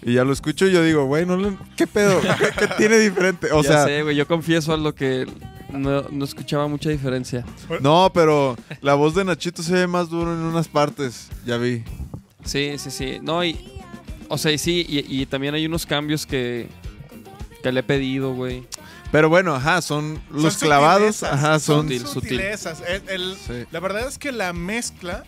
Y 0.03 0.13
ya 0.13 0.23
lo 0.23 0.31
escucho 0.31 0.67
y 0.67 0.71
yo 0.71 0.83
digo, 0.83 1.05
güey, 1.05 1.25
no 1.25 1.35
le- 1.35 1.57
¿qué 1.75 1.85
pedo? 1.85 2.21
¿Qué, 2.21 2.27
qué 2.57 2.67
tiene 2.77 2.97
diferente? 2.97 3.51
O 3.51 3.61
ya 3.61 3.69
sea, 3.69 3.85
sé, 3.85 4.03
güey. 4.03 4.15
Yo 4.15 4.25
confieso 4.25 4.73
a 4.73 4.77
lo 4.77 4.95
que 4.95 5.27
no, 5.73 6.03
no 6.03 6.23
escuchaba 6.23 6.67
mucha 6.69 6.89
diferencia. 6.89 7.43
no, 7.81 8.09
pero 8.13 8.55
la 8.81 8.93
voz 8.93 9.15
de 9.15 9.25
Nachito 9.25 9.61
se 9.63 9.73
ve 9.73 9.87
más 9.87 10.09
duro 10.09 10.31
en 10.33 10.39
unas 10.39 10.67
partes. 10.69 11.27
Ya 11.45 11.57
vi. 11.57 11.83
Sí, 12.45 12.75
sí, 12.77 12.89
sí. 12.91 13.17
No, 13.21 13.43
y. 13.43 13.59
O 14.29 14.37
sea, 14.37 14.51
y 14.51 14.57
sí, 14.57 14.85
y, 14.87 15.21
y 15.21 15.25
también 15.25 15.53
hay 15.55 15.65
unos 15.65 15.85
cambios 15.85 16.25
que. 16.25 16.69
que 17.61 17.71
le 17.73 17.81
he 17.81 17.83
pedido, 17.83 18.33
güey. 18.33 18.63
Pero 19.11 19.29
bueno, 19.29 19.55
ajá, 19.55 19.81
son 19.81 20.21
Son 20.31 20.43
los 20.43 20.57
clavados, 20.57 21.23
ajá, 21.23 21.59
son... 21.59 21.83
Sutil, 21.83 21.99
sutil. 22.05 22.13
sutilezas. 22.31 22.81
El- 22.85 23.09
el- 23.09 23.37
Sí. 23.37 23.65
La 23.71 23.79
verdad 23.79 24.07
es 24.07 24.17
que 24.17 24.31
la 24.31 24.51
mezcla 24.53 25.23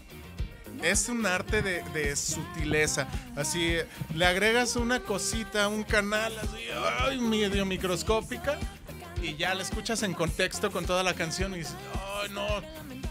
es 0.84 1.08
un 1.10 1.26
arte 1.26 1.62
de, 1.62 1.84
de 1.94 2.16
sutileza. 2.16 3.08
Así, 3.36 3.76
le 4.16 4.26
agregas 4.26 4.76
una 4.76 5.00
cosita, 5.00 5.68
un 5.68 5.84
canal 5.84 6.34
así, 6.40 6.58
ay, 7.02 7.20
medio 7.20 7.66
microscópica, 7.66 8.58
y 9.22 9.36
ya 9.36 9.54
la 9.54 9.64
escuchas 9.64 10.04
en 10.04 10.14
contexto 10.14 10.72
con 10.72 10.86
toda 10.86 11.04
la 11.04 11.14
canción 11.14 11.54
y 11.54 11.60
dices, 11.60 11.76
ay, 12.22 12.30
no, 12.32 12.46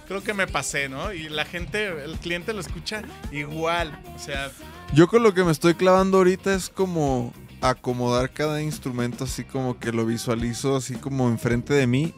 creo 0.07 0.23
que 0.23 0.33
me 0.33 0.47
pasé, 0.47 0.89
¿no? 0.89 1.13
Y 1.13 1.29
la 1.29 1.45
gente, 1.45 2.05
el 2.05 2.17
cliente 2.19 2.53
lo 2.55 2.61
escucha 2.61 3.03
igual. 3.33 3.99
O 4.15 4.19
sea, 4.19 4.51
Yo 4.95 5.07
con 5.09 5.23
lo 5.23 5.35
que 5.35 5.45
me 5.45 5.53
estoy 5.53 5.75
clavando 5.75 6.19
ahorita 6.19 6.55
es 6.55 6.71
como 6.71 7.33
acomodar 7.61 8.31
cada 8.31 8.63
instrumento 8.63 9.25
así 9.25 9.45
como 9.45 9.79
que 9.79 9.93
lo 9.93 10.07
visualizo 10.07 10.77
así 10.77 10.95
como 10.95 11.29
enfrente 11.29 11.75
de 11.75 11.87
mí 11.87 12.15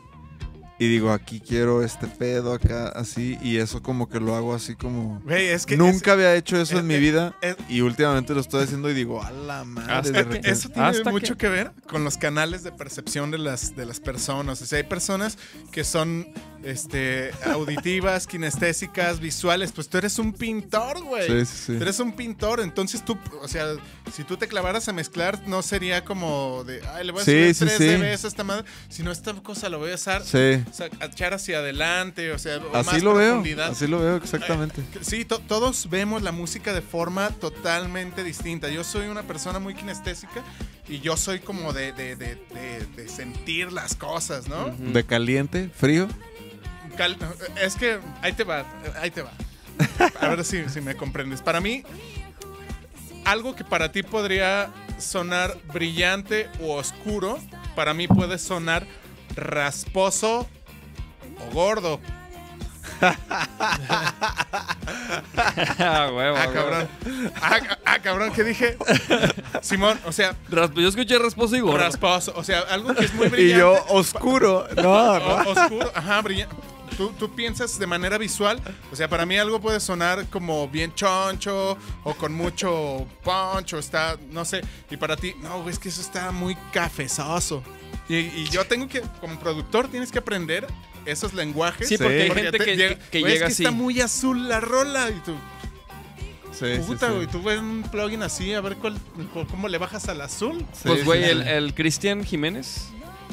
y 0.81 0.89
digo, 0.89 1.13
aquí 1.13 1.39
quiero 1.41 1.85
este 1.85 2.09
pedo 2.09 2.53
acá 2.55 2.89
así 2.89 3.39
y 3.43 3.59
eso 3.59 3.83
como 3.83 4.09
que 4.09 4.19
lo 4.19 4.35
hago 4.35 4.55
así 4.55 4.75
como... 4.75 5.21
güey, 5.21 5.47
es 5.49 5.65
que... 5.67 5.77
Nunca 5.77 6.13
había 6.13 6.35
hecho 6.35 6.57
eso 6.61 6.75
es- 6.75 6.81
en 6.81 6.87
mi 6.89 6.95
es- 6.95 7.01
vida 7.01 7.37
es- 7.43 7.55
y 7.69 7.83
últimamente 7.83 8.35
lo 8.35 8.41
estoy 8.41 8.65
haciendo 8.65 8.91
y 8.91 8.95
digo, 8.95 9.23
a 9.23 9.31
la 9.31 9.65
madre. 9.65 9.93
Hasta 9.93 10.11
de 10.11 10.19
Eh, 10.19 10.23
repente". 10.25 10.51
Eso 10.51 10.69
tiene 10.71 10.89
Hasta 10.89 11.11
mucho 11.11 11.35
que- 11.35 11.47
que 11.47 11.49
ver 11.51 11.73
con 11.87 12.03
los 12.03 12.17
canales 12.17 12.63
de 12.65 12.73
percepción 12.73 13.31
de 13.31 13.39
las, 13.39 13.77
de 13.77 13.85
las 13.87 14.01
personas. 14.01 14.61
O 14.63 14.67
sea, 14.67 14.79
hay 14.79 14.85
personas 14.85 15.37
que 15.71 15.85
son 15.85 16.27
este, 16.65 17.31
auditivas, 17.47 18.27
kinestésicas, 18.27 19.21
visuales. 19.21 19.73
Pues 19.73 19.89
tú 19.89 19.99
eres 19.99 20.19
un 20.19 20.33
pintor, 20.33 21.03
güey. 21.03 21.27
Sí, 21.27 21.47
sí, 21.47 21.63
sí. 21.67 21.77
Tú 21.77 21.83
eres 21.83 22.01
un 22.01 22.13
pintor. 22.13 22.61
Entonces 22.61 23.05
tú, 23.05 23.19
o 23.41 23.49
sea, 23.49 23.67
si 24.13 24.25
tú 24.25 24.37
te 24.37 24.49
clavaras 24.49 24.89
a 24.89 24.93
mezclar, 24.93 25.47
no 25.47 25.63
sería 25.63 26.05
como 26.05 26.65
de, 26.65 26.81
ay, 26.95 27.07
le 27.07 27.13
voy 27.13 27.23
a 27.23 27.25
Sí, 27.25 27.33
subir 27.33 27.55
sí, 27.55 27.65
tres 27.65 27.79
sí. 27.79 27.85
dBs 27.87 28.25
a 28.25 28.29
esta 28.29 28.45
madre. 28.45 28.65
Sino 28.89 29.11
esta 29.11 29.33
cosa 29.35 29.69
la 29.69 29.77
voy 29.79 29.93
a 29.93 29.95
usar. 29.95 30.23
Sí, 30.25 30.63
echar 31.01 31.35
hacia 31.35 31.59
adelante, 31.59 32.33
o 32.33 32.39
sea, 32.39 32.59
o 32.59 32.77
así 32.77 32.91
más 32.93 33.03
lo 33.03 33.15
veo, 33.15 33.43
así 33.65 33.87
lo 33.87 33.99
veo 34.01 34.17
exactamente. 34.17 34.83
Sí, 35.03 35.25
to- 35.25 35.39
todos 35.41 35.89
vemos 35.91 36.23
la 36.23 36.33
música 36.33 36.73
de 36.73 36.83
forma 36.83 37.31
totalmente 37.31 38.23
distinta. 38.25 38.69
Yo 38.69 38.85
soy 38.85 39.09
una 39.09 39.23
persona 39.25 39.59
muy 39.59 39.75
kinestésica 39.75 40.43
y 40.89 41.01
yo 41.01 41.17
soy 41.17 41.41
como 41.41 41.73
de, 41.73 41.93
de- 41.93 42.17
de- 42.17 42.37
de- 42.97 43.09
sentir 43.09 43.73
las 43.73 43.95
cosas, 43.95 44.49
¿no? 44.49 44.69
De 44.71 45.05
caliente, 45.05 45.71
frío. 45.77 46.09
Cal- 46.97 47.17
es 47.63 47.77
que 47.77 47.99
ahí 48.23 48.33
te 48.33 48.45
va, 48.45 48.65
ahí 49.01 49.11
te 49.11 49.23
va. 49.23 49.33
A 50.21 50.29
ver 50.29 50.45
si, 50.45 50.69
si 50.69 50.81
me 50.81 50.95
comprendes. 50.97 51.41
Para 51.43 51.61
mí, 51.61 51.83
algo 53.25 53.55
que 53.55 53.65
para 53.65 53.93
ti 53.93 54.03
podría 54.03 54.71
sonar 54.99 55.57
brillante 55.73 56.49
o 56.61 56.75
oscuro, 56.77 57.39
para 57.75 57.95
mí 57.95 58.07
puede 58.09 58.39
sonar 58.39 58.87
rasposo 59.37 60.49
o 61.49 61.53
gordo. 61.53 62.01
ah, 65.37 66.11
huevo, 66.15 66.37
Ah, 66.37 66.49
cabrón. 66.53 66.89
Ah, 67.41 67.59
ah, 67.85 67.99
cabrón, 68.01 68.33
¿qué 68.35 68.45
dije? 68.45 68.77
Simón, 69.63 69.99
o 70.07 70.13
sea, 70.13 70.35
Rasp- 70.51 70.75
Yo 70.81 70.89
escuché 70.89 71.19
rasposo 71.19 71.57
y 71.57 71.61
gordo. 71.61 71.79
rasposo. 71.79 72.33
O 72.37 72.45
sea, 72.45 72.61
algo 72.71 72.95
que 72.95 73.05
es 73.05 73.15
muy 73.15 73.27
Y 73.29 73.31
brillante. 73.31 73.59
yo, 73.61 73.77
oscuro. 73.89 74.67
No, 74.77 75.19
no. 75.19 75.27
o- 75.27 75.51
oscuro, 75.51 75.91
ajá, 75.95 76.21
brillante. 76.23 76.55
Tú, 76.97 77.11
tú 77.19 77.35
piensas 77.35 77.79
de 77.79 77.87
manera 77.87 78.19
visual, 78.19 78.61
o 78.93 78.97
sea, 78.97 79.09
para 79.09 79.25
mí 79.25 79.39
algo 79.39 79.59
puede 79.61 79.81
sonar 79.81 80.27
como 80.27 80.69
bien 80.69 80.93
choncho 80.95 81.79
o 82.05 82.15
con 82.15 82.35
mucho 82.35 83.07
punch 83.23 83.73
o 83.75 83.79
está, 83.79 84.19
no 84.31 84.45
sé, 84.45 84.61
y 84.91 84.97
para 84.99 85.17
ti, 85.17 85.35
no, 85.41 85.63
güey, 85.63 85.73
es 85.73 85.79
que 85.79 85.89
eso 85.89 86.03
está 86.03 86.31
muy 86.31 86.57
cafezoso. 86.73 87.63
Y, 88.07 88.17
y 88.17 88.49
yo 88.51 88.67
tengo 88.67 88.87
que, 88.89 89.01
como 89.21 89.39
productor, 89.39 89.89
tienes 89.89 90.11
que 90.13 90.19
aprender 90.19 90.67
esos 91.07 91.35
lenguajes. 91.35 91.89
Sí, 91.89 91.97
porque 91.97 92.23
hay 92.23 92.31
gente 92.31 92.51
te 92.59 92.65
que- 92.65 92.77
llega- 92.77 92.99
que 93.11 93.21
güey, 93.21 93.33
llega 93.35 93.47
es 93.47 93.49
que 93.51 93.55
así. 93.55 93.65
está 93.65 93.75
muy 93.77 94.01
azul 94.01 94.49
la 94.49 94.61
rola 94.61 95.11
y 95.11 95.21
tú, 95.21 95.35
Sí, 96.53 96.67
puta, 96.87 97.09
sí. 97.09 97.15
güey, 97.15 97.27
tú 97.27 97.43
ves 97.43 97.59
un 97.59 97.83
plugin 97.91 98.23
así, 98.23 98.53
a 98.53 98.61
ver 98.61 98.77
cuál, 98.77 98.99
cómo 99.51 99.69
le 99.69 99.79
bajas 99.79 100.09
al 100.09 100.21
azul. 100.21 100.59
Sí, 100.73 100.83
Pues, 100.89 101.05
güey, 101.05 101.25
sí. 101.25 101.31
el, 101.31 101.43
el 101.49 101.75
Cristian 101.75 102.23
Jiménez 102.25 102.89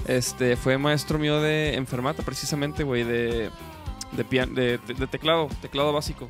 este, 0.08 0.56
fue 0.56 0.78
maestro 0.78 1.20
mío 1.20 1.42
de 1.42 1.74
enfermata, 1.76 2.24
precisamente, 2.24 2.84
güey, 2.84 3.04
de, 3.04 3.50
de, 4.14 4.24
de, 4.46 4.78
de 4.94 5.08
teclado, 5.08 5.50
teclado 5.62 5.92
básico. 5.92 6.30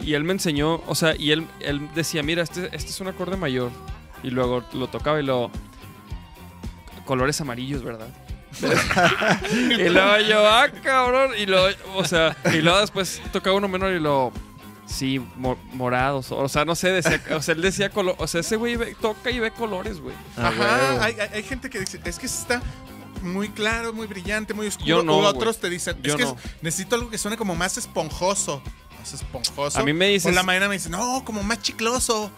Y 0.00 0.14
él 0.14 0.22
me 0.22 0.32
enseñó, 0.32 0.80
o 0.86 0.94
sea, 0.94 1.16
y 1.16 1.32
él, 1.32 1.44
él 1.60 1.88
decía, 1.94 2.22
mira, 2.22 2.42
este, 2.42 2.66
este 2.66 2.90
es 2.90 3.00
un 3.00 3.08
acorde 3.08 3.36
mayor. 3.36 3.72
Y 4.22 4.30
luego 4.30 4.62
lo 4.74 4.86
tocaba 4.88 5.18
y 5.20 5.24
lo... 5.24 5.50
Colores 7.04 7.40
amarillos, 7.40 7.82
¿verdad? 7.82 8.08
y 9.52 9.88
luego 9.88 10.18
yo, 10.28 10.48
ah, 10.48 10.68
cabrón. 10.82 11.32
Y 11.38 11.46
luego, 11.46 11.68
o 11.96 12.04
sea, 12.04 12.36
y 12.52 12.58
luego 12.60 12.80
después 12.80 13.20
tocaba 13.32 13.56
uno 13.56 13.68
menor 13.68 13.92
y 13.92 14.00
lo... 14.00 14.32
Sí, 14.86 15.20
mo- 15.36 15.58
morados. 15.74 16.32
O 16.32 16.48
sea, 16.48 16.64
no 16.64 16.74
sé, 16.74 16.88
decía, 16.90 17.22
o 17.36 17.42
sea, 17.42 17.54
él 17.54 17.60
decía 17.60 17.90
color. 17.90 18.14
O 18.18 18.26
sea, 18.26 18.40
ese 18.40 18.56
güey 18.56 18.76
ve- 18.76 18.96
toca 18.98 19.30
y 19.30 19.38
ve 19.38 19.50
colores, 19.50 20.00
güey. 20.00 20.14
Ah, 20.38 20.48
Ajá, 20.48 21.04
hay, 21.04 21.16
hay- 21.20 21.28
hay 21.34 21.42
gente 21.42 21.68
que 21.68 21.80
dice, 21.80 22.00
es 22.02 22.18
que 22.18 22.24
está 22.24 22.62
muy 23.22 23.50
claro, 23.50 23.92
muy 23.92 24.06
brillante, 24.06 24.54
muy 24.54 24.66
oscuro. 24.66 24.86
Yo 24.86 25.02
no, 25.02 25.18
o 25.18 25.26
otros 25.26 25.56
güey. 25.58 25.60
te 25.60 25.68
dicen, 25.70 25.98
Yo 26.02 26.12
es 26.12 26.16
que 26.16 26.24
no. 26.24 26.30
es- 26.42 26.62
necesito 26.62 26.94
algo 26.96 27.10
que 27.10 27.18
suene 27.18 27.36
como 27.36 27.54
más 27.54 27.76
esponjoso. 27.76 28.62
Más 28.98 29.12
esponjoso. 29.12 29.78
A 29.78 29.82
mí 29.82 29.92
me 29.92 30.08
dices- 30.08 30.32
O 30.32 30.34
la 30.34 30.42
mañana 30.42 30.68
me 30.68 30.74
dice, 30.76 30.88
no, 30.88 31.22
como 31.22 31.42
más 31.42 31.60
chicloso. 31.60 32.30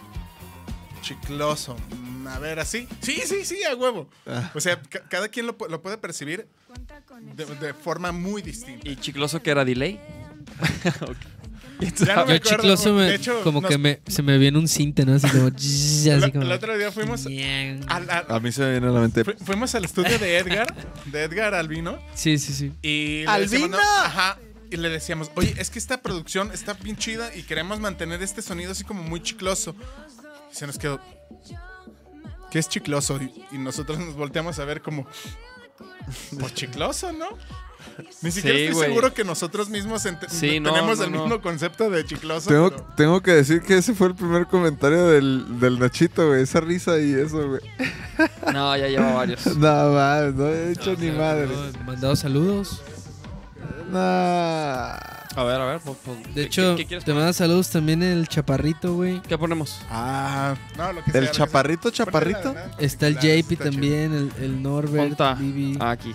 Chicloso. 1.01 1.75
Mm, 1.89 2.27
A 2.27 2.39
ver, 2.39 2.59
así. 2.59 2.87
Sí, 3.01 3.21
sí, 3.25 3.43
sí, 3.45 3.63
a 3.63 3.75
huevo. 3.75 4.09
Ah. 4.27 4.51
O 4.53 4.59
sea, 4.61 4.81
ca- 4.81 5.01
cada 5.09 5.27
quien 5.27 5.47
lo, 5.47 5.57
lo 5.69 5.81
puede 5.81 5.97
percibir 5.97 6.47
de, 7.35 7.45
de 7.45 7.73
forma 7.73 8.11
muy 8.11 8.41
distinta. 8.41 8.87
¿Y 8.87 8.95
chicloso 8.95 9.41
que 9.41 9.49
era 9.51 9.65
delay? 9.65 9.99
Ya 11.79 11.87
no 11.89 11.95
me 11.97 12.05
Yo 12.05 12.11
acuerdo, 12.13 12.37
chicloso 12.37 12.93
me, 12.93 13.05
de 13.05 13.15
hecho, 13.15 13.41
como 13.43 13.59
nos- 13.59 13.71
que 13.71 13.77
me, 13.79 14.01
se 14.05 14.21
me 14.21 14.37
viene 14.37 14.55
un 14.59 14.67
cinte, 14.67 15.03
¿no? 15.03 15.15
Así 15.15 15.27
como... 15.29 15.47
así 15.55 16.09
el, 16.09 16.31
como 16.31 16.43
el 16.43 16.51
otro 16.51 16.77
día 16.77 16.91
fuimos 16.91 17.25
al- 17.25 18.07
al- 18.09 18.25
A 18.29 18.39
mí 18.39 18.51
se 18.51 18.61
me 18.61 18.71
viene 18.73 18.87
a 18.87 18.91
la 18.91 18.99
mente. 18.99 19.23
fu- 19.23 19.33
fuimos 19.43 19.73
al 19.73 19.85
estudio 19.85 20.19
de 20.19 20.37
Edgar, 20.37 20.75
de 21.05 21.23
Edgar 21.23 21.55
Albino. 21.55 21.97
Sí, 22.13 22.37
sí, 22.37 22.53
sí. 22.53 22.71
Y 22.83 23.25
¡Albino! 23.25 23.49
decíamos, 23.51 23.71
no, 23.71 24.01
ajá. 24.05 24.37
Y 24.69 24.77
le 24.77 24.89
decíamos, 24.89 25.31
oye, 25.35 25.55
es 25.57 25.71
que 25.71 25.79
esta 25.79 26.01
producción 26.03 26.51
está 26.53 26.73
bien 26.75 26.97
chida 26.97 27.35
y 27.35 27.41
queremos 27.43 27.79
mantener 27.79 28.21
este 28.21 28.43
sonido 28.43 28.73
así 28.73 28.83
como 28.83 29.01
muy 29.01 29.19
chicloso. 29.23 29.75
Se 30.51 30.67
nos 30.67 30.77
quedó. 30.77 30.99
¿Qué 32.51 32.59
es 32.59 32.67
chicloso? 32.67 33.17
Y, 33.21 33.45
y 33.51 33.57
nosotros 33.57 33.97
nos 33.99 34.15
volteamos 34.15 34.59
a 34.59 34.65
ver 34.65 34.81
como. 34.81 35.07
Por 36.39 36.53
chicloso, 36.53 37.11
¿no? 37.13 37.27
Ni 38.21 38.31
siquiera 38.31 38.57
Sí, 38.57 38.63
estoy 38.65 38.85
seguro 38.85 39.13
que 39.13 39.23
nosotros 39.23 39.69
mismos 39.69 40.03
Sí, 40.29 40.59
no, 40.59 40.71
tenemos 40.71 40.99
no, 40.99 41.03
el 41.05 41.11
no. 41.11 41.21
mismo 41.23 41.41
concepto 41.41 41.89
de 41.89 42.05
chicloso. 42.05 42.49
Tengo, 42.49 42.69
pero- 42.69 42.87
tengo 42.95 43.21
que 43.21 43.31
decir 43.31 43.61
que 43.61 43.77
ese 43.77 43.93
fue 43.95 44.07
el 44.07 44.15
primer 44.15 44.45
comentario 44.47 45.07
del, 45.07 45.59
del 45.59 45.79
Nachito, 45.79 46.27
güey. 46.27 46.43
Esa 46.43 46.59
risa 46.61 46.97
y 46.99 47.13
eso, 47.13 47.47
güey. 47.49 47.61
No, 48.53 48.75
ya 48.77 48.87
lleva 48.87 49.13
varios. 49.13 49.45
No, 49.57 49.91
más, 49.93 50.33
no 50.33 50.47
he 50.47 50.71
hecho 50.73 50.95
ni 50.95 51.09
madre. 51.11 51.47
No, 51.47 51.83
Mandado 51.85 52.15
saludos. 52.15 52.81
Nah. 53.91 55.20
A 55.35 55.43
ver, 55.43 55.61
a 55.61 55.65
ver. 55.65 55.79
pues, 55.83 55.97
pues, 56.03 56.17
De 56.23 56.33
¿qué- 56.33 56.41
hecho, 56.43 56.75
¿qué, 56.75 56.85
quieres 56.85 57.05
te 57.05 57.13
manda 57.13 57.31
saludos 57.33 57.69
también 57.69 58.03
el 58.03 58.27
chaparrito, 58.27 58.93
güey. 58.95 59.21
¿Qué 59.21 59.37
ponemos? 59.37 59.79
Ah, 59.89 60.55
no, 60.77 60.91
lo 60.93 61.03
que 61.03 61.11
sea, 61.11 61.19
¿El 61.19 61.25
lo 61.25 61.31
que 61.31 61.37
sea. 61.37 61.45
chaparrito, 61.45 61.89
chaparrito? 61.89 62.55
Está 62.79 63.07
el 63.07 63.15
JP 63.17 63.55
también, 63.57 64.13
el, 64.13 64.43
el 64.43 64.61
Norbert, 64.61 65.09
Ponta. 65.09 65.33
Vivi. 65.35 65.77
Ah, 65.79 65.91
aquí. 65.91 66.13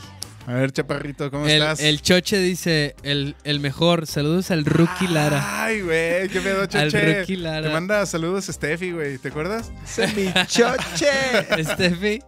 A 0.48 0.52
ver, 0.52 0.70
Chaparrito, 0.70 1.28
¿cómo 1.28 1.44
El, 1.46 1.54
estás? 1.60 1.80
el 1.80 2.00
Choche 2.02 2.38
dice, 2.38 2.94
el, 3.02 3.34
el 3.42 3.58
mejor. 3.58 4.06
Saludos 4.06 4.52
al 4.52 4.64
Rookie 4.64 5.08
Lara. 5.08 5.64
Ay, 5.64 5.80
güey, 5.80 6.28
qué 6.28 6.40
pedo, 6.40 6.60
Al 6.60 6.68
Choche. 6.68 7.18
Rookie 7.18 7.34
Lara. 7.36 7.66
Te 7.66 7.72
manda 7.72 8.06
saludos 8.06 8.44
Steffi, 8.46 8.92
güey, 8.92 9.18
¿te 9.18 9.26
acuerdas? 9.26 9.72
mi 10.14 10.32
choche. 10.46 11.10
Steffi. 11.64 12.22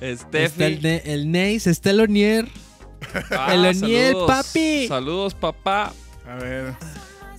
Está 0.00 0.38
el, 0.38 0.48
Steffi. 0.48 1.00
El 1.04 1.30
Neis, 1.30 1.66
está 1.66 1.90
el 1.90 2.00
Onier. 2.00 2.48
Ah, 3.30 3.54
el 3.54 3.60
Oniel, 3.66 4.12
saludos. 4.12 4.26
papi. 4.26 4.88
Saludos, 4.88 5.34
papá. 5.34 5.92
A 6.28 6.34
ver, 6.36 6.74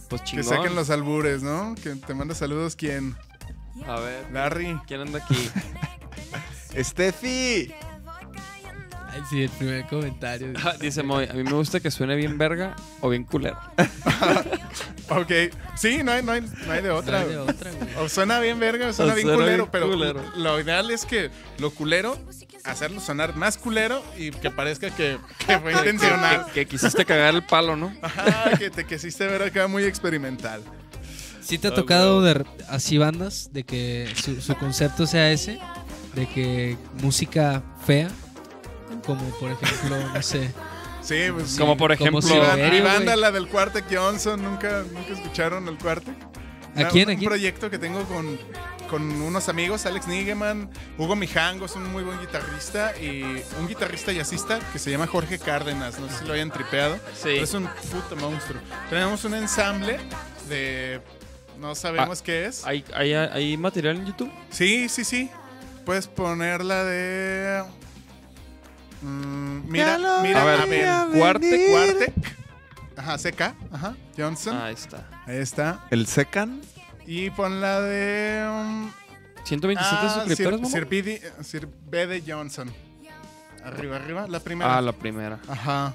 Pues 0.09 0.21
que 0.21 0.27
chingón. 0.27 0.45
saquen 0.45 0.75
los 0.75 0.89
albures, 0.89 1.43
¿no? 1.43 1.75
Que 1.81 1.95
te 1.95 2.13
manda 2.13 2.33
saludos, 2.35 2.75
¿quién? 2.75 3.15
A 3.87 3.99
ver, 3.99 4.25
Larry. 4.31 4.79
¿quién 4.87 5.01
anda 5.01 5.19
aquí? 5.23 5.49
Steffi. 6.83 7.73
Ay, 9.09 9.21
sí, 9.29 9.43
el 9.43 9.49
primer 9.49 9.85
comentario. 9.87 10.53
Ah, 10.63 10.73
Dice 10.79 11.01
Moy, 11.01 11.25
a 11.29 11.33
mí 11.33 11.43
me 11.43 11.51
gusta 11.53 11.79
que 11.79 11.89
suene 11.91 12.15
bien 12.15 12.37
verga 12.37 12.75
o 13.01 13.09
bien 13.09 13.23
culero. 13.23 13.57
Ok, 15.09 15.31
sí, 15.77 16.03
no 16.03 16.11
hay, 16.11 16.21
no 16.21 16.33
hay, 16.33 16.41
no 16.41 16.69
hay 16.73 16.81
de 16.83 16.89
otra. 16.89 17.19
Trae 17.23 17.29
de 17.29 17.37
otra, 17.37 17.71
güey. 17.71 17.95
O 17.95 18.09
suena 18.09 18.41
bien 18.41 18.59
verga 18.59 18.89
o 18.89 18.93
suena 18.93 19.13
O 19.13 19.15
bien 19.15 19.25
suena 19.27 19.41
culero, 19.41 19.63
bien 19.63 19.69
pero 19.71 19.87
culero. 19.89 20.21
lo 20.35 20.59
ideal 20.59 20.91
es 20.91 21.05
que 21.05 21.31
lo 21.59 21.71
culero, 21.71 22.19
hacerlo 22.67 22.99
sonar 22.99 23.35
más 23.35 23.57
culero 23.57 24.03
y 24.17 24.31
que 24.31 24.51
parezca 24.51 24.89
que, 24.91 25.17
que 25.45 25.59
fue 25.59 25.71
intencional. 25.77 26.45
Que, 26.47 26.51
que 26.51 26.65
quisiste 26.67 27.05
cagar 27.05 27.33
el 27.35 27.43
palo, 27.45 27.75
¿no? 27.75 27.93
Ajá, 28.01 28.57
que 28.57 28.69
te 28.69 28.85
quisiste 28.85 29.25
ver 29.27 29.41
acá 29.43 29.67
muy 29.67 29.83
experimental. 29.83 30.61
¿Sí 31.41 31.57
te 31.57 31.67
ha 31.67 31.71
Ah, 31.71 31.75
tocado 31.75 32.21
de, 32.21 32.45
así 32.69 32.97
bandas 32.97 33.49
de 33.53 33.63
que 33.63 34.11
su, 34.21 34.41
su 34.41 34.55
concepto 34.55 35.07
sea 35.07 35.31
ese? 35.31 35.59
De 36.13 36.27
que 36.27 36.77
música 37.01 37.63
fea, 37.85 38.09
como 39.05 39.23
por 39.39 39.51
ejemplo, 39.51 39.97
no 40.13 40.21
sé. 40.21 40.51
Sí, 41.01 41.15
pues 41.33 41.55
Como 41.57 41.77
por 41.77 41.95
como 41.97 42.19
ejemplo- 42.19 42.35
mi, 42.35 42.51
Silverio, 42.51 42.83
banda, 42.83 43.15
la 43.15 43.31
del 43.31 43.47
Cuartex 43.47 43.87
Johnson, 43.89 44.43
¿nunca, 44.43 44.83
nunca 44.91 45.13
escucharon 45.13 45.65
el 45.69 45.77
Cuartex? 45.77 46.17
¿A 46.75 46.89
quién, 46.89 47.07
a 47.09 47.13
Un 47.13 47.17
quién? 47.17 47.29
proyecto 47.29 47.69
que 47.69 47.79
tengo 47.79 48.03
con, 48.03 48.37
con 48.87 49.21
unos 49.21 49.49
amigos, 49.49 49.85
Alex 49.85 50.07
Nigeman, 50.07 50.69
Hugo 50.97 51.15
Mijango, 51.15 51.65
es 51.65 51.75
un 51.75 51.91
muy 51.91 52.03
buen 52.03 52.19
guitarrista, 52.19 52.97
y 52.97 53.21
un 53.59 53.67
guitarrista 53.67 54.11
jazzista 54.11 54.59
que 54.71 54.79
se 54.79 54.89
llama 54.91 55.07
Jorge 55.07 55.37
Cárdenas, 55.39 55.99
no 55.99 56.09
sé 56.09 56.19
si 56.19 56.25
lo 56.25 56.33
hayan 56.33 56.51
tripeado. 56.51 56.95
Sí. 57.15 57.23
pero 57.23 57.43
es 57.43 57.53
un 57.53 57.67
puto 57.91 58.15
monstruo. 58.15 58.61
Tenemos 58.89 59.23
un 59.25 59.35
ensamble 59.35 59.99
de... 60.49 61.01
No 61.59 61.73
sabemos 61.75 62.21
qué 62.21 62.45
es. 62.45 62.65
¿Hay, 62.65 62.85
hay, 62.93 63.13
hay 63.13 63.57
material 63.57 63.97
en 63.97 64.05
YouTube? 64.05 64.31
Sí, 64.49 64.87
sí, 64.89 65.03
sí. 65.03 65.29
Puedes 65.85 66.07
ponerla 66.07 66.83
de... 66.83 67.63
Mm, 69.01 69.69
mira, 69.69 69.97
mira, 70.21 70.41
A 70.41 70.45
ver, 70.45 70.59
a 70.61 70.65
ver. 71.05 71.17
Cuarte, 71.17 71.67
Cuarte. 71.69 72.13
Ajá, 72.95 73.17
CK. 73.17 73.41
Ajá, 73.71 73.95
Johnson. 74.17 74.57
Ahí 74.57 74.73
está. 74.73 75.07
Ahí 75.25 75.37
está. 75.37 75.85
El 75.91 76.07
secan. 76.07 76.61
Y 77.07 77.29
pon 77.31 77.61
la 77.61 77.79
de... 77.79 78.45
um, 78.49 78.91
127 79.45 79.79
ah, 79.79 80.25
suscriptores, 80.25 80.69
Sir? 80.69 80.87
Sir 81.41 81.69
Bede 81.89 82.21
Johnson. 82.27 82.69
Arriba, 83.63 83.95
arriba. 83.95 84.27
La 84.27 84.41
primera. 84.41 84.77
Ah, 84.77 84.81
la 84.81 84.91
primera. 84.91 85.39
Ajá. 85.47 85.93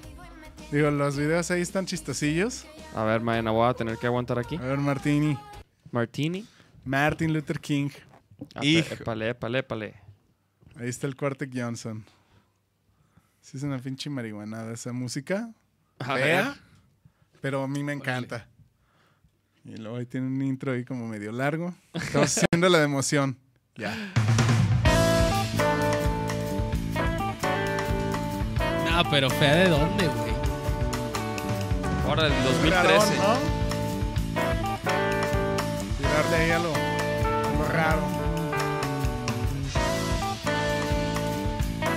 Digo, 0.70 0.90
los 0.90 1.18
videos 1.18 1.50
ahí 1.50 1.60
están 1.60 1.84
chistosillos. 1.84 2.64
A 2.94 3.04
ver, 3.04 3.20
mañana 3.20 3.50
voy 3.50 3.68
a 3.68 3.74
tener 3.74 3.98
que 3.98 4.06
aguantar 4.06 4.38
aquí. 4.38 4.56
A 4.56 4.60
ver, 4.60 4.78
Martini. 4.78 5.38
Martini. 5.90 6.46
Martin 6.82 7.34
Luther 7.34 7.60
King. 7.60 7.90
Ah, 8.54 8.64
Hijo. 8.64 8.94
Épale, 8.94 9.28
épale, 9.28 9.58
épale. 9.58 9.94
Ahí 10.76 10.88
está 10.88 11.06
el 11.06 11.14
Quartet 11.14 11.50
Johnson. 11.54 12.04
Sí, 13.42 13.58
es 13.58 13.62
una 13.62 13.78
pinche 13.78 14.08
marihuanada 14.08 14.72
esa 14.72 14.92
música. 14.94 15.52
A 15.98 16.14
Fea, 16.16 16.42
ver. 16.42 16.54
pero 17.42 17.62
a 17.64 17.68
mí 17.68 17.82
me 17.82 17.92
encanta. 17.92 18.48
Y 19.64 19.76
luego 19.76 19.96
ahí 19.98 20.06
tiene 20.06 20.26
un 20.26 20.42
intro 20.42 20.72
ahí 20.72 20.84
como 20.84 21.06
medio 21.06 21.30
largo. 21.32 21.72
Estamos 21.94 22.36
haciendo 22.36 22.68
la 22.68 22.78
de 22.78 22.84
emoción. 22.84 23.38
Ya. 23.76 23.94
No, 28.90 29.10
pero 29.10 29.30
fea 29.30 29.54
de 29.54 29.68
dónde, 29.68 30.08
güey. 30.08 30.32
Ahora, 32.06 32.26
el 32.26 32.32
Rarón, 32.32 32.44
2013. 32.60 33.16
¿no? 33.16 33.36
Tirarle 35.98 36.36
ahí 36.36 36.50
a 36.50 36.58
lo, 36.58 36.74
a 36.74 37.52
lo 37.58 37.68
raro. 37.72 38.02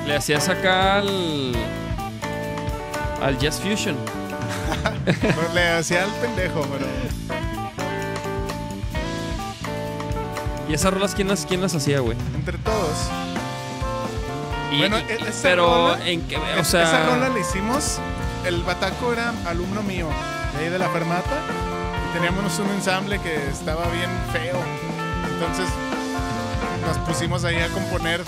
Le 0.05 0.15
hacías 0.15 0.47
acá 0.49 0.99
al. 0.99 1.53
Al 3.21 3.37
Jazz 3.39 3.59
Fusion. 3.59 3.97
Pues 5.05 5.53
le 5.53 5.67
hacía 5.69 6.03
al 6.03 6.11
pendejo, 6.13 6.61
pero. 6.71 6.85
¿Y 10.67 10.73
esas 10.73 10.93
rolas 10.93 11.13
quién 11.15 11.27
las, 11.27 11.45
quién 11.45 11.61
las 11.61 11.75
hacía, 11.75 11.99
güey? 11.99 12.17
Entre 12.33 12.57
todos. 12.59 12.97
Y- 14.71 14.79
Bueno, 14.79 14.97
y- 14.99 15.01
e- 15.03 15.15
esa 15.29 15.39
pero, 15.43 15.65
rola- 15.93 16.07
¿en 16.07 16.21
qué? 16.27 16.37
O 16.37 16.63
sea. 16.63 16.83
Esa 16.83 17.05
rola 17.05 17.29
la 17.29 17.39
hicimos. 17.39 17.99
El 18.45 18.63
Bataco 18.63 19.13
era 19.13 19.33
alumno 19.47 19.81
mío, 19.83 20.07
de 20.57 20.65
ahí 20.65 20.69
de 20.71 20.79
la 20.79 20.89
Fermata. 20.89 21.41
Y 22.09 22.13
teníamos 22.13 22.57
un 22.59 22.69
ensamble 22.71 23.19
que 23.19 23.35
estaba 23.49 23.87
bien 23.89 24.09
feo. 24.31 24.57
Entonces 25.33 25.67
nos 26.85 26.97
pusimos 26.99 27.43
ahí 27.43 27.57
a 27.57 27.67
componer 27.69 28.23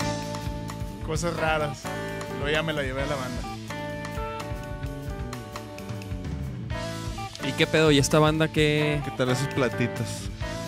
cosas 1.06 1.34
raras. 1.36 1.78
Luego 2.38 2.50
ya 2.50 2.62
me 2.62 2.72
la 2.72 2.82
llevé 2.82 3.02
a 3.02 3.06
la 3.06 3.14
banda. 3.16 3.42
¿Y 7.46 7.52
qué 7.52 7.66
pedo? 7.66 7.90
¿Y 7.90 7.98
esta 7.98 8.18
banda 8.18 8.48
qué, 8.48 9.00
¿Qué 9.04 9.10
tal 9.12 9.30
esos 9.30 9.48
platitos? 9.48 10.06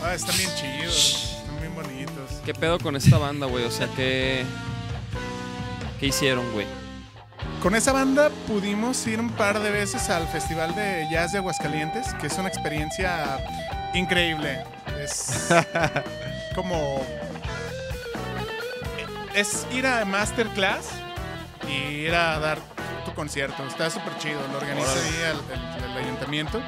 Ah, 0.04 0.14
están 0.14 0.36
bien 0.36 0.50
chidos. 0.56 1.29
Qué 2.50 2.58
pedo 2.58 2.80
con 2.80 2.96
esta 2.96 3.16
banda, 3.16 3.46
güey? 3.46 3.64
O 3.64 3.70
sea, 3.70 3.86
¿qué. 3.94 4.44
¿Qué 6.00 6.06
hicieron, 6.06 6.50
güey? 6.52 6.66
Con 7.62 7.76
esa 7.76 7.92
banda 7.92 8.28
pudimos 8.48 9.06
ir 9.06 9.20
un 9.20 9.30
par 9.30 9.60
de 9.60 9.70
veces 9.70 10.10
al 10.10 10.26
Festival 10.26 10.74
de 10.74 11.06
Jazz 11.12 11.30
de 11.30 11.38
Aguascalientes, 11.38 12.12
que 12.14 12.26
es 12.26 12.36
una 12.38 12.48
experiencia 12.48 13.38
increíble. 13.94 14.64
Es 15.00 15.46
como... 16.56 17.06
Es 19.36 19.64
ir 19.72 19.86
a 19.86 20.04
masterclass 20.04 20.88
y 21.68 21.72
ir 22.00 22.14
a 22.16 22.40
dar 22.40 22.58
tu 23.04 23.14
concierto. 23.14 23.64
Está 23.64 23.90
súper 23.90 24.18
chido. 24.18 24.40
Lo 24.50 24.58
organiza 24.58 24.92
ahí 24.92 25.14
el, 25.22 25.84
el- 25.84 25.90
el 25.92 26.04
ayuntamiento. 26.04 26.60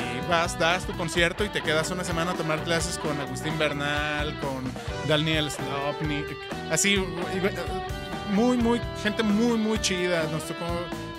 Y 0.00 0.30
vas, 0.30 0.58
das 0.58 0.84
tu 0.84 0.92
concierto 0.96 1.44
y 1.44 1.48
te 1.48 1.62
quedas 1.62 1.90
una 1.90 2.04
semana 2.04 2.32
a 2.32 2.34
tomar 2.34 2.62
clases 2.64 2.98
con 2.98 3.18
Agustín 3.20 3.58
Bernal, 3.58 4.38
con 4.40 4.62
Daniel 5.08 5.50
Slopnik. 5.50 6.24
Así, 6.70 6.94
y- 6.94 8.32
muy, 8.34 8.56
muy, 8.58 8.80
gente 9.02 9.22
muy, 9.22 9.56
muy 9.58 9.78
chida. 9.80 10.24
Nos 10.30 10.44
tocó 10.44 10.64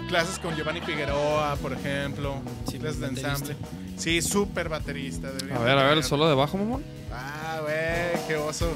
clases 0.08 0.38
con 0.40 0.56
Giovanni 0.56 0.82
Figueroa, 0.82 1.56
por 1.62 1.74
ejemplo. 1.74 2.36
Sí, 2.70 2.78
clases 2.80 3.00
de 3.00 3.08
ensamble. 3.08 3.56
Sí, 3.98 4.22
súper 4.22 4.70
baterista. 4.70 5.28
A 5.28 5.60
ver, 5.60 5.78
a 5.78 5.84
ver, 5.84 5.98
el 5.98 6.04
solo 6.04 6.28
de 6.30 6.36
bajo, 6.36 6.58
mamón. 6.58 6.84
Ah, 7.12 7.60
güey, 7.62 8.28
qué 8.28 8.36
oso. 8.38 8.72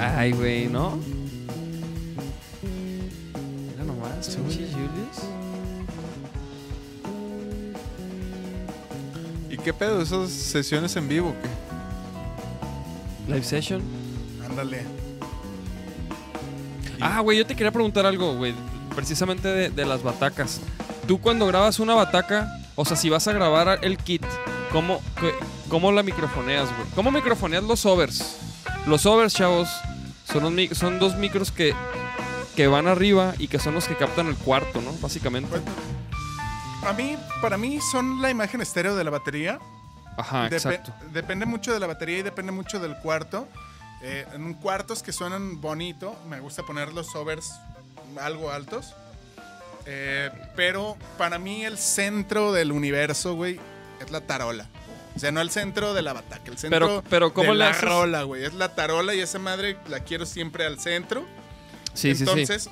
Ay, 0.00 0.32
güey, 0.32 0.68
¿no? 0.68 0.98
Mira 2.62 3.84
nomás, 3.84 4.36
Julius. 4.36 4.72
Qué 9.62 9.72
pedo? 9.72 10.00
¿Esas 10.02 10.30
sesiones 10.30 10.94
en 10.96 11.08
vivo? 11.08 11.34
¿qué? 11.42 13.32
Live 13.32 13.44
session. 13.44 13.82
Ándale. 14.48 14.84
Ah, 17.00 17.20
güey, 17.20 17.38
yo 17.38 17.46
te 17.46 17.54
quería 17.54 17.72
preguntar 17.72 18.06
algo, 18.06 18.34
güey. 18.34 18.54
Precisamente 18.94 19.48
de, 19.48 19.70
de 19.70 19.86
las 19.86 20.02
batacas. 20.02 20.60
Tú 21.06 21.20
cuando 21.20 21.46
grabas 21.46 21.80
una 21.80 21.94
bataca, 21.94 22.48
o 22.76 22.84
sea, 22.84 22.96
si 22.96 23.08
vas 23.10 23.26
a 23.28 23.32
grabar 23.32 23.78
el 23.82 23.96
kit, 23.98 24.24
¿cómo, 24.70 25.00
qué- 25.20 25.34
cómo 25.68 25.90
la 25.92 26.02
microfoneas, 26.02 26.68
güey? 26.76 26.88
¿Cómo 26.94 27.10
microfoneas 27.10 27.64
los 27.64 27.84
overs? 27.86 28.36
Los 28.86 29.06
overs, 29.06 29.34
chavos, 29.34 29.68
son, 30.30 30.54
mi- 30.54 30.68
son 30.68 30.98
dos 30.98 31.16
micros 31.16 31.50
que, 31.50 31.74
que 32.54 32.66
van 32.66 32.86
arriba 32.86 33.34
y 33.38 33.48
que 33.48 33.58
son 33.58 33.74
los 33.74 33.86
que 33.86 33.96
captan 33.96 34.26
el 34.28 34.36
cuarto, 34.36 34.80
¿no? 34.80 34.92
Básicamente. 35.00 35.48
Pues, 35.50 35.62
a 36.84 36.92
mí, 36.92 37.16
para 37.40 37.56
mí 37.56 37.80
son 37.80 38.20
la 38.20 38.30
imagen 38.30 38.60
estéreo 38.60 38.96
de 38.96 39.04
la 39.04 39.10
batería. 39.10 39.58
Ajá, 40.16 40.48
Depe- 40.48 40.52
exacto. 40.54 40.92
Depende 41.12 41.46
mucho 41.46 41.72
de 41.72 41.80
la 41.80 41.86
batería 41.86 42.18
y 42.18 42.22
depende 42.22 42.52
mucho 42.52 42.80
del 42.80 42.96
cuarto. 42.98 43.48
Eh, 44.02 44.26
en 44.34 44.54
cuartos 44.54 45.02
que 45.02 45.12
suenan 45.12 45.60
bonito, 45.60 46.16
me 46.28 46.40
gusta 46.40 46.62
poner 46.64 46.92
los 46.92 47.14
overs 47.14 47.52
algo 48.20 48.50
altos. 48.50 48.94
Eh, 49.86 50.30
pero 50.54 50.96
para 51.18 51.38
mí 51.38 51.64
el 51.64 51.78
centro 51.78 52.52
del 52.52 52.72
universo, 52.72 53.34
güey, 53.34 53.58
es 54.00 54.10
la 54.10 54.20
tarola. 54.20 54.66
O 55.14 55.18
sea, 55.18 55.30
no 55.30 55.40
el 55.40 55.50
centro 55.50 55.92
de 55.94 56.02
la 56.02 56.12
bataca, 56.14 56.50
el 56.50 56.58
centro 56.58 56.78
Pero- 56.86 57.04
pero 57.08 57.34
¿cómo 57.34 57.52
de 57.52 57.58
la 57.58 57.70
haces? 57.70 57.82
rola, 57.82 58.22
güey. 58.22 58.44
Es 58.44 58.54
la 58.54 58.74
tarola 58.74 59.14
y 59.14 59.20
esa 59.20 59.38
madre 59.38 59.76
la 59.88 60.00
quiero 60.00 60.24
siempre 60.26 60.64
al 60.66 60.80
centro. 60.80 61.24
Sí, 61.94 62.14
sí, 62.14 62.16
sí. 62.16 62.22
Entonces, 62.22 62.70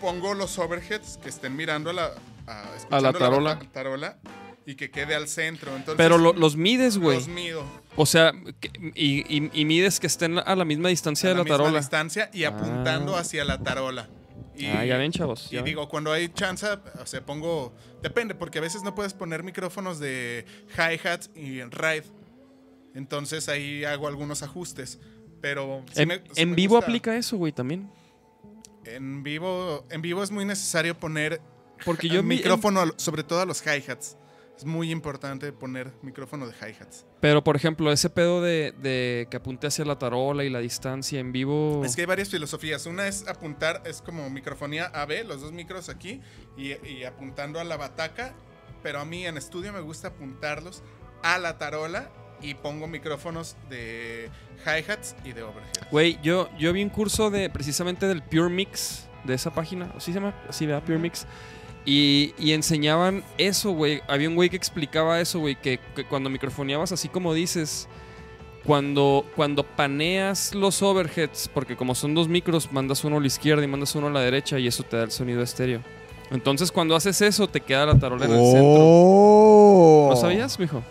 pongo 0.00 0.34
los 0.34 0.58
overheads 0.58 1.18
que 1.22 1.28
estén 1.28 1.54
mirando 1.56 1.90
a 1.90 1.92
la, 1.92 2.10
a, 2.46 2.64
A 2.90 3.00
la 3.00 3.12
tarola. 3.12 3.58
tarola 3.72 4.18
y 4.66 4.74
que 4.76 4.90
quede 4.90 5.14
al 5.14 5.28
centro. 5.28 5.70
Entonces, 5.76 5.96
Pero 5.96 6.18
lo- 6.18 6.32
los 6.32 6.56
mides, 6.56 6.98
güey. 6.98 7.16
los 7.18 7.28
mido 7.28 7.64
O 7.96 8.06
sea, 8.06 8.32
que- 8.60 8.70
y, 8.94 9.20
y- 9.36 9.50
y 9.52 9.64
mides 9.64 10.00
que 10.00 10.06
estén 10.06 10.38
a 10.38 10.56
la 10.56 10.64
misma 10.64 10.88
distancia 10.88 11.28
a 11.28 11.30
de 11.30 11.34
la 11.34 11.38
la 11.40 11.44
misma 11.44 11.56
tarola. 11.58 11.78
distancia 11.78 12.30
y 12.32 12.44
apuntando 12.44 13.14
Ah. 13.16 13.20
hacia 13.20 13.44
la 13.44 13.62
tarola. 13.62 14.08
Y, 14.56 14.66
Ah, 14.66 14.84
ya 14.84 14.96
ven, 14.98 15.10
chavos. 15.12 15.48
Y 15.52 15.56
ven. 15.56 15.64
digo, 15.64 15.88
cuando 15.88 16.12
hay 16.12 16.28
chance, 16.28 16.66
o 17.00 17.06
sea, 17.06 17.24
pongo. 17.26 17.74
Depende, 18.02 18.34
porque 18.34 18.58
a 18.58 18.60
veces 18.62 18.82
no 18.82 18.94
puedes 18.94 19.12
poner 19.14 19.42
micrófonos 19.42 19.98
de 19.98 20.44
hi-hat 20.76 21.26
y 21.36 21.62
ride. 21.64 22.04
Entonces 22.94 23.48
ahí 23.48 23.84
hago 23.84 24.06
algunos 24.08 24.42
ajustes. 24.42 24.98
Pero. 25.40 25.84
sí 25.92 26.02
en 26.02 26.08
me- 26.08 26.18
sí 26.32 26.42
en 26.42 26.50
me 26.50 26.56
vivo 26.56 26.76
gusta. 26.76 26.86
aplica 26.86 27.16
eso, 27.16 27.36
güey, 27.36 27.52
también. 27.52 27.90
En 28.84 29.22
vivo, 29.22 29.86
en 29.90 30.02
vivo 30.02 30.22
es 30.22 30.30
muy 30.30 30.44
necesario 30.44 30.98
poner 30.98 31.40
Porque 31.84 32.06
el 32.08 32.12
yo 32.14 32.22
mi- 32.22 32.36
micrófono, 32.36 32.80
a- 32.80 32.92
sobre 32.96 33.22
todo 33.24 33.40
a 33.40 33.46
los 33.46 33.62
hi-hats. 33.64 34.16
Es 34.56 34.64
muy 34.64 34.92
importante 34.92 35.50
poner 35.52 35.90
micrófono 36.02 36.46
de 36.46 36.52
hi-hats. 36.52 37.04
Pero, 37.20 37.42
por 37.42 37.56
ejemplo, 37.56 37.90
ese 37.90 38.08
pedo 38.08 38.40
de, 38.40 38.72
de 38.80 39.26
que 39.28 39.36
apunte 39.38 39.66
hacia 39.66 39.84
la 39.84 39.98
tarola 39.98 40.44
y 40.44 40.50
la 40.50 40.60
distancia 40.60 41.18
en 41.18 41.32
vivo. 41.32 41.82
Es 41.84 41.96
que 41.96 42.02
hay 42.02 42.06
varias 42.06 42.28
filosofías. 42.30 42.86
Una 42.86 43.08
es 43.08 43.26
apuntar, 43.26 43.82
es 43.84 44.00
como 44.00 44.30
microfonía 44.30 44.84
AB, 44.94 45.24
los 45.26 45.40
dos 45.40 45.50
micros 45.50 45.88
aquí, 45.88 46.20
y, 46.56 46.72
y 46.86 47.02
apuntando 47.02 47.58
a 47.58 47.64
la 47.64 47.76
bataca. 47.76 48.32
Pero 48.84 49.00
a 49.00 49.04
mí 49.04 49.26
en 49.26 49.36
estudio 49.38 49.72
me 49.72 49.80
gusta 49.80 50.08
apuntarlos 50.08 50.84
a 51.24 51.38
la 51.38 51.58
tarola 51.58 52.10
y 52.40 52.54
pongo 52.54 52.86
micrófonos 52.86 53.56
de 53.68 54.30
hi-hats 54.64 55.16
y 55.24 55.32
de 55.32 55.42
overhead. 55.42 55.88
Güey, 55.90 56.20
yo, 56.22 56.48
yo 56.58 56.72
vi 56.72 56.82
un 56.84 56.90
curso 56.90 57.28
de 57.30 57.50
precisamente 57.50 58.06
del 58.06 58.22
Pure 58.22 58.50
Mix 58.50 59.08
de 59.24 59.34
esa 59.34 59.52
página. 59.52 59.92
¿Sí 59.98 60.12
se 60.12 60.20
llama? 60.20 60.34
Sí, 60.50 60.66
¿verdad? 60.66 60.84
Pure 60.84 60.98
Mix. 60.98 61.26
Y, 61.86 62.32
y 62.38 62.52
enseñaban 62.52 63.22
eso, 63.36 63.72
güey. 63.72 64.00
Había 64.08 64.28
un 64.28 64.34
güey 64.36 64.48
que 64.50 64.56
explicaba 64.56 65.20
eso, 65.20 65.40
güey. 65.40 65.54
Que, 65.56 65.78
que 65.94 66.04
cuando 66.04 66.30
microfoneabas, 66.30 66.92
así 66.92 67.08
como 67.08 67.34
dices, 67.34 67.88
cuando, 68.64 69.26
cuando 69.36 69.62
paneas 69.64 70.54
los 70.54 70.82
overheads, 70.82 71.50
porque 71.52 71.76
como 71.76 71.94
son 71.94 72.14
dos 72.14 72.28
micros, 72.28 72.72
mandas 72.72 73.04
uno 73.04 73.18
a 73.18 73.20
la 73.20 73.26
izquierda 73.26 73.62
y 73.62 73.66
mandas 73.66 73.94
uno 73.94 74.06
a 74.06 74.10
la 74.10 74.20
derecha 74.20 74.58
y 74.58 74.66
eso 74.66 74.82
te 74.82 74.96
da 74.96 75.04
el 75.04 75.10
sonido 75.10 75.42
estéreo. 75.42 75.82
Entonces, 76.30 76.72
cuando 76.72 76.96
haces 76.96 77.20
eso, 77.20 77.46
te 77.48 77.60
queda 77.60 77.84
la 77.84 77.98
tarola 77.98 78.24
en 78.24 78.32
el 78.32 78.38
centro. 78.38 78.80
¡Oh! 78.82 80.06
¿No 80.10 80.16
sabías, 80.16 80.58
mijo? 80.58 80.82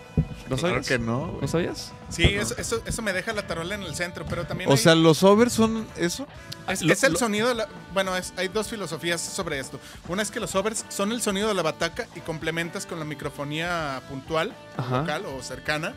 ¿No 0.50 0.58
Claro 0.58 0.58
sabías? 0.84 0.88
que 0.88 1.00
no. 1.00 1.28
güey. 1.30 1.42
¿No 1.42 1.48
sabías? 1.48 1.92
Sí, 2.10 2.24
eso, 2.24 2.56
eso, 2.60 2.82
eso 2.86 3.02
me 3.02 3.14
deja 3.14 3.34
la 3.34 3.48
tarola 3.48 3.74
en 3.74 3.82
el 3.82 3.96
centro, 3.96 4.26
pero 4.30 4.46
también 4.46 4.70
O 4.70 4.74
hay- 4.74 4.78
sea, 4.78 4.94
los 4.94 5.24
overs 5.24 5.54
son 5.54 5.88
eso. 5.98 6.28
Es, 6.68 6.82
Lo- 6.82 6.94
es 6.94 7.04
el 7.04 7.14
lo- 7.14 7.20
sonido 7.20 7.48
de 7.50 7.56
la. 7.56 7.68
Bueno, 7.94 8.16
es- 8.16 8.34
hay 8.38 8.48
dos 8.48 8.70
filosofías 8.70 9.20
sobre 9.22 9.60
esto. 9.60 9.80
Una 10.08 10.22
es 10.22 10.32
que 10.32 10.40
los 10.40 10.56
overs 10.56 10.86
son 10.90 11.12
el 11.12 11.22
sonido 11.22 11.48
de 11.48 11.54
la 11.54 11.62
bataca 11.62 12.08
y 12.16 12.20
complementas 12.22 12.86
con 12.86 13.00
la 13.00 13.06
microfonía 13.06 14.02
puntual, 14.10 14.54
Ajá. 14.78 15.00
local 15.00 15.26
o 15.26 15.42
cercana. 15.44 15.94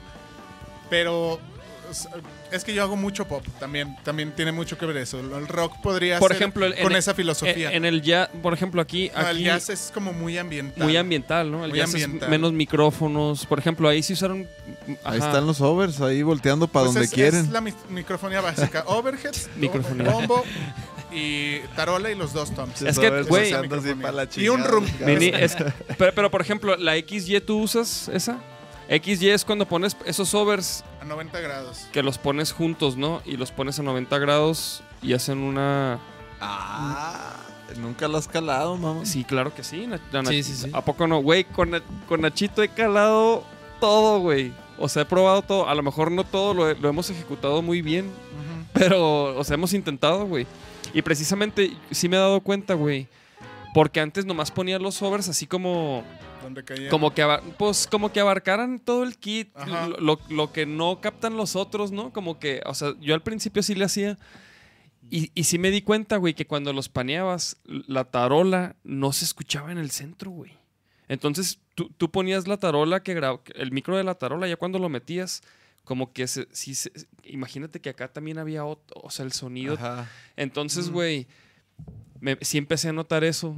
Pero 0.91 1.41
es, 2.51 2.65
que 2.65 2.75
yo 2.75 2.83
hago 2.83 2.97
mucho 2.97 3.27
pop 3.27 3.45
también. 3.61 3.97
También 4.05 4.33
tiene 4.33 4.53
mucho 4.53 4.77
que 4.79 4.87
ver 4.87 4.97
eso. 4.99 5.19
El 5.21 5.47
rock 5.49 5.81
podría 5.83 6.19
Por 6.19 6.29
ser 6.33 6.37
ejemplo, 6.37 6.67
el- 6.67 6.75
con 6.81 6.93
en- 6.93 6.99
esa 6.99 7.15
filosofía. 7.15 7.73
En, 7.73 7.85
el 7.85 8.03
jazz, 8.03 8.29
por 8.43 8.53
ejemplo, 8.55 8.81
aquí, 8.83 9.11
No, 9.15 9.21
el 9.23 9.37
aquí 9.37 9.45
jazz 9.45 9.69
es 9.71 9.91
como 9.93 10.13
muy 10.13 10.39
ambiental. 10.39 10.83
muy 10.85 10.97
ambiental, 10.97 11.51
¿no? 11.51 11.65
El 11.65 11.71
Muy 11.71 11.79
jazz 11.79 11.95
es 11.95 12.05
ambiental. 12.05 12.31
menos 12.31 12.53
micrófonos. 12.53 13.47
Por 13.47 13.59
ejemplo, 13.59 13.89
ahí 13.89 14.03
sí 14.03 14.13
usaron. 14.15 14.47
Ahí 15.05 15.19
están 15.19 15.47
los 15.47 15.61
overs, 15.61 16.01
ahí 16.01 16.23
volteando 16.23 16.67
para 16.69 16.85
Pues 16.87 16.95
donde 16.95 17.07
es, 17.07 17.13
quieren. 17.13 17.41
Es 17.47 17.51
la 17.51 17.61
mi- 17.61 17.73
microfonía 17.91 18.41
básica. 18.41 18.85
Overheads, 18.87 19.49
Microfonía. 19.57 20.11
bombo 20.11 20.45
y 21.13 21.59
tarola 21.77 22.11
y 22.11 22.15
los 22.15 22.33
dos 22.33 22.53
toms. 22.55 22.83
Es 22.83 22.99
que, 22.99 23.11
güey- 23.25 24.37
Y 24.37 24.49
un. 24.49 24.63
Mini- 25.05 25.33
es- 25.35 25.57
pero, 25.99 26.13
pero, 26.15 26.31
por 26.31 26.41
ejemplo, 26.41 26.77
la 26.77 26.97
XY, 26.97 27.41
¿tú 27.41 27.59
usas 27.63 28.09
esa? 28.09 28.39
XY 28.89 29.31
es 29.31 29.45
cuando 29.45 29.67
pones 29.67 29.97
esos 30.05 30.33
overs 30.35 30.85
A 31.01 31.05
90 31.05 31.41
grados. 31.41 31.87
que 31.93 32.03
los 32.03 32.19
pones 32.19 32.53
juntos, 32.53 32.97
¿no? 32.97 33.21
Y 33.25 33.37
los 33.37 33.51
pones 33.51 33.79
a 33.79 33.83
90 33.83 34.19
grados 34.19 34.83
y 35.03 35.13
hacen 35.13 35.39
una. 35.39 35.99
Ah, 36.41 37.37
nunca 37.79 38.07
lo 38.09 38.19
has 38.19 38.29
calado, 38.29 38.77
mamá. 38.77 39.05
Sí, 39.05 39.25
claro 39.25 39.55
que 39.55 39.65
sí. 39.65 39.87
Na- 39.87 40.01
Sí, 40.27 40.43
sí, 40.43 40.55
sí. 40.55 40.71
¿A 40.73 40.83
poco 40.85 41.07
no? 41.07 41.19
Güey, 41.21 41.45
con, 41.45 41.71
Na- 41.71 41.83
con 42.09 42.21
Nachito 42.21 42.63
he 42.63 42.69
calado 42.69 43.43
todo, 43.81 44.21
güey. 44.21 44.53
O 44.79 44.89
sea, 44.89 45.03
he 45.03 45.07
probado 45.07 45.43
todo. 45.43 45.69
A 45.69 45.75
lo 45.75 45.83
mejor 45.83 46.11
no 46.13 46.23
todo 46.25 46.55
lo, 46.55 46.73
lo 46.75 46.89
hemos 46.89 47.09
ejecutado 47.11 47.63
muy 47.63 47.83
bien. 47.83 48.11
Pero, 48.73 49.37
o 49.37 49.43
sea, 49.45 49.55
hemos 49.55 49.73
intentado, 49.73 50.27
güey. 50.27 50.47
Y 50.93 51.01
precisamente 51.03 51.75
sí 51.91 52.09
me 52.09 52.17
he 52.17 52.21
dado 52.21 52.41
cuenta, 52.41 52.75
güey. 52.75 53.09
Porque 53.77 54.01
antes 54.01 54.25
nomás 54.25 54.51
ponía 54.51 54.79
los 54.79 55.03
overs 55.03 55.29
así 55.29 55.47
como. 55.47 56.03
Donde. 56.43 56.65
Como 56.89 57.13
que, 57.13 57.25
pues, 57.59 57.87
como 57.87 58.11
que 58.11 58.21
abarcaran 58.21 58.79
todo 58.81 59.05
el 59.05 59.19
kit. 59.19 59.55
Lo, 59.67 59.89
lo- 60.01 60.21
lo 60.31 60.53
que 60.53 60.65
no 60.65 61.01
captan 61.03 61.37
los 61.37 61.57
otros, 61.57 61.93
¿no? 61.93 62.11
Como 62.13 62.39
que, 62.39 62.63
o 62.65 62.75
sea, 62.75 62.95
yo 63.01 63.15
al 63.15 63.23
principio 63.23 63.63
sí 63.63 63.75
le 63.75 63.85
hacía. 63.85 64.17
Y, 65.11 65.31
y 65.35 65.45
sí 65.45 65.59
me 65.59 65.71
di 65.71 65.83
cuenta, 65.83 66.17
güey, 66.17 66.33
que 66.35 66.47
cuando 66.47 66.73
los 66.73 66.89
paneabas, 66.89 67.59
la 67.67 68.05
tarola 68.05 68.77
no 68.83 69.13
se 69.13 69.25
escuchaba 69.27 69.71
en 69.71 69.79
el 69.79 69.91
centro, 69.91 70.31
güey. 70.31 70.53
Entonces, 71.09 71.61
tú, 71.75 71.91
tú 71.99 72.11
ponías 72.11 72.49
la 72.49 72.57
tarola 72.57 73.03
que 73.03 73.15
grabó, 73.15 73.43
el 73.55 73.71
micro 73.73 73.97
de 73.97 74.03
la 74.05 74.15
tarola, 74.17 74.49
ya 74.49 74.57
cuando 74.57 74.79
lo 74.81 74.89
metías, 74.89 75.43
como 75.85 76.13
que 76.13 76.27
se, 76.27 76.49
sí 76.51 76.75
se- 76.75 76.91
imagínate 77.25 77.81
que 77.81 77.91
acá 77.91 78.09
también 78.09 78.39
había 78.39 78.65
otro, 78.65 79.01
o 79.01 79.11
sea, 79.11 79.25
el 79.25 79.31
sonido 79.33 79.75
Ajá. 79.75 80.11
entonces, 80.37 80.91
güey, 80.91 81.29
me- 82.21 82.39
sí 82.41 82.59
empecé 82.59 82.89
a 82.89 82.93
notar 82.93 83.25
eso. 83.25 83.57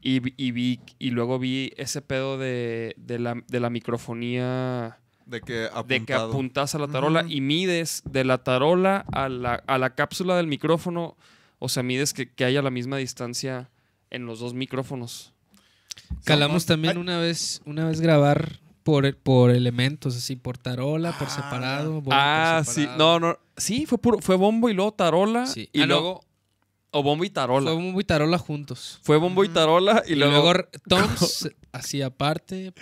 Y, 0.00 0.20
vi- 0.20 0.34
y 0.36 0.52
vi, 0.52 0.80
y 0.98 1.10
luego 1.10 1.38
vi 1.38 1.72
ese 1.76 2.00
pedo 2.02 2.38
de, 2.38 2.94
de 2.96 3.18
la, 3.18 3.42
de 3.48 3.60
la 3.60 3.68
microfonía, 3.68 4.98
De 5.26 5.40
que 5.40 5.64
apuntado. 5.66 5.84
de 5.88 6.04
que 6.04 6.14
apuntas 6.14 6.74
a 6.74 6.78
la 6.78 6.86
tarola 6.88 7.24
y 7.28 7.40
mides 7.40 8.02
de 8.04 8.24
la 8.24 8.38
tarola 8.38 9.04
a 9.12 9.28
la, 9.28 9.54
a 9.66 9.78
la 9.78 9.94
cápsula 9.94 10.36
del 10.36 10.46
micrófono. 10.46 11.16
O 11.58 11.68
sea, 11.68 11.82
mides 11.82 12.14
que, 12.14 12.30
que 12.32 12.44
haya 12.44 12.62
la 12.62 12.70
misma 12.70 12.96
distancia 12.98 13.70
en 14.10 14.24
los 14.26 14.38
dos 14.38 14.54
micrófonos. 14.54 15.32
Calamos 16.24 16.64
también 16.66 16.96
Ay. 16.96 17.00
una 17.02 17.18
vez, 17.18 17.60
una 17.66 17.86
vez 17.86 18.00
grabar 18.00 18.60
por, 18.84 19.14
por 19.16 19.50
elementos, 19.50 20.16
así, 20.16 20.36
por 20.36 20.56
tarola, 20.56 21.12
por 21.18 21.26
Ah. 21.28 21.30
separado. 21.30 21.92
bombo 21.94 22.10
ah, 22.14 22.62
por 22.64 22.72
sí. 22.74 22.88
No, 22.96 23.18
no. 23.20 23.38
Sí, 23.56 23.84
fue 23.86 23.98
puro, 23.98 24.18
fue 24.20 24.36
bombo 24.36 24.68
y 24.70 24.74
luego 24.74 24.92
tarola. 24.92 25.46
Sí. 25.46 25.68
Y 25.72 25.80
Ah, 25.82 25.86
no. 25.86 25.94
luego. 25.94 26.20
O 26.90 27.02
bombo 27.02 27.24
y 27.24 27.30
tarola. 27.30 27.70
Fue 27.70 27.74
Fue, 27.74 27.74
bombo 27.74 28.00
y 28.00 28.04
tarola 28.04 28.38
juntos. 28.38 29.00
bombo 29.18 29.44
y 29.44 29.48
tarola 29.48 30.02
y, 30.06 30.12
Y, 30.12 30.16
luego, 30.16 30.52
luego. 30.52 30.68
toms 30.88 31.48
así 31.72 32.00
aparte, 32.02 32.72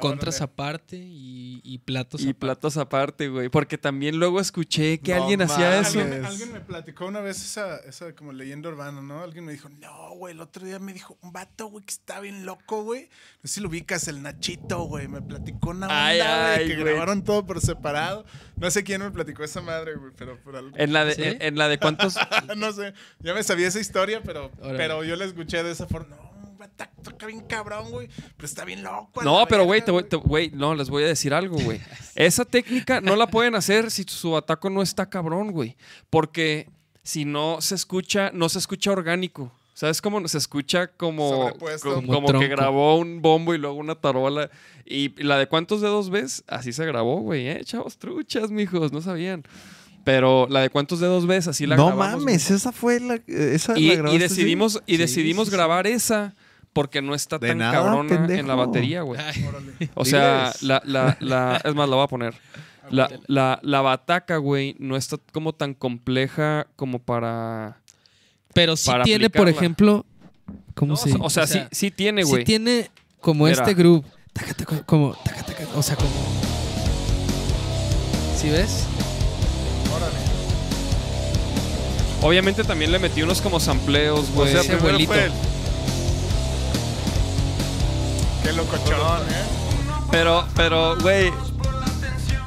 contras 0.00 0.36
Órale. 0.36 0.52
aparte 0.52 0.96
y, 0.96 1.60
y 1.64 1.78
platos 1.78 2.20
y 2.20 2.24
aparte. 2.30 2.38
platos 2.40 2.76
aparte, 2.76 3.28
güey. 3.28 3.48
Porque 3.48 3.78
también 3.78 4.18
luego 4.18 4.40
escuché 4.40 4.98
que 5.00 5.14
No 5.14 5.22
alguien 5.22 5.42
hacía 5.42 5.80
eso. 5.80 6.00
Alguien, 6.00 6.24
alguien 6.24 6.52
me 6.52 6.60
platicó 6.60 7.06
una 7.06 7.20
vez 7.20 7.36
esa, 7.42 7.76
esa 7.78 8.14
como 8.14 8.32
leyenda 8.32 8.68
urbana, 8.68 9.00
¿no? 9.02 9.20
Alguien 9.22 9.44
me 9.44 9.52
dijo, 9.52 9.68
no, 9.68 10.10
güey, 10.16 10.34
el 10.34 10.40
otro 10.40 10.64
día 10.66 10.78
me 10.78 10.92
dijo, 10.92 11.16
un 11.22 11.32
vato, 11.32 11.66
güey, 11.66 11.84
que 11.84 11.92
está 11.92 12.20
bien 12.20 12.44
loco, 12.46 12.82
güey. 12.84 13.02
No 13.42 13.48
sé 13.48 13.54
si 13.54 13.60
lo 13.60 13.68
ubicas, 13.68 14.08
el 14.08 14.22
Nachito, 14.22 14.82
güey. 14.84 15.08
Me 15.08 15.22
platicó 15.22 15.70
una 15.70 15.86
onda, 15.86 16.06
Ay, 16.06 16.20
ay, 16.20 16.68
que 16.68 16.74
güey. 16.74 16.86
grabaron 16.94 17.22
todo 17.24 17.44
por 17.46 17.60
separado. 17.60 18.24
No 18.56 18.70
sé 18.70 18.84
quién 18.84 19.02
me 19.02 19.10
platicó 19.10 19.44
esa 19.44 19.60
madre, 19.60 19.94
güey, 19.96 20.12
pero 20.16 20.40
por 20.42 20.56
algo. 20.56 20.76
En 20.76 20.92
la 20.92 21.04
de, 21.04 21.14
¿Sí? 21.14 21.22
en, 21.22 21.42
en 21.42 21.56
la 21.58 21.68
de 21.68 21.78
cuántos. 21.78 22.16
no 22.56 22.72
sé, 22.72 22.94
ya 23.20 23.34
me 23.34 23.42
sabía 23.42 23.68
esa 23.68 23.80
historia, 23.80 24.22
pero, 24.22 24.50
Órale. 24.60 24.78
pero 24.78 25.04
yo 25.04 25.16
la 25.16 25.24
escuché 25.24 25.62
de 25.62 25.70
esa 25.72 25.86
forma. 25.86 26.16
No, 26.16 26.31
bien 27.26 27.40
cabrón, 27.40 27.90
güey, 27.90 28.08
pero 28.36 28.46
está 28.46 28.64
bien 28.64 28.82
loco. 28.82 29.22
No, 29.22 29.46
pero 29.48 29.64
güey, 29.64 29.82
te 29.82 29.92
güey, 30.16 30.50
no, 30.50 30.74
les 30.74 30.90
voy 30.90 31.04
a 31.04 31.06
decir 31.06 31.34
algo, 31.34 31.56
güey. 31.58 31.80
Esa 32.14 32.44
técnica 32.44 33.00
no 33.00 33.16
la 33.16 33.26
pueden 33.26 33.54
hacer 33.54 33.90
si 33.90 34.04
su 34.04 34.36
ataco 34.36 34.70
no 34.70 34.82
está 34.82 35.08
cabrón, 35.08 35.52
güey. 35.52 35.76
Porque 36.10 36.68
si 37.02 37.24
no 37.24 37.60
se 37.60 37.74
escucha, 37.74 38.30
no 38.32 38.48
se 38.48 38.58
escucha 38.58 38.92
orgánico. 38.92 39.52
¿Sabes 39.74 40.02
cómo 40.02 40.26
se 40.28 40.38
escucha 40.38 40.86
como, 40.86 41.50
como, 42.06 42.38
que 42.38 42.46
grabó 42.46 42.98
un 42.98 43.22
bombo 43.22 43.54
y 43.54 43.58
luego 43.58 43.76
una 43.76 43.94
tarola? 43.94 44.50
Y 44.84 45.20
la 45.22 45.38
de 45.38 45.48
cuántos 45.48 45.80
dedos 45.80 46.10
ves, 46.10 46.44
así 46.46 46.72
se 46.72 46.84
grabó, 46.84 47.20
güey, 47.20 47.48
eh, 47.48 47.62
chavos, 47.64 47.96
truchas, 47.96 48.50
mijos, 48.50 48.92
no 48.92 49.00
sabían. 49.00 49.44
Pero 50.04 50.46
la 50.48 50.60
de 50.60 50.70
cuántos 50.70 51.00
dedos 51.00 51.26
ves, 51.26 51.48
así 51.48 51.66
la 51.66 51.76
no 51.76 51.86
grabamos. 51.86 52.22
güey. 52.22 52.34
mames, 52.34 52.50
esa 52.50 52.70
fue 52.70 53.00
la. 53.00 53.20
Esa 53.26 53.78
Y, 53.78 54.18
decidimos, 54.18 54.82
y 54.86 54.92
Sí, 54.92 54.98
decidimos 54.98 55.46
sí, 55.46 55.50
sí. 55.50 55.56
grabar 55.56 55.86
esa 55.86 56.34
porque 56.72 57.02
no 57.02 57.14
está 57.14 57.38
De 57.38 57.48
tan 57.48 57.58
nada, 57.58 57.72
cabrona 57.72 58.26
en 58.34 58.46
la 58.48 58.54
batería, 58.54 59.02
güey. 59.02 59.20
Órale. 59.46 59.90
O 59.94 60.04
sea, 60.04 60.52
la, 60.62 60.82
la, 60.84 61.16
la, 61.20 61.60
es 61.64 61.74
más, 61.74 61.88
la 61.88 61.96
voy 61.96 62.04
a 62.04 62.08
poner. 62.08 62.34
La, 62.90 63.10
la, 63.26 63.58
la 63.62 63.80
bataca, 63.80 64.36
güey, 64.38 64.74
no 64.78 64.96
está 64.96 65.16
como 65.32 65.52
tan 65.52 65.72
compleja 65.74 66.66
como 66.76 66.98
para... 66.98 67.78
pero 68.54 68.76
sí 68.76 68.90
Para 68.90 69.04
tiene, 69.04 69.30
por 69.30 69.48
ejemplo, 69.48 70.04
¿cómo 70.74 70.90
No, 70.92 70.96
se 70.96 71.14
o 71.18 71.30
sea, 71.30 71.46
sí, 71.46 71.60
sí 71.70 71.90
tiene, 71.90 72.24
sí 72.24 72.30
güey. 72.30 72.44
tiene 72.44 72.90
como 73.20 73.44
Mira. 73.44 73.56
este 73.62 73.74
groove. 73.74 74.04
Taca, 74.32 74.54
taca, 74.54 74.82
como, 74.84 75.14
taca, 75.24 75.42
taca, 75.44 75.64
o 75.76 75.82
sea, 75.82 75.94
como... 75.96 76.10
¿Sí 78.36 78.50
ves? 78.50 78.86
Obviamente 82.22 82.62
también 82.64 82.92
le 82.92 82.98
metí 82.98 83.22
unos 83.22 83.40
como 83.40 83.58
sampleos, 83.58 84.28
O 84.30 84.32
güey. 84.34 84.52
sea, 84.52 84.60
Ese 84.60 84.76
primero 84.76 84.98
fue 85.06 85.24
el 85.24 85.32
Qué 88.42 88.52
locochón, 88.52 89.22
¿eh? 89.28 89.44
Pero, 90.10 90.46
pero, 90.56 90.96
güey. 91.00 91.30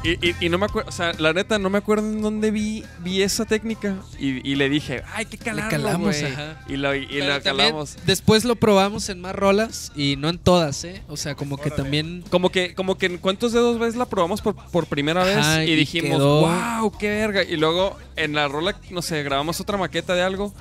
Y, 0.04 0.30
y- 0.30 0.36
y 0.40 0.50
no 0.50 0.60
me 0.60 0.66
acuerdo, 0.68 0.88
o 0.90 0.92
sea, 0.92 1.14
la 1.18 1.34
neta, 1.34 1.58
no 1.58 1.72
me 1.72 1.80
acuerdo 1.80 2.08
en 2.08 2.22
dónde 2.22 2.52
vi, 2.52 2.84
vi 3.00 3.24
esa 3.24 3.44
técnica. 3.46 3.96
Y, 4.20 4.48
y 4.48 4.54
le 4.54 4.70
dije, 4.70 5.02
ay, 5.16 5.26
qué 5.26 5.36
calarlo, 5.40 5.72
calamos, 5.72 6.16
ajá. 6.22 6.62
Y 6.68 6.76
lo, 6.78 6.94
y 6.94 7.08
lo 7.24 7.42
calamos. 7.42 7.98
Después 8.06 8.46
lo 8.46 8.56
probamos 8.56 9.10
en 9.10 9.20
más 9.20 9.34
rolas 9.36 9.92
y 9.96 10.16
no 10.18 10.30
en 10.30 10.38
todas, 10.38 10.84
¿eh? 10.84 11.02
O 11.08 11.18
sea, 11.18 11.34
como 11.34 11.58
que 11.58 11.72
también. 11.72 12.24
Como 12.30 12.52
que, 12.52 12.76
como 12.76 13.00
que 13.00 13.08
en 13.08 13.18
cuántos 13.18 13.52
dedos 13.52 13.80
veces 13.80 13.96
la 13.96 14.06
probamos 14.06 14.42
por, 14.42 14.54
por 14.56 14.86
primera 14.86 15.24
vez 15.24 15.38
Ajá, 15.38 15.66
y 15.66 15.72
y 15.72 15.76
dijimos, 15.76 16.20
quedó- 16.20 16.42
wow, 16.42 16.92
qué 17.00 17.10
verga. 17.10 17.42
Y 17.42 17.58
luego 17.58 17.98
en 18.16 18.36
la 18.36 18.48
rola, 18.48 18.76
no 18.92 19.02
sé, 19.02 19.24
grabamos 19.24 19.60
otra 19.60 19.76
maqueta 19.78 20.14
de 20.14 20.22
algo 20.22 20.54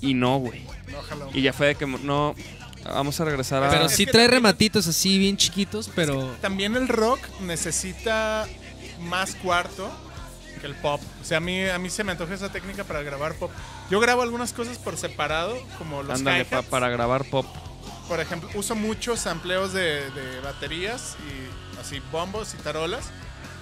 y 0.00 0.14
no, 0.14 0.38
güey. 0.38 0.62
No. 1.20 1.28
Y 1.32 1.42
ya 1.42 1.52
fue 1.52 1.68
de 1.68 1.74
que 1.76 1.86
no, 1.86 2.34
vamos 2.92 3.20
a 3.20 3.24
regresar 3.24 3.62
a... 3.62 3.70
Pero 3.70 3.86
es 3.86 3.92
sí 3.92 4.06
que 4.06 4.12
trae 4.12 4.24
también- 4.26 4.42
rematitos 4.42 4.86
así 4.86 5.18
bien 5.18 5.36
chiquitos, 5.36 5.90
pero. 5.94 6.22
También 6.40 6.76
el 6.76 6.88
rock 6.88 7.20
necesita 7.40 8.46
más 9.00 9.34
cuarto 9.36 9.90
que 10.60 10.66
el 10.66 10.74
pop. 10.76 11.00
O 11.20 11.24
sea, 11.24 11.38
a 11.38 11.40
mí, 11.40 11.64
a 11.68 11.78
mí 11.78 11.90
se 11.90 12.04
me 12.04 12.12
antoja 12.12 12.34
esa 12.34 12.50
técnica 12.50 12.84
para 12.84 13.02
grabar 13.02 13.34
pop. 13.34 13.50
Yo 13.90 14.00
grabo 14.00 14.22
algunas 14.22 14.52
cosas 14.52 14.78
por 14.78 14.96
separado, 14.96 15.56
como 15.78 16.02
los 16.02 16.18
Ándale, 16.18 16.44
pa- 16.44 16.62
para 16.62 16.88
grabar 16.88 17.24
pop. 17.24 17.46
Por 18.08 18.20
ejemplo, 18.20 18.48
uso 18.54 18.74
muchos 18.74 19.20
sampleos 19.20 19.72
de, 19.72 20.10
de 20.10 20.40
baterías 20.40 21.16
y 21.28 21.80
así 21.80 22.00
bombos 22.12 22.54
y 22.54 22.56
tarolas, 22.62 23.06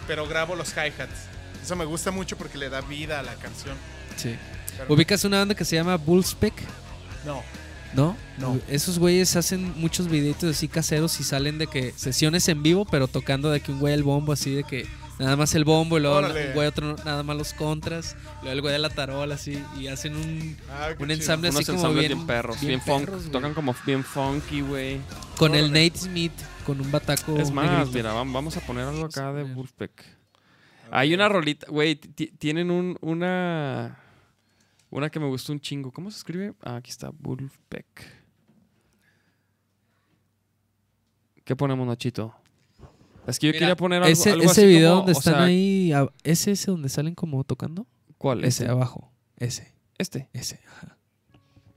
pero 0.06 0.26
grabo 0.28 0.54
los 0.54 0.70
hi-hats. 0.76 1.28
Eso 1.62 1.76
me 1.76 1.84
gusta 1.86 2.10
mucho 2.10 2.36
porque 2.36 2.58
le 2.58 2.68
da 2.68 2.82
vida 2.82 3.20
a 3.20 3.22
la 3.22 3.34
canción. 3.36 3.76
Sí. 4.16 4.36
Pero- 4.76 4.92
¿Ubicas 4.92 5.24
una 5.24 5.38
banda 5.38 5.54
que 5.54 5.64
se 5.64 5.76
llama 5.76 5.96
Bullspec? 5.96 6.52
No. 7.24 7.42
¿No? 7.94 8.16
No. 8.38 8.58
Esos 8.68 8.98
güeyes 8.98 9.36
hacen 9.36 9.72
muchos 9.78 10.08
videitos 10.08 10.50
así 10.56 10.68
caseros 10.68 11.20
y 11.20 11.24
salen 11.24 11.58
de 11.58 11.66
que 11.68 11.92
sesiones 11.92 12.48
en 12.48 12.62
vivo, 12.62 12.84
pero 12.84 13.06
tocando 13.08 13.50
de 13.50 13.60
que 13.60 13.70
un 13.72 13.78
güey 13.80 13.94
el 13.94 14.02
bombo 14.02 14.32
así 14.32 14.52
de 14.54 14.64
que 14.64 14.86
nada 15.20 15.36
más 15.36 15.54
el 15.54 15.64
bombo 15.64 15.96
y 15.96 16.00
luego 16.00 16.16
Órale. 16.16 16.48
un 16.48 16.52
güey 16.54 16.66
otro 16.66 16.96
nada 17.04 17.22
más 17.22 17.36
los 17.36 17.52
contras, 17.52 18.16
luego 18.42 18.50
el 18.52 18.60
güey 18.62 18.72
de 18.72 18.80
la 18.80 18.90
tarola 18.90 19.36
así 19.36 19.62
y 19.78 19.86
hacen 19.86 20.16
un, 20.16 20.56
Ah, 20.68 20.88
un 20.90 20.96
chido. 21.06 21.12
ensamble 21.14 21.48
así 21.50 21.70
Unos 21.70 21.82
como 21.82 21.94
bien, 21.94 22.08
bien, 22.14 22.26
perros, 22.26 22.56
bien 22.60 22.68
bien, 22.68 22.80
funk. 22.80 23.04
perros. 23.04 23.30
Tocan 23.30 23.54
como 23.54 23.76
bien 23.86 24.02
funky, 24.02 24.60
güey. 24.62 25.00
con 25.36 25.54
el. 25.54 25.68
Nate 25.68 25.92
Smith 25.96 26.32
con 26.66 26.80
un 26.80 26.90
bataco 26.90 27.36
Es 27.38 27.52
más, 27.52 27.70
negrito. 27.70 27.92
mira, 27.92 28.12
vam- 28.14 28.32
vamos 28.32 28.56
a 28.56 28.60
poner 28.60 28.86
algo 28.88 29.04
acá 29.04 29.32
de. 29.32 29.44
Wolfpack. 29.44 30.04
Hay 30.90 31.14
una 31.14 31.28
rolita, 31.28 31.66
güey, 31.70 31.94
ti- 31.96 32.32
tienen 32.38 32.70
un, 32.70 32.96
una... 33.00 33.98
Una 34.94 35.10
que 35.10 35.18
me 35.18 35.26
gustó 35.26 35.52
un 35.52 35.58
chingo. 35.58 35.90
¿Cómo 35.90 36.08
se 36.08 36.18
escribe? 36.18 36.54
Ah, 36.62 36.76
aquí 36.76 36.92
está, 36.92 37.10
Wolfpack. 37.10 37.84
¿Qué 41.42 41.56
ponemos, 41.56 41.84
Nachito? 41.84 42.32
Es 43.26 43.40
que 43.40 43.48
yo 43.48 43.50
Mira, 43.50 43.58
quería 43.58 43.76
poner 43.76 44.02
algo, 44.04 44.12
ese, 44.12 44.30
algo 44.30 44.44
ese 44.44 44.60
así 44.60 44.66
video 44.68 44.90
como, 44.90 44.96
donde 44.98 45.12
están 45.12 45.34
sea, 45.34 45.42
ahí, 45.42 45.92
ese 46.22 46.52
ese 46.52 46.70
donde 46.70 46.88
salen 46.88 47.16
como 47.16 47.42
tocando, 47.42 47.88
¿Cuál? 48.18 48.44
ese 48.44 48.62
Este. 48.62 48.68
abajo, 48.68 49.12
ese, 49.36 49.74
Este. 49.98 50.28
ese, 50.32 50.60
ajá. 50.68 50.96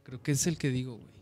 Creo 0.03 0.21
que 0.21 0.33
es 0.33 0.45
el 0.45 0.59
que 0.59 0.69
digo, 0.69 0.97
güey. 0.97 1.16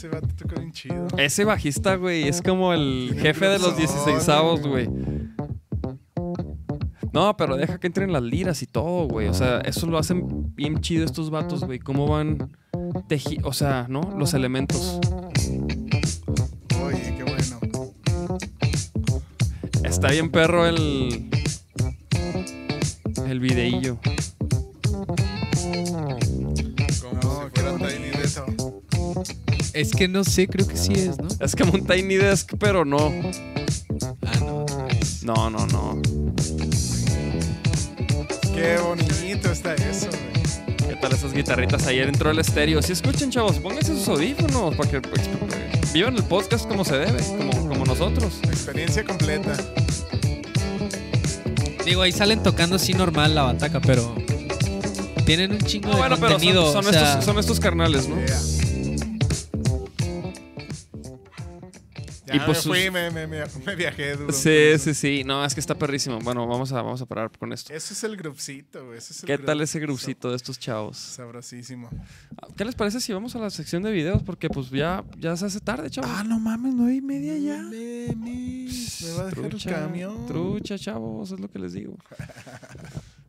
Ese 0.00 0.08
vato 0.08 0.28
toca 0.34 0.54
bien 0.58 0.72
chido. 0.72 1.08
Ese 1.18 1.44
bajista, 1.44 1.96
güey, 1.96 2.26
es 2.26 2.40
como 2.40 2.72
el 2.72 3.14
jefe 3.20 3.46
de 3.46 3.58
los 3.58 3.76
blusón, 3.76 4.06
16 4.06 4.28
avos, 4.30 4.66
güey. 4.66 4.88
No, 7.12 7.36
pero 7.36 7.58
deja 7.58 7.78
que 7.78 7.86
entren 7.86 8.10
las 8.10 8.22
liras 8.22 8.62
y 8.62 8.66
todo, 8.66 9.08
güey. 9.08 9.28
O 9.28 9.34
sea, 9.34 9.58
eso 9.60 9.86
lo 9.86 9.98
hacen 9.98 10.54
bien 10.54 10.80
chido 10.80 11.04
estos 11.04 11.28
vatos, 11.28 11.64
güey. 11.64 11.80
Cómo 11.80 12.06
van 12.06 12.50
teji... 13.08 13.40
O 13.42 13.52
sea, 13.52 13.86
¿no? 13.90 14.00
Los 14.16 14.32
elementos. 14.32 15.00
Oye, 16.82 17.14
qué 17.18 17.24
bueno. 17.24 17.60
Está 19.84 20.12
bien 20.12 20.30
perro 20.30 20.66
el... 20.66 21.28
El 23.26 23.40
videillo. 23.40 23.98
Es 29.80 29.92
que 29.92 30.08
no 30.08 30.24
sé, 30.24 30.46
creo 30.46 30.66
que 30.68 30.76
sí 30.76 30.92
es, 30.92 31.16
¿no? 31.18 31.28
Es 31.40 31.56
como 31.56 31.72
un 31.72 31.86
Tiny 31.86 32.16
Desk, 32.16 32.52
pero 32.58 32.84
no. 32.84 33.10
Ah, 34.26 34.38
no. 34.40 34.66
No, 35.22 35.48
no, 35.48 35.66
no. 35.68 36.02
Qué 38.54 38.76
bonito 38.78 39.50
está 39.50 39.74
eso, 39.76 40.08
güey. 40.08 40.88
¿Qué 40.88 40.96
tal 40.96 41.12
esas 41.12 41.32
guitarritas? 41.32 41.86
Ayer 41.86 42.08
entró 42.08 42.30
el 42.30 42.38
estéreo. 42.40 42.82
Si 42.82 42.92
escuchen, 42.92 43.30
chavos, 43.30 43.58
pónganse 43.58 43.94
sus 43.96 44.06
audífonos 44.08 44.74
para 44.76 44.90
que 44.90 45.00
pues, 45.00 45.22
vivan 45.94 46.14
el 46.16 46.24
podcast 46.24 46.68
como 46.68 46.84
se 46.84 46.98
debe, 46.98 47.22
como, 47.22 47.68
como 47.68 47.84
nosotros. 47.86 48.34
Experiencia 48.44 49.02
completa. 49.02 49.56
Digo, 51.86 52.02
ahí 52.02 52.12
salen 52.12 52.42
tocando 52.42 52.76
así 52.76 52.92
normal 52.92 53.34
la 53.34 53.44
bataca, 53.44 53.80
pero 53.80 54.14
tienen 55.24 55.52
un 55.52 55.60
chingo 55.60 55.88
No, 55.88 55.94
de 55.94 56.00
bueno, 56.00 56.16
pero 56.16 56.32
contenido. 56.32 56.70
son, 56.70 56.84
son 56.84 56.94
o 56.94 56.98
sea, 56.98 57.08
estos, 57.12 57.24
son 57.24 57.38
estos 57.38 57.60
carnales, 57.60 58.06
¿no? 58.08 58.16
Yeah. 58.16 58.38
Ya 62.30 62.36
Y 62.36 62.40
pues 62.46 62.64
me 62.64 62.72
fui, 62.72 62.90
me, 62.90 63.10
me, 63.10 63.26
me, 63.26 63.42
me 63.66 63.74
viajé 63.74 64.14
duro. 64.16 64.32
Sí, 64.32 64.78
sí, 64.78 64.94
sí. 64.94 65.24
No, 65.24 65.44
es 65.44 65.52
que 65.52 65.60
está 65.60 65.74
perrísimo. 65.74 66.20
Bueno, 66.20 66.46
vamos 66.46 66.70
a, 66.72 66.76
vamos 66.80 67.02
a 67.02 67.06
parar 67.06 67.30
con 67.36 67.52
esto. 67.52 67.72
Eso 67.72 67.92
es 67.92 68.04
el 68.04 68.16
grupcito, 68.16 68.86
güey. 68.86 68.98
ese 68.98 69.12
es 69.12 69.22
el 69.22 69.26
¿Qué 69.26 69.38
tal 69.38 69.60
ese 69.60 69.80
grupcito 69.80 70.30
de 70.30 70.36
estos 70.36 70.58
chavos? 70.58 70.96
Sabrosísimo. 70.96 71.90
¿Qué 72.56 72.64
les 72.64 72.76
parece 72.76 73.00
si 73.00 73.12
vamos 73.12 73.34
a 73.34 73.40
la 73.40 73.50
sección 73.50 73.82
de 73.82 73.90
videos? 73.90 74.22
Porque 74.22 74.48
pues 74.48 74.70
ya, 74.70 75.02
ya 75.18 75.36
se 75.36 75.46
hace 75.46 75.58
tarde, 75.60 75.90
chavos. 75.90 76.10
Ah, 76.14 76.22
no 76.22 76.38
mames, 76.38 76.72
nueve 76.74 76.94
y 76.94 77.00
media 77.00 77.36
ya. 77.36 77.62
Me, 77.62 78.14
me, 78.14 78.68
me 78.68 79.12
va 79.12 79.22
a 79.22 79.26
dejar 79.26 79.48
Trucha, 79.48 79.70
el 79.70 79.76
camión. 79.86 80.26
Trucha, 80.26 80.78
chavos, 80.78 81.32
es 81.32 81.40
lo 81.40 81.50
que 81.50 81.58
les 81.58 81.72
digo. 81.72 81.96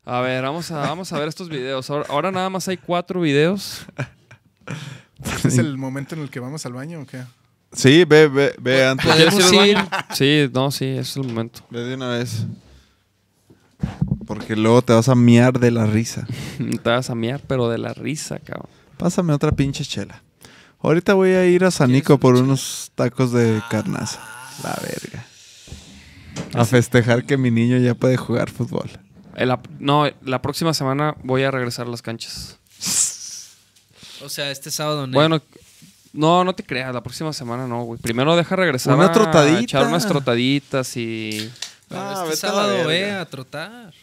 A 0.05 0.21
ver, 0.21 0.43
vamos 0.43 0.69
a, 0.71 0.79
vamos 0.79 1.11
a 1.11 1.19
ver 1.19 1.27
estos 1.27 1.49
videos. 1.49 1.89
Ahora, 1.89 2.05
ahora 2.09 2.31
nada 2.31 2.49
más 2.49 2.67
hay 2.67 2.77
cuatro 2.77 3.21
videos. 3.21 3.85
¿Este 5.23 5.47
¿Es 5.47 5.57
el 5.57 5.77
momento 5.77 6.13
en 6.13 6.21
el 6.21 6.29
que 6.29 6.39
vamos 6.39 6.65
al 6.65 6.73
baño 6.73 7.01
o 7.01 7.05
qué? 7.05 7.23
Sí, 7.73 8.03
ve, 8.05 8.27
ve, 8.27 8.53
ve 8.59 8.85
antes. 8.85 9.05
Podemos 9.05 9.33
¿Quieres 9.35 9.53
ir 9.53 9.59
al 9.59 9.67
ir. 9.67 9.75
baño? 9.75 9.89
Sí, 10.13 10.49
no, 10.53 10.71
sí, 10.71 10.85
es 10.85 11.15
el 11.15 11.23
momento. 11.23 11.61
Ve 11.69 11.81
de 11.81 11.95
una 11.95 12.09
vez. 12.09 12.45
Porque 14.27 14.55
luego 14.55 14.81
te 14.81 14.93
vas 14.93 15.09
a 15.09 15.15
miar 15.15 15.59
de 15.59 15.71
la 15.71 15.85
risa. 15.85 16.27
Te 16.83 16.89
vas 16.89 17.09
a 17.09 17.15
miar, 17.15 17.41
pero 17.47 17.69
de 17.69 17.77
la 17.77 17.93
risa, 17.93 18.39
cabrón. 18.39 18.69
Pásame 18.97 19.33
otra 19.33 19.51
pinche 19.51 19.83
chela. 19.83 20.21
Ahorita 20.81 21.13
voy 21.13 21.31
a 21.31 21.45
ir 21.45 21.63
a 21.63 21.71
Sanico 21.71 22.19
por 22.19 22.35
unos 22.35 22.91
tacos 22.95 23.31
de 23.31 23.61
carnaza. 23.69 24.19
La 24.63 24.77
verga. 24.81 25.25
A 26.53 26.65
festejar 26.65 27.25
que 27.25 27.37
mi 27.37 27.51
niño 27.51 27.77
ya 27.77 27.93
puede 27.93 28.17
jugar 28.17 28.49
fútbol. 28.49 28.89
Eh, 29.35 29.47
no, 29.79 30.09
la 30.23 30.41
próxima 30.41 30.73
semana 30.73 31.15
voy 31.23 31.43
a 31.43 31.51
regresar 31.51 31.87
a 31.87 31.89
las 31.89 32.01
canchas. 32.01 32.57
O 34.23 34.29
sea, 34.29 34.51
este 34.51 34.71
sábado 34.71 35.07
no. 35.07 35.13
Bueno, 35.13 35.41
no, 36.13 36.43
no 36.43 36.53
te 36.53 36.63
creas, 36.63 36.93
la 36.93 37.01
próxima 37.01 37.31
semana 37.33 37.67
no, 37.67 37.83
güey. 37.83 37.99
Primero 37.99 38.35
deja 38.35 38.55
regresar 38.55 38.95
Una 38.95 39.05
a 39.05 39.11
trotadita. 39.11 39.59
echar 39.61 39.87
unas 39.87 40.07
trotaditas 40.07 40.95
y... 40.97 41.49
Pero 41.87 42.01
Ah, 42.01 42.11
este 42.13 42.29
vete 42.29 42.47
a 42.47 42.49
la 42.49 42.55
sábado 42.55 42.73
verga. 42.77 42.87
ve 42.87 43.11
a 43.11 43.25
trotar. 43.25 43.93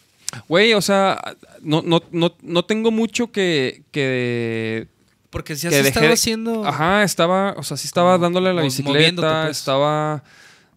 Güey, 0.47 0.73
o 0.75 0.81
sea, 0.81 1.19
no, 1.61 1.81
no, 1.83 2.01
no, 2.11 2.35
no 2.41 2.63
tengo 2.65 2.91
mucho 2.91 3.31
que... 3.31 3.81
que 3.91 4.87
Porque 5.31 5.55
si 5.55 5.67
has 5.67 5.71
Que 5.73 5.77
dejé 5.77 5.87
estado 5.89 6.07
de- 6.07 6.13
haciendo. 6.13 6.65
Ajá, 6.67 7.03
estaba, 7.03 7.53
o 7.57 7.63
sea, 7.63 7.77
sí 7.77 7.87
estaba 7.87 8.13
Como 8.13 8.23
dándole 8.25 8.49
a 8.49 8.53
la 8.53 8.61
mo- 8.61 8.67
moviéndote, 8.67 8.93
bicicleta, 9.27 9.41
pues. 9.45 9.57
estaba 9.57 10.23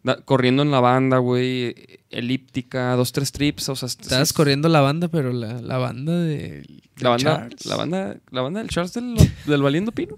da- 0.02 0.20
corriendo 0.24 0.62
en 0.62 0.70
la 0.70 0.80
banda, 0.80 1.18
güey, 1.18 1.74
elíptica, 2.10 2.94
dos, 2.96 3.12
tres 3.12 3.32
trips, 3.32 3.68
o 3.68 3.76
sea... 3.76 3.86
Estabas 3.86 4.28
sí- 4.28 4.34
corriendo 4.34 4.68
la 4.68 4.80
banda, 4.80 5.08
pero 5.08 5.32
la, 5.32 5.60
la 5.60 5.78
banda 5.78 6.12
de. 6.18 6.66
La 6.98 7.10
banda, 7.10 7.24
Charles. 7.48 7.66
la 7.66 7.76
banda, 7.76 8.16
la 8.30 8.42
banda 8.42 8.60
del 8.60 8.68
Charles 8.68 8.92
del, 8.92 9.14
del 9.46 9.62
Valiendo 9.62 9.92
Pino. 9.92 10.16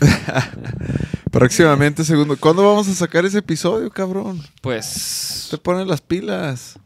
Próximamente, 1.30 2.04
segundo. 2.04 2.36
¿Cuándo 2.36 2.62
vamos 2.66 2.88
a 2.88 2.94
sacar 2.94 3.24
ese 3.24 3.38
episodio, 3.38 3.90
cabrón? 3.90 4.40
Pues... 4.60 5.48
Te 5.50 5.58
ponen 5.58 5.88
las 5.88 6.00
pilas. 6.00 6.78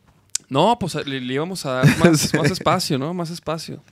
No, 0.49 0.79
pues 0.79 0.95
le, 1.07 1.21
le 1.21 1.35
íbamos 1.35 1.67
a 1.67 1.71
dar 1.73 1.99
más, 1.99 2.21
Sí. 2.31 2.37
más 2.37 2.51
espacio, 2.51 2.99
¿no? 2.99 3.13
Más 3.15 3.31
espacio. 3.31 3.83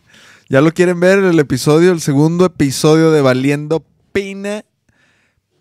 Ya 0.48 0.60
lo 0.60 0.72
quieren 0.72 1.00
ver 1.00 1.18
el 1.20 1.38
episodio, 1.38 1.90
el 1.92 2.00
segundo 2.00 2.44
episodio 2.46 3.10
de 3.10 3.20
Valiendo 3.20 3.84
Pina. 4.12 4.64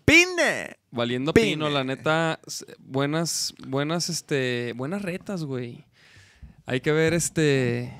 ¡Pina! 0.04 0.76
Valiendo 0.94 1.34
Pine. 1.34 1.46
Pino, 1.48 1.68
la 1.70 1.82
neta, 1.84 2.38
buenas, 2.78 3.52
buenas, 3.66 4.08
este, 4.08 4.72
buenas 4.76 5.02
retas, 5.02 5.44
güey. 5.44 5.84
Hay 6.66 6.80
que 6.80 6.92
ver, 6.92 7.14
este, 7.14 7.92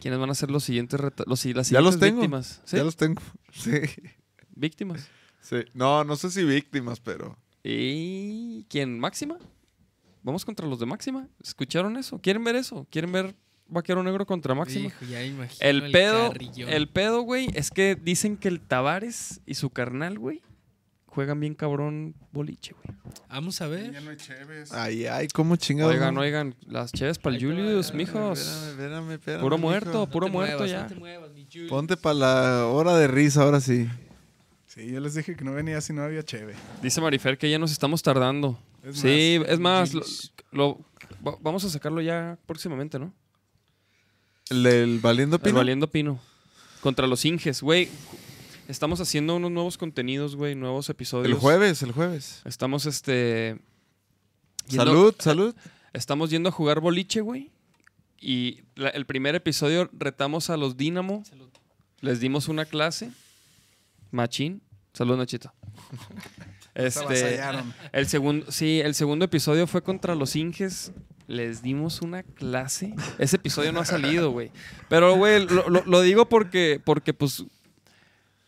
quiénes 0.00 0.18
van 0.18 0.30
a 0.30 0.34
ser 0.34 0.50
los 0.50 0.64
siguientes 0.64 0.98
retas, 0.98 1.26
los, 1.28 1.40
si- 1.40 1.52
las 1.54 1.70
Ya 1.70 1.80
los 1.80 1.94
siguientes 1.94 2.08
tengo. 2.10 2.20
víctimas. 2.22 2.60
¿Sí? 2.64 2.76
Ya 2.76 2.84
los 2.84 2.96
tengo. 2.96 3.22
Sí. 3.52 3.70
Víctimas. 4.54 5.08
sí. 5.40 5.56
No, 5.74 6.04
no 6.04 6.14
sé 6.16 6.30
si 6.30 6.44
víctimas, 6.44 7.00
pero. 7.00 7.36
¿Y 7.64 8.64
quién? 8.64 8.98
¿Máxima? 8.98 9.38
Vamos 10.22 10.44
contra 10.44 10.66
los 10.66 10.78
de 10.78 10.86
Máxima. 10.86 11.28
¿Escucharon 11.42 11.96
eso? 11.96 12.18
¿Quieren 12.20 12.44
ver 12.44 12.56
eso? 12.56 12.86
¿Quieren 12.90 13.10
ver 13.12 13.34
vaquero 13.68 14.02
negro 14.02 14.26
contra 14.26 14.54
Máximo. 14.54 14.88
Hijo, 14.88 15.04
ya 15.06 15.24
imagino 15.24 15.58
El 15.60 15.92
pedo, 15.92 16.32
carrillón. 16.32 16.68
el 16.70 16.88
pedo, 16.88 17.22
güey, 17.22 17.48
es 17.54 17.70
que 17.70 17.94
dicen 17.94 18.36
que 18.36 18.48
el 18.48 18.60
Tavares 18.60 19.40
y 19.46 19.54
su 19.54 19.70
carnal, 19.70 20.18
güey, 20.18 20.42
juegan 21.10 21.40
bien 21.40 21.54
cabrón 21.54 22.14
boliche, 22.32 22.72
güey. 22.72 22.96
Vamos 23.28 23.60
a 23.60 23.66
ver. 23.66 23.92
Ya 23.92 24.00
no 24.00 24.10
hay 24.10 24.16
cheves. 24.16 24.72
Ay, 24.72 25.06
ay, 25.06 25.28
cómo 25.28 25.56
chingados. 25.56 25.92
Oigan, 25.92 26.14
no? 26.14 26.20
oigan, 26.20 26.54
las 26.66 26.92
cheves 26.92 27.18
para 27.18 27.36
el 27.36 27.42
Julius, 27.44 27.92
mijos. 27.92 28.38
Espérame, 28.40 28.70
espérame, 28.70 29.12
espérame, 29.12 29.40
Puro 29.42 29.58
muerto, 29.58 30.06
puro 30.08 30.28
muerto 30.28 30.58
muevas, 30.58 30.70
ya. 30.70 30.82
no 30.84 30.88
te 30.88 30.94
muevas, 30.94 31.30
mi 31.32 31.44
Julius. 31.44 31.68
Ponte 31.68 31.96
para 31.96 32.14
la 32.14 32.66
hora 32.66 32.96
de 32.96 33.08
risa, 33.08 33.42
ahora 33.42 33.60
sí. 33.60 33.88
Sí, 34.66 34.88
yo 34.88 35.00
les 35.00 35.14
dije 35.14 35.34
que 35.34 35.44
no 35.44 35.52
venía 35.52 35.80
si 35.80 35.92
no 35.92 36.02
había 36.02 36.22
cheve. 36.22 36.54
Dice 36.80 37.00
Marifer 37.00 37.36
que 37.36 37.50
ya 37.50 37.58
nos 37.58 37.72
estamos 37.72 38.02
tardando. 38.02 38.56
Es 38.84 39.00
sí, 39.00 39.38
más, 39.40 39.48
es 39.50 39.58
más, 39.60 40.32
lo, 40.52 40.78
vamos 41.40 41.64
a 41.64 41.68
sacarlo 41.68 42.00
ya 42.00 42.38
próximamente, 42.46 42.98
¿no? 42.98 43.12
El 44.48 44.62
del 44.62 44.98
Valiendo 45.00 45.36
El 45.36 45.42
Pino. 45.42 45.56
Valiendo 45.56 45.90
Pino. 45.90 46.20
Contra 46.80 47.06
los 47.06 47.24
Inges, 47.24 47.62
güey. 47.62 47.88
Estamos 48.70 49.00
haciendo 49.00 49.36
unos 49.36 49.50
nuevos 49.50 49.76
contenidos, 49.76 50.36
güey, 50.36 50.54
nuevos 50.54 50.88
episodios. 50.88 51.26
El 51.26 51.34
jueves, 51.34 51.82
el 51.82 51.92
jueves. 51.92 52.40
Estamos, 52.44 52.86
este... 52.86 53.58
yendo- 54.68 54.84
Salud, 54.84 55.14
salud. 55.18 55.54
Estamos 55.92 56.30
yendo 56.30 56.48
a 56.50 56.52
jugar 56.52 56.78
boliche, 56.80 57.20
güey. 57.20 57.50
Y 58.20 58.60
la- 58.76 58.90
el 58.90 59.06
primer 59.06 59.34
episodio 59.34 59.90
retamos 59.92 60.50
a 60.50 60.56
los 60.56 60.76
Dínamo. 60.76 61.24
Les 62.00 62.20
dimos 62.20 62.48
una 62.48 62.64
clase. 62.64 63.10
Machín. 64.12 64.62
Salud, 64.92 65.16
Nachito. 65.16 65.52
Este, 66.72 67.40
el 67.92 68.06
segundo, 68.06 68.50
sí, 68.52 68.80
el 68.80 68.94
segundo 68.94 69.24
episodio 69.24 69.66
fue 69.66 69.82
contra 69.82 70.14
los 70.14 70.36
Inges. 70.36 70.92
Les 71.26 71.62
dimos 71.62 72.00
una 72.00 72.22
clase. 72.22 72.94
Ese 73.18 73.36
episodio 73.36 73.72
no 73.72 73.80
ha 73.80 73.84
salido, 73.84 74.30
güey. 74.30 74.52
Pero, 74.88 75.16
güey, 75.16 75.44
lo, 75.46 75.68
lo- 75.68 75.82
lo 75.84 76.00
digo 76.00 76.28
porque, 76.28 76.80
porque, 76.82 77.12
pues, 77.12 77.44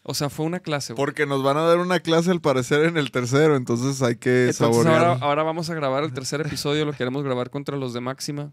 o 0.05 0.15
sea, 0.15 0.31
fue 0.31 0.47
una 0.47 0.61
clase. 0.61 0.93
güey. 0.93 1.05
Porque 1.05 1.27
nos 1.27 1.43
van 1.43 1.57
a 1.57 1.63
dar 1.63 1.79
una 1.79 2.01
clase 2.01 2.31
al 2.31 2.41
parecer 2.41 2.85
en 2.85 2.97
el 2.97 3.11
tercero, 3.11 3.57
entonces 3.57 4.03
hay 4.03 4.17
que 4.17 4.49
Entonces 4.49 4.57
saborear. 4.59 5.05
ahora, 5.05 5.19
ahora 5.25 5.43
vamos 5.43 5.71
a 5.71 5.75
grabar 5.75 6.05
el 6.05 6.13
tercer 6.13 6.41
episodio, 6.41 6.85
lo 6.85 6.93
queremos 6.93 7.23
grabar 7.23 7.51
contra 7.51 7.77
los 7.77 7.93
de 7.95 8.01
Máxima. 8.01 8.53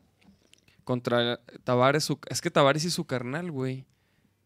Contra 0.84 1.40
Tavares, 1.64 2.04
su- 2.04 2.20
es 2.30 2.42
que 2.42 2.50
Tavares 2.50 2.84
y 2.86 2.90
su 2.90 3.06
carnal, 3.06 3.52
güey. 3.52 3.86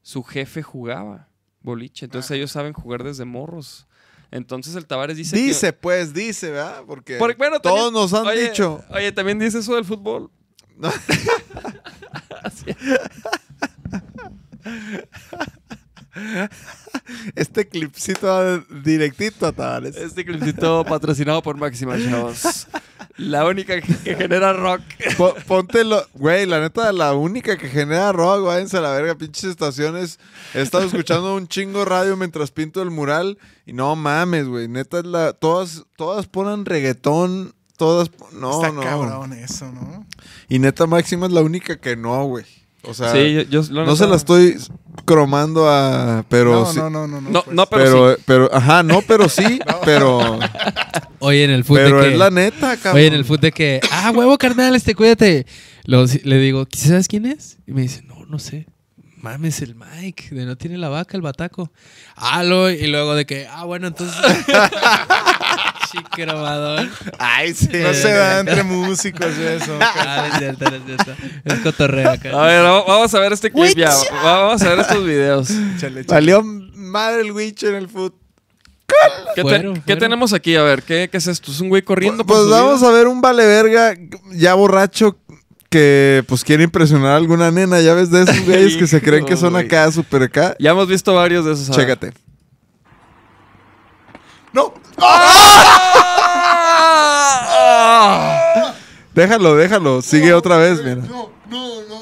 Su 0.02 0.24
jefe 0.24 0.62
jugaba 0.62 1.30
boliche, 1.62 2.06
entonces 2.06 2.32
ellos 2.32 2.52
saben 2.52 2.74
jugar 2.74 3.04
desde 3.04 3.24
morros. 3.24 3.88
Entonces 4.32 4.76
el 4.76 4.86
Tavares 4.86 5.16
dice 5.16 5.36
que- 5.38 5.42
Dice, 5.42 5.72
pues, 5.74 6.14
dice, 6.14 6.52
¿verdad? 6.52 6.84
Porque 6.86 7.18
Porque, 7.18 7.38
bueno, 7.38 7.62
todos 7.62 7.76
también- 7.76 7.94
nos 7.94 8.14
han 8.14 8.28
oye, 8.28 8.50
dicho. 8.50 8.84
Oye, 8.90 9.12
también 9.14 9.40
dice 9.40 9.60
eso 9.60 9.76
del 9.76 9.86
fútbol. 9.86 10.30
Este 17.36 17.68
clipcito 17.68 18.28
va 18.28 18.64
directito 18.82 19.48
a 19.48 19.52
Tavares. 19.52 19.96
Este 19.96 20.24
clipcito 20.24 20.84
patrocinado 20.86 21.42
por 21.42 21.58
Máxima 21.58 21.98
Chavos. 21.98 22.68
La 23.18 23.46
única 23.46 23.80
que, 23.82 23.94
genera 24.16 24.54
rock. 24.54 24.82
Po- 25.18 25.36
Póntelo, 25.48 26.04
güey, 26.14 26.46
la 26.46 26.60
neta, 26.60 26.92
la 26.94 27.14
única 27.14 27.58
que 27.58 27.68
genera 27.70 28.12
rock, 28.12 28.44
váyanse 28.46 28.78
a 28.78 28.82
la 28.82 28.92
verga, 28.92 29.16
pinches 29.16 29.44
estaciones. 29.46 30.20
He 30.54 30.62
estado 30.62 30.86
escuchando 30.86 31.36
un 31.36 31.48
chingo 31.48 31.86
radio 31.86 32.16
mientras 32.18 32.52
pinto 32.52 32.82
el 32.82 32.90
mural 32.90 33.38
y 33.66 33.74
no 33.74 33.96
mames, 33.96 34.48
güey, 34.48 34.68
neta, 34.68 35.00
es 35.00 35.06
la, 35.06 35.34
todas, 35.34 35.84
todas 35.96 36.26
ponen 36.28 36.66
reggaetón, 36.66 37.54
todas, 37.78 38.10
no, 38.34 38.62
Está 38.62 38.72
no. 38.74 38.82
cabrón 38.82 39.34
eso, 39.34 39.72
¿no? 39.72 40.06
Y 40.50 40.60
neta 40.60 40.88
Máxima 40.88 41.28
es 41.28 41.32
la 41.34 41.42
única 41.42 41.80
que 41.80 41.96
no, 41.96 42.26
güey. 42.26 42.46
O 42.86 42.94
sea, 42.94 43.12
sí, 43.12 43.46
yo, 43.50 43.62
yo- 43.64 43.86
no 43.86 43.96
se 43.96 44.08
la 44.08 44.16
estoy 44.16 44.58
cromando 45.06 45.70
a, 45.70 46.26
pero 46.30 46.52
no, 46.52 46.66
sí. 46.66 46.78
no, 46.78 46.90
no, 46.90 47.08
no, 47.08 47.22
no. 47.22 47.30
No, 47.30 47.42
pues. 47.44 47.56
no, 47.56 47.66
pero, 47.68 47.84
Pero, 47.84 48.16
sí. 48.16 48.22
pero, 48.26 48.50
ajá, 48.54 48.84
no, 48.84 49.02
pero 49.02 49.30
sí, 49.30 49.60
pero, 49.86 50.40
Oye, 51.20 51.44
en 51.46 51.52
el 51.52 51.64
fútbol 51.64 51.84
pero 51.86 51.98
de 52.02 52.08
que... 52.08 52.14
es 52.14 52.20
la 52.20 52.30
neta, 52.30 52.76
cabrón. 52.78 52.96
Oye, 52.98 53.08
en 53.08 53.14
el 53.14 53.24
fútbol 53.26 53.40
de 53.42 53.52
que... 53.52 53.80
Ah, 53.92 54.12
huevo, 54.14 54.38
carnal, 54.38 54.76
este, 54.76 54.94
cuídate. 54.96 55.46
Le 55.86 56.38
digo, 56.38 56.68
¿sabes 56.74 57.08
quién 57.08 57.26
es? 57.26 57.58
Y 57.66 57.72
me 57.72 57.82
dice, 57.82 58.04
no, 58.04 58.26
no 58.26 58.40
sé. 58.40 58.68
Mames, 59.24 59.62
el 59.62 59.74
Mike, 59.76 60.36
de 60.36 60.46
no 60.46 60.58
tiene 60.58 60.78
la 60.78 60.90
vaca, 60.90 61.16
el 61.16 61.22
bataco. 61.22 61.72
Ah, 62.18 62.44
lo, 62.44 62.70
y 62.70 62.88
luego 62.88 63.16
de 63.16 63.26
que, 63.26 63.48
ah, 63.50 63.64
bueno, 63.64 63.88
entonces... 63.88 64.18
Chiqueromador. 65.92 66.90
Ay, 67.20 67.54
sí. 67.54 67.70
No 67.72 67.94
se 67.94 68.12
da 68.12 68.40
entre 68.42 68.64
músicos 68.64 69.38
eso. 69.38 69.78
Ah, 69.82 70.28
es 70.32 70.40
cierto, 70.40 70.66
es 70.66 70.82
cierto. 70.86 71.14
Es 71.46 71.54
cotorreo 71.60 72.10
acá. 72.12 72.30
A 72.32 72.46
ver, 72.48 72.64
va- 72.64 72.84
vamos 72.84 73.14
a 73.14 73.20
ver 73.20 73.32
este 73.32 73.50
clip 73.52 73.78
ya. 73.78 73.90
Va- 74.24 74.42
Vamos 74.42 74.62
a 74.62 74.70
ver 74.70 74.80
estos 74.80 75.06
videos. 75.06 75.50
Échale. 75.76 76.04
Valió 76.04 76.42
madre 76.44 77.22
el 77.22 77.32
witch 77.32 77.64
en 77.64 77.76
el 77.76 77.88
fútbol. 77.88 78.16
¿Qué, 78.86 78.96
te- 79.36 79.42
Fueron, 79.44 79.82
qué 79.82 79.96
tenemos 79.96 80.34
aquí? 80.34 80.56
A 80.58 80.64
ver, 80.64 80.84
¿qué, 80.84 81.08
qué 81.10 81.18
es 81.18 81.28
esto? 81.28 81.52
¿Es 81.52 81.62
un 81.62 81.70
güey 81.70 81.82
corriendo 81.82 82.26
por 82.26 82.36
Pues 82.38 82.50
vamos 82.50 82.82
vida? 82.82 82.90
a 82.90 82.94
ver 82.94 83.08
un 83.08 83.22
vale 83.22 83.46
verga 83.46 83.96
ya 84.34 84.54
borracho 84.56 85.18
que 85.74 86.24
pues 86.28 86.44
quiere 86.44 86.64
impresionar 86.64 87.14
a 87.14 87.16
alguna 87.16 87.50
nena. 87.50 87.82
Ya 87.82 87.96
ves 87.96 88.12
de 88.12 88.22
esos 88.22 88.40
güeyes 88.46 88.78
que 88.78 88.86
se 88.86 89.02
creen 89.02 89.26
que 89.26 89.36
son 89.36 89.56
acá, 89.56 89.92
super 89.92 90.22
acá. 90.22 90.56
Ya 90.60 90.70
hemos 90.70 90.88
visto 90.88 91.16
varios 91.16 91.46
de 91.46 91.54
esos. 91.54 91.68
a 91.72 91.72
ver. 91.76 91.80
Chécate. 91.88 92.14
¡No! 94.54 94.72
Déjalo, 99.16 99.56
déjalo. 99.56 100.02
Sigue 100.04 100.34
otra 100.34 100.58
vez, 100.58 100.80
mira. 100.84 100.96
No, 100.96 101.32
no, 101.50 101.82
no, 101.82 101.82
no, 101.82 101.82
no, 101.82 101.90
no. 101.90 101.93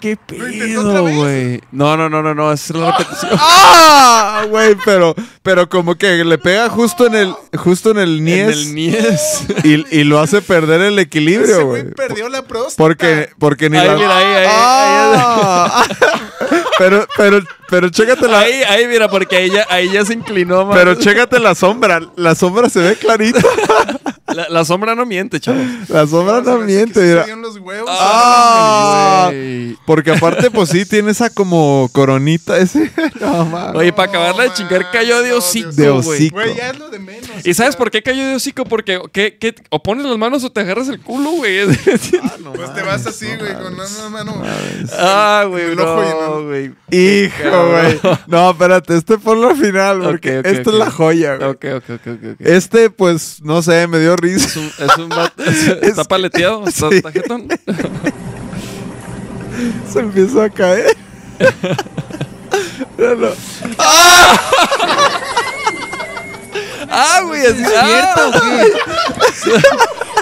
¿Qué 0.00 0.16
pedo, 0.16 1.02
güey? 1.02 1.60
No, 1.72 1.96
no, 1.96 2.08
no, 2.08 2.22
no, 2.22 2.34
no. 2.34 2.52
Es 2.52 2.70
la 2.70 2.92
repetición. 2.96 3.32
¡Ah! 3.38 4.44
Güey, 4.48 4.76
pero, 4.84 5.14
pero 5.42 5.68
como 5.68 5.96
que 5.96 6.24
le 6.24 6.38
pega 6.38 6.68
justo 6.68 7.06
en 7.06 7.14
el, 7.14 7.34
justo 7.56 7.90
en 7.90 7.98
el 7.98 8.18
En 8.18 8.24
niés. 8.24 8.48
el 8.56 8.74
Nies. 8.74 9.42
y, 9.64 9.98
y 10.00 10.04
lo 10.04 10.20
hace 10.20 10.40
perder 10.42 10.80
el 10.82 10.98
equilibrio, 10.98 11.66
güey 11.66 11.82
güey. 11.82 11.94
perdió 11.94 12.28
la 12.28 12.42
próstata. 12.42 12.76
Porque, 12.76 13.30
porque 13.38 13.68
ni 13.70 13.78
Ahí, 13.78 13.86
la- 13.88 13.94
mira, 13.96 14.16
ahí, 14.16 14.24
ahí, 14.26 14.46
¡Ah! 14.50 15.84
pero, 16.78 17.06
pero, 17.16 17.40
pero 17.68 17.88
chécate 17.90 18.28
la, 18.28 18.38
Ahí, 18.40 18.62
ahí, 18.68 18.86
mira, 18.86 19.08
porque 19.08 19.36
ahí 19.36 19.50
ya, 19.50 19.66
ahí 19.68 19.90
ya 19.92 20.04
se 20.04 20.14
inclinó, 20.14 20.64
man. 20.64 20.76
pero 20.76 20.94
chécate 20.94 21.38
la 21.40 21.54
sombra. 21.54 22.00
La 22.16 22.34
sombra 22.34 22.68
se 22.70 22.80
ve 22.80 22.96
clarita. 22.96 23.40
la, 24.38 24.48
la 24.50 24.64
sombra 24.64 24.94
no 24.94 25.04
miente, 25.04 25.40
chavos. 25.40 25.60
La 25.88 26.06
sombra 26.06 26.40
no 26.42 26.58
miente, 26.58 27.00
mira. 27.00 27.24
Se 27.24 27.34
los 27.34 27.56
huevos. 27.58 27.90
Ah. 27.92 29.30
Güey. 29.32 29.76
Porque 29.84 30.12
aparte, 30.12 30.48
pues 30.50 30.68
sí, 30.68 30.84
tiene 30.86 31.10
esa 31.10 31.28
como 31.30 31.90
coronita 31.92 32.56
ese. 32.58 32.92
No, 33.20 33.44
mames. 33.46 33.74
Oye, 33.74 33.92
para 33.92 34.10
acabarla 34.10 34.44
de 34.44 34.48
No, 34.50 34.54
chingar 34.54 34.82
man, 34.82 34.90
cayó 34.92 35.22
de 35.22 35.30
no, 35.30 35.36
hocico, 35.38 35.72
De 35.72 35.90
güey. 35.90 35.98
hocico. 35.98 36.36
Güey, 36.36 36.54
ya 36.54 36.70
es 36.70 36.78
lo 36.78 36.88
de 36.88 37.00
menos. 37.00 37.28
¿Y 37.44 37.52
sabes 37.54 37.74
por 37.74 37.90
qué 37.90 38.00
cayó 38.00 38.24
de 38.28 38.36
hocico? 38.36 38.64
Porque 38.64 39.00
¿qué, 39.12 39.36
qué, 39.38 39.56
o 39.70 39.82
pones 39.82 40.04
las 40.04 40.16
manos 40.18 40.44
o 40.44 40.52
te 40.52 40.60
agarras 40.60 40.88
el 40.88 41.00
culo, 41.00 41.30
güey. 41.32 41.66
Pues 42.54 42.74
te 42.74 42.82
vas 42.82 43.06
así, 43.06 43.26
güey, 43.38 43.52
con 43.54 43.74
una 43.74 44.08
mano. 44.10 44.42
ah, 44.98 45.44
güey, 45.48 45.74
no, 45.76 46.44
güey. 46.44 46.72
Hijo, 46.90 47.68
güey. 47.70 48.00
No, 48.26 48.50
espérate, 48.50 48.96
este 48.96 49.18
ponlo 49.18 49.50
al 49.50 49.56
final, 49.56 50.00
porque 50.02 50.38
Ok, 50.38 50.46
ok, 50.46 50.52
esta 50.52 50.70
ok. 50.70 50.74
es 50.74 50.78
la 50.78 50.90
joya, 50.90 51.36
güey. 51.36 51.48
Ok, 51.50 51.64
ok, 51.76 51.84
ok, 51.90 52.00
ok. 52.06 52.24
ok. 52.34 52.40
Este, 52.40 52.90
pues, 52.90 53.42
no 53.42 53.62
sé, 53.62 53.86
me 53.86 53.98
dio 53.98 54.16
risa. 54.16 54.27
Es 54.34 54.56
un, 54.56 54.72
es 54.78 54.96
un 54.96 55.12
está 55.82 56.04
paleteado, 56.04 56.64
está 56.68 56.88
Sí. 56.90 57.02
Se 59.92 59.98
empieza 60.00 60.44
a 60.44 60.50
caer. 60.50 60.96
Míralo. 62.96 63.34
Ah, 66.90 67.20
güey, 67.24 67.44
así 67.46 67.64
¿Cierto? 67.64 68.32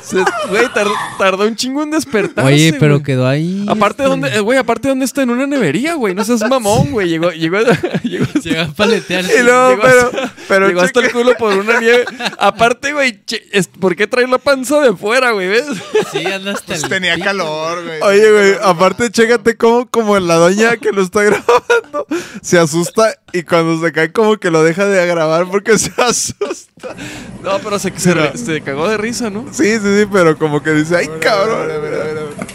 Se- 0.06 0.24
Güey, 0.48 0.68
tar- 0.72 0.86
tardó 1.18 1.44
un 1.46 1.56
chingo 1.56 1.82
en 1.82 1.90
despertarse. 1.90 2.52
Oye, 2.52 2.72
pero 2.78 2.94
güey. 2.94 3.02
quedó 3.04 3.26
ahí. 3.26 3.64
Aparte, 3.68 4.02
este, 4.04 4.08
¿dónde, 4.10 4.28
eh, 4.36 4.40
güey, 4.40 4.56
aparte, 4.58 4.88
¿dónde 4.88 5.04
está? 5.04 5.22
En 5.22 5.30
una 5.30 5.46
nevería, 5.46 5.94
güey. 5.94 6.14
No 6.14 6.24
seas 6.24 6.48
mamón, 6.48 6.92
güey. 6.92 7.08
Llegó, 7.08 7.30
llegó, 7.32 7.58
llegó, 8.04 8.26
Llegó 8.42 8.60
a 8.62 8.66
paletear. 8.68 9.24
Y 9.24 9.42
luego, 9.42 9.70
Llegó 9.70 9.82
pero, 9.82 10.00
hasta- 10.06 10.34
pero, 10.48 10.68
llegó 10.68 10.80
hasta 10.82 11.00
el 11.00 11.10
culo 11.12 11.34
por 11.36 11.52
una 11.54 11.80
nieve. 11.80 12.04
Aparte, 12.38 12.92
güey, 12.92 13.24
che- 13.24 13.42
es- 13.50 13.66
¿por 13.68 13.96
qué 13.96 14.06
trae 14.06 14.26
la 14.28 14.38
panza 14.38 14.80
de 14.80 14.94
fuera, 14.96 15.32
güey? 15.32 15.48
¿Ves? 15.48 15.66
Sí, 16.12 16.24
anda 16.26 16.52
hasta 16.52 16.66
Pues 16.66 16.84
el 16.84 16.88
tenía 16.88 17.14
pico. 17.16 17.24
calor, 17.26 17.84
güey. 17.84 18.00
Oye, 18.02 18.30
güey, 18.32 18.54
aparte, 18.62 19.10
chécate 19.10 19.56
cómo, 19.56 19.86
como 19.90 20.18
la 20.20 20.36
doña 20.36 20.76
que 20.76 20.92
lo 20.92 21.02
está 21.02 21.22
grabando 21.24 22.06
se 22.42 22.58
asusta 22.58 23.16
y 23.32 23.42
cuando 23.42 23.84
se 23.84 23.92
cae, 23.92 24.12
como 24.12 24.36
que 24.36 24.50
lo 24.50 24.62
deja 24.62 24.86
de 24.86 25.04
grabar 25.06 25.46
porque 25.50 25.76
se 25.78 25.90
asusta. 26.00 26.94
No, 27.42 27.58
pero 27.60 27.78
se, 27.78 27.92
se, 27.98 28.14
re- 28.14 28.36
se 28.36 28.60
cagó 28.60 28.88
de 28.88 28.96
risa, 28.96 29.30
¿no? 29.30 29.46
Sí, 29.52 29.64
sí, 29.78 29.95
sí, 30.00 30.08
pero 30.10 30.36
como 30.38 30.62
que 30.62 30.72
dice, 30.72 30.96
ay, 30.96 31.08
cabrón. 31.20 31.68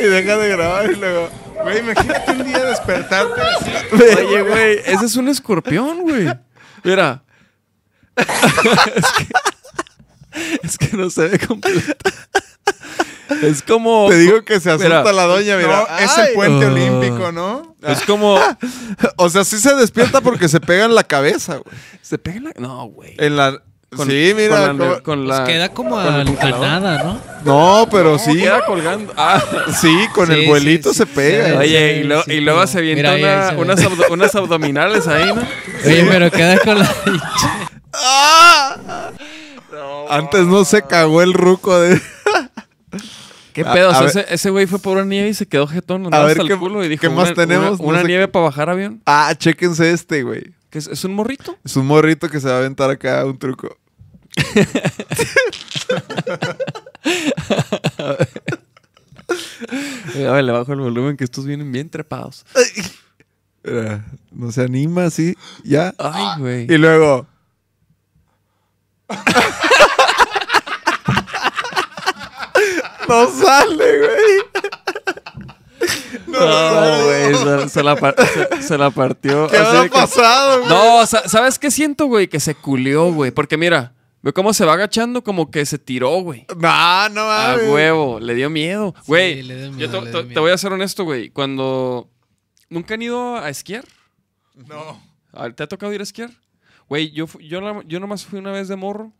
Y 0.00 0.04
deja 0.04 0.36
de 0.36 0.48
grabar 0.48 0.90
y 0.90 0.96
luego. 0.96 1.28
Güey, 1.62 1.78
imagínate 1.80 2.30
un 2.32 2.44
día 2.44 2.64
despertarte 2.64 3.40
así. 3.42 3.70
Oye, 3.92 4.42
güey, 4.42 4.78
ese 4.84 5.04
es 5.04 5.16
un 5.16 5.28
escorpión, 5.28 6.02
güey. 6.02 6.32
Mira. 6.84 7.22
es, 8.16 8.26
que, 9.12 9.26
es 10.62 10.78
que 10.78 10.96
no 10.96 11.10
se 11.10 11.28
ve 11.28 11.38
completo. 11.38 11.92
Es 13.42 13.62
como. 13.62 14.08
Te 14.08 14.16
digo 14.16 14.42
que 14.42 14.58
se 14.58 14.70
asusta 14.70 14.88
Mira, 15.00 15.12
la 15.12 15.24
doña, 15.24 15.56
mira. 15.56 15.86
No, 15.88 15.98
es 15.98 16.18
el 16.18 16.34
puente 16.34 16.66
Oh. 16.66 16.72
olímpico, 16.72 17.32
¿no? 17.32 17.76
Es 17.82 18.02
como. 18.02 18.38
O 19.16 19.28
sea, 19.28 19.44
sí 19.44 19.58
se 19.58 19.74
despierta 19.74 20.20
porque 20.20 20.48
se 20.48 20.60
pega 20.60 20.84
en 20.86 20.94
la 20.94 21.04
cabeza, 21.04 21.56
güey. 21.56 21.76
¿Se 22.00 22.16
pega 22.18 22.36
en 22.38 22.44
la.? 22.44 22.52
No, 22.58 22.86
güey. 22.86 23.14
En 23.18 23.36
la... 23.36 23.62
Con- 23.96 24.08
sí, 24.08 24.32
mira. 24.36 24.68
Con 24.68 24.78
la. 24.78 25.00
con 25.02 25.26
Pues 25.26 25.40
queda 25.40 25.68
como 25.70 25.98
a, 25.98 26.20
a 26.20 26.24
nada, 26.24 27.02
¿no? 27.02 27.20
No, 27.44 27.88
pero 27.90 28.18
sí. 28.20 28.36
Queda 28.38 28.64
colgando. 28.64 29.12
Ah. 29.16 29.42
Sí, 29.80 29.92
con 30.14 30.28
Sí, 30.28 30.32
el 30.34 30.40
sí, 30.42 30.46
vuelito 30.46 30.92
sí, 30.92 30.98
se 30.98 31.06
sí, 31.06 31.10
pega. 31.14 31.46
sí. 31.48 31.52
Oye, 31.56 31.96
y, 31.98 32.04
lo- 32.04 32.22
sí, 32.22 32.32
y 32.34 32.40
luego 32.40 32.64
se 32.68 32.78
avienta 32.78 33.14
Mira, 33.14 33.36
una- 33.38 33.50
se 33.50 33.56
unas, 33.56 33.80
abdo- 33.84 34.12
unas 34.12 34.34
abdominales 34.36 35.08
ahí, 35.08 35.32
¿no? 35.34 35.42
Oye, 35.86 36.06
pero 36.08 36.30
queda 36.30 36.56
con 36.60 36.78
la. 36.78 36.94
Antes 40.08 40.46
no 40.46 40.64
se 40.64 40.82
cagó 40.82 41.22
el 41.22 41.32
ruco 41.34 41.78
de. 41.78 42.00
¿Qué 43.52 43.62
A- 43.62 43.72
pedo? 43.72 43.90
O 43.90 44.08
sea, 44.08 44.22
a 44.22 44.24
ese, 44.34 44.50
güey 44.50 44.66
fue 44.66 44.78
por 44.78 44.96
una 44.96 45.06
nieve 45.06 45.28
y 45.28 45.34
se 45.34 45.46
quedó 45.46 45.66
jetón. 45.66 46.04
andaba 46.04 46.24
ver, 46.24 46.32
hasta 46.32 46.42
el 46.42 46.48
¿qué- 46.48 46.56
culo 46.58 46.84
y 46.84 46.88
dijo, 46.88 47.00
qué 47.00 47.08
más 47.10 47.28
una- 47.28 47.34
tenemos? 47.34 47.70
Una, 47.70 47.78
No 47.78 47.84
una 47.88 48.00
sé- 48.02 48.06
nieve 48.06 48.28
para 48.28 48.44
bajar 48.44 48.70
avión. 48.70 49.02
Ah, 49.06 49.32
chéquense 49.36 49.90
este, 49.90 50.22
güey. 50.22 50.52
¿Qué 50.70 50.78
es, 50.78 50.86
¿Es 50.86 51.04
un 51.04 51.14
morrito? 51.14 51.56
Es 51.64 51.76
un 51.76 51.86
morrito 51.86 52.28
que 52.28 52.40
se 52.40 52.48
va 52.48 52.54
a 52.54 52.58
aventar 52.58 52.90
acá 52.90 53.24
un 53.24 53.38
truco. 53.38 53.76
A 60.26 60.32
ver, 60.32 60.44
le 60.44 60.52
bajo 60.52 60.72
el 60.72 60.80
volumen 60.80 61.16
que 61.16 61.24
estos 61.24 61.46
vienen 61.46 61.70
bien 61.72 61.88
trepados. 61.90 62.44
No 64.32 64.52
se 64.52 64.62
anima 64.62 65.04
así, 65.04 65.36
ya. 65.64 65.94
Ay, 65.98 66.40
güey. 66.40 66.66
Y 66.72 66.78
luego. 66.78 67.26
no 73.08 73.26
sale, 73.30 73.98
güey. 73.98 74.40
No, 76.26 77.04
güey. 77.04 77.34
Se, 77.34 77.68
se 77.70 77.82
la, 77.82 77.96
se- 77.96 78.62
se 78.62 78.78
la 78.78 78.90
partió. 78.90 79.48
¿Qué 79.48 79.56
que- 79.56 79.88
pasado, 79.90 80.58
güey? 80.60 80.68
No, 80.70 81.06
sa- 81.06 81.28
¿sabes 81.28 81.58
qué 81.58 81.70
siento, 81.70 82.06
güey? 82.06 82.28
Que 82.28 82.38
se 82.40 82.54
culió, 82.54 83.12
güey. 83.12 83.30
Porque 83.30 83.56
mira, 83.56 83.92
ve 84.22 84.32
cómo 84.32 84.52
se 84.52 84.64
va 84.64 84.74
agachando 84.74 85.22
como 85.24 85.50
que 85.50 85.64
se 85.66 85.78
tiró, 85.78 86.20
güey. 86.20 86.46
No, 86.56 87.08
no 87.10 87.20
A 87.22 87.56
huevo, 87.56 88.20
le 88.20 88.34
dio 88.34 88.50
miedo. 88.50 88.94
Güey, 89.06 89.42
le 89.42 89.70
dio 89.70 89.78
yo 89.78 89.90
te, 89.90 89.96
le 90.00 90.02
te- 90.04 90.10
dio 90.10 90.20
te 90.22 90.26
miedo. 90.28 90.40
voy 90.42 90.50
a 90.52 90.58
ser 90.58 90.72
honesto, 90.72 91.04
güey. 91.04 91.30
Cuando... 91.30 92.10
¿Nunca 92.68 92.94
han 92.94 93.02
ido 93.02 93.36
a 93.36 93.48
esquiar? 93.48 93.84
No. 94.54 95.02
¿Te 95.56 95.62
ha 95.62 95.66
tocado 95.66 95.92
ir 95.92 96.00
a 96.00 96.04
esquiar? 96.04 96.30
Güey, 96.88 97.10
yo, 97.12 97.26
yo, 97.40 97.82
yo 97.82 98.00
nomás 98.00 98.24
fui 98.24 98.38
una 98.38 98.52
vez 98.52 98.68
de 98.68 98.76
morro. 98.76 99.12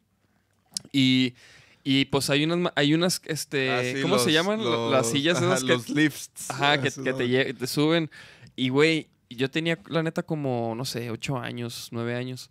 Y, 0.92 1.34
y 1.82 2.04
pues 2.06 2.30
hay 2.30 2.44
unas, 2.44 2.72
hay 2.76 2.94
unas, 2.94 3.20
este, 3.26 3.70
Ah, 3.70 3.82
sí, 3.82 4.02
¿cómo 4.02 4.18
se 4.18 4.26
los- 4.26 4.34
llaman? 4.34 4.62
los- 4.62 4.92
Las 4.92 5.10
sillas 5.10 5.38
ajá, 5.38 5.46
esas 5.46 5.64
que, 5.64 5.72
Los 5.72 5.88
lifts. 5.88 6.50
ajá, 6.50 6.80
que, 6.80 6.88
Esos 6.88 7.04
que 7.04 7.12
te, 7.12 7.54
te 7.54 7.66
suben. 7.66 8.10
Y, 8.56 8.68
güey, 8.68 9.08
yo 9.28 9.50
tenía, 9.50 9.78
la 9.86 10.02
neta, 10.02 10.22
como, 10.22 10.74
no 10.76 10.84
sé, 10.84 11.10
ocho 11.10 11.36
años, 11.38 11.88
nueve 11.90 12.14
años. 12.16 12.50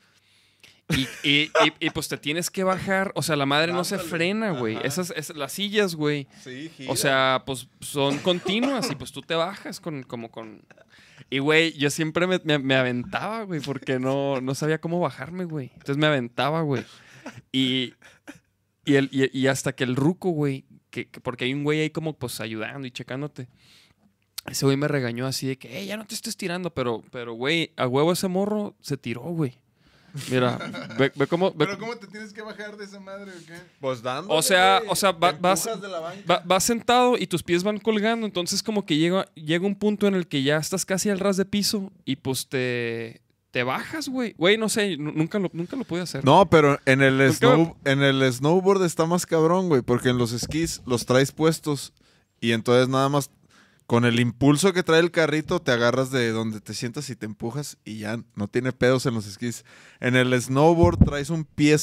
Y, 0.90 1.02
y- 1.28 1.52
y- 1.66 1.74
y, 1.86 1.90
pues 1.92 2.08
te 2.08 2.18
tienes 2.18 2.50
que 2.50 2.64
bajar. 2.64 3.12
O 3.16 3.22
sea, 3.22 3.36
la 3.36 3.46
madre 3.46 3.72
no 3.74 3.84
se 3.84 4.00
frena, 4.00 4.52
güey. 4.52 4.78
Esas, 4.84 5.12
esas- 5.16 5.36
las 5.38 5.52
sillas, 5.52 5.96
güey. 5.96 6.28
Sí, 6.44 6.72
gira. 6.76 6.92
O 6.92 6.96
sea, 6.96 7.44
pues 7.46 7.68
son 7.82 8.18
continuas 8.20 8.90
y 8.92 8.96
pues 8.96 9.12
tú 9.12 9.22
te 9.22 9.36
bajas 9.36 9.80
con, 9.80 10.04
como 10.04 10.32
con... 10.32 10.62
Y, 11.30 11.38
güey, 11.40 11.74
yo 11.74 11.92
siempre 11.92 12.26
me, 12.26 12.40
me- 12.44 12.58
me 12.58 12.76
aventaba, 12.76 13.44
güey, 13.44 13.60
porque 13.62 14.00
no, 14.00 14.42
no 14.42 14.56
sabía 14.56 14.82
cómo 14.82 15.00
bajarme, 15.00 15.46
güey. 15.46 15.70
Entonces 15.74 15.98
me 15.98 16.08
aventaba, 16.08 16.62
güey. 16.64 16.84
Y, 17.52 17.94
y, 18.86 18.96
el, 18.96 19.10
y, 19.12 19.46
hasta 19.48 19.74
que 19.74 19.84
el 19.84 19.96
ruco, 19.96 20.32
güey, 20.32 20.66
que, 20.90 21.08
que- 21.08 21.22
porque 21.22 21.46
hay 21.46 21.54
un 21.54 21.64
güey 21.64 21.82
ahí 21.82 21.90
como 21.92 22.14
pues 22.14 22.40
ayudando 22.42 22.88
y 22.88 22.92
checándote. 22.92 23.48
Ese 24.48 24.66
güey 24.66 24.78
me 24.78 24.88
regañó 24.88 25.28
así 25.28 25.46
de 25.46 25.60
que, 25.60 25.78
"Ey, 25.78 25.86
ya 25.86 25.98
no 25.98 26.08
te 26.08 26.16
estés 26.16 26.36
tirando, 26.36 26.74
pero, 26.74 27.04
pero, 27.12 27.34
güey, 27.34 27.74
a 27.78 27.86
huevo 27.88 28.12
ese 28.14 28.28
morro 28.28 28.76
se 28.82 28.98
tiró, 28.98 29.22
güey. 29.22 29.60
Mira, 30.30 30.58
ve, 30.98 31.12
ve 31.16 31.28
cómo... 31.28 31.52
ve- 31.52 31.66
¿Pero 31.66 31.78
cómo 31.80 31.96
te 31.96 32.08
tienes 32.08 32.34
que 32.34 32.42
bajar 32.42 32.78
de 32.78 32.86
esa 32.86 33.00
madre 33.00 33.32
o 33.32 33.46
qué? 33.46 33.54
Pues 33.80 34.02
dando. 34.02 34.34
o 34.34 34.42
sea, 34.42 34.82
o 34.88 34.96
sea, 34.96 35.12
va- 35.12 35.32
vas, 35.34 35.68
va- 36.30 36.42
vas 36.46 36.64
sentado 36.64 37.18
y 37.18 37.28
tus 37.28 37.44
pies 37.44 37.64
van 37.64 37.78
colgando, 37.80 38.26
entonces 38.26 38.62
como 38.64 38.86
que 38.86 38.98
llega, 38.98 39.26
llega 39.36 39.66
un 39.66 39.76
punto 39.76 40.08
en 40.08 40.16
el 40.16 40.28
que 40.28 40.44
ya 40.44 40.58
estás 40.58 40.86
casi 40.86 41.10
al 41.10 41.20
ras 41.20 41.38
de 41.38 41.46
piso 41.46 41.92
y 42.06 42.16
pues 42.18 42.48
te, 42.48 43.22
te 43.52 43.64
bajas, 43.64 44.10
güey. 44.10 44.34
Güey, 44.38 44.58
no 44.58 44.70
sé, 44.70 44.98
nu- 44.98 45.12
nunca 45.12 45.40
lo, 45.40 45.50
nunca 45.54 45.76
lo 45.76 45.84
pude 45.84 46.02
hacer. 46.02 46.24
No, 46.26 46.50
pero 46.50 46.80
en 46.86 47.02
el, 47.02 47.34
snow, 47.34 47.76
en 47.86 48.02
el 48.02 48.32
snowboard 48.32 48.84
está 48.84 49.06
más 49.06 49.26
cabrón, 49.26 49.70
güey, 49.70 49.82
porque 49.82 50.10
en 50.10 50.18
los 50.18 50.32
esquís 50.34 50.82
los 50.86 51.06
traes 51.06 51.32
puestos 51.32 51.94
y 52.42 52.52
entonces 52.54 52.88
nada 52.90 53.10
más 53.10 53.30
con 53.90 54.06
el 54.06 54.20
impulso 54.20 54.72
que 54.72 54.84
trae 54.84 55.00
el 55.00 55.10
carrito 55.10 55.60
te 55.60 55.72
agarras 55.72 56.12
de 56.12 56.30
donde 56.32 56.62
te 56.62 56.76
sientas 56.76 57.10
y 57.10 57.16
te 57.16 57.26
empujas 57.26 57.80
y 57.84 57.98
ya 57.98 58.20
no 58.36 58.48
tiene 58.48 58.72
pedos 58.72 59.08
en 59.08 59.16
los 59.16 59.26
esquís. 59.26 59.66
En 60.00 60.16
el 60.16 60.40
snowboard 60.40 61.00
traes 61.04 61.32
un 61.32 61.44
pie 61.44 61.76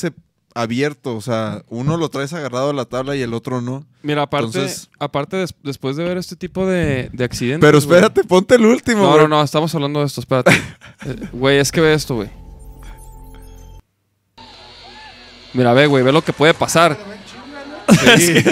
abierto, 0.55 1.17
o 1.17 1.21
sea, 1.21 1.65
uno 1.69 1.97
lo 1.97 2.09
traes 2.09 2.33
agarrado 2.33 2.71
a 2.71 2.75
la 2.75 2.85
tabla 2.85 3.17
y 3.17 3.23
el 3.23 3.35
otro 3.35 3.61
no. 3.61 3.85
Mira, 4.05 4.23
aparte, 4.23 4.47
Entonces- 4.47 4.89
aparte 5.01 5.37
des- 5.39 5.57
después 5.65 5.97
de 5.97 6.05
ver 6.05 6.17
este 6.17 6.37
tipo 6.37 6.65
de, 6.65 7.11
de 7.13 7.25
accidentes... 7.25 7.67
Pero 7.67 7.79
espérate, 7.79 8.23
ponte 8.23 8.55
el 8.55 8.67
último, 8.67 9.03
No, 9.03 9.17
no, 9.23 9.27
no, 9.27 9.43
estamos 9.43 9.75
hablando 9.75 9.99
de 9.99 10.07
esto, 10.07 10.21
espérate. 10.21 10.53
Eh, 11.07 11.29
Güey, 11.33 11.59
es 11.59 11.73
que 11.73 11.81
ve 11.81 11.93
esto, 11.93 12.15
güey. 12.15 12.31
Mira, 15.55 15.73
ve, 15.73 15.87
güey, 15.89 16.05
ve 16.05 16.13
lo 16.13 16.23
que 16.23 16.33
puede 16.33 16.55
pasar. 16.55 16.97
Sí, 18.17 18.43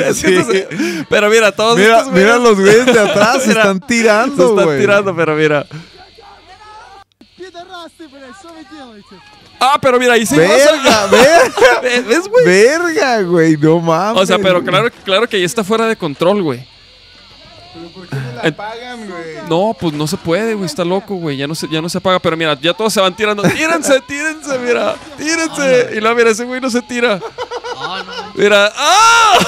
sí. 0.44 0.64
Pero 1.08 1.28
mira, 1.28 1.50
todos 1.52 1.76
Mira, 1.78 1.98
estos 1.98 2.12
güeyes 2.12 2.26
mira 2.26 2.38
los 2.38 2.58
güeyes 2.58 2.86
de 2.86 3.00
atrás, 3.00 3.42
se 3.44 3.50
están 3.50 3.80
se 3.80 3.86
tirando, 3.86 4.50
están 4.50 4.64
güey. 4.64 4.80
tirando, 4.80 5.14
pero 5.16 5.34
mira. 5.34 5.66
Ah, 9.60 9.78
pero 9.80 9.98
mira, 9.98 10.12
ahí 10.14 10.26
sí. 10.26 10.36
Verga, 10.36 11.06
verga, 11.10 11.80
¿Ves, 12.06 12.28
güey? 12.28 12.44
verga, 12.44 13.22
güey, 13.22 13.56
no 13.56 13.80
mames. 13.80 14.22
O 14.22 14.26
sea, 14.26 14.38
pero 14.38 14.62
claro, 14.62 14.90
claro 15.04 15.28
que 15.28 15.36
ahí 15.36 15.44
está 15.44 15.64
fuera 15.64 15.86
de 15.86 15.96
control, 15.96 16.42
güey. 16.42 16.66
¿Pero 17.72 17.88
por 17.88 18.06
qué 18.08 18.14
me 18.16 18.50
la 18.50 18.56
pagan, 18.56 19.08
güey? 19.08 19.24
No, 19.48 19.74
pues 19.78 19.94
no 19.94 20.06
se 20.06 20.16
puede, 20.16 20.54
güey. 20.54 20.66
Está 20.66 20.84
loco, 20.84 21.14
güey. 21.16 21.36
Ya 21.36 21.46
no 21.46 21.54
se, 21.54 21.66
ya 21.68 21.80
no 21.80 21.88
se 21.88 21.98
apaga. 21.98 22.18
Pero 22.20 22.36
mira, 22.36 22.58
ya 22.60 22.74
todos 22.74 22.92
se 22.92 23.00
van 23.00 23.16
tirando. 23.16 23.42
Tírense, 23.42 24.00
tírense, 24.06 24.58
mira. 24.58 24.94
Tírense. 25.16 25.90
Y 25.96 26.00
luego, 26.00 26.14
mira, 26.16 26.30
ese 26.30 26.44
güey 26.44 26.60
no 26.60 26.70
se 26.70 26.82
tira. 26.82 27.18
Mira. 28.34 28.72
¡Ah! 28.76 29.38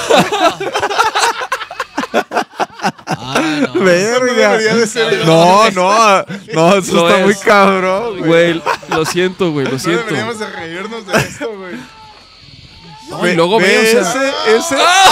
Ah, 3.07 3.41
no. 3.75 3.81
Verga. 3.83 4.51
debería 4.53 4.75
de 4.75 4.87
ser. 4.87 5.27
No, 5.27 5.71
no, 5.71 6.25
no, 6.55 6.77
eso 6.77 6.95
Lo 6.95 7.09
está 7.09 7.19
es. 7.21 7.25
muy 7.25 7.35
cabrón, 7.37 8.19
güey. 8.19 8.59
Güey, 8.59 8.63
lo 8.91 9.05
siento, 9.05 9.51
güey. 9.53 9.67
Lo 9.67 9.73
No 9.73 9.79
siento. 9.79 10.05
deberíamos 10.05 10.39
de 10.39 10.47
reírnos 10.51 11.07
de 11.07 11.17
esto, 11.19 11.51
güey. 11.57 11.75
No, 13.09 13.27
y 13.27 13.35
luego 13.35 13.59
ve, 13.59 13.79
o 14.01 14.05
sea. 14.05 14.11
ese, 14.11 14.57
ese. 14.57 14.77
¡Ah! 14.81 15.05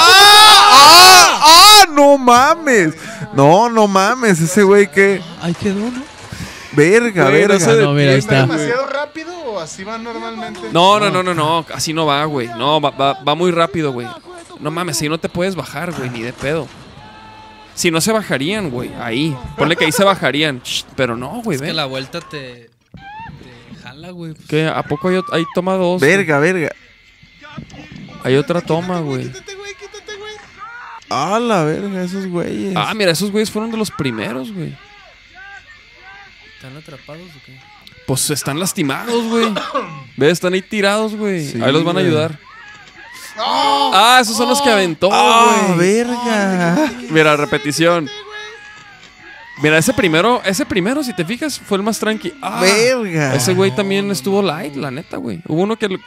¡Ah! 0.73 1.41
¡Ah! 1.43 1.85
¡No 1.91 2.19
mames! 2.19 2.95
No, 3.35 3.69
no 3.71 3.87
mames, 3.87 4.41
ese 4.41 4.63
güey 4.63 4.91
que. 4.91 5.23
Ahí 5.41 5.55
quedó, 5.55 5.75
¿no? 5.81 6.14
Verga, 6.77 7.23
Güey, 7.31 7.43
no 7.43 7.49
verga. 7.49 7.61
se 7.65 7.71
Ah, 7.71 7.75
no, 7.83 7.93
mira, 7.93 8.11
ahí 8.13 8.19
¿Está 8.19 8.41
demasiado 8.43 8.87
rápido 8.87 9.33
o 9.47 9.59
así 9.61 9.85
va 9.85 9.99
normalmente? 9.99 10.61
No, 10.73 10.99
no, 11.01 11.11
no, 11.11 11.23
no, 11.23 11.35
no. 11.35 11.65
Así 11.75 11.93
no 11.93 12.07
va, 12.07 12.25
güey. 12.25 12.49
No, 12.49 12.81
va, 12.81 12.91
va, 12.91 13.23
va 13.23 13.35
muy 13.35 13.51
rápido, 13.51 13.93
güey. 13.93 14.07
No 14.61 14.71
mames, 14.71 14.97
si 14.99 15.09
no 15.09 15.19
te 15.19 15.29
puedes 15.29 15.55
bajar, 15.57 15.93
güey, 15.93 16.11
ni 16.11 16.23
de 16.23 16.33
pedo. 16.33 16.67
Si 17.75 17.91
no 17.91 18.01
se 18.01 18.13
bajarían, 18.13 18.71
güey, 18.71 18.91
ahí. 19.01 19.37
Ponle 19.57 19.75
que 19.77 19.85
ahí 19.85 19.93
se 19.93 20.05
bajarían. 20.05 20.61
Shh, 20.63 20.85
Pero 20.97 21.17
no, 21.17 21.43
güey, 21.43 21.57
Es 21.57 21.61
que 21.63 21.67
ven. 21.69 21.77
la 21.77 21.87
vuelta 21.87 22.21
te, 22.21 22.71
te 22.93 23.83
jala, 23.83 24.11
güey. 24.11 24.35
¿Qué? 24.49 24.67
¿A 24.69 24.83
poco 24.85 25.09
hay, 25.09 25.17
ot- 25.17 25.33
hay 25.33 25.45
toma 25.55 25.75
dos? 25.75 26.01
Verga, 26.01 26.39
verga. 26.39 26.71
Hay 28.23 28.37
otra 28.37 28.61
toma, 28.61 29.01
güey. 29.01 29.25
Quítate, 29.25 29.55
güey, 29.57 29.75
quítate, 29.75 30.17
güey. 30.17 30.33
Ah, 31.11 31.39
la 31.41 31.65
verga, 31.65 32.03
esos 32.05 32.27
güeyes. 32.27 32.75
Ah, 32.77 32.95
mira, 32.95 33.11
esos 33.11 33.31
güeyes 33.31 33.51
fueron 33.51 33.71
de 33.71 33.77
los 33.77 33.91
primeros, 33.91 34.53
güey. 34.53 34.77
¿Están 36.65 36.79
atrapados 36.79 37.21
o 37.29 37.45
qué? 37.45 37.61
Pues 38.07 38.31
están 38.31 38.59
lastimados, 38.59 39.23
güey. 39.25 39.53
¿Ves? 40.17 40.33
Están 40.33 40.55
ahí 40.55 40.63
tirados, 40.63 41.15
güey. 41.15 41.47
Sí, 41.47 41.61
ahí 41.63 41.71
los 41.71 41.85
van 41.85 41.99
a 41.99 42.01
ayudar. 42.01 42.39
Ah, 43.37 44.19
esos 44.23 44.35
son 44.35 44.49
los 44.49 44.63
que 44.63 44.71
aventó, 44.71 45.11
Ah, 45.13 45.75
güey. 45.75 45.79
verga. 45.79 46.91
Mira, 47.11 47.37
repetición. 47.37 48.09
Mira, 49.63 49.77
ese 49.77 49.93
primero, 49.93 50.41
ese 50.45 50.65
primero, 50.65 51.05
si 51.05 51.15
te 51.15 51.23
fijas, 51.25 51.59
fue 51.61 51.77
el 51.77 51.83
más 51.83 51.99
tranqui. 51.99 52.33
Ah, 52.41 52.61
Verga. 52.63 53.35
Ese 53.35 53.53
güey 53.53 53.71
también 53.77 54.11
estuvo 54.11 54.41
light, 54.41 54.75
la 54.75 54.91
neta, 54.91 55.19
güey. 55.19 55.41
Hubo 55.47 55.63
uno 55.63 55.77
que... 55.77 55.89
lo- 55.91 55.99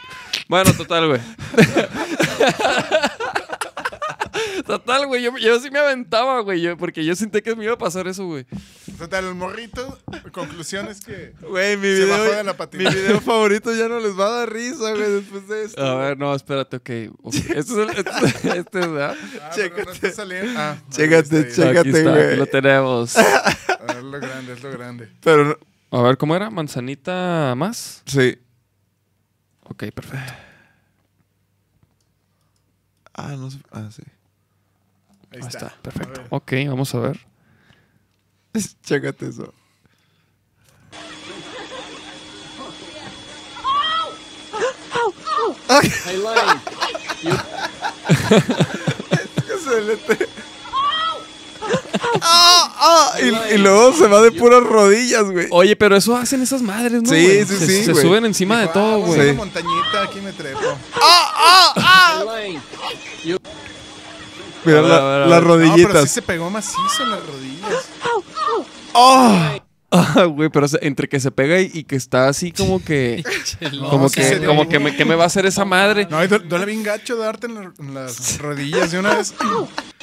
Bueno, 0.48 0.72
total, 0.74 1.06
güey. 1.08 1.20
Total, 4.68 5.06
güey, 5.06 5.22
yo, 5.22 5.36
yo 5.38 5.58
sí 5.60 5.70
me 5.70 5.78
aventaba, 5.78 6.40
güey, 6.40 6.60
yo- 6.60 6.76
porque 6.76 7.02
yo 7.04 7.16
sentí 7.16 7.40
que 7.40 7.56
me 7.56 7.64
iba 7.64 7.72
a 7.72 7.78
pasar 7.78 8.06
eso, 8.06 8.26
güey. 8.26 8.44
Total, 8.98 9.24
el 9.26 9.34
morrito, 9.34 9.98
conclusión 10.32 10.88
es 10.88 11.00
que 11.04 11.32
Güey, 11.40 11.76
mi 11.78 11.86
se 11.86 12.04
bajó 12.04 12.22
de 12.24 12.28
video, 12.28 12.42
la 12.44 12.68
mi 12.72 12.84
video 12.84 13.20
favorito 13.22 13.74
ya 13.74 13.88
no 13.88 13.98
les 13.98 14.18
va 14.18 14.26
a 14.26 14.30
dar 14.40 14.52
risa, 14.52 14.90
güey, 14.92 15.10
después 15.10 15.48
de 15.48 15.64
esto. 15.64 15.82
A 15.82 15.94
ver, 15.94 16.18
no, 16.18 16.34
espérate, 16.34 16.76
ok. 16.76 16.90
ok. 17.22 17.34
Este 17.34 17.56
es 17.58 17.70
el. 17.70 17.88
Este, 17.90 18.58
este 18.58 18.80
es, 18.80 18.92
¿verdad? 18.92 19.16
Ah, 19.40 19.50
pero 19.54 19.84
no 19.84 19.90
está 19.92 20.10
saliendo. 20.12 20.52
Ah, 20.60 20.76
Chécate, 20.90 21.48
chécate. 21.50 21.78
Aquí 21.78 21.88
está, 21.88 22.10
güey. 22.10 22.26
aquí 22.26 22.36
lo 22.36 22.46
tenemos. 22.46 23.16
Ah, 23.16 23.54
Es 23.88 24.02
lo 24.04 24.20
grande, 24.20 24.52
es 24.52 24.62
lo 24.62 24.70
grande. 24.70 25.08
Pero, 25.22 25.44
no- 25.90 25.98
A 25.98 26.02
ver, 26.02 26.18
¿cómo 26.18 26.36
era? 26.36 26.50
¿Manzanita 26.50 27.54
más? 27.56 28.02
sí. 28.04 28.38
Ok, 29.70 29.84
perfecto. 29.94 30.32
Ah, 33.14 33.34
no 33.36 33.50
sé. 33.50 33.58
Ah, 33.70 33.88
sí. 33.90 34.02
Ahí 35.30 35.40
Ahí 35.42 35.46
está. 35.46 35.66
está, 35.66 35.76
perfecto. 35.82 36.22
Ok, 36.30 36.52
vamos 36.68 36.94
a 36.94 36.98
ver. 37.00 37.20
Chécate 38.84 39.28
eso. 39.28 39.52
¡Ah! 52.20 52.74
¡Ah! 52.78 53.12
Y, 53.20 53.54
y 53.54 53.58
luego 53.58 53.92
se 53.92 54.06
va 54.06 54.20
de 54.22 54.32
puras 54.32 54.62
rodillas, 54.62 55.24
güey. 55.24 55.46
Oye, 55.50 55.76
pero 55.76 55.96
eso 55.96 56.16
hacen 56.16 56.42
esas 56.42 56.62
madres, 56.62 57.02
¿no? 57.02 57.10
Sí, 57.10 57.22
güey? 57.24 57.44
sí, 57.44 57.56
se, 57.58 57.66
sí, 57.66 57.84
Se 57.84 57.92
güey. 57.92 58.04
suben 58.04 58.24
encima 58.24 58.60
de 58.60 58.68
todo, 58.68 59.02
ah, 59.02 59.06
güey. 59.06 59.20
una 59.20 59.32
montañita, 59.34 60.02
aquí 60.04 60.20
me 60.20 60.32
trepo. 60.32 60.60
Mira 60.60 60.76
A 61.76 62.24
ver, 64.64 64.84
la- 64.84 64.96
a 64.96 65.00
ver, 65.18 65.22
a 65.22 65.26
las 65.26 65.28
ver. 65.28 65.48
No, 65.48 65.54
pero 65.56 65.68
rodillitas. 65.70 66.02
sí 66.02 66.08
se 66.08 66.22
pegó 66.22 66.50
macizo 66.50 67.02
en 67.02 67.10
las 67.10 67.20
rodillas. 67.26 67.88
¡Ah! 68.94 69.58
Ah, 69.90 70.24
güey, 70.24 70.50
pero 70.50 70.66
entre 70.82 71.08
que 71.08 71.18
se 71.18 71.30
pega 71.30 71.58
y, 71.60 71.70
y 71.72 71.84
que 71.84 71.96
está 71.96 72.28
así 72.28 72.52
como 72.52 72.84
que. 72.84 73.24
como 73.88 74.02
No, 74.02 74.08
sí 74.10 74.20
que, 74.20 74.44
como 74.44 74.68
que 74.68 74.78
me, 74.78 74.94
¿qué 74.94 75.06
me 75.06 75.14
va 75.14 75.24
a 75.24 75.28
hacer 75.28 75.46
esa 75.46 75.64
madre? 75.64 76.06
No, 76.10 76.22
y 76.22 76.26
duele 76.26 76.66
bien 76.66 76.82
gacho 76.82 77.16
darte 77.16 77.46
en, 77.46 77.54
la- 77.54 77.72
en 77.78 77.94
las 77.94 78.38
rodillas 78.38 78.90
de 78.90 78.98
una 78.98 79.14
vez. 79.14 79.34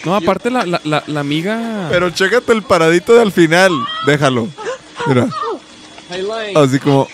No, 0.03 0.15
aparte 0.15 0.49
la, 0.49 0.65
la, 0.65 0.81
la, 0.85 1.03
la 1.05 1.19
amiga. 1.19 1.87
Pero 1.91 2.09
chécate 2.09 2.51
el 2.51 2.63
paradito 2.63 3.13
de 3.13 3.21
al 3.21 3.31
final. 3.31 3.71
Déjalo. 4.07 4.47
Mira. 5.05 5.27
Así 6.55 6.79
como. 6.79 7.07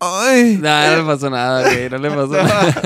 ¡Ay! 0.00 0.58
Nah, 0.60 0.90
no 0.92 0.96
le 0.98 1.02
pasó 1.04 1.28
nada, 1.30 1.62
güey. 1.62 1.90
No 1.90 1.98
le 1.98 2.10
pasó 2.10 2.28
nada. 2.42 2.82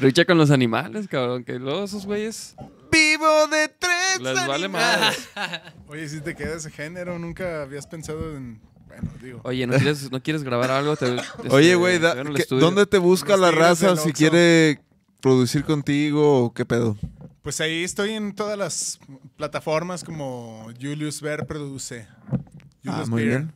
Trucha 0.00 0.24
con 0.24 0.38
los 0.38 0.50
animales, 0.50 1.06
cabrón. 1.08 1.44
Que 1.44 1.58
luego 1.58 1.84
esos 1.84 2.06
güeyes 2.06 2.54
¡Vivo 2.90 3.46
de 3.48 3.68
tres! 3.68 4.20
les 4.20 4.34
vale 4.46 4.64
animales! 4.64 5.28
más. 5.36 5.60
Oye, 5.88 6.08
si 6.08 6.20
te 6.20 6.34
queda 6.34 6.56
ese 6.56 6.70
género, 6.70 7.18
nunca 7.18 7.62
habías 7.62 7.86
pensado 7.86 8.36
en. 8.36 8.60
Bueno, 8.88 9.10
digo. 9.22 9.40
Oye, 9.44 9.66
¿no 9.68 9.74
quieres, 9.76 10.10
¿no 10.10 10.20
quieres 10.20 10.42
grabar 10.42 10.70
algo? 10.72 10.96
Te- 10.96 11.16
Oye, 11.50 11.66
este, 11.66 11.74
güey, 11.76 11.98
da- 12.00 12.14
ven 12.14 12.26
al 12.28 12.34
¿qué- 12.34 12.42
estudio. 12.42 12.64
¿dónde 12.64 12.86
te 12.86 12.98
busca 12.98 13.36
la 13.36 13.52
raza 13.52 13.94
si 13.96 14.12
quiere 14.12 14.80
producir 15.20 15.64
contigo 15.64 16.44
o 16.46 16.52
qué 16.54 16.64
pedo? 16.64 16.96
Pues 17.42 17.60
ahí 17.60 17.84
estoy 17.84 18.10
en 18.14 18.34
todas 18.34 18.58
las 18.58 18.98
plataformas 19.36 20.02
como 20.02 20.66
Julius 20.80 21.20
Ver 21.22 21.46
produce. 21.46 22.06
Ah, 22.30 22.38
Julius 22.84 23.08
muy 23.08 23.24
Beer. 23.24 23.38
bien. 23.42 23.52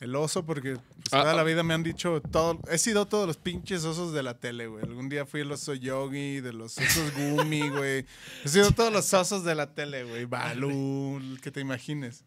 El 0.00 0.14
oso, 0.14 0.44
porque 0.46 0.74
pues, 0.74 1.06
Ah, 1.12 1.20
toda 1.22 1.32
ah. 1.32 1.34
la 1.36 1.42
vida 1.42 1.62
me 1.64 1.74
han 1.74 1.82
dicho 1.82 2.20
todo. 2.30 2.60
He 2.70 2.78
sido 2.78 3.06
todos 3.06 3.26
los 3.26 3.36
pinches 3.36 3.84
osos 3.84 4.12
de 4.12 4.22
la 4.22 4.34
tele, 4.38 4.68
güey. 4.68 4.84
Algún 4.84 5.08
día 5.08 5.26
fui 5.26 5.40
el 5.40 5.50
oso 5.50 5.74
yogi, 5.74 6.40
de 6.40 6.52
los 6.52 6.78
osos 6.78 7.12
gumi, 7.16 7.68
güey. 7.68 8.04
He 8.44 8.48
sido 8.48 8.70
todos 8.70 8.92
los 8.92 9.12
osos 9.12 9.42
de 9.44 9.54
la 9.56 9.74
tele, 9.74 10.04
güey. 10.04 10.24
Balú, 10.24 11.18
el 11.20 11.40
que 11.40 11.50
te 11.50 11.60
imagines. 11.60 12.22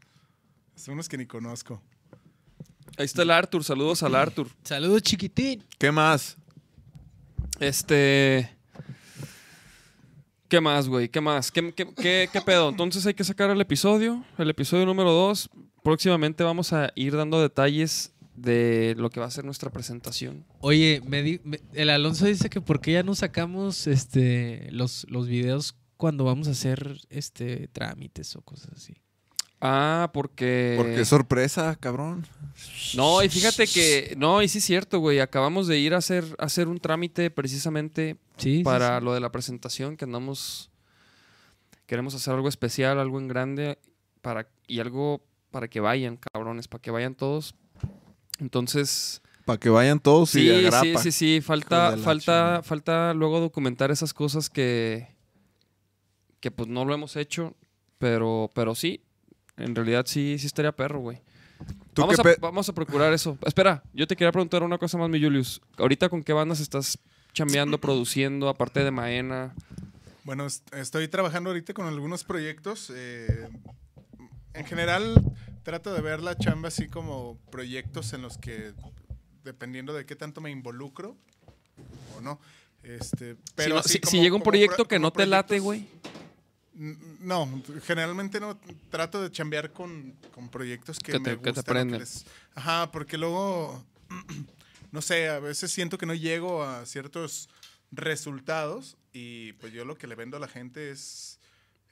Son 0.75 0.95
unos 0.95 1.07
que 1.07 1.17
ni 1.17 1.25
conozco. 1.25 1.81
Ahí 2.97 3.05
está 3.05 3.21
el 3.21 3.31
Arthur. 3.31 3.63
Saludos 3.63 4.03
al 4.03 4.15
Arthur. 4.15 4.49
Saludos, 4.63 5.01
chiquitín. 5.03 5.63
¿Qué 5.77 5.91
más? 5.93 6.35
Este. 7.61 8.49
¿Qué 10.49 10.59
más, 10.59 10.89
güey? 10.89 11.07
¿Qué 11.07 11.21
más? 11.21 11.49
¿Qué, 11.51 11.73
qué, 11.73 11.87
qué- 11.95 12.29
qué 12.31 12.41
pedo? 12.41 12.67
Entonces 12.69 13.05
hay 13.05 13.13
que 13.13 13.23
sacar 13.23 13.49
el 13.49 13.61
episodio, 13.61 14.25
el 14.37 14.49
episodio 14.49 14.85
número 14.85 15.11
2. 15.13 15.49
Próximamente 15.83 16.43
vamos 16.43 16.73
a 16.73 16.91
ir 16.95 17.15
dando 17.15 17.41
detalles 17.41 18.13
de 18.35 18.95
lo 18.97 19.09
que 19.09 19.19
va 19.19 19.25
a 19.27 19.31
ser 19.31 19.45
nuestra 19.45 19.69
presentación. 19.71 20.45
Oye, 20.59 21.01
me 21.05 21.21
di- 21.23 21.41
me- 21.43 21.59
el 21.73 21.89
Alonso 21.89 22.25
dice 22.25 22.49
que 22.49 22.61
por 22.61 22.81
qué 22.81 22.93
ya 22.93 23.03
no 23.03 23.15
sacamos 23.15 23.87
este 23.87 24.67
los, 24.71 25.05
los 25.09 25.27
videos 25.27 25.75
cuando 25.97 26.23
vamos 26.23 26.47
a 26.47 26.51
hacer 26.51 26.97
este 27.09 27.67
trámites 27.67 28.35
o 28.35 28.41
cosas 28.41 28.71
así. 28.75 28.95
Ah, 29.63 30.09
porque. 30.11 30.73
Porque 30.75 31.01
es 31.01 31.07
sorpresa, 31.07 31.75
cabrón. 31.79 32.25
No, 32.95 33.21
y 33.21 33.29
fíjate 33.29 33.67
que. 33.67 34.15
No, 34.17 34.41
y 34.41 34.47
sí 34.47 34.57
es 34.57 34.63
cierto, 34.65 34.97
güey. 34.99 35.19
Acabamos 35.19 35.67
de 35.67 35.77
ir 35.77 35.93
a 35.93 35.97
hacer, 35.97 36.25
a 36.39 36.45
hacer 36.45 36.67
un 36.67 36.79
trámite 36.79 37.29
precisamente 37.29 38.17
Sí. 38.37 38.57
sí, 38.57 38.63
para 38.63 38.97
sí. 38.97 39.05
lo 39.05 39.13
de 39.13 39.19
la 39.19 39.31
presentación 39.31 39.97
que 39.97 40.05
andamos. 40.05 40.71
Queremos 41.85 42.15
hacer 42.15 42.33
algo 42.33 42.47
especial, 42.49 42.99
algo 42.99 43.19
en 43.19 43.27
grande 43.27 43.77
para, 44.21 44.47
y 44.65 44.79
algo 44.79 45.23
para 45.51 45.67
que 45.67 45.79
vayan, 45.79 46.17
cabrones, 46.33 46.67
para 46.67 46.81
que 46.81 46.91
vayan 46.91 47.13
todos. 47.15 47.55
Entonces. 48.39 49.21
Para 49.45 49.59
que 49.59 49.69
vayan 49.69 49.99
todos 49.99 50.33
y 50.35 50.39
Sí, 50.41 50.47
sí, 50.49 50.65
agrapa. 50.65 51.01
sí, 51.03 51.11
sí. 51.11 51.35
Hijos 51.35 51.45
Falta, 51.45 51.97
falta, 51.97 52.21
chingada. 52.23 52.63
falta 52.63 53.13
luego 53.13 53.39
documentar 53.39 53.91
esas 53.91 54.13
cosas 54.13 54.49
que. 54.49 55.07
que 56.39 56.51
pues 56.51 56.69
no 56.69 56.85
lo 56.85 56.93
hemos 56.93 57.15
hecho. 57.15 57.55
Pero, 57.97 58.49
pero 58.55 58.73
sí. 58.75 59.01
En 59.57 59.75
realidad 59.75 60.05
sí, 60.07 60.37
sí 60.39 60.47
estaría 60.47 60.71
perro, 60.71 60.99
güey. 61.01 61.21
¿Tú 61.93 62.01
Vamos 62.01 62.19
a, 62.19 62.23
pe- 62.23 62.37
vamos 62.39 62.67
a 62.69 62.73
procurar 62.73 63.13
eso. 63.13 63.37
Espera, 63.45 63.83
yo 63.93 64.07
te 64.07 64.15
quería 64.15 64.31
preguntar 64.31 64.63
una 64.63 64.77
cosa 64.79 64.97
más, 64.97 65.09
mi 65.09 65.21
Julius. 65.21 65.61
Ahorita 65.77 66.09
con 66.09 66.23
qué 66.23 66.33
bandas 66.33 66.59
estás 66.59 66.97
chambeando, 67.33 67.79
produciendo, 67.79 68.49
aparte 68.49 68.83
de 68.83 68.89
Maena. 68.89 69.53
Bueno, 70.23 70.45
est- 70.47 70.73
estoy 70.73 71.07
trabajando 71.09 71.49
ahorita 71.51 71.73
con 71.73 71.85
algunos 71.85 72.23
proyectos. 72.23 72.91
eh, 72.95 73.49
en 74.53 74.65
general, 74.65 75.15
trato 75.63 75.93
de 75.93 76.01
ver 76.01 76.21
la 76.21 76.37
chamba 76.37 76.67
así 76.69 76.87
como 76.87 77.37
proyectos 77.51 78.13
en 78.13 78.21
los 78.21 78.37
que, 78.37 78.73
dependiendo 79.43 79.93
de 79.93 80.05
qué 80.05 80.15
tanto 80.15 80.41
me 80.41 80.51
involucro 80.51 81.15
o 82.17 82.21
no. 82.21 82.39
Este, 82.83 83.35
pero 83.55 83.67
si, 83.67 83.73
no- 83.73 83.79
así 83.79 83.89
si- 83.93 83.99
como- 83.99 84.11
si 84.11 84.19
llega 84.21 84.35
un 84.35 84.43
proyecto 84.43 84.75
pro- 84.77 84.87
que 84.87 84.99
no 84.99 85.11
te 85.13 85.25
late, 85.25 85.59
güey. 85.59 85.87
N- 86.75 86.97
No, 87.19 87.61
generalmente 87.83 88.39
no. 88.39 88.57
Trato 88.89 89.21
de 89.21 89.31
chambear 89.31 89.71
con, 89.71 90.15
con 90.33 90.49
proyectos 90.49 90.97
que, 90.99 91.11
Que 91.11 91.19
me 91.19 91.25
te- 91.25 91.37
que 91.37 91.43
te 91.43 91.49
gustan. 91.51 91.61
o 91.63 91.65
prenden. 91.73 91.99
les- 91.99 92.25
Ajá, 92.55 92.91
porque 92.91 93.17
luego, 93.17 93.83
no 94.91 95.01
sé, 95.01 95.29
a 95.29 95.39
veces 95.39 95.71
siento 95.71 95.97
que 95.97 96.05
no 96.07 96.13
llego 96.15 96.63
a 96.63 96.85
ciertos 96.85 97.49
resultados 97.91 98.97
y 99.13 99.53
pues 99.53 99.73
yo 99.73 99.85
lo 99.85 99.95
que 99.97 100.07
le 100.07 100.15
vendo 100.15 100.37
a 100.37 100.39
la 100.39 100.47
gente 100.47 100.89
es, 100.91 101.39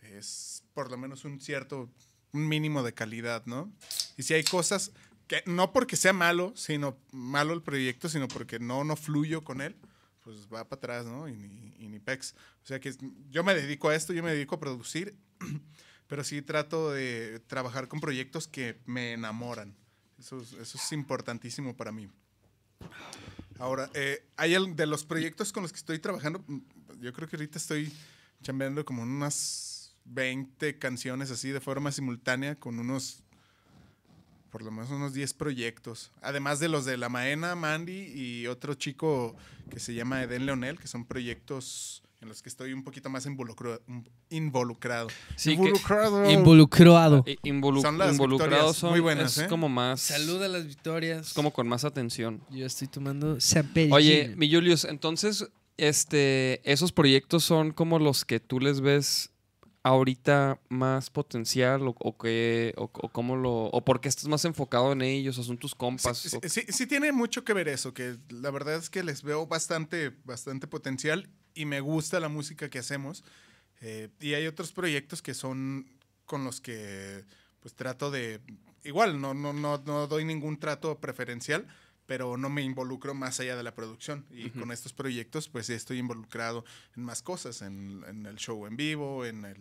es 0.01 0.63
por 0.73 0.89
lo 0.89 0.97
menos 0.97 1.25
un 1.25 1.39
cierto, 1.39 1.89
un 2.33 2.47
mínimo 2.47 2.83
de 2.83 2.93
calidad, 2.93 3.45
¿no? 3.45 3.71
Y 4.17 4.23
si 4.23 4.33
hay 4.33 4.43
cosas 4.43 4.91
que 5.27 5.43
no 5.45 5.71
porque 5.73 5.95
sea 5.95 6.13
malo, 6.13 6.53
sino 6.55 6.97
malo 7.11 7.53
el 7.53 7.61
proyecto, 7.61 8.09
sino 8.09 8.27
porque 8.27 8.59
no, 8.59 8.83
no 8.83 8.95
fluyo 8.95 9.43
con 9.43 9.61
él, 9.61 9.75
pues 10.23 10.47
va 10.53 10.67
para 10.67 10.77
atrás, 10.79 11.05
¿no? 11.05 11.27
Y 11.29 11.35
ni, 11.35 11.73
y 11.79 11.87
ni 11.87 11.99
pex. 11.99 12.33
O 12.63 12.65
sea 12.67 12.79
que 12.79 12.95
yo 13.29 13.43
me 13.43 13.53
dedico 13.55 13.89
a 13.89 13.95
esto, 13.95 14.13
yo 14.13 14.23
me 14.23 14.31
dedico 14.31 14.55
a 14.55 14.59
producir, 14.59 15.15
pero 16.07 16.23
sí 16.23 16.41
trato 16.41 16.91
de 16.91 17.39
trabajar 17.47 17.87
con 17.87 17.99
proyectos 17.99 18.47
que 18.47 18.79
me 18.85 19.13
enamoran. 19.13 19.75
Eso, 20.17 20.41
es- 20.41 20.53
eso 20.53 20.77
es 20.77 20.91
importantísimo 20.91 21.75
para 21.77 21.91
mí. 21.91 22.09
Ahora, 23.59 23.89
eh, 23.93 24.25
hay 24.37 24.53
el- 24.53 24.75
de 24.75 24.85
los 24.85 25.05
proyectos 25.05 25.51
con 25.51 25.63
los 25.63 25.71
que 25.71 25.77
estoy 25.79 25.99
trabajando, 25.99 26.43
yo 26.99 27.13
creo 27.13 27.27
que 27.27 27.35
ahorita 27.35 27.57
estoy 27.57 27.91
chambeando 28.41 28.83
como 28.85 29.03
unas 29.03 29.33
20 30.05 30.77
canciones 30.79 31.31
así 31.31 31.49
de 31.49 31.59
forma 31.59 31.91
simultánea 31.91 32.55
con 32.55 32.79
unos, 32.79 33.23
por 34.51 34.63
lo 34.63 34.71
menos 34.71 34.89
unos 34.89 35.13
10 35.13 35.33
proyectos. 35.33 36.11
Además 36.21 36.59
de 36.59 36.69
los 36.69 36.85
de 36.85 36.97
La 36.97 37.09
Maena, 37.09 37.55
Mandy 37.55 38.11
y 38.15 38.47
otro 38.47 38.73
chico 38.73 39.35
que 39.69 39.79
se 39.79 39.93
llama 39.93 40.23
Eden 40.23 40.45
Leonel, 40.45 40.79
que 40.79 40.87
son 40.87 41.05
proyectos 41.05 42.01
en 42.21 42.27
los 42.27 42.41
que 42.41 42.49
estoy 42.49 42.73
un 42.73 42.83
poquito 42.83 43.09
más 43.09 43.25
involucra- 43.25 43.79
involucrado. 44.29 45.07
Sí, 45.37 45.51
que- 45.51 45.55
involucrado. 45.55 46.29
Involucrado. 46.29 47.23
i- 47.25 47.37
involu- 47.47 47.81
Son 47.81 47.97
las 47.97 48.11
involucrados 48.11 48.75
son 48.75 48.89
muy 48.91 48.99
buenas, 48.99 49.37
es 49.37 49.43
¿eh? 49.45 49.47
como 49.47 49.69
más 49.69 50.01
Saluda 50.01 50.45
a 50.45 50.49
las 50.49 50.65
victorias. 50.67 51.27
es 51.27 51.33
como 51.33 51.53
con 51.53 51.67
más 51.69 51.85
atención. 51.85 52.41
Yo 52.49 52.65
estoy 52.65 52.87
tomando. 52.89 53.37
Oye, 53.91 54.33
mi 54.35 54.51
Julius, 54.51 54.83
entonces 54.83 55.47
este 55.77 56.59
esos 56.69 56.91
proyectos 56.91 57.43
son 57.45 57.71
como 57.71 57.99
los 57.99 58.25
que 58.25 58.41
tú 58.41 58.59
les 58.59 58.81
ves 58.81 59.29
ahorita 59.83 60.59
más 60.69 61.09
potencial 61.09 61.87
o, 61.87 61.95
o 61.99 62.17
que 62.17 62.73
o, 62.77 62.83
o 62.93 63.09
cómo 63.09 63.35
lo 63.35 63.65
o 63.65 63.83
por 63.85 64.01
qué 64.01 64.09
estás 64.09 64.27
más 64.27 64.43
enfocado 64.45 64.91
en 64.91 65.01
ellos 65.01 65.37
o 65.37 65.43
son 65.43 65.57
tus 65.57 65.73
compas 65.73 66.17
Sí, 66.17 66.35
o- 66.35 66.49
sí, 66.49 66.61
sí 66.69 66.85
tiene 66.87 67.11
mucho 67.11 67.43
que 67.43 67.53
ver 67.53 67.67
eso, 67.67 67.93
que 67.93 68.17
la 68.29 68.51
verdad 68.51 68.75
es 68.75 68.89
que 68.89 69.03
les 69.03 69.23
veo 69.23 69.47
bastante, 69.47 70.11
bastante 70.25 70.67
potencial 70.67 71.29
y 71.53 71.65
me 71.65 71.79
gusta 71.79 72.19
la 72.19 72.29
música 72.29 72.69
que 72.69 72.79
hacemos. 72.79 73.23
Eh, 73.81 74.09
y 74.19 74.33
hay 74.33 74.45
otros 74.47 74.73
proyectos 74.73 75.21
que 75.21 75.33
son 75.33 75.89
con 76.25 76.43
los 76.43 76.59
que 76.59 77.23
pues 77.61 77.73
trato 77.75 78.11
de, 78.11 78.39
igual, 78.83 79.19
no, 79.21 79.33
no, 79.33 79.53
no, 79.53 79.77
no 79.85 80.07
doy 80.07 80.25
ningún 80.25 80.59
trato 80.59 80.99
preferencial, 80.99 81.65
pero 82.09 82.37
no 82.37 82.49
me 82.49 82.63
involucro 82.63 83.13
más 83.13 83.39
allá 83.39 83.55
de 83.55 83.61
la 83.61 83.75
producción. 83.75 84.25
Y 84.31 84.49
con 84.49 84.71
estos 84.71 84.93
proyectos, 84.93 85.47
pues 85.47 85.69
estoy 85.69 85.99
involucrado 85.99 86.65
en 86.97 87.03
más 87.03 87.21
cosas, 87.21 87.61
en, 87.61 88.03
en 88.07 88.25
el 88.25 88.35
show 88.37 88.65
en 88.65 88.75
vivo, 88.75 89.25
en 89.27 89.45
el 89.45 89.57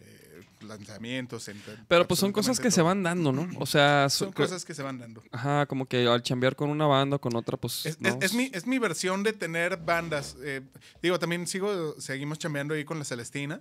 eh, 0.00 0.42
lanzamientos. 0.62 1.48
En, 1.48 1.62
Pero 1.86 2.08
pues 2.08 2.18
son 2.18 2.32
cosas 2.32 2.58
que 2.58 2.70
se 2.70 2.80
van 2.80 3.02
dando, 3.02 3.30
¿no? 3.30 3.46
O 3.60 3.66
sea, 3.66 4.08
so- 4.08 4.24
Son 4.24 4.32
cosas 4.32 4.64
que 4.64 4.74
se 4.74 4.82
van 4.82 4.98
dando. 4.98 5.22
Ajá, 5.30 5.66
como 5.66 5.84
que 5.86 6.06
al 6.06 6.22
chambear 6.22 6.56
con 6.56 6.70
una 6.70 6.86
banda, 6.86 7.18
con 7.18 7.36
otra, 7.36 7.58
pues. 7.58 7.84
Es, 7.84 8.00
no, 8.00 8.08
es- 8.08 8.16
es 8.22 8.32
mi, 8.34 8.50
es 8.54 8.66
mi 8.66 8.78
versión 8.78 9.22
de 9.22 9.34
tener 9.34 9.76
bandas. 9.76 10.36
eh, 10.42 10.62
digo, 11.02 11.18
también 11.18 11.46
sigo, 11.46 11.94
seguimos 12.00 12.38
chambeando 12.38 12.72
ahí 12.72 12.84
con 12.86 12.98
la 12.98 13.04
Celestina. 13.04 13.60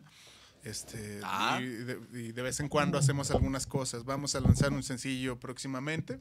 Este, 0.64 1.20
Ah. 1.24 1.60
y, 1.62 1.66
de, 1.66 2.00
y 2.14 2.32
de 2.34 2.42
vez 2.44 2.60
en 2.60 2.70
cuando 2.70 2.98
hacemos 2.98 3.32
algunas 3.32 3.66
cosas. 3.66 4.04
Vamos 4.06 4.36
a 4.36 4.40
lanzar 4.42 4.72
un 4.74 4.84
sencillo 4.84 5.40
próximamente. 5.40 6.20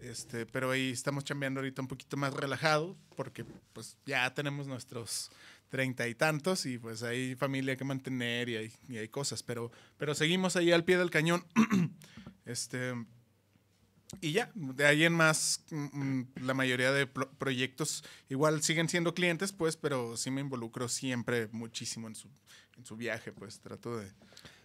Este, 0.00 0.46
pero 0.46 0.70
ahí 0.70 0.90
estamos 0.90 1.24
chambeando 1.24 1.60
ahorita 1.60 1.82
un 1.82 1.88
poquito 1.88 2.16
más 2.16 2.32
relajado 2.32 2.96
porque 3.16 3.44
pues 3.72 3.96
ya 4.06 4.32
tenemos 4.34 4.66
nuestros 4.68 5.30
treinta 5.68 6.06
y 6.06 6.14
tantos 6.14 6.64
y 6.64 6.78
pues 6.78 7.02
hay 7.02 7.34
familia 7.34 7.76
que 7.76 7.82
mantener 7.84 8.48
y 8.48 8.56
hay, 8.56 8.72
y 8.88 8.98
hay 8.98 9.08
cosas, 9.08 9.42
pero, 9.42 9.72
pero 9.98 10.14
seguimos 10.14 10.54
ahí 10.54 10.70
al 10.70 10.84
pie 10.84 10.96
del 10.96 11.10
cañón. 11.10 11.44
este, 12.46 12.94
y 14.20 14.30
ya, 14.30 14.52
de 14.54 14.86
ahí 14.86 15.04
en 15.04 15.12
más, 15.12 15.64
mm, 15.72 16.22
la 16.42 16.54
mayoría 16.54 16.92
de 16.92 17.08
pro- 17.08 17.28
proyectos 17.32 18.04
igual 18.28 18.62
siguen 18.62 18.88
siendo 18.88 19.12
clientes, 19.12 19.52
pues, 19.52 19.76
pero 19.76 20.16
sí 20.16 20.30
me 20.30 20.40
involucro 20.40 20.88
siempre 20.88 21.48
muchísimo 21.50 22.06
en 22.06 22.14
su, 22.14 22.28
en 22.78 22.84
su 22.84 22.96
viaje, 22.96 23.32
pues 23.32 23.60
trato 23.60 23.96
de... 23.96 24.10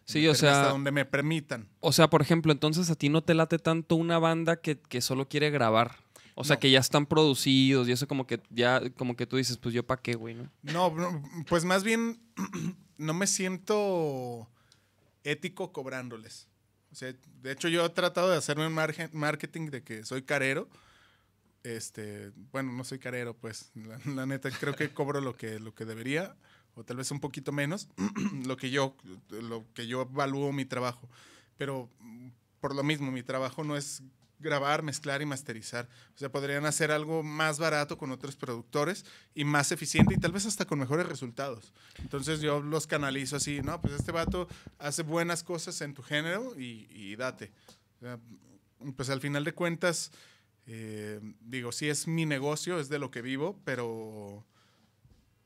Sí, 0.06 0.28
o 0.28 0.32
meterme 0.32 0.50
hasta 0.50 0.64
sea, 0.64 0.72
donde 0.72 0.92
me 0.92 1.06
permitan. 1.06 1.68
o 1.80 1.92
sea, 1.94 2.10
por 2.10 2.22
ejemplo, 2.22 2.52
entonces 2.52 2.90
a 2.90 2.96
ti 2.96 3.08
no 3.10 3.24
te 3.24 3.34
late 3.34 3.60
tanto 3.60 3.96
una 3.96 4.20
banda 4.20 4.58
que, 4.58 4.80
que 4.80 5.00
solo 5.02 5.28
quiere 5.30 5.50
grabar. 5.52 5.96
O 6.36 6.44
sea, 6.44 6.56
No. 6.56 6.60
que 6.62 6.72
ya 6.72 6.80
están 6.80 7.06
producidos 7.06 7.88
y 7.88 7.92
eso 7.92 8.08
como 8.08 8.26
que 8.26 8.42
ya, 8.50 8.82
como 8.98 9.16
que 9.16 9.28
tú 9.28 9.38
dices, 9.38 9.58
pues 9.58 9.76
yo 9.76 9.86
pa' 9.86 9.98
qué, 10.02 10.16
güey, 10.16 10.34
¿no? 10.34 10.50
No, 10.64 10.94
pues 11.48 11.66
más 11.66 11.84
bien 11.84 12.20
no 12.98 13.14
me 13.14 13.28
siento 13.28 14.50
ético 15.24 15.72
cobrándoles. 15.72 16.48
O 16.92 16.96
sea, 16.96 17.14
de 17.42 17.52
hecho 17.52 17.68
yo 17.68 17.86
he 17.86 17.90
tratado 17.90 18.32
de 18.32 18.38
hacerme 18.38 18.66
un 18.68 18.74
margen- 18.74 19.12
marketing 19.14 19.68
de 19.70 19.84
que 19.84 20.04
soy 20.04 20.24
carero. 20.24 20.68
Este, 21.64 22.32
bueno, 22.52 22.72
no 22.72 22.84
soy 22.84 22.98
carero, 23.00 23.36
pues. 23.36 23.72
La, 23.76 24.00
la 24.14 24.26
neta, 24.26 24.50
creo 24.52 24.76
que 24.76 24.90
cobro 24.94 25.22
lo 25.22 25.36
que, 25.38 25.60
lo 25.60 25.74
que 25.76 25.86
debería, 25.86 26.36
o 26.76 26.84
tal 26.84 26.98
vez 26.98 27.12
un 27.12 27.20
poquito 27.20 27.52
menos, 27.52 27.90
lo 28.46 28.58
que 28.58 28.70
yo, 28.70 28.96
lo 29.30 29.66
que 29.74 29.88
yo 29.88 30.02
evalúo 30.02 30.52
mi 30.52 30.66
trabajo. 30.66 31.10
Pero 31.58 31.90
mm, 32.00 32.30
por 32.60 32.76
lo 32.76 32.84
mismo, 32.84 33.12
mi 33.12 33.24
trabajo 33.24 33.64
no 33.64 33.76
es 33.76 34.04
grabar, 34.42 34.84
mezclar 34.84 35.22
y 35.22 35.26
masterizar. 35.26 35.88
O 36.16 36.18
sea, 36.18 36.32
podrían 36.32 36.66
hacer 36.66 36.92
algo 36.92 37.24
más 37.24 37.60
barato 37.60 37.98
con 37.98 38.12
otros 38.12 38.36
productores 38.36 39.06
y 39.36 39.46
más 39.46 39.72
eficiente 39.72 40.14
y 40.14 40.18
tal 40.18 40.32
vez 40.32 40.46
hasta 40.46 40.66
con 40.66 40.80
mejores 40.80 41.08
resultados. 41.08 41.74
Entonces 42.00 42.42
yo 42.42 42.62
los 42.62 42.88
canalizo 42.88 43.36
así, 43.36 43.62
no, 43.62 43.80
pues 43.82 43.94
este 43.94 44.12
vato 44.12 44.48
hace 44.80 45.04
buenas 45.04 45.44
cosas 45.44 45.80
en 45.82 45.94
tu 45.94 46.02
género 46.02 46.60
y, 46.60 46.88
y 46.90 47.16
date. 47.16 47.52
O 47.98 48.00
sea, 48.00 48.20
pues 48.96 49.10
al 49.10 49.22
final 49.22 49.44
de 49.44 49.54
cuentas, 49.54 50.12
eh, 50.66 51.20
digo, 51.42 51.72
sí 51.72 51.88
es 51.88 52.08
mi 52.08 52.26
negocio, 52.26 52.80
es 52.80 52.90
de 52.90 53.00
lo 53.00 53.12
que 53.12 53.22
vivo, 53.22 53.60
pero, 53.64 54.46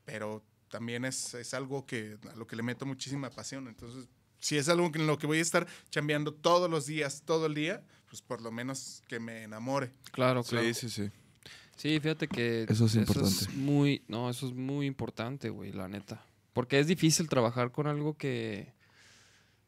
pero 0.06 0.43
también 0.69 1.05
es, 1.05 1.33
es 1.35 1.53
algo 1.53 1.85
que, 1.85 2.17
a 2.31 2.35
lo 2.35 2.47
que 2.47 2.55
le 2.55 2.63
meto 2.63 2.85
muchísima 2.85 3.29
pasión. 3.29 3.67
Entonces, 3.67 4.07
si 4.39 4.57
es 4.57 4.69
algo 4.69 4.91
en 4.93 5.07
lo 5.07 5.17
que 5.17 5.27
voy 5.27 5.39
a 5.39 5.41
estar 5.41 5.67
chambeando 5.89 6.33
todos 6.33 6.69
los 6.69 6.85
días, 6.85 7.23
todo 7.25 7.45
el 7.47 7.53
día, 7.55 7.83
pues 8.09 8.21
por 8.21 8.41
lo 8.41 8.51
menos 8.51 9.01
que 9.07 9.19
me 9.19 9.43
enamore. 9.43 9.91
Claro, 10.11 10.43
claro. 10.43 10.65
Sí, 10.67 10.73
sí, 10.73 10.89
sí. 10.89 11.11
Sí, 11.75 11.99
fíjate 11.99 12.27
que 12.27 12.65
Eso 12.69 12.85
es 12.85 12.95
importante. 12.95 13.49
muy, 13.53 14.01
no, 14.07 14.29
eso 14.29 14.47
es 14.47 14.53
muy 14.53 14.85
importante, 14.85 15.49
güey, 15.49 15.73
la 15.73 15.87
neta. 15.87 16.25
Porque 16.53 16.79
es 16.79 16.87
difícil 16.87 17.27
trabajar 17.27 17.71
con 17.71 17.85
algo 17.87 18.15
que, 18.17 18.71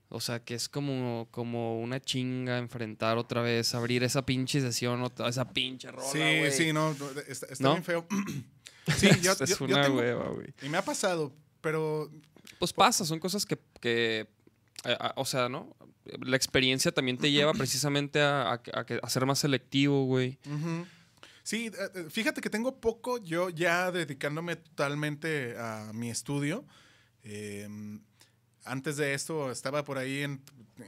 o 0.07 0.21
sea, 0.21 0.41
que 0.41 0.55
es 0.55 0.69
como, 0.69 1.27
como 1.31 1.81
una 1.81 1.99
chinga 1.99 2.59
enfrentar 2.59 3.17
otra 3.17 3.41
vez, 3.41 3.75
abrir 3.75 4.03
esa 4.05 4.25
pinche 4.25 4.61
sesión, 4.61 5.01
otra, 5.01 5.27
esa 5.27 5.51
pinche 5.51 5.91
rola, 5.91 6.07
sí, 6.09 6.19
güey. 6.19 6.51
sí, 6.51 6.71
no, 6.71 6.93
no, 6.93 7.09
está, 7.27 7.47
está 7.47 7.63
¿No? 7.63 7.71
bien 7.73 7.83
feo. 7.83 8.07
sí, 8.97 9.09
yo, 9.21 9.31
es 9.33 9.39
yo- 9.39 9.57
yo 9.59 9.65
una 9.65 9.81
tengo- 9.83 9.97
hueva, 9.97 10.29
güey. 10.29 10.53
y 10.61 10.69
me 10.69 10.77
ha 10.77 10.85
pasado, 10.85 11.33
pero 11.61 12.09
Pues 12.59 12.73
pasa, 12.73 13.05
son 13.05 13.19
cosas 13.19 13.45
que, 13.45 13.57
que, 13.81 14.27
eh, 14.85 14.97
a- 14.99 15.13
o 15.17 15.25
sea, 15.25 15.49
¿no? 15.49 15.75
La 16.21 16.37
experiencia 16.37 16.91
también 16.93 17.17
te 17.17 17.29
lleva 17.31 17.53
precisamente 17.53 18.21
a, 18.21 18.51
a, 18.53 18.61
a 18.73 18.85
que- 18.85 18.99
a 19.01 19.09
ser 19.09 19.25
más 19.25 19.39
selectivo, 19.39 20.05
güey. 20.05 20.39
Sí, 21.43 21.67
eh, 21.67 21.71
eh, 21.95 22.05
fíjate 22.09 22.41
que 22.41 22.49
tengo 22.49 22.79
poco 22.79 23.17
yo 23.17 23.49
ya 23.49 23.91
dedicándome 23.91 24.55
totalmente 24.57 25.57
a 25.57 25.91
mi 25.93 26.09
estudio. 26.09 26.65
Eh, 27.23 27.67
antes 28.65 28.97
de 28.97 29.13
esto 29.13 29.51
estaba 29.51 29.83
por 29.85 29.97
ahí 29.97 30.23
en, 30.23 30.41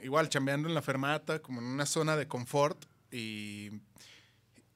igual 0.04 0.28
chambeando 0.30 0.68
en 0.68 0.76
la 0.76 0.82
fermata, 0.82 1.42
como 1.42 1.60
en 1.62 1.68
una 1.68 1.86
zona 1.86 2.16
de 2.18 2.28
confort 2.28 2.86
y, 3.12 3.70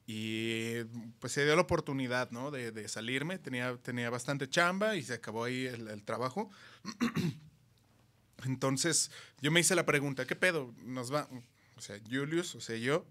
y 0.06 0.84
pues 1.18 1.32
se 1.32 1.44
dio 1.44 1.56
la 1.56 1.62
oportunidad, 1.62 2.30
¿no? 2.30 2.50
De, 2.50 2.72
de 2.72 2.88
salirme, 2.88 3.38
tenía, 3.38 3.76
tenía 3.78 4.10
bastante 4.10 4.48
chamba 4.48 4.96
y 4.96 5.02
se 5.02 5.14
acabó 5.14 5.44
ahí 5.44 5.66
el, 5.66 5.88
el 5.88 6.02
trabajo. 6.02 6.50
Entonces 8.44 9.10
yo 9.40 9.50
me 9.50 9.60
hice 9.60 9.74
la 9.74 9.86
pregunta, 9.86 10.26
¿qué 10.26 10.36
pedo? 10.36 10.74
Nos 10.84 11.12
va, 11.12 11.28
o 11.76 11.80
sea, 11.80 11.98
Julius, 12.10 12.54
o 12.54 12.60
sea, 12.60 12.76
yo, 12.76 13.06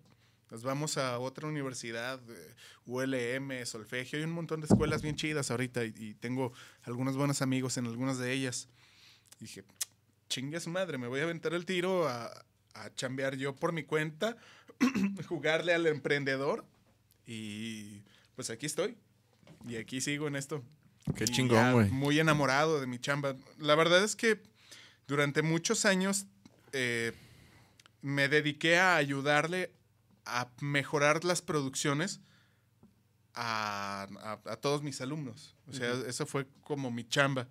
nos 0.51 0.61
vamos 0.61 0.97
a 0.97 1.17
otra 1.17 1.47
universidad, 1.47 2.21
eh, 2.29 2.55
ULM, 2.85 3.65
Solfegio, 3.65 4.19
hay 4.19 4.25
un 4.25 4.31
montón 4.31 4.61
de 4.61 4.67
escuelas 4.67 5.01
bien 5.01 5.15
chidas 5.15 5.49
ahorita 5.49 5.83
y, 5.85 5.93
y 5.97 6.13
tengo 6.13 6.53
algunos 6.83 7.17
buenos 7.17 7.41
amigos 7.41 7.77
en 7.77 7.87
algunas 7.87 8.19
de 8.19 8.31
ellas. 8.31 8.67
Y 9.39 9.45
dije, 9.45 9.63
chingue 10.29 10.59
su 10.59 10.69
madre, 10.69 10.99
me 10.99 11.07
voy 11.07 11.21
a 11.21 11.23
aventar 11.23 11.55
el 11.55 11.65
tiro 11.65 12.07
a, 12.07 12.31
a 12.75 12.93
chambear 12.93 13.35
yo 13.35 13.55
por 13.55 13.71
mi 13.73 13.83
cuenta, 13.83 14.37
jugarle 15.27 15.73
al 15.73 15.87
emprendedor 15.87 16.65
y 17.25 18.01
pues 18.35 18.49
aquí 18.49 18.65
estoy. 18.65 18.97
Y 19.67 19.75
aquí 19.77 20.01
sigo 20.01 20.27
en 20.27 20.35
esto. 20.35 20.63
Qué 21.15 21.25
Y 21.25 21.27
chingón, 21.27 21.73
güey. 21.73 21.89
Muy 21.89 22.19
enamorado 22.19 22.79
de 22.79 22.87
mi 22.87 22.99
chamba. 22.99 23.35
La 23.59 23.75
verdad 23.75 24.03
es 24.03 24.15
que 24.15 24.41
durante 25.07 25.41
muchos 25.41 25.85
años 25.85 26.25
eh, 26.71 27.13
me 28.01 28.27
dediqué 28.29 28.77
a 28.77 28.95
ayudarle 28.95 29.71
a 30.25 30.49
mejorar 30.61 31.23
las 31.25 31.41
producciones 31.41 32.21
a, 33.33 34.07
a- 34.21 34.51
a 34.51 34.55
todos 34.57 34.83
mis 34.83 35.01
alumnos. 35.01 35.55
O 35.67 35.73
sea, 35.73 35.91
eso 36.07 36.25
fue 36.25 36.47
como 36.61 36.91
mi 36.91 37.03
chamba. 37.07 37.47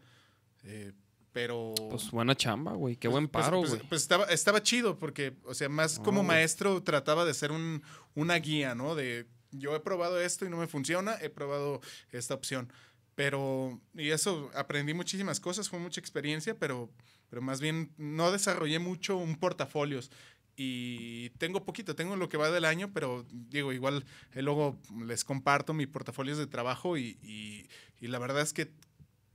Eh, 0.65 0.93
pero... 1.33 1.75
Pues 1.91 2.11
buena 2.11 2.35
chamba, 2.37 2.73
güey. 2.73 2.97
Qué 2.97 3.09
buen 3.09 3.29
Pues- 3.29 3.45
paro, 3.45 3.61
pues- 3.61 3.71
güey. 3.75 3.89
pues 3.89 4.03
estaba, 4.03 4.25
estaba 4.27 4.63
chido 4.63 4.99
porque, 4.99 5.35
o 5.45 5.55
sea, 5.55 5.69
más 5.69 5.99
como 5.99 6.23
maestro 6.23 6.83
trataba 6.83 7.25
de 7.25 7.35
ser 7.35 7.53
un, 7.53 7.83
una 8.15 8.37
guía, 8.37 8.75
¿no? 8.75 8.95
De 8.95 9.27
yo 9.53 9.75
he 9.77 9.81
probado 9.81 10.21
esto 10.21 10.45
y 10.45 10.51
no 10.51 10.57
me 10.57 10.67
funciona, 10.67 11.17
he 11.21 11.29
probado 11.31 11.81
esta 12.11 12.35
opción. 12.35 12.73
Pero, 13.15 13.81
y 13.95 14.11
eso, 14.11 14.51
aprendí 14.55 14.95
muchísimas 14.95 15.39
cosas, 15.41 15.69
fue 15.69 15.79
mucha 15.79 16.01
experiencia, 16.01 16.59
pero, 16.59 16.91
pero 17.29 17.43
más 17.43 17.61
bien 17.61 17.93
no 17.99 18.33
desarrollé 18.33 18.79
mucho 18.79 19.17
un 19.17 19.37
portafolios. 19.37 20.11
Y 20.57 21.31
tengo 21.39 21.65
poquito, 21.65 21.95
tengo 21.95 22.17
lo 22.17 22.29
que 22.29 22.37
va 22.37 22.51
del 22.51 22.65
año, 22.67 22.91
pero 22.93 23.25
digo, 23.31 23.73
igual 23.73 24.05
eh, 24.35 24.43
luego 24.43 24.79
les 25.07 25.25
comparto 25.25 25.73
mi 25.75 25.87
portafolios 25.87 26.39
de 26.39 26.47
trabajo 26.47 26.97
y, 26.99 27.19
y- 27.23 27.69
y 28.01 28.09
la 28.09 28.19
verdad 28.19 28.43
es 28.43 28.53
que 28.53 28.71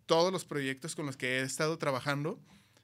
todos 0.06 0.31
los 0.31 0.45
proyectos 0.45 0.95
con 0.95 1.06
los 1.06 1.18
que 1.18 1.39
he 1.39 1.41
estado 1.41 1.77
trabajando 1.77 2.39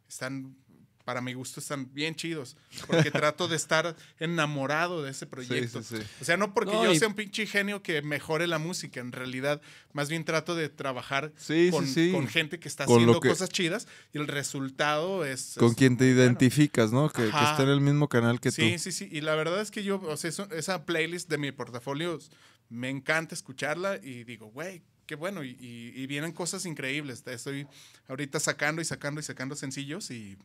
están, 0.10 0.55
para 1.03 1.21
mi 1.21 1.34
gusto, 1.34 1.59
están 1.59 1.93
bien 1.93 2.15
chidos. 2.15 2.55
Porque 2.88 3.11
trato 3.11 3.47
de 3.47 3.55
estar 3.55 3.95
enamorado 4.19 5.03
de 5.03 5.11
ese 5.11 5.25
proyecto. 5.25 5.84
sí, 5.84 5.97
sí. 5.97 6.03
O 6.21 6.25
sea, 6.25 6.38
no 6.38 6.53
porque 6.53 6.71
No, 6.71 6.85
yo 6.85 6.93
y- 6.93 6.99
sea 6.99 7.07
un 7.07 7.13
pinche 7.13 7.45
genio 7.45 7.84
que 7.84 8.01
mejore 8.01 8.47
la 8.47 8.57
música. 8.59 8.99
En 8.99 9.11
realidad, 9.11 9.61
más 9.91 10.09
bien 10.09 10.23
trato 10.25 10.55
de 10.55 10.69
trabajar 10.69 11.31
Sí, 11.38 11.65
sí, 11.65 11.71
con, 11.71 11.88
sí. 11.88 12.11
con 12.11 12.27
gente 12.27 12.59
que 12.59 12.67
está 12.67 12.85
Con 12.85 12.95
haciendo 12.97 13.19
que- 13.19 13.30
cosas 13.30 13.49
chidas 13.49 13.88
y 14.13 14.17
el 14.17 14.27
resultado 14.27 15.25
es... 15.25 15.55
Con 15.57 15.69
es 15.71 15.75
quien 15.75 15.97
te 15.97 16.05
bueno. 16.05 16.21
identificas, 16.21 16.91
¿no? 16.91 17.09
Que, 17.09 17.23
que 17.23 17.27
está 17.27 17.63
en 17.63 17.69
el 17.69 17.81
mismo 17.81 18.07
canal 18.09 18.39
que 18.39 18.51
Sí, 18.51 18.73
tú. 18.73 18.80
sí, 18.80 18.91
sí. 18.91 19.09
Y 19.11 19.21
la 19.21 19.35
verdad 19.35 19.61
es 19.61 19.71
que 19.71 19.84
yo, 19.84 20.01
o 20.01 20.17
sea, 20.17 20.30
eso- 20.30 20.49
esa 20.51 20.85
playlist 20.85 21.30
de 21.30 21.38
mi 21.38 21.51
portafolio, 21.51 22.17
me 22.69 22.89
encanta 22.89 23.35
escucharla 23.35 23.97
y 24.01 24.23
digo, 24.23 24.47
güey, 24.47 24.81
qué 25.05 25.15
bueno. 25.15 25.43
Y, 25.43 25.49
y- 25.59 25.91
y 25.95 26.07
vienen 26.07 26.31
cosas 26.31 26.65
increíbles. 26.65 27.23
Estoy 27.27 27.67
ahorita 28.07 28.39
sacando 28.39 28.81
y 28.81 28.85
sacando 28.85 29.19
y 29.19 29.23
sacando 29.23 29.55
sencillos 29.55 30.09
y, 30.11 30.38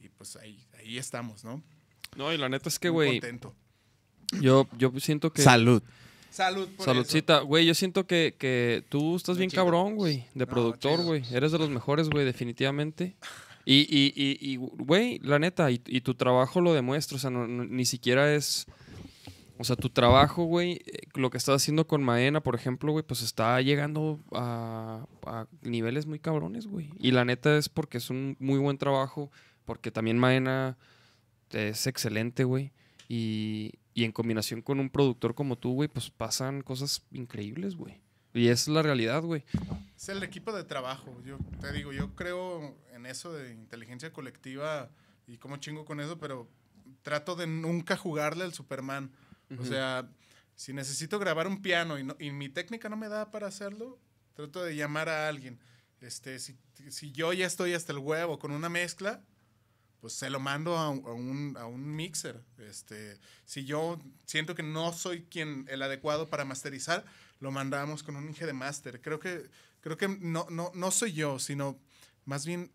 y 0.00 0.08
pues 0.08 0.36
ahí, 0.36 0.66
ahí 0.78 0.98
estamos, 0.98 1.44
¿no? 1.44 1.62
No, 2.16 2.32
y 2.32 2.38
la 2.38 2.48
neta 2.48 2.68
es 2.68 2.78
que, 2.78 2.88
güey, 2.88 3.20
contento. 3.20 3.54
yo, 4.40 4.68
yo 4.78 4.92
siento 4.98 5.32
que... 5.32 5.42
Salud. 5.42 5.82
Salud 6.30 6.68
por 6.76 6.86
Saludcita. 6.86 7.40
Güey, 7.40 7.66
yo 7.66 7.74
siento 7.74 8.06
que, 8.06 8.36
que 8.38 8.84
tú 8.88 9.16
estás 9.16 9.36
bien 9.36 9.50
chido. 9.50 9.64
cabrón, 9.64 9.96
güey. 9.96 10.26
De 10.34 10.46
No, 10.46 10.46
productor, 10.46 10.92
chido. 10.92 11.04
güey. 11.04 11.22
Eres 11.32 11.50
de 11.52 11.58
los 11.58 11.70
mejores, 11.70 12.08
güey, 12.08 12.24
definitivamente. 12.24 13.16
Y, 13.64 13.80
y, 13.90 14.12
y, 14.14 14.38
y, 14.52 14.56
güey, 14.56 15.18
la 15.20 15.38
neta, 15.40 15.70
y, 15.70 15.80
y 15.86 16.00
tu 16.02 16.14
trabajo 16.14 16.60
lo 16.60 16.72
demuestra. 16.72 17.16
O 17.16 17.18
sea, 17.18 17.30
no- 17.30 17.46
no- 17.48 17.64
ni 17.64 17.84
siquiera 17.84 18.32
es... 18.34 18.66
O 19.58 19.64
sea, 19.64 19.76
tu 19.76 19.90
trabajo, 19.90 20.44
güey, 20.44 20.80
eh, 20.86 21.00
lo 21.14 21.28
que 21.30 21.36
estás 21.36 21.56
haciendo 21.56 21.86
con 21.86 22.02
Maena, 22.02 22.40
por 22.40 22.54
ejemplo, 22.54 22.92
güey, 22.92 23.04
pues 23.04 23.20
está 23.22 23.60
llegando 23.60 24.18
a, 24.32 25.04
a 25.26 25.46
niveles 25.62 26.06
muy 26.06 26.18
cabrones, 26.18 26.66
güey. 26.66 26.90
Y 26.98 27.10
la 27.10 27.24
neta 27.26 27.58
es 27.58 27.68
porque 27.68 27.98
es 27.98 28.08
un 28.08 28.36
muy 28.40 28.58
buen 28.58 28.78
trabajo, 28.78 29.30
porque 29.70 29.92
también 29.92 30.18
Maena 30.18 30.76
es 31.52 31.86
excelente, 31.86 32.42
güey. 32.42 32.72
Y, 33.08 33.70
y 33.94 34.02
en 34.02 34.10
combinación 34.10 34.62
con 34.62 34.80
un 34.80 34.90
productor 34.90 35.36
como 35.36 35.56
tú, 35.56 35.74
güey, 35.74 35.88
pues 35.88 36.10
pasan 36.10 36.62
cosas 36.62 37.02
increíbles, 37.12 37.76
güey. 37.76 38.00
Y 38.34 38.48
es 38.48 38.66
la 38.66 38.82
realidad, 38.82 39.22
güey. 39.22 39.44
Es 39.96 40.08
el 40.08 40.24
equipo 40.24 40.52
de 40.52 40.64
trabajo. 40.64 41.16
Yo 41.24 41.38
te 41.60 41.70
digo, 41.72 41.92
yo 41.92 42.16
creo 42.16 42.76
en 42.92 43.06
eso 43.06 43.32
de 43.32 43.52
inteligencia 43.54 44.12
colectiva 44.12 44.90
y 45.28 45.36
cómo 45.36 45.58
chingo 45.58 45.84
con 45.84 46.00
eso, 46.00 46.18
pero 46.18 46.48
trato 47.02 47.36
de 47.36 47.46
nunca 47.46 47.96
jugarle 47.96 48.42
al 48.42 48.52
Superman. 48.52 49.12
O 49.56 49.64
sea, 49.64 50.10
si 50.56 50.72
necesito 50.72 51.20
grabar 51.20 51.46
un 51.46 51.62
piano 51.62 51.96
y, 51.96 52.02
no- 52.02 52.16
y 52.18 52.32
mi 52.32 52.48
técnica 52.48 52.88
no 52.88 52.96
me 52.96 53.08
da 53.08 53.30
para 53.30 53.46
hacerlo, 53.46 54.00
trato 54.34 54.64
de 54.64 54.74
llamar 54.74 55.08
a 55.08 55.28
alguien. 55.28 55.60
Este, 56.00 56.40
si, 56.40 56.56
si 56.88 57.12
yo 57.12 57.32
ya 57.32 57.46
estoy 57.46 57.74
hasta 57.74 57.92
el 57.92 57.98
huevo 57.98 58.40
con 58.40 58.50
una 58.50 58.68
mezcla, 58.68 59.22
pues 60.00 60.14
se 60.14 60.30
lo 60.30 60.40
mando 60.40 60.76
a, 60.76 60.86
a 60.86 60.90
un, 60.90 61.56
a 61.58 61.66
un 61.66 61.94
mixer. 61.94 62.40
Este, 62.58 63.18
si 63.44 63.64
yo 63.64 64.00
siento 64.26 64.54
que 64.54 64.62
no 64.62 64.92
soy 64.92 65.22
quien 65.22 65.66
el 65.68 65.82
adecuado 65.82 66.28
para 66.28 66.44
masterizar, 66.44 67.04
lo 67.40 67.50
mandamos 67.50 68.02
con 68.02 68.16
un 68.16 68.28
Inge 68.28 68.46
de 68.46 68.52
master. 68.52 69.00
Creo 69.00 69.18
que, 69.18 69.48
creo 69.80 69.96
que 69.96 70.08
no, 70.08 70.46
no, 70.50 70.70
no 70.74 70.90
soy 70.90 71.12
yo, 71.12 71.38
sino 71.38 71.78
más 72.24 72.46
bien 72.46 72.70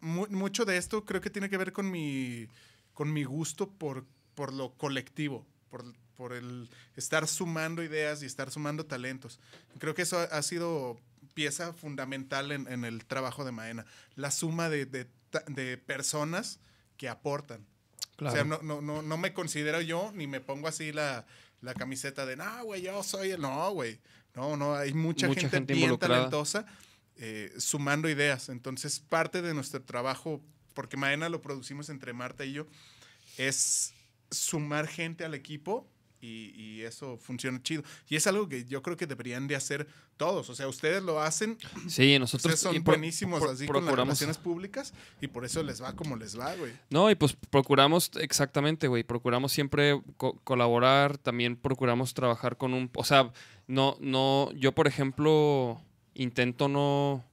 mu- 0.00 0.28
mucho 0.28 0.64
de 0.64 0.76
esto 0.76 1.04
creo 1.04 1.20
que 1.20 1.30
tiene 1.30 1.48
que 1.48 1.56
ver 1.56 1.72
con 1.72 1.90
mi, 1.90 2.48
con 2.94 3.12
mi 3.12 3.24
gusto 3.24 3.70
por, 3.70 4.04
por 4.34 4.52
lo 4.52 4.72
colectivo, 4.74 5.46
por, 5.70 5.84
por 6.16 6.32
el 6.32 6.68
estar 6.96 7.26
sumando 7.26 7.82
ideas 7.82 8.22
y 8.22 8.26
estar 8.26 8.50
sumando 8.50 8.86
talentos. 8.86 9.38
Creo 9.78 9.94
que 9.94 10.02
eso 10.02 10.18
ha, 10.18 10.42
sido 10.42 10.98
pieza 11.34 11.72
fundamental 11.72 12.50
en, 12.52 12.84
el 12.84 13.04
trabajo 13.04 13.44
de 13.44 13.52
Maena. 13.52 13.86
La 14.16 14.30
suma 14.30 14.68
de, 14.68 14.86
de 14.86 15.06
de 15.46 15.78
personas 15.78 16.60
que 16.96 17.08
aportan. 17.08 17.66
Claro. 18.16 18.32
O 18.32 18.36
sea, 18.36 18.44
no, 18.44 18.60
no, 18.62 18.80
no, 18.80 19.02
no 19.02 19.16
me 19.16 19.32
considero 19.32 19.80
yo, 19.80 20.10
ni 20.12 20.26
me 20.26 20.40
pongo 20.40 20.68
así 20.68 20.92
la, 20.92 21.26
la 21.60 21.74
camiseta 21.74 22.26
de, 22.26 22.36
no, 22.36 22.64
güey, 22.64 22.82
yo 22.82 23.02
soy 23.02 23.30
el... 23.30 23.40
No, 23.40 23.70
güey. 23.72 24.00
No, 24.34 24.56
no, 24.56 24.74
hay 24.74 24.92
mucha, 24.92 25.26
Mucha 25.26 25.40
gente, 25.42 25.56
gente 25.56 25.74
bien 25.74 25.98
talentosa 25.98 26.66
eh, 27.16 27.52
sumando 27.58 28.08
ideas. 28.08 28.48
Entonces, 28.48 29.00
parte 29.00 29.42
de 29.42 29.54
nuestro 29.54 29.82
trabajo, 29.82 30.40
porque 30.74 30.96
Maena 30.96 31.28
lo 31.28 31.40
producimos 31.40 31.88
entre 31.88 32.12
Marta 32.12 32.44
y 32.44 32.52
yo, 32.52 32.66
es 33.36 33.92
sumar 34.30 34.86
gente 34.86 35.24
al 35.24 35.34
equipo 35.34 35.88
y, 36.20 36.52
y 36.56 36.82
eso 36.82 37.16
funciona 37.16 37.62
chido. 37.62 37.82
Y 38.08 38.16
es 38.16 38.26
algo 38.26 38.48
que 38.48 38.64
yo 38.64 38.82
creo 38.82 38.96
que 38.96 39.06
deberían 39.06 39.46
de 39.46 39.56
hacer 39.56 39.86
todos. 40.16 40.50
O 40.50 40.54
sea, 40.54 40.66
ustedes 40.68 41.02
lo 41.02 41.20
hacen, 41.20 41.56
Sí, 41.88 42.18
nosotros 42.18 42.52
ustedes 42.54 42.60
son 42.74 42.82
buenísimos 42.84 43.42
así 43.42 43.66
con 43.66 43.76
las 43.76 43.82
procuramos. 43.84 43.96
relaciones 43.96 44.36
públicas 44.38 44.92
y 45.20 45.28
por 45.28 45.44
eso 45.44 45.62
les 45.62 45.82
va 45.82 45.94
como 45.94 46.16
les 46.16 46.38
va, 46.38 46.54
güey. 46.56 46.72
No, 46.90 47.10
y 47.10 47.14
pues 47.14 47.34
procuramos, 47.50 48.10
exactamente, 48.20 48.88
güey, 48.88 49.04
procuramos 49.04 49.52
siempre 49.52 50.00
co- 50.16 50.38
colaborar, 50.44 51.18
también 51.18 51.56
procuramos 51.56 52.14
trabajar 52.14 52.56
con 52.56 52.74
un, 52.74 52.90
o 52.94 53.04
sea, 53.04 53.32
no, 53.66 53.96
no, 54.00 54.50
yo 54.56 54.72
por 54.72 54.86
ejemplo 54.88 55.80
intento 56.14 56.66
no, 56.68 57.24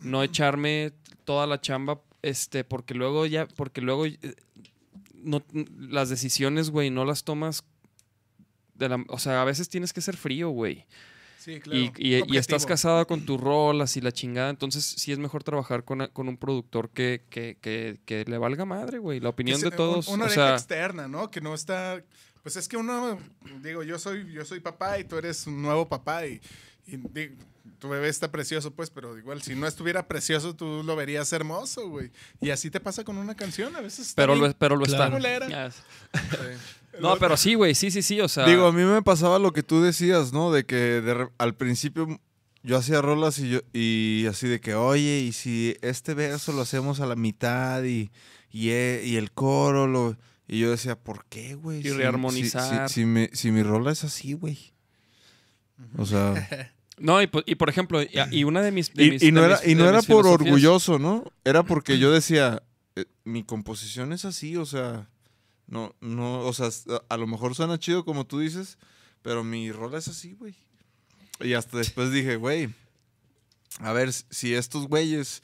no 0.00 0.22
echarme 0.22 0.92
toda 1.24 1.46
la 1.46 1.60
chamba, 1.60 2.00
este, 2.20 2.64
porque 2.64 2.92
luego 2.94 3.24
ya, 3.26 3.46
porque 3.48 3.80
luego 3.80 4.04
eh, 4.06 4.18
no, 5.14 5.42
las 5.78 6.10
decisiones, 6.10 6.70
güey, 6.70 6.90
no 6.90 7.04
las 7.06 7.24
tomas 7.24 7.64
de 8.74 8.88
la, 8.88 9.04
o 9.08 9.18
sea, 9.18 9.42
a 9.42 9.44
veces 9.44 9.68
tienes 9.68 9.92
que 9.92 10.00
ser 10.00 10.16
frío, 10.16 10.50
güey. 10.50 10.84
Sí, 11.38 11.60
claro. 11.60 11.78
Y, 11.78 11.92
y- 11.98 12.22
y 12.26 12.36
estás 12.38 12.64
casada 12.64 13.04
con 13.04 13.26
tus 13.26 13.38
rolas 13.38 13.96
y 13.98 14.00
la 14.00 14.12
chingada, 14.12 14.48
entonces 14.48 14.82
sí 14.84 15.12
es 15.12 15.18
mejor 15.18 15.44
trabajar 15.44 15.84
con, 15.84 16.06
con 16.12 16.26
un 16.28 16.38
productor 16.38 16.88
que, 16.88 17.22
que, 17.28 17.58
que, 17.60 17.98
que 18.06 18.24
le 18.26 18.38
valga 18.38 18.64
madre, 18.64 18.98
güey. 18.98 19.20
La 19.20 19.28
opinión 19.28 19.60
de 19.60 19.70
todos. 19.70 20.08
un- 20.08 20.14
Una 20.14 20.26
o 20.26 20.30
sea, 20.30 20.54
externa, 20.54 21.06
¿no? 21.06 21.30
Que 21.30 21.40
no 21.42 21.52
está. 21.54 22.02
Pues 22.42 22.56
es 22.56 22.66
que 22.68 22.76
uno, 22.78 23.18
digo, 23.62 23.82
yo 23.82 23.98
soy, 23.98 24.30
yo 24.32 24.44
soy 24.44 24.60
papá 24.60 24.98
y 24.98 25.04
tú 25.04 25.16
eres 25.18 25.46
un 25.46 25.60
nuevo 25.62 25.86
papá 25.88 26.26
y, 26.26 26.40
tu 27.78 27.88
bebé 27.88 28.08
está 28.08 28.30
precioso, 28.30 28.70
pues, 28.74 28.90
pero 28.90 29.16
igual, 29.18 29.42
si 29.42 29.54
no 29.54 29.66
estuviera 29.66 30.06
precioso, 30.06 30.54
tú 30.54 30.82
lo 30.84 30.96
verías 30.96 31.32
hermoso, 31.32 31.88
güey. 31.88 32.10
Y 32.40 32.50
así 32.50 32.70
te 32.70 32.80
pasa 32.80 33.04
con 33.04 33.16
una 33.18 33.34
canción, 33.34 33.74
a 33.76 33.80
veces. 33.80 34.12
pero 34.14 34.34
lo, 34.34 34.50
pero 34.56 34.76
lo 34.76 34.84
Claro. 34.84 35.16
está. 35.18 35.70
No, 37.00 37.16
pero 37.16 37.36
sí, 37.36 37.54
güey, 37.54 37.74
sí, 37.74 37.90
sí, 37.90 38.02
sí, 38.02 38.20
o 38.20 38.28
sea. 38.28 38.46
Digo, 38.46 38.66
a 38.66 38.72
mí 38.72 38.82
me 38.84 39.02
pasaba 39.02 39.38
lo 39.38 39.52
que 39.52 39.62
tú 39.62 39.82
decías, 39.82 40.32
¿no? 40.32 40.52
De 40.52 40.64
que 40.66 40.76
de 40.76 41.28
al 41.38 41.54
principio 41.54 42.20
yo 42.62 42.76
hacía 42.78 43.02
rolas 43.02 43.38
y, 43.38 43.50
yo, 43.50 43.60
y 43.72 44.26
así 44.28 44.48
de 44.48 44.60
que, 44.60 44.74
oye, 44.74 45.20
y 45.20 45.32
si 45.32 45.76
este 45.82 46.14
verso 46.14 46.52
lo 46.52 46.62
hacemos 46.62 47.00
a 47.00 47.06
la 47.06 47.16
mitad 47.16 47.82
y, 47.84 48.10
y, 48.50 48.70
e- 48.70 49.02
y 49.04 49.16
el 49.16 49.32
coro 49.32 49.86
lo... 49.86 50.16
Y 50.46 50.58
yo 50.60 50.70
decía, 50.70 50.94
¿por 50.98 51.24
qué, 51.26 51.54
güey? 51.54 51.80
Y 51.80 51.84
Si- 51.84 51.90
rearmonizar. 51.90 52.88
Si, 52.88 52.94
si 53.00 53.06
mi, 53.06 53.28
si 53.32 53.50
mi 53.50 53.62
rola 53.62 53.90
es 53.92 54.04
así, 54.04 54.32
güey. 54.34 54.72
O 55.98 56.06
sea... 56.06 56.70
No, 56.96 57.20
y, 57.20 57.26
po- 57.26 57.42
y 57.44 57.56
por 57.56 57.68
ejemplo, 57.68 58.00
y, 58.04 58.08
y 58.30 58.44
una 58.44 58.62
de 58.62 58.70
mis. 58.70 58.94
de 58.94 59.04
Y, 59.06 59.10
mis- 59.10 59.22
y 59.24 59.32
no 59.32 59.40
de 59.40 59.46
era, 59.48 59.56
mis- 59.60 59.68
y 59.68 59.74
no 59.74 59.82
de 59.82 59.88
era 59.88 59.98
mis 59.98 60.06
por 60.06 60.24
filosofías- 60.26 60.32
orgulloso, 60.46 60.98
¿no? 61.00 61.24
Era 61.44 61.64
porque 61.64 61.98
yo 61.98 62.12
decía, 62.12 62.62
eh, 62.94 63.04
mi 63.24 63.42
composición 63.42 64.12
es 64.12 64.24
así, 64.24 64.56
o 64.56 64.64
sea, 64.64 65.10
no, 65.66 65.94
no, 66.00 66.40
o 66.40 66.52
sea, 66.52 66.68
a, 66.68 67.14
a 67.14 67.16
lo 67.16 67.26
mejor 67.26 67.54
suena 67.54 67.78
chido 67.78 68.04
como 68.04 68.26
tú 68.26 68.38
dices, 68.40 68.78
pero 69.22 69.42
mi 69.44 69.72
rola 69.72 69.98
es 69.98 70.08
así, 70.08 70.32
güey. 70.34 70.54
Y 71.40 71.54
hasta 71.54 71.78
después 71.78 72.12
dije, 72.12 72.36
güey, 72.36 72.72
a 73.80 73.92
ver, 73.92 74.12
si 74.12 74.54
estos 74.54 74.86
güeyes 74.86 75.42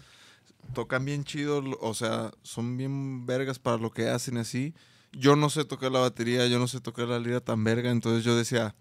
tocan 0.75 1.05
bien 1.05 1.25
chido, 1.25 1.65
o 1.81 1.95
sea, 1.95 2.31
son 2.43 2.77
bien 2.77 3.27
vergas 3.27 3.59
para 3.59 3.77
lo 3.79 3.91
que 3.91 4.09
hacen 4.09 4.37
así. 4.37 4.75
Yo 5.13 5.35
no 5.35 5.51
sé 5.51 5.65
tocar 5.65 5.91
la 5.91 5.99
batería, 6.01 6.47
yo 6.47 6.59
no 6.61 6.69
sé 6.69 6.81
tocar 6.81 7.09
la 7.09 7.19
lira 7.19 7.41
tan 7.41 7.65
verga, 7.65 7.91
entonces 7.91 8.23
yo 8.25 8.37
decía, 8.37 8.77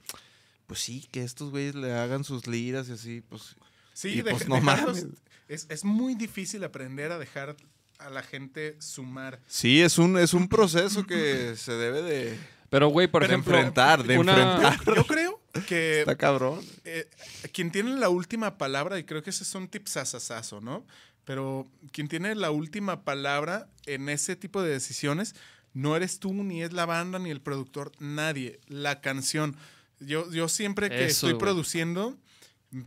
pues 0.68 0.80
sí, 0.82 1.08
que 1.12 1.24
estos 1.24 1.50
güeyes 1.50 1.74
le 1.74 1.94
hagan 1.94 2.24
sus 2.24 2.46
liras 2.46 2.90
y 2.90 2.92
así, 2.92 3.22
pues 3.22 3.56
Sí, 3.94 4.10
Y 4.10 4.22
de- 4.22 4.32
pues 4.32 4.48
no 4.48 4.62
mames. 4.62 5.08
Es, 5.48 5.66
es 5.70 5.84
muy 5.84 6.14
difícil 6.14 6.64
aprender 6.64 7.12
a 7.12 7.18
dejar 7.18 7.58
a 8.00 8.10
la 8.10 8.24
gente 8.24 8.76
sumar. 8.80 9.40
Sí, 9.48 9.82
es 9.82 9.98
un, 9.98 10.18
es 10.18 10.34
un 10.34 10.48
proceso 10.48 11.06
que 11.06 11.54
se 11.56 11.74
debe 11.74 12.02
de, 12.02 12.40
Pero, 12.70 12.88
güey, 12.90 13.08
por 13.08 13.22
de 13.22 13.28
ejemplo. 13.28 13.56
enfrentar, 13.56 14.04
de 14.04 14.18
una- 14.18 14.56
enfrentar. 14.56 14.96
Yo 14.96 15.06
creo 15.06 15.42
que 15.68 16.00
Está 16.02 16.16
cabrón. 16.16 16.62
eh, 16.86 17.10
quien 17.54 17.72
tiene 17.72 17.92
la 17.98 18.10
última 18.10 18.58
palabra, 18.58 18.98
y 19.00 19.04
creo 19.04 19.22
que 19.22 19.30
ese 19.32 19.44
es 19.44 19.54
un 19.56 19.68
tipsasasazo, 19.68 20.62
¿no? 20.62 20.86
Pero 21.26 21.68
quien 21.92 22.08
tiene 22.08 22.34
la 22.36 22.52
última 22.52 23.04
palabra 23.04 23.68
en 23.86 24.10
ese 24.10 24.36
tipo 24.36 24.62
de 24.64 24.72
decisiones 24.72 25.36
no 25.74 25.96
eres 25.96 26.20
tú, 26.20 26.34
ni 26.34 26.64
es 26.64 26.74
la 26.74 26.86
banda, 26.86 27.20
ni 27.20 27.30
el 27.30 27.42
productor, 27.42 27.92
nadie. 28.00 28.60
La 28.68 29.02
canción. 29.02 29.56
Yo, 30.00 30.32
yo 30.32 30.48
siempre 30.48 30.90
que 30.90 31.06
Eso, 31.06 31.28
estoy 31.28 31.32
güey. 31.34 31.40
produciendo, 31.42 32.18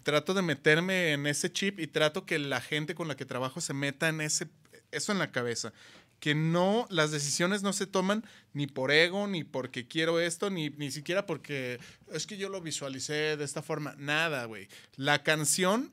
trato 0.02 0.34
de 0.34 0.42
meterme 0.42 1.12
en 1.12 1.26
ese 1.26 1.52
chip 1.52 1.78
y 1.78 1.86
trato 1.86 2.24
que 2.26 2.38
la 2.38 2.60
gente 2.60 2.94
con 2.94 3.06
la 3.06 3.16
que 3.16 3.24
trabajo 3.26 3.60
se 3.60 3.74
meta 3.74 4.08
en 4.08 4.20
ese, 4.20 4.48
eso 4.92 5.12
en 5.12 5.18
la 5.18 5.32
cabeza. 5.32 5.72
Que 6.20 6.34
no, 6.36 6.86
las 6.88 7.10
decisiones 7.10 7.62
no 7.62 7.72
se 7.72 7.86
toman 7.86 8.24
ni 8.52 8.68
por 8.68 8.92
ego, 8.92 9.26
ni 9.26 9.42
porque 9.42 9.88
quiero 9.88 10.20
esto, 10.20 10.50
ni, 10.50 10.70
ni 10.70 10.92
siquiera 10.92 11.26
porque 11.26 11.80
es 12.12 12.26
que 12.26 12.36
yo 12.36 12.48
lo 12.48 12.60
visualicé 12.60 13.36
de 13.36 13.44
esta 13.44 13.62
forma. 13.62 13.96
Nada, 13.98 14.44
güey. 14.44 14.68
La 14.94 15.24
canción, 15.24 15.92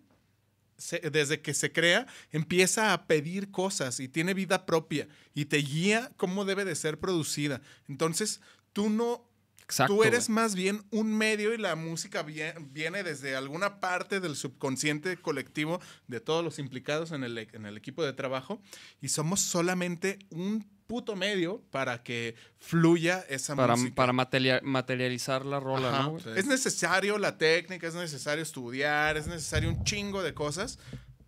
desde 1.12 1.42
que 1.42 1.54
se 1.54 1.72
crea, 1.72 2.06
empieza 2.32 2.94
a 2.94 3.08
pedir 3.08 3.50
cosas 3.50 4.00
y 4.00 4.08
tiene 4.08 4.34
vida 4.34 4.66
propia 4.68 5.08
y 5.34 5.46
te 5.46 5.58
guía 5.58 6.12
cómo 6.16 6.46
debe 6.46 6.64
de 6.64 6.76
ser 6.76 7.00
producida. 7.00 7.62
Entonces, 7.88 8.40
tú 8.72 8.90
no 8.90 9.29
Exacto. 9.70 9.94
Tú 9.96 10.04
eres 10.04 10.26
güey. 10.28 10.36
más 10.36 10.56
bien 10.56 10.82
un 10.90 11.16
medio 11.16 11.54
y 11.54 11.58
la 11.60 11.76
música 11.76 12.26
vie- 12.26 12.56
viene 12.72 13.04
desde 13.04 13.36
alguna 13.36 13.80
parte 13.80 14.20
del 14.20 14.36
subconsciente 14.36 15.16
colectivo 15.18 15.80
de 16.08 16.20
todos 16.20 16.44
los 16.44 16.58
implicados 16.58 17.12
en 17.12 17.24
el, 17.24 17.38
e- 17.38 17.50
en 17.54 17.68
el 17.68 17.78
equipo 17.78 18.04
de 18.04 18.14
trabajo 18.14 18.60
y 19.00 19.10
somos 19.10 19.40
solamente 19.42 20.18
un 20.32 20.68
puto 20.88 21.16
medio 21.16 21.62
para 21.70 22.02
que 22.02 22.34
fluya 22.58 23.24
esa 23.30 23.56
Para, 23.56 23.76
música. 23.76 23.94
para 23.94 24.12
materia- 24.12 24.60
materializar 24.64 25.46
la 25.46 25.60
rola, 25.60 25.90
Ajá. 25.90 26.04
¿no? 26.04 26.18
Es 26.36 26.48
necesario 26.48 27.20
la 27.20 27.38
técnica, 27.38 27.88
es 27.88 27.94
necesario 27.94 28.42
estudiar, 28.42 29.16
es 29.18 29.28
necesario 29.28 29.70
un 29.70 29.84
chingo 29.84 30.24
de 30.24 30.34
cosas, 30.34 30.80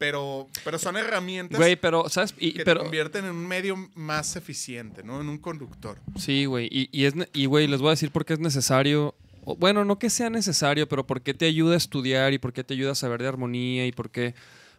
pero, 0.02 0.50
pero 0.64 0.80
son 0.80 0.98
herramientas 0.98 1.60
Güey, 1.60 1.76
pero, 1.76 2.10
¿sabes? 2.10 2.34
Y, 2.40 2.54
que 2.54 2.66
pero, 2.66 2.80
te 2.80 2.86
convierten 2.86 3.26
en 3.26 3.32
un 3.36 3.48
medio 3.48 3.78
más 3.94 4.36
eficiente, 4.36 5.04
¿no? 5.04 5.22
En 5.22 5.30
un 5.30 5.38
conductor. 5.38 6.00
Sí, 6.18 6.46
güey. 6.46 6.68
Y, 6.72 6.90
y, 6.92 7.06
es 7.06 7.14
ne- 7.14 7.30
y, 7.34 7.46
güey, 7.46 7.68
les 7.68 7.80
voy 7.82 7.90
a 7.90 7.92
decir 7.92 8.10
por 8.10 8.26
qué 8.26 8.34
es 8.34 8.40
necesario 8.40 9.14
bueno, 9.58 9.86
no 9.86 9.98
que 10.00 10.10
sea 10.10 10.30
necesario, 10.30 10.88
pero 10.88 11.06
por 11.08 11.22
qué 11.22 11.34
te 11.34 11.46
ayuda 11.46 11.74
a 11.74 11.78
estudiar 11.78 12.32
y 12.34 12.38
por 12.40 12.52
qué 12.54 12.64
te 12.64 12.74
ayuda 12.76 12.92
a 12.92 12.96
saber 12.96 13.22
de 13.22 13.28
armonía 13.28 13.86
y 13.88 13.92
por 13.92 14.10
qué... 14.12 14.34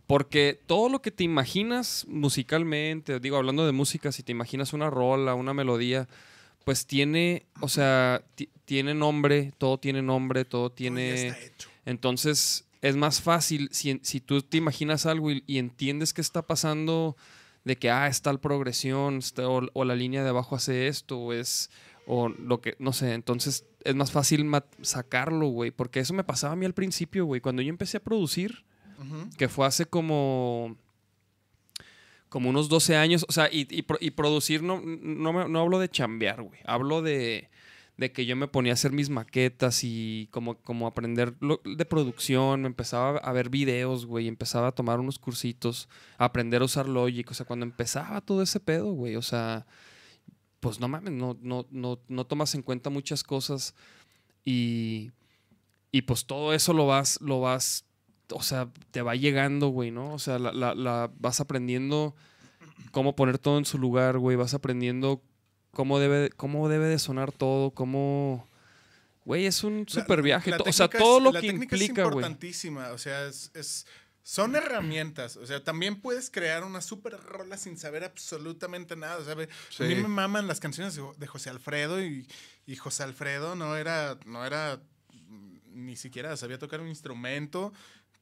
Porque 0.06 0.60
todo 0.66 0.88
lo 0.88 1.00
que 1.02 1.10
te 1.12 1.24
imaginas 1.24 2.04
musicalmente, 2.08 3.18
digo, 3.20 3.36
hablando 3.36 3.64
de 3.66 3.72
música, 3.72 4.10
si 4.12 4.22
te 4.22 4.32
imaginas 4.32 4.72
una 4.72 4.90
rola, 4.90 5.34
una 5.34 5.54
melodía, 5.54 6.08
pues 6.64 6.86
tiene, 6.86 7.46
o 7.60 7.68
sea, 7.68 8.22
ti- 8.34 8.48
tiene 8.64 8.94
nombre, 8.94 9.52
todo 9.58 9.78
tiene 9.78 10.02
nombre, 10.02 10.44
todo 10.44 10.68
Ya 10.70 10.74
tiene... 10.76 11.26
está 11.28 11.40
hecho. 11.40 11.68
Entonces 11.86 12.64
es 12.82 12.96
más 12.96 13.20
fácil 13.22 13.68
si, 13.72 13.98
si 14.02 14.20
tú 14.20 14.42
te 14.42 14.58
imaginas 14.58 15.06
algo 15.06 15.30
y, 15.30 15.42
y 15.46 15.58
entiendes 15.58 16.12
qué 16.12 16.20
está 16.20 16.42
pasando, 16.42 17.16
de 17.64 17.76
que, 17.76 17.90
ah, 17.90 18.08
está 18.08 18.32
la 18.32 18.40
progresión, 18.40 19.18
está- 19.18 19.48
o, 19.48 19.62
o 19.72 19.84
la 19.84 19.94
línea 19.94 20.22
de 20.24 20.28
abajo 20.30 20.56
hace 20.56 20.88
esto, 20.88 21.18
o 21.18 21.32
es, 21.32 21.70
o 22.06 22.28
lo 22.28 22.60
que, 22.60 22.74
no 22.80 22.92
sé, 22.92 23.14
entonces 23.14 23.64
es 23.84 23.94
más 23.94 24.10
fácil 24.10 24.50
sacarlo, 24.82 25.46
güey, 25.46 25.70
porque 25.70 26.00
eso 26.00 26.12
me 26.12 26.24
pasaba 26.24 26.54
a 26.54 26.56
mí 26.56 26.66
al 26.66 26.74
principio, 26.74 27.24
güey, 27.24 27.40
cuando 27.40 27.62
yo 27.62 27.68
empecé 27.70 27.96
a 27.98 28.00
producir, 28.02 28.64
que 29.38 29.48
fue 29.48 29.66
hace 29.66 29.86
como 29.86 30.76
como 32.28 32.48
unos 32.48 32.68
12 32.70 32.96
años, 32.96 33.26
o 33.28 33.32
sea, 33.32 33.48
y, 33.52 33.66
y 33.68 34.10
producir 34.12 34.62
no, 34.62 34.80
no, 34.80 35.32
me- 35.34 35.48
no 35.48 35.60
hablo 35.60 35.78
de 35.78 35.90
chambear, 35.90 36.40
güey, 36.42 36.60
hablo 36.64 37.02
de, 37.02 37.50
de 38.02 38.12
que 38.12 38.26
yo 38.26 38.36
me 38.36 38.48
ponía 38.48 38.72
a 38.72 38.74
hacer 38.74 38.92
mis 38.92 39.08
maquetas 39.08 39.82
y 39.84 40.28
como, 40.30 40.56
como 40.58 40.86
aprender 40.86 41.34
lo- 41.40 41.60
de 41.64 41.84
producción, 41.86 42.66
empezaba 42.66 43.18
a 43.18 43.32
ver 43.32 43.48
videos, 43.48 44.04
güey, 44.06 44.28
empezaba 44.28 44.68
a 44.68 44.72
tomar 44.72 45.00
unos 45.00 45.18
cursitos, 45.18 45.88
aprender 46.18 46.60
a 46.62 46.66
usar 46.66 46.88
Logic, 46.88 47.30
o 47.30 47.34
sea, 47.34 47.46
cuando 47.46 47.64
empezaba 47.64 48.20
todo 48.20 48.42
ese 48.42 48.60
pedo, 48.60 48.92
güey, 48.92 49.16
o 49.16 49.22
sea, 49.22 49.66
pues 50.60 50.78
no 50.80 50.88
mames, 50.88 51.12
no, 51.12 51.36
no, 51.40 51.66
no, 51.70 51.98
no 52.08 52.24
tomas 52.26 52.54
en 52.54 52.62
cuenta 52.62 52.90
muchas 52.90 53.24
cosas 53.24 53.74
y, 54.44 55.10
y 55.90 56.02
pues 56.02 56.24
todo 56.26 56.52
eso 56.54 56.72
lo 56.72 56.86
vas, 56.86 57.20
lo 57.20 57.40
vas, 57.40 57.84
o 58.30 58.42
sea, 58.42 58.68
te 58.90 59.02
va 59.02 59.14
llegando, 59.16 59.68
güey, 59.68 59.90
¿no? 59.90 60.12
O 60.14 60.18
sea, 60.18 60.38
la, 60.38 60.52
la- 60.52 60.74
la- 60.74 61.10
vas 61.18 61.40
aprendiendo 61.40 62.14
cómo 62.90 63.14
poner 63.16 63.38
todo 63.38 63.58
en 63.58 63.64
su 63.64 63.78
lugar, 63.78 64.18
güey, 64.18 64.36
vas 64.36 64.54
aprendiendo 64.54 65.22
cómo 65.72 65.98
debe, 65.98 66.30
cómo 66.30 66.68
debe 66.68 66.86
de 66.86 66.98
sonar 66.98 67.32
todo, 67.32 67.70
cómo... 67.70 68.46
Güey, 69.24 69.46
es 69.46 69.62
un 69.62 69.88
super 69.88 70.20
viaje. 70.20 70.50
la 70.50 70.56
o 70.58 70.72
sea, 70.72 70.88
todo 70.88 71.18
es- 71.18 71.24
lo 71.24 71.32
la 71.32 71.40
que 71.40 71.46
es 71.48 71.52
implica, 71.54 72.02
güey. 72.04 72.14
importantísima. 72.16 72.90
O 72.90 72.98
sea, 72.98 73.26
es, 73.26 73.50
es- 73.54 73.86
son 74.24 74.54
herramientas. 74.56 75.36
O 75.36 75.46
sea, 75.46 75.62
también 75.62 76.00
puedes 76.00 76.28
crear 76.28 76.64
una 76.64 76.80
super 76.80 77.12
rola 77.20 77.56
sin 77.56 77.78
saber 77.78 78.02
absolutamente 78.04 78.96
nada. 78.96 79.18
O 79.18 79.24
sea, 79.24 79.34
a 79.34 79.88
mí 79.88 79.94
me 79.94 80.08
maman 80.08 80.46
las 80.48 80.58
canciones 80.60 80.98
de, 81.18 81.26
José 81.26 81.50
Alfredo 81.50 82.02
y, 82.02 82.26
y 82.66 82.76
José 82.76 83.04
Alfredo 83.04 83.54
no 83.54 83.76
era, 83.76 84.18
no 84.26 84.44
era, 84.44 84.80
mm, 85.12 85.56
ni 85.86 85.96
siquiera 85.96 86.36
sabía 86.36 86.58
tocar 86.58 86.80
un 86.80 86.88
instrumento, 86.88 87.72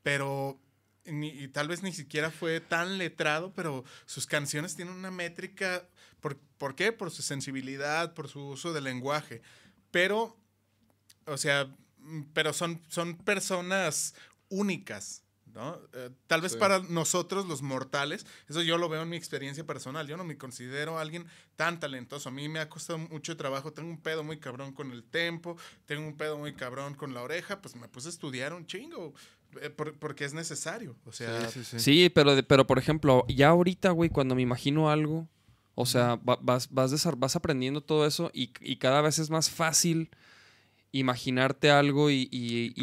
pero 0.03 0.59
ni- 1.07 1.31
y 1.31 1.49
tal 1.49 1.69
vez 1.69 1.83
ni 1.83 1.93
siquiera 1.93 2.31
fue 2.31 2.61
tan 2.61 2.99
letrado, 2.99 3.53
pero 3.55 3.85
sus 4.07 4.27
canciones 4.27 4.77
tienen 4.77 4.95
una 4.95 5.11
métrica. 5.11 5.87
¿Por, 6.21 6.37
¿por 6.59 6.75
qué? 6.75 6.93
Por 6.93 7.11
su 7.11 7.23
sensibilidad, 7.23 8.15
por 8.15 8.29
su 8.29 8.41
uso 8.49 8.73
del 8.73 8.85
lenguaje. 8.85 9.43
Pero 9.91 10.37
o 11.27 11.37
sea, 11.37 11.67
mm, 11.99 12.23
pero 12.33 12.53
son, 12.53 12.83
son 12.89 13.17
personas 13.17 14.15
únicas, 14.49 15.23
¿no? 15.47 15.79
Eh, 15.93 16.11
tal 16.27 16.41
vez 16.41 16.53
Sí. 16.53 16.59
para 16.59 16.79
nosotros, 16.81 17.47
los 17.47 17.63
mortales, 17.63 18.27
eso 18.49 18.63
yo 18.63 18.79
lo 18.79 18.89
veo 18.89 19.03
en 19.03 19.09
mi 19.09 19.17
experiencia 19.17 19.65
personal. 19.65 20.07
Yo 20.09 20.17
no 20.17 20.25
me 20.25 20.37
considero 20.39 20.99
alguien 20.99 21.27
tan 21.57 21.79
talentoso. 21.79 22.29
A 22.29 22.33
mí 22.33 22.49
me 22.49 22.59
ha 22.61 22.69
costado 22.69 22.99
mucho 22.99 23.37
trabajo. 23.37 23.73
Tengo 23.73 23.91
un 23.91 24.01
pedo 24.01 24.25
muy 24.25 24.39
cabrón 24.39 24.73
con 24.73 24.91
el 24.93 25.05
tempo, 25.05 25.57
tengo 25.87 26.07
un 26.07 26.17
pedo 26.17 26.39
muy 26.39 26.55
cabrón 26.55 26.95
con 26.95 27.15
la 27.15 27.23
oreja. 27.23 27.61
Pues 27.61 27.77
me 27.77 27.89
puse 27.89 28.09
a 28.09 28.11
estudiar 28.11 28.53
un 28.55 28.67
chingo, 28.67 29.15
eh, 29.61 29.71
por- 29.71 29.95
porque 29.99 30.25
es 30.25 30.33
necesario. 30.35 30.97
O 31.05 31.13
sea, 31.13 31.49
sí, 31.51 31.61
sí, 31.65 31.79
sí. 31.79 31.81
Sí, 31.81 32.09
pero, 32.11 32.35
de- 32.35 32.43
pero 32.43 32.67
por 32.67 32.79
ejemplo, 32.79 33.25
ya 33.29 33.49
ahorita, 33.51 33.91
güey, 33.91 34.11
cuando 34.11 34.35
me 34.35 34.43
imagino 34.43 34.91
algo, 34.91 35.29
o 35.75 35.87
sea, 35.87 36.17
va- 36.17 36.39
vas, 36.43 36.69
vas, 36.71 37.19
vas 37.19 37.37
aprendiendo 37.37 37.81
todo 37.81 38.07
eso 38.07 38.31
y, 38.35 38.51
y 38.61 38.77
cada 38.77 39.01
vez 39.01 39.19
es 39.19 39.31
más 39.31 39.51
fácil 39.51 40.11
imaginarte 40.93 41.71
algo 41.71 42.11
y, 42.11 42.29
y, 42.31 42.73
y- 42.77 42.83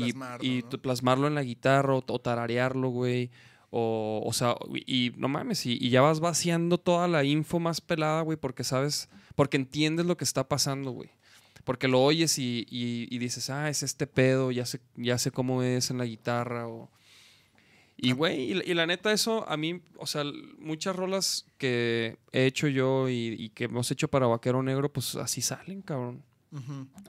Plasmarlo, 0.81 1.27
en 1.27 1.35
la 1.35 1.43
guitarra 1.43 1.93
o, 1.95 2.03
o 2.07 2.19
tararearlo, 2.19 2.89
güey. 2.89 3.29
O, 3.69 4.23
o 4.25 4.31
sea, 4.31 4.55
y 4.85 5.11
no 5.17 5.27
mames, 5.27 5.65
y, 5.65 5.77
y 5.79 5.89
ya 5.89 6.01
vas 6.01 6.21
vaciando 6.21 6.77
toda 6.77 7.07
la 7.09 7.25
info 7.25 7.59
más 7.59 7.81
pelada, 7.81 8.21
güey, 8.21 8.37
porque 8.37 8.63
sabes, 8.63 9.09
porque 9.35 9.57
entiendes 9.57 10.05
lo 10.05 10.15
que 10.15 10.23
está 10.23 10.47
pasando, 10.47 10.91
güey. 10.91 11.09
Porque 11.65 11.89
lo 11.89 12.01
oyes 12.01 12.39
y, 12.39 12.65
y- 12.69 13.07
y 13.13 13.17
dices, 13.17 13.49
ah, 13.49 13.69
es 13.69 13.83
este 13.83 14.07
pedo, 14.07 14.51
ya 14.51 14.65
sé, 14.65 14.79
ya 14.95 15.17
sé 15.17 15.31
cómo 15.31 15.63
es 15.63 15.91
en 15.91 15.97
la 15.97 16.05
guitarra. 16.05 16.65
O... 16.69 16.89
Y, 17.99 18.11
güey, 18.11 18.51
y, 18.51 18.53
la- 18.53 18.63
y 18.63 18.73
la 18.75 18.85
neta, 18.85 19.11
eso 19.11 19.47
a 19.49 19.57
mí, 19.57 19.81
o 19.97 20.05
sea, 20.05 20.23
muchas 20.59 20.95
rolas 20.95 21.45
que 21.57 22.17
he 22.31 22.45
hecho 22.45 22.67
yo 22.67 23.09
y, 23.09 23.35
y 23.39 23.49
que 23.49 23.63
hemos 23.65 23.89
hecho 23.89 24.07
para 24.07 24.27
Vaquero 24.27 24.61
Negro, 24.61 24.91
pues 24.93 25.15
así 25.15 25.41
salen, 25.41 25.81
cabrón. 25.81 26.23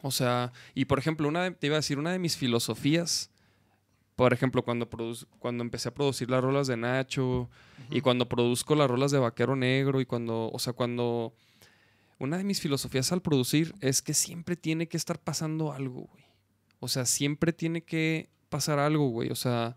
O 0.03 0.11
sea, 0.11 0.53
y 0.75 0.87
por 0.87 0.99
ejemplo, 0.99 1.29
una 1.29 1.45
de- 1.45 1.51
te 1.53 1.67
iba 1.69 1.77
a 1.77 1.79
decir, 1.79 1.99
una 1.99 2.11
de 2.13 2.19
mis 2.19 2.37
filosofías, 2.37 3.31
por 4.17 4.33
ejemplo, 4.33 4.65
cuando, 4.65 4.89
cuando 5.39 5.63
empecé 5.63 5.89
a 5.91 5.95
producir 5.95 6.29
las 6.31 6.43
rolas 6.43 6.67
de 6.67 6.77
Nacho 6.77 7.49
y 7.91 8.01
cuando 8.01 8.29
produzco 8.29 8.75
las 8.75 8.91
rolas 8.91 9.11
de 9.13 9.19
Vaquero 9.19 9.55
Negro 9.57 10.01
y 10.01 10.07
cuando, 10.07 10.51
o 10.51 10.59
sea, 10.59 10.73
cuando... 10.73 11.35
Una 12.19 12.37
de 12.37 12.43
mis 12.43 12.61
filosofías 12.61 13.13
al 13.13 13.23
producir 13.23 13.75
es 13.81 14.03
que 14.03 14.13
siempre 14.15 14.57
tiene 14.57 14.89
que 14.89 14.97
estar 14.97 15.21
pasando 15.21 15.73
algo, 15.73 16.09
güey. 16.13 16.25
O 16.81 16.89
sea, 16.89 17.05
siempre 17.07 17.53
tiene 17.53 17.83
que 17.85 18.29
pasar 18.49 18.81
algo, 18.81 19.09
güey. 19.11 19.31
O 19.31 19.37
sea, 19.37 19.77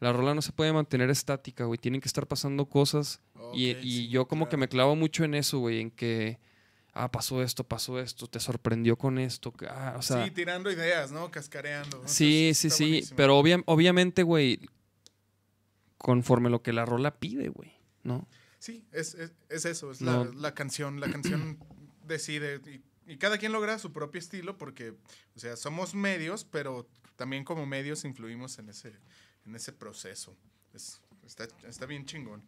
la 0.00 0.12
rola 0.12 0.34
no 0.34 0.42
se 0.42 0.52
puede 0.52 0.72
mantener 0.72 1.08
estática, 1.10 1.64
güey. 1.64 1.78
Tienen 1.78 2.00
que 2.00 2.08
estar 2.08 2.26
pasando 2.26 2.66
cosas. 2.66 3.20
y 3.54 3.70
y 3.70 3.82
sí, 3.82 4.08
yo 4.08 4.26
como 4.28 4.48
que 4.48 4.56
me 4.56 4.68
clavo 4.68 4.94
mucho 4.96 5.24
en 5.24 5.34
eso, 5.34 5.58
güey. 5.58 5.80
En 5.80 5.90
que, 5.90 6.38
ah, 6.92 7.10
pasó 7.10 7.42
esto, 7.42 7.64
pasó 7.64 7.98
esto, 8.00 8.26
te 8.26 8.38
sorprendió 8.40 8.96
con 8.96 9.18
esto. 9.18 9.54
ah, 9.70 9.94
o 9.98 10.02
sea, 10.02 10.24
sí, 10.24 10.30
tirando 10.32 10.70
ideas, 10.70 11.12
¿no? 11.12 11.30
Cascareando. 11.30 11.98
Eso 12.04 12.08
Sí, 12.14 12.52
sí, 12.54 12.68
sí. 12.70 12.84
buenísimo. 12.84 13.16
Pero 13.16 13.38
obvia- 13.38 13.62
obviamente, 13.66 14.22
güey, 14.22 14.60
conforme 15.98 16.50
lo 16.50 16.62
que 16.62 16.72
la 16.72 16.84
rola 16.84 17.18
pide, 17.18 17.48
güey, 17.48 17.72
¿no? 18.02 18.28
Sí, 18.58 18.84
es, 18.92 19.14
es, 19.14 19.32
es 19.48 19.64
eso, 19.64 19.90
es 19.90 20.00
No. 20.00 20.24
la, 20.24 20.30
la 20.32 20.54
canción. 20.54 21.00
La 21.00 21.10
canción 21.10 21.58
decide 22.04 22.60
y, 23.06 23.12
y 23.12 23.16
cada 23.18 23.38
quien 23.38 23.52
logra 23.52 23.78
su 23.78 23.92
propio 23.92 24.18
estilo 24.18 24.58
porque, 24.58 24.90
o 24.90 25.38
sea, 25.38 25.56
somos 25.56 25.94
medios, 25.94 26.44
pero 26.44 26.88
también 27.16 27.44
como 27.44 27.64
medios 27.66 28.04
influimos 28.04 28.58
en 28.58 28.68
ese, 28.68 28.92
en 29.46 29.54
ese 29.54 29.72
proceso. 29.72 30.34
Es- 30.74 31.00
está, 31.26 31.46
está 31.68 31.86
bien 31.86 32.04
chingón. 32.04 32.42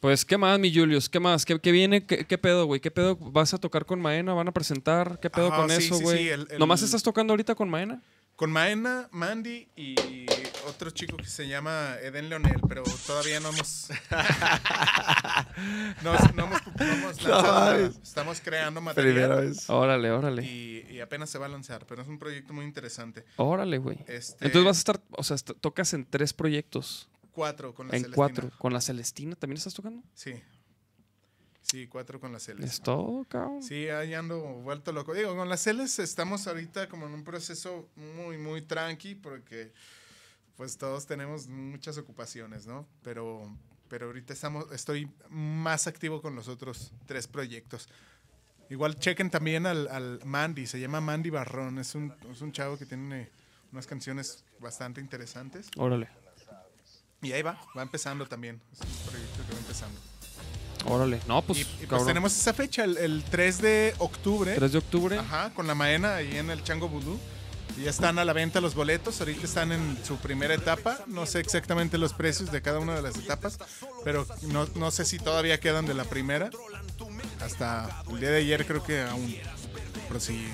Pues, 0.00 0.24
¿qué 0.24 0.36
más, 0.36 0.58
mi 0.58 0.72
Julius? 0.74 1.08
¿Qué 1.08 1.18
más? 1.18 1.44
¿Qué, 1.44 1.58
qué 1.58 1.72
viene? 1.72 2.04
¿Qué, 2.04 2.26
qué 2.26 2.38
pedo, 2.38 2.66
güey? 2.66 2.80
¿Qué 2.80 2.90
pedo? 2.90 3.16
¿Vas 3.16 3.54
a 3.54 3.58
tocar 3.58 3.86
con 3.86 4.00
Maena? 4.00 4.34
¿Van 4.34 4.46
a 4.46 4.52
presentar? 4.52 5.18
¿Qué 5.20 5.30
pedo 5.30 5.48
Ajá, 5.48 5.56
con 5.62 5.70
sí, 5.70 5.76
eso, 5.86 5.96
sí, 5.96 6.02
güey? 6.02 6.18
sí, 6.18 6.28
el- 6.28 6.46
el- 6.50 6.58
¿Nomás 6.58 6.82
estás 6.82 7.02
tocando 7.02 7.32
ahorita 7.32 7.54
con 7.54 7.68
Maena? 7.70 8.02
Con 8.36 8.52
Maena, 8.52 9.08
Mandy 9.12 9.66
y 9.76 10.26
otro 10.68 10.90
chico 10.90 11.16
que 11.16 11.24
se 11.24 11.48
llama 11.48 11.96
Eden 12.02 12.28
Leonel, 12.28 12.60
pero 12.68 12.82
todavía 13.06 13.40
no 13.40 13.48
hemos. 13.48 13.88
no, 16.02 16.12
no 16.34 16.44
hemos, 16.44 16.60
no 16.78 16.84
hemos 16.84 17.22
lanzado. 17.22 17.86
Estamos 18.02 18.40
creando 18.42 18.80
Primera 18.94 19.28
material. 19.28 19.48
vez. 19.48 19.70
Órale, 19.70 20.10
órale. 20.10 20.42
Y, 20.44 20.86
y 20.90 21.00
apenas 21.00 21.30
se 21.30 21.38
va 21.38 21.46
a 21.46 21.48
lanzar, 21.48 21.86
pero 21.86 22.02
es 22.02 22.08
un 22.08 22.18
proyecto 22.18 22.52
muy 22.52 22.64
interesante. 22.66 23.24
Órale, 23.36 23.78
güey. 23.78 23.98
Este, 24.06 24.44
Entonces 24.44 24.64
vas 24.64 24.76
a 24.76 24.80
estar, 24.80 25.00
o 25.12 25.22
sea, 25.22 25.36
tocas 25.38 25.94
en 25.94 26.04
tres 26.04 26.32
proyectos. 26.34 27.08
cuatro 27.32 27.74
con 27.74 27.88
la 27.88 27.94
En 27.96 28.02
Celestina. 28.02 28.16
cuatro. 28.16 28.50
¿Con 28.58 28.72
la 28.72 28.80
Celestina 28.80 29.34
también 29.36 29.56
estás 29.58 29.74
tocando? 29.74 30.02
Sí. 30.14 30.34
Sí, 31.68 31.88
cuatro 31.88 32.20
con 32.20 32.32
la 32.32 32.38
Celes. 32.38 32.74
Es 32.74 32.80
todo, 32.80 33.24
cabrón. 33.24 33.60
Sí, 33.60 33.88
ahí 33.88 34.14
ando 34.14 34.40
vuelto 34.40 34.92
loco. 34.92 35.14
Digo, 35.14 35.34
con 35.34 35.48
las 35.48 35.62
Celes 35.62 35.98
estamos 35.98 36.46
ahorita 36.46 36.88
como 36.88 37.06
en 37.06 37.12
un 37.12 37.24
proceso 37.24 37.88
muy, 37.96 38.38
muy 38.38 38.62
tranqui 38.62 39.16
porque 39.16 39.72
pues 40.56 40.78
todos 40.78 41.06
tenemos 41.06 41.48
muchas 41.48 41.98
ocupaciones, 41.98 42.68
¿no? 42.68 42.86
Pero, 43.02 43.52
pero 43.88 44.06
ahorita 44.06 44.32
estamos, 44.32 44.70
estoy 44.70 45.10
más 45.28 45.88
activo 45.88 46.22
con 46.22 46.36
los 46.36 46.46
otros 46.46 46.92
tres 47.04 47.26
proyectos. 47.26 47.88
Igual 48.70 48.98
chequen 49.00 49.30
también 49.30 49.66
al, 49.66 49.88
al 49.88 50.20
Mandy, 50.24 50.66
se 50.66 50.78
llama 50.78 51.00
Mandy 51.00 51.30
Barrón, 51.30 51.78
es 51.78 51.96
un, 51.96 52.14
es 52.30 52.42
un 52.42 52.52
chavo 52.52 52.78
que 52.78 52.86
tiene 52.86 53.28
unas 53.72 53.88
canciones 53.88 54.44
bastante 54.60 55.00
interesantes. 55.00 55.68
Órale. 55.76 56.08
Y 57.22 57.32
ahí 57.32 57.42
va, 57.42 57.60
va 57.76 57.82
empezando 57.82 58.24
también. 58.26 58.60
Es 58.72 58.80
un 58.80 59.10
proyecto 59.10 59.46
que 59.46 59.52
va 59.52 59.58
empezando. 59.58 60.15
Órale. 60.88 61.20
No, 61.26 61.42
pues, 61.42 61.60
y, 61.60 61.62
y 61.82 61.86
pues 61.86 62.06
tenemos 62.06 62.36
esa 62.36 62.52
fecha, 62.52 62.84
el, 62.84 62.96
el 62.98 63.24
3 63.24 63.62
de 63.62 63.94
octubre. 63.98 64.54
3 64.54 64.72
de 64.72 64.78
octubre. 64.78 65.18
Ajá, 65.18 65.50
con 65.54 65.66
la 65.66 65.74
Maena 65.74 66.16
ahí 66.16 66.36
en 66.36 66.50
el 66.50 66.62
Chango 66.62 66.88
Vudú. 66.88 67.18
Y 67.76 67.82
ya 67.82 67.90
están 67.90 68.18
a 68.18 68.24
la 68.24 68.32
venta 68.32 68.60
los 68.60 68.74
boletos. 68.74 69.20
Ahorita 69.20 69.44
están 69.44 69.70
en 69.70 69.98
su 70.02 70.16
primera 70.16 70.54
etapa. 70.54 71.00
No 71.06 71.26
sé 71.26 71.40
exactamente 71.40 71.98
los 71.98 72.14
precios 72.14 72.50
de 72.50 72.62
cada 72.62 72.78
una 72.78 72.94
de 72.94 73.02
las 73.02 73.16
etapas. 73.16 73.58
Pero 74.02 74.26
no, 74.42 74.66
no 74.76 74.90
sé 74.90 75.04
si 75.04 75.18
todavía 75.18 75.60
quedan 75.60 75.84
de 75.84 75.92
la 75.92 76.04
primera. 76.04 76.48
Hasta 77.40 78.02
el 78.10 78.18
día 78.20 78.30
de 78.30 78.38
ayer 78.38 78.66
creo 78.66 78.82
que 78.82 79.02
aún. 79.02 79.36
Pero 80.08 80.20
sí, 80.20 80.46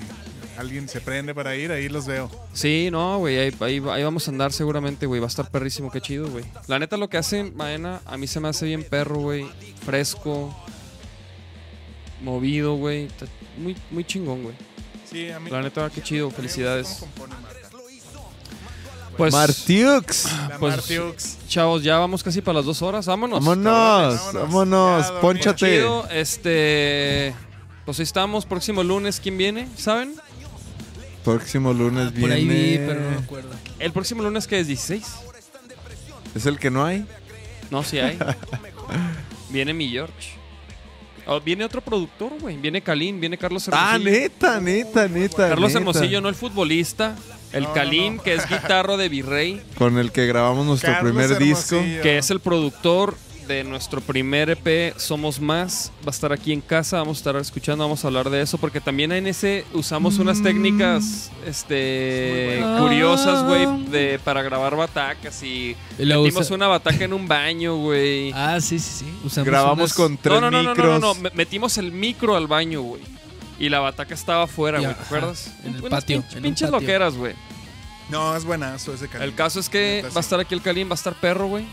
alguien 0.57 0.87
se 0.89 1.01
prende 1.01 1.33
para 1.35 1.55
ir, 1.55 1.71
ahí 1.71 1.89
los 1.89 2.05
veo. 2.05 2.29
Sí, 2.53 2.89
no, 2.91 3.17
güey, 3.19 3.37
ahí, 3.39 3.55
ahí- 3.59 3.83
ahí 3.91 4.03
vamos 4.03 4.27
a 4.27 4.31
andar 4.31 4.51
seguramente, 4.53 5.05
güey. 5.05 5.19
Va 5.19 5.27
a 5.27 5.29
estar 5.29 5.49
perrísimo, 5.49 5.89
qué 5.91 6.01
chido, 6.01 6.29
güey. 6.29 6.45
La 6.67 6.79
neta, 6.79 6.97
lo 6.97 7.09
que 7.09 7.17
hacen 7.17 7.55
Maena, 7.55 8.01
a 8.05 8.17
mí 8.17 8.27
se 8.27 8.39
me 8.39 8.47
hace 8.49 8.65
bien 8.65 8.83
perro, 8.83 9.15
güey. 9.17 9.45
Fresco, 9.85 10.55
movido, 12.21 12.75
güey. 12.75 13.07
Muy, 13.57 13.75
muy 13.91 14.03
chingón, 14.05 14.43
güey. 14.43 14.55
Sí, 15.09 15.29
a 15.29 15.39
mí. 15.39 15.49
La 15.49 15.61
neta, 15.61 15.89
qué 15.89 16.01
chido, 16.01 16.29
felicidades. 16.31 16.97
¿Cómo 16.99 17.11
compone 17.11 17.35
Marta? 17.41 17.59
Pues, 19.17 19.31
Martiux. 19.31 20.27
Pues- 20.59 20.75
Martiux. 20.75 21.37
chavos, 21.47 21.83
ya 21.83 21.97
vamos 21.99 22.23
casi 22.23 22.41
para 22.41 22.57
las 22.57 22.65
dos 22.65 22.81
horas. 22.81 23.05
Vámonos. 23.05 23.39
Vámonos, 23.45 24.33
vámonos. 24.33 24.51
vámonos, 24.51 25.11
ponchate. 25.21 25.55
Chido, 25.75 26.07
este. 26.09 27.35
Pues 27.85 27.99
ahí 27.99 28.03
estamos, 28.03 28.45
próximo 28.45 28.81
lunes, 28.81 29.19
¿quién 29.21 29.37
viene? 29.37 29.67
¿Saben? 29.77 30.15
Próximo 31.23 31.73
lunes 31.73 32.11
Por 32.11 32.31
ahí 32.31 32.45
vi, 32.47 32.77
pero 32.77 32.99
no 33.01 33.09
me 33.11 33.17
acuerdo. 33.17 33.49
El 33.79 33.91
próximo 33.91 34.23
lunes 34.23 34.47
que 34.47 34.59
es 34.59 34.67
16. 34.67 35.05
¿Es 36.35 36.45
el 36.45 36.59
que 36.59 36.69
no 36.69 36.85
hay? 36.85 37.05
No, 37.71 37.83
sí 37.83 37.99
hay. 37.99 38.17
viene 39.49 39.73
mi 39.73 39.89
George. 39.89 40.31
Oh, 41.25 41.39
viene 41.39 41.63
otro 41.63 41.79
productor, 41.81 42.33
güey. 42.39 42.57
Viene 42.57 42.81
Kalin, 42.81 43.19
viene 43.19 43.37
Carlos 43.37 43.67
Hermosillo. 43.67 43.93
Ah, 43.95 43.97
neta, 43.99 44.59
neta, 44.59 45.07
neta. 45.07 45.49
Carlos 45.49 45.69
neta. 45.69 45.79
Hermosillo, 45.79 46.21
no 46.21 46.27
el 46.29 46.35
futbolista. 46.35 47.15
El 47.53 47.63
No, 47.63 47.73
Kalin, 47.73 48.17
no. 48.17 48.23
que 48.23 48.33
es 48.33 48.49
guitarro 48.49 48.97
de 48.97 49.07
Virrey. 49.09 49.61
Con 49.77 49.97
el 49.99 50.11
que 50.11 50.25
grabamos 50.25 50.65
nuestro 50.65 50.91
Carlos 50.91 51.11
primer 51.13 51.37
disco. 51.37 51.79
Que 52.01 52.17
es 52.17 52.29
el 52.31 52.39
productor 52.41 53.15
de 53.47 53.63
nuestro 53.63 54.01
primer 54.01 54.49
EP 54.49 54.93
Somos 54.97 55.39
Más. 55.39 55.91
Va 56.05 56.07
a 56.07 56.11
estar 56.11 56.31
aquí 56.33 56.51
en 56.53 56.61
casa, 56.61 56.97
vamos 56.97 57.17
a 57.17 57.19
estar 57.19 57.35
escuchando, 57.37 57.83
vamos 57.83 58.03
a 58.03 58.07
hablar 58.07 58.29
de 58.29 58.41
eso, 58.41 58.57
porque 58.57 58.79
también 58.81 59.11
en 59.11 59.27
ese 59.27 59.65
usamos 59.73 60.17
unas 60.19 60.41
técnicas 60.41 61.31
este, 61.45 62.59
bueno. 62.61 62.79
curiosas, 62.83 63.43
güey, 63.45 63.85
de- 63.89 64.19
para 64.23 64.41
grabar 64.41 64.75
batacas 64.75 65.41
y 65.43 65.75
luego 65.99 66.23
metimos 66.23 66.45
usa- 66.47 66.55
una 66.55 66.67
bataca 66.67 67.03
en 67.05 67.13
un 67.13 67.27
baño, 67.27 67.75
güey. 67.77 68.31
Ah, 68.33 68.59
sí, 68.61 68.79
sí, 68.79 68.91
sí. 68.99 69.13
Usamos 69.23 69.47
Grabamos 69.47 69.77
unas- 69.79 69.93
con 69.93 70.17
tres 70.17 70.39
No, 70.39 70.49
no, 70.49 70.63
no, 70.63 70.73
no, 70.75 70.75
no, 70.75 70.99
no, 70.99 71.15
me- 71.15 71.31
metimos 71.31 71.77
el 71.77 71.91
micro 71.91 72.35
al 72.35 72.47
baño, 72.47 72.81
güey. 72.81 73.01
Y 73.59 73.69
la 73.69 73.79
bataca 73.79 74.13
estaba 74.13 74.43
afuera, 74.43 74.79
güey, 74.79 74.93
¿te 74.93 75.01
acuerdas? 75.01 75.51
en 75.63 75.75
el 75.75 75.79
Unas 75.81 75.89
patio, 75.89 76.21
pinch- 76.21 76.35
en 76.37 76.43
pinches 76.43 76.69
patio. 76.69 76.79
loqueras, 76.81 77.15
güey. 77.15 77.33
No, 78.09 78.35
es 78.35 78.43
buenazo 78.43 78.93
ese 78.93 79.07
canal. 79.07 79.29
El 79.29 79.35
caso 79.35 79.59
es 79.59 79.69
que 79.69 80.03
va 80.13 80.17
a 80.17 80.19
estar 80.19 80.39
aquí 80.39 80.53
el 80.53 80.61
Kalim, 80.61 80.89
va 80.89 80.93
a 80.93 80.95
estar 80.95 81.13
perro, 81.13 81.47
güey. 81.47 81.65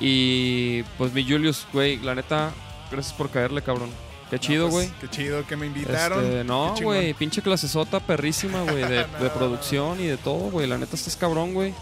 Y 0.00 0.82
pues 0.98 1.12
mi 1.12 1.24
Julius, 1.28 1.66
güey, 1.72 1.96
la 1.98 2.14
neta, 2.14 2.50
gracias 2.90 3.14
por 3.14 3.30
caerle, 3.30 3.62
cabrón. 3.62 3.90
Qué 4.30 4.36
No, 4.36 4.42
chido, 4.42 4.68
pues, 4.68 4.88
güey. 4.90 5.00
Qué 5.00 5.08
chido 5.08 5.46
que 5.46 5.56
me 5.56 5.66
invitaron. 5.66 6.24
Este, 6.24 6.44
no, 6.44 6.74
güey, 6.82 7.14
pinche 7.14 7.40
clasesota 7.42 8.00
perrísima, 8.00 8.62
güey, 8.62 8.78
de, 8.82 8.88
de 8.88 9.06
No. 9.20 9.32
producción 9.34 10.00
y 10.00 10.04
de 10.06 10.16
todo, 10.16 10.50
güey. 10.50 10.66
La 10.66 10.78
neta 10.78 10.96
estás 10.96 11.16
cabrón, 11.16 11.54
güey. 11.54 11.72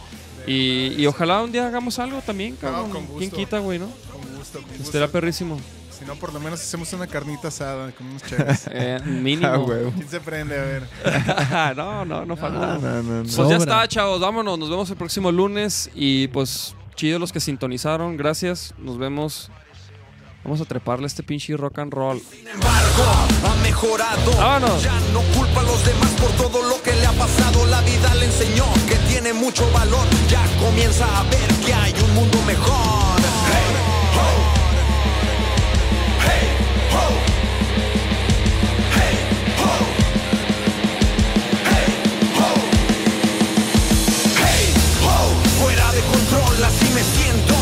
Y, 0.46 0.94
y 0.98 1.06
ojalá 1.06 1.42
un 1.42 1.50
día 1.52 1.66
hagamos 1.66 1.98
algo 1.98 2.20
también, 2.20 2.54
cabrón. 2.56 2.90
con 2.90 3.02
gusto. 3.06 3.18
¿Quién 3.18 3.30
quita, 3.30 3.58
güey, 3.60 3.78
no? 3.78 3.86
Con 4.12 4.20
gusto, 4.36 4.58
con 4.60 4.68
gusto. 4.68 4.84
Estará 4.84 5.08
perrísimo. 5.08 5.58
Si 5.98 6.04
no, 6.04 6.16
por 6.16 6.34
lo 6.34 6.40
menos 6.40 6.60
hacemos 6.60 6.92
una 6.92 7.06
carnita 7.06 7.48
asada 7.48 7.92
con 7.92 8.06
unos 8.08 8.22
chéveres. 8.24 8.66
Eh, 8.70 8.98
Ah, 9.02 9.06
mínimo. 9.06 9.64
huevo. 9.64 9.92
¿Quién 9.96 10.08
se 10.08 10.20
prende? 10.20 10.58
A 10.58 10.62
ver. 10.64 11.76
no, 11.76 12.04
no, 12.04 12.26
no 12.26 12.36
falta. 12.36 12.58
No, 12.58 12.78
no, 12.78 13.02
no, 13.02 13.22
no. 13.22 13.30
Pues 13.34 13.48
ya 13.48 13.56
está, 13.56 13.88
chavos, 13.88 14.20
vámonos. 14.20 14.58
Nos 14.58 14.68
vemos 14.68 14.90
el 14.90 14.96
próximo 14.96 15.32
lunes. 15.32 15.88
Y 15.94 16.28
pues, 16.28 16.74
chido 16.94 17.18
los 17.18 17.32
que 17.32 17.40
sintonizaron. 17.40 18.16
Gracias. 18.16 18.74
Nos 18.78 18.98
vemos. 18.98 19.50
Vamos 20.44 20.60
a 20.60 20.66
treparle 20.66 21.06
este 21.06 21.22
pinche 21.22 21.56
rock 21.56 21.78
and 21.78 21.92
roll. 21.92 22.20
Sin 22.20 22.46
embargo, 22.46 23.04
ha 23.46 23.62
mejorado. 23.62 24.30
Vámonos. 24.36 24.82
Ya 24.82 24.98
no 25.12 25.20
culpa 25.36 25.60
a 25.60 25.64
los 25.64 25.84
demás 25.86 26.10
por 26.20 26.30
todo 26.32 26.62
lo 26.68 26.82
que 26.82 26.92
le 26.92 27.06
ha 27.06 27.12
pasado. 27.12 27.66
La 27.66 27.80
vida 27.80 28.14
le 28.16 28.26
enseñó 28.26 28.66
que 28.86 28.96
tiene 29.08 29.32
mucho 29.32 29.70
valor. 29.72 30.06
Ya 30.28 30.44
comienza 30.60 31.06
a 31.18 31.22
ver 31.24 31.48
que 31.64 31.72
hay 31.72 31.94
un 32.04 32.14
mundo 32.14 32.42
mejor. 32.46 33.23
Siento. 47.12 47.53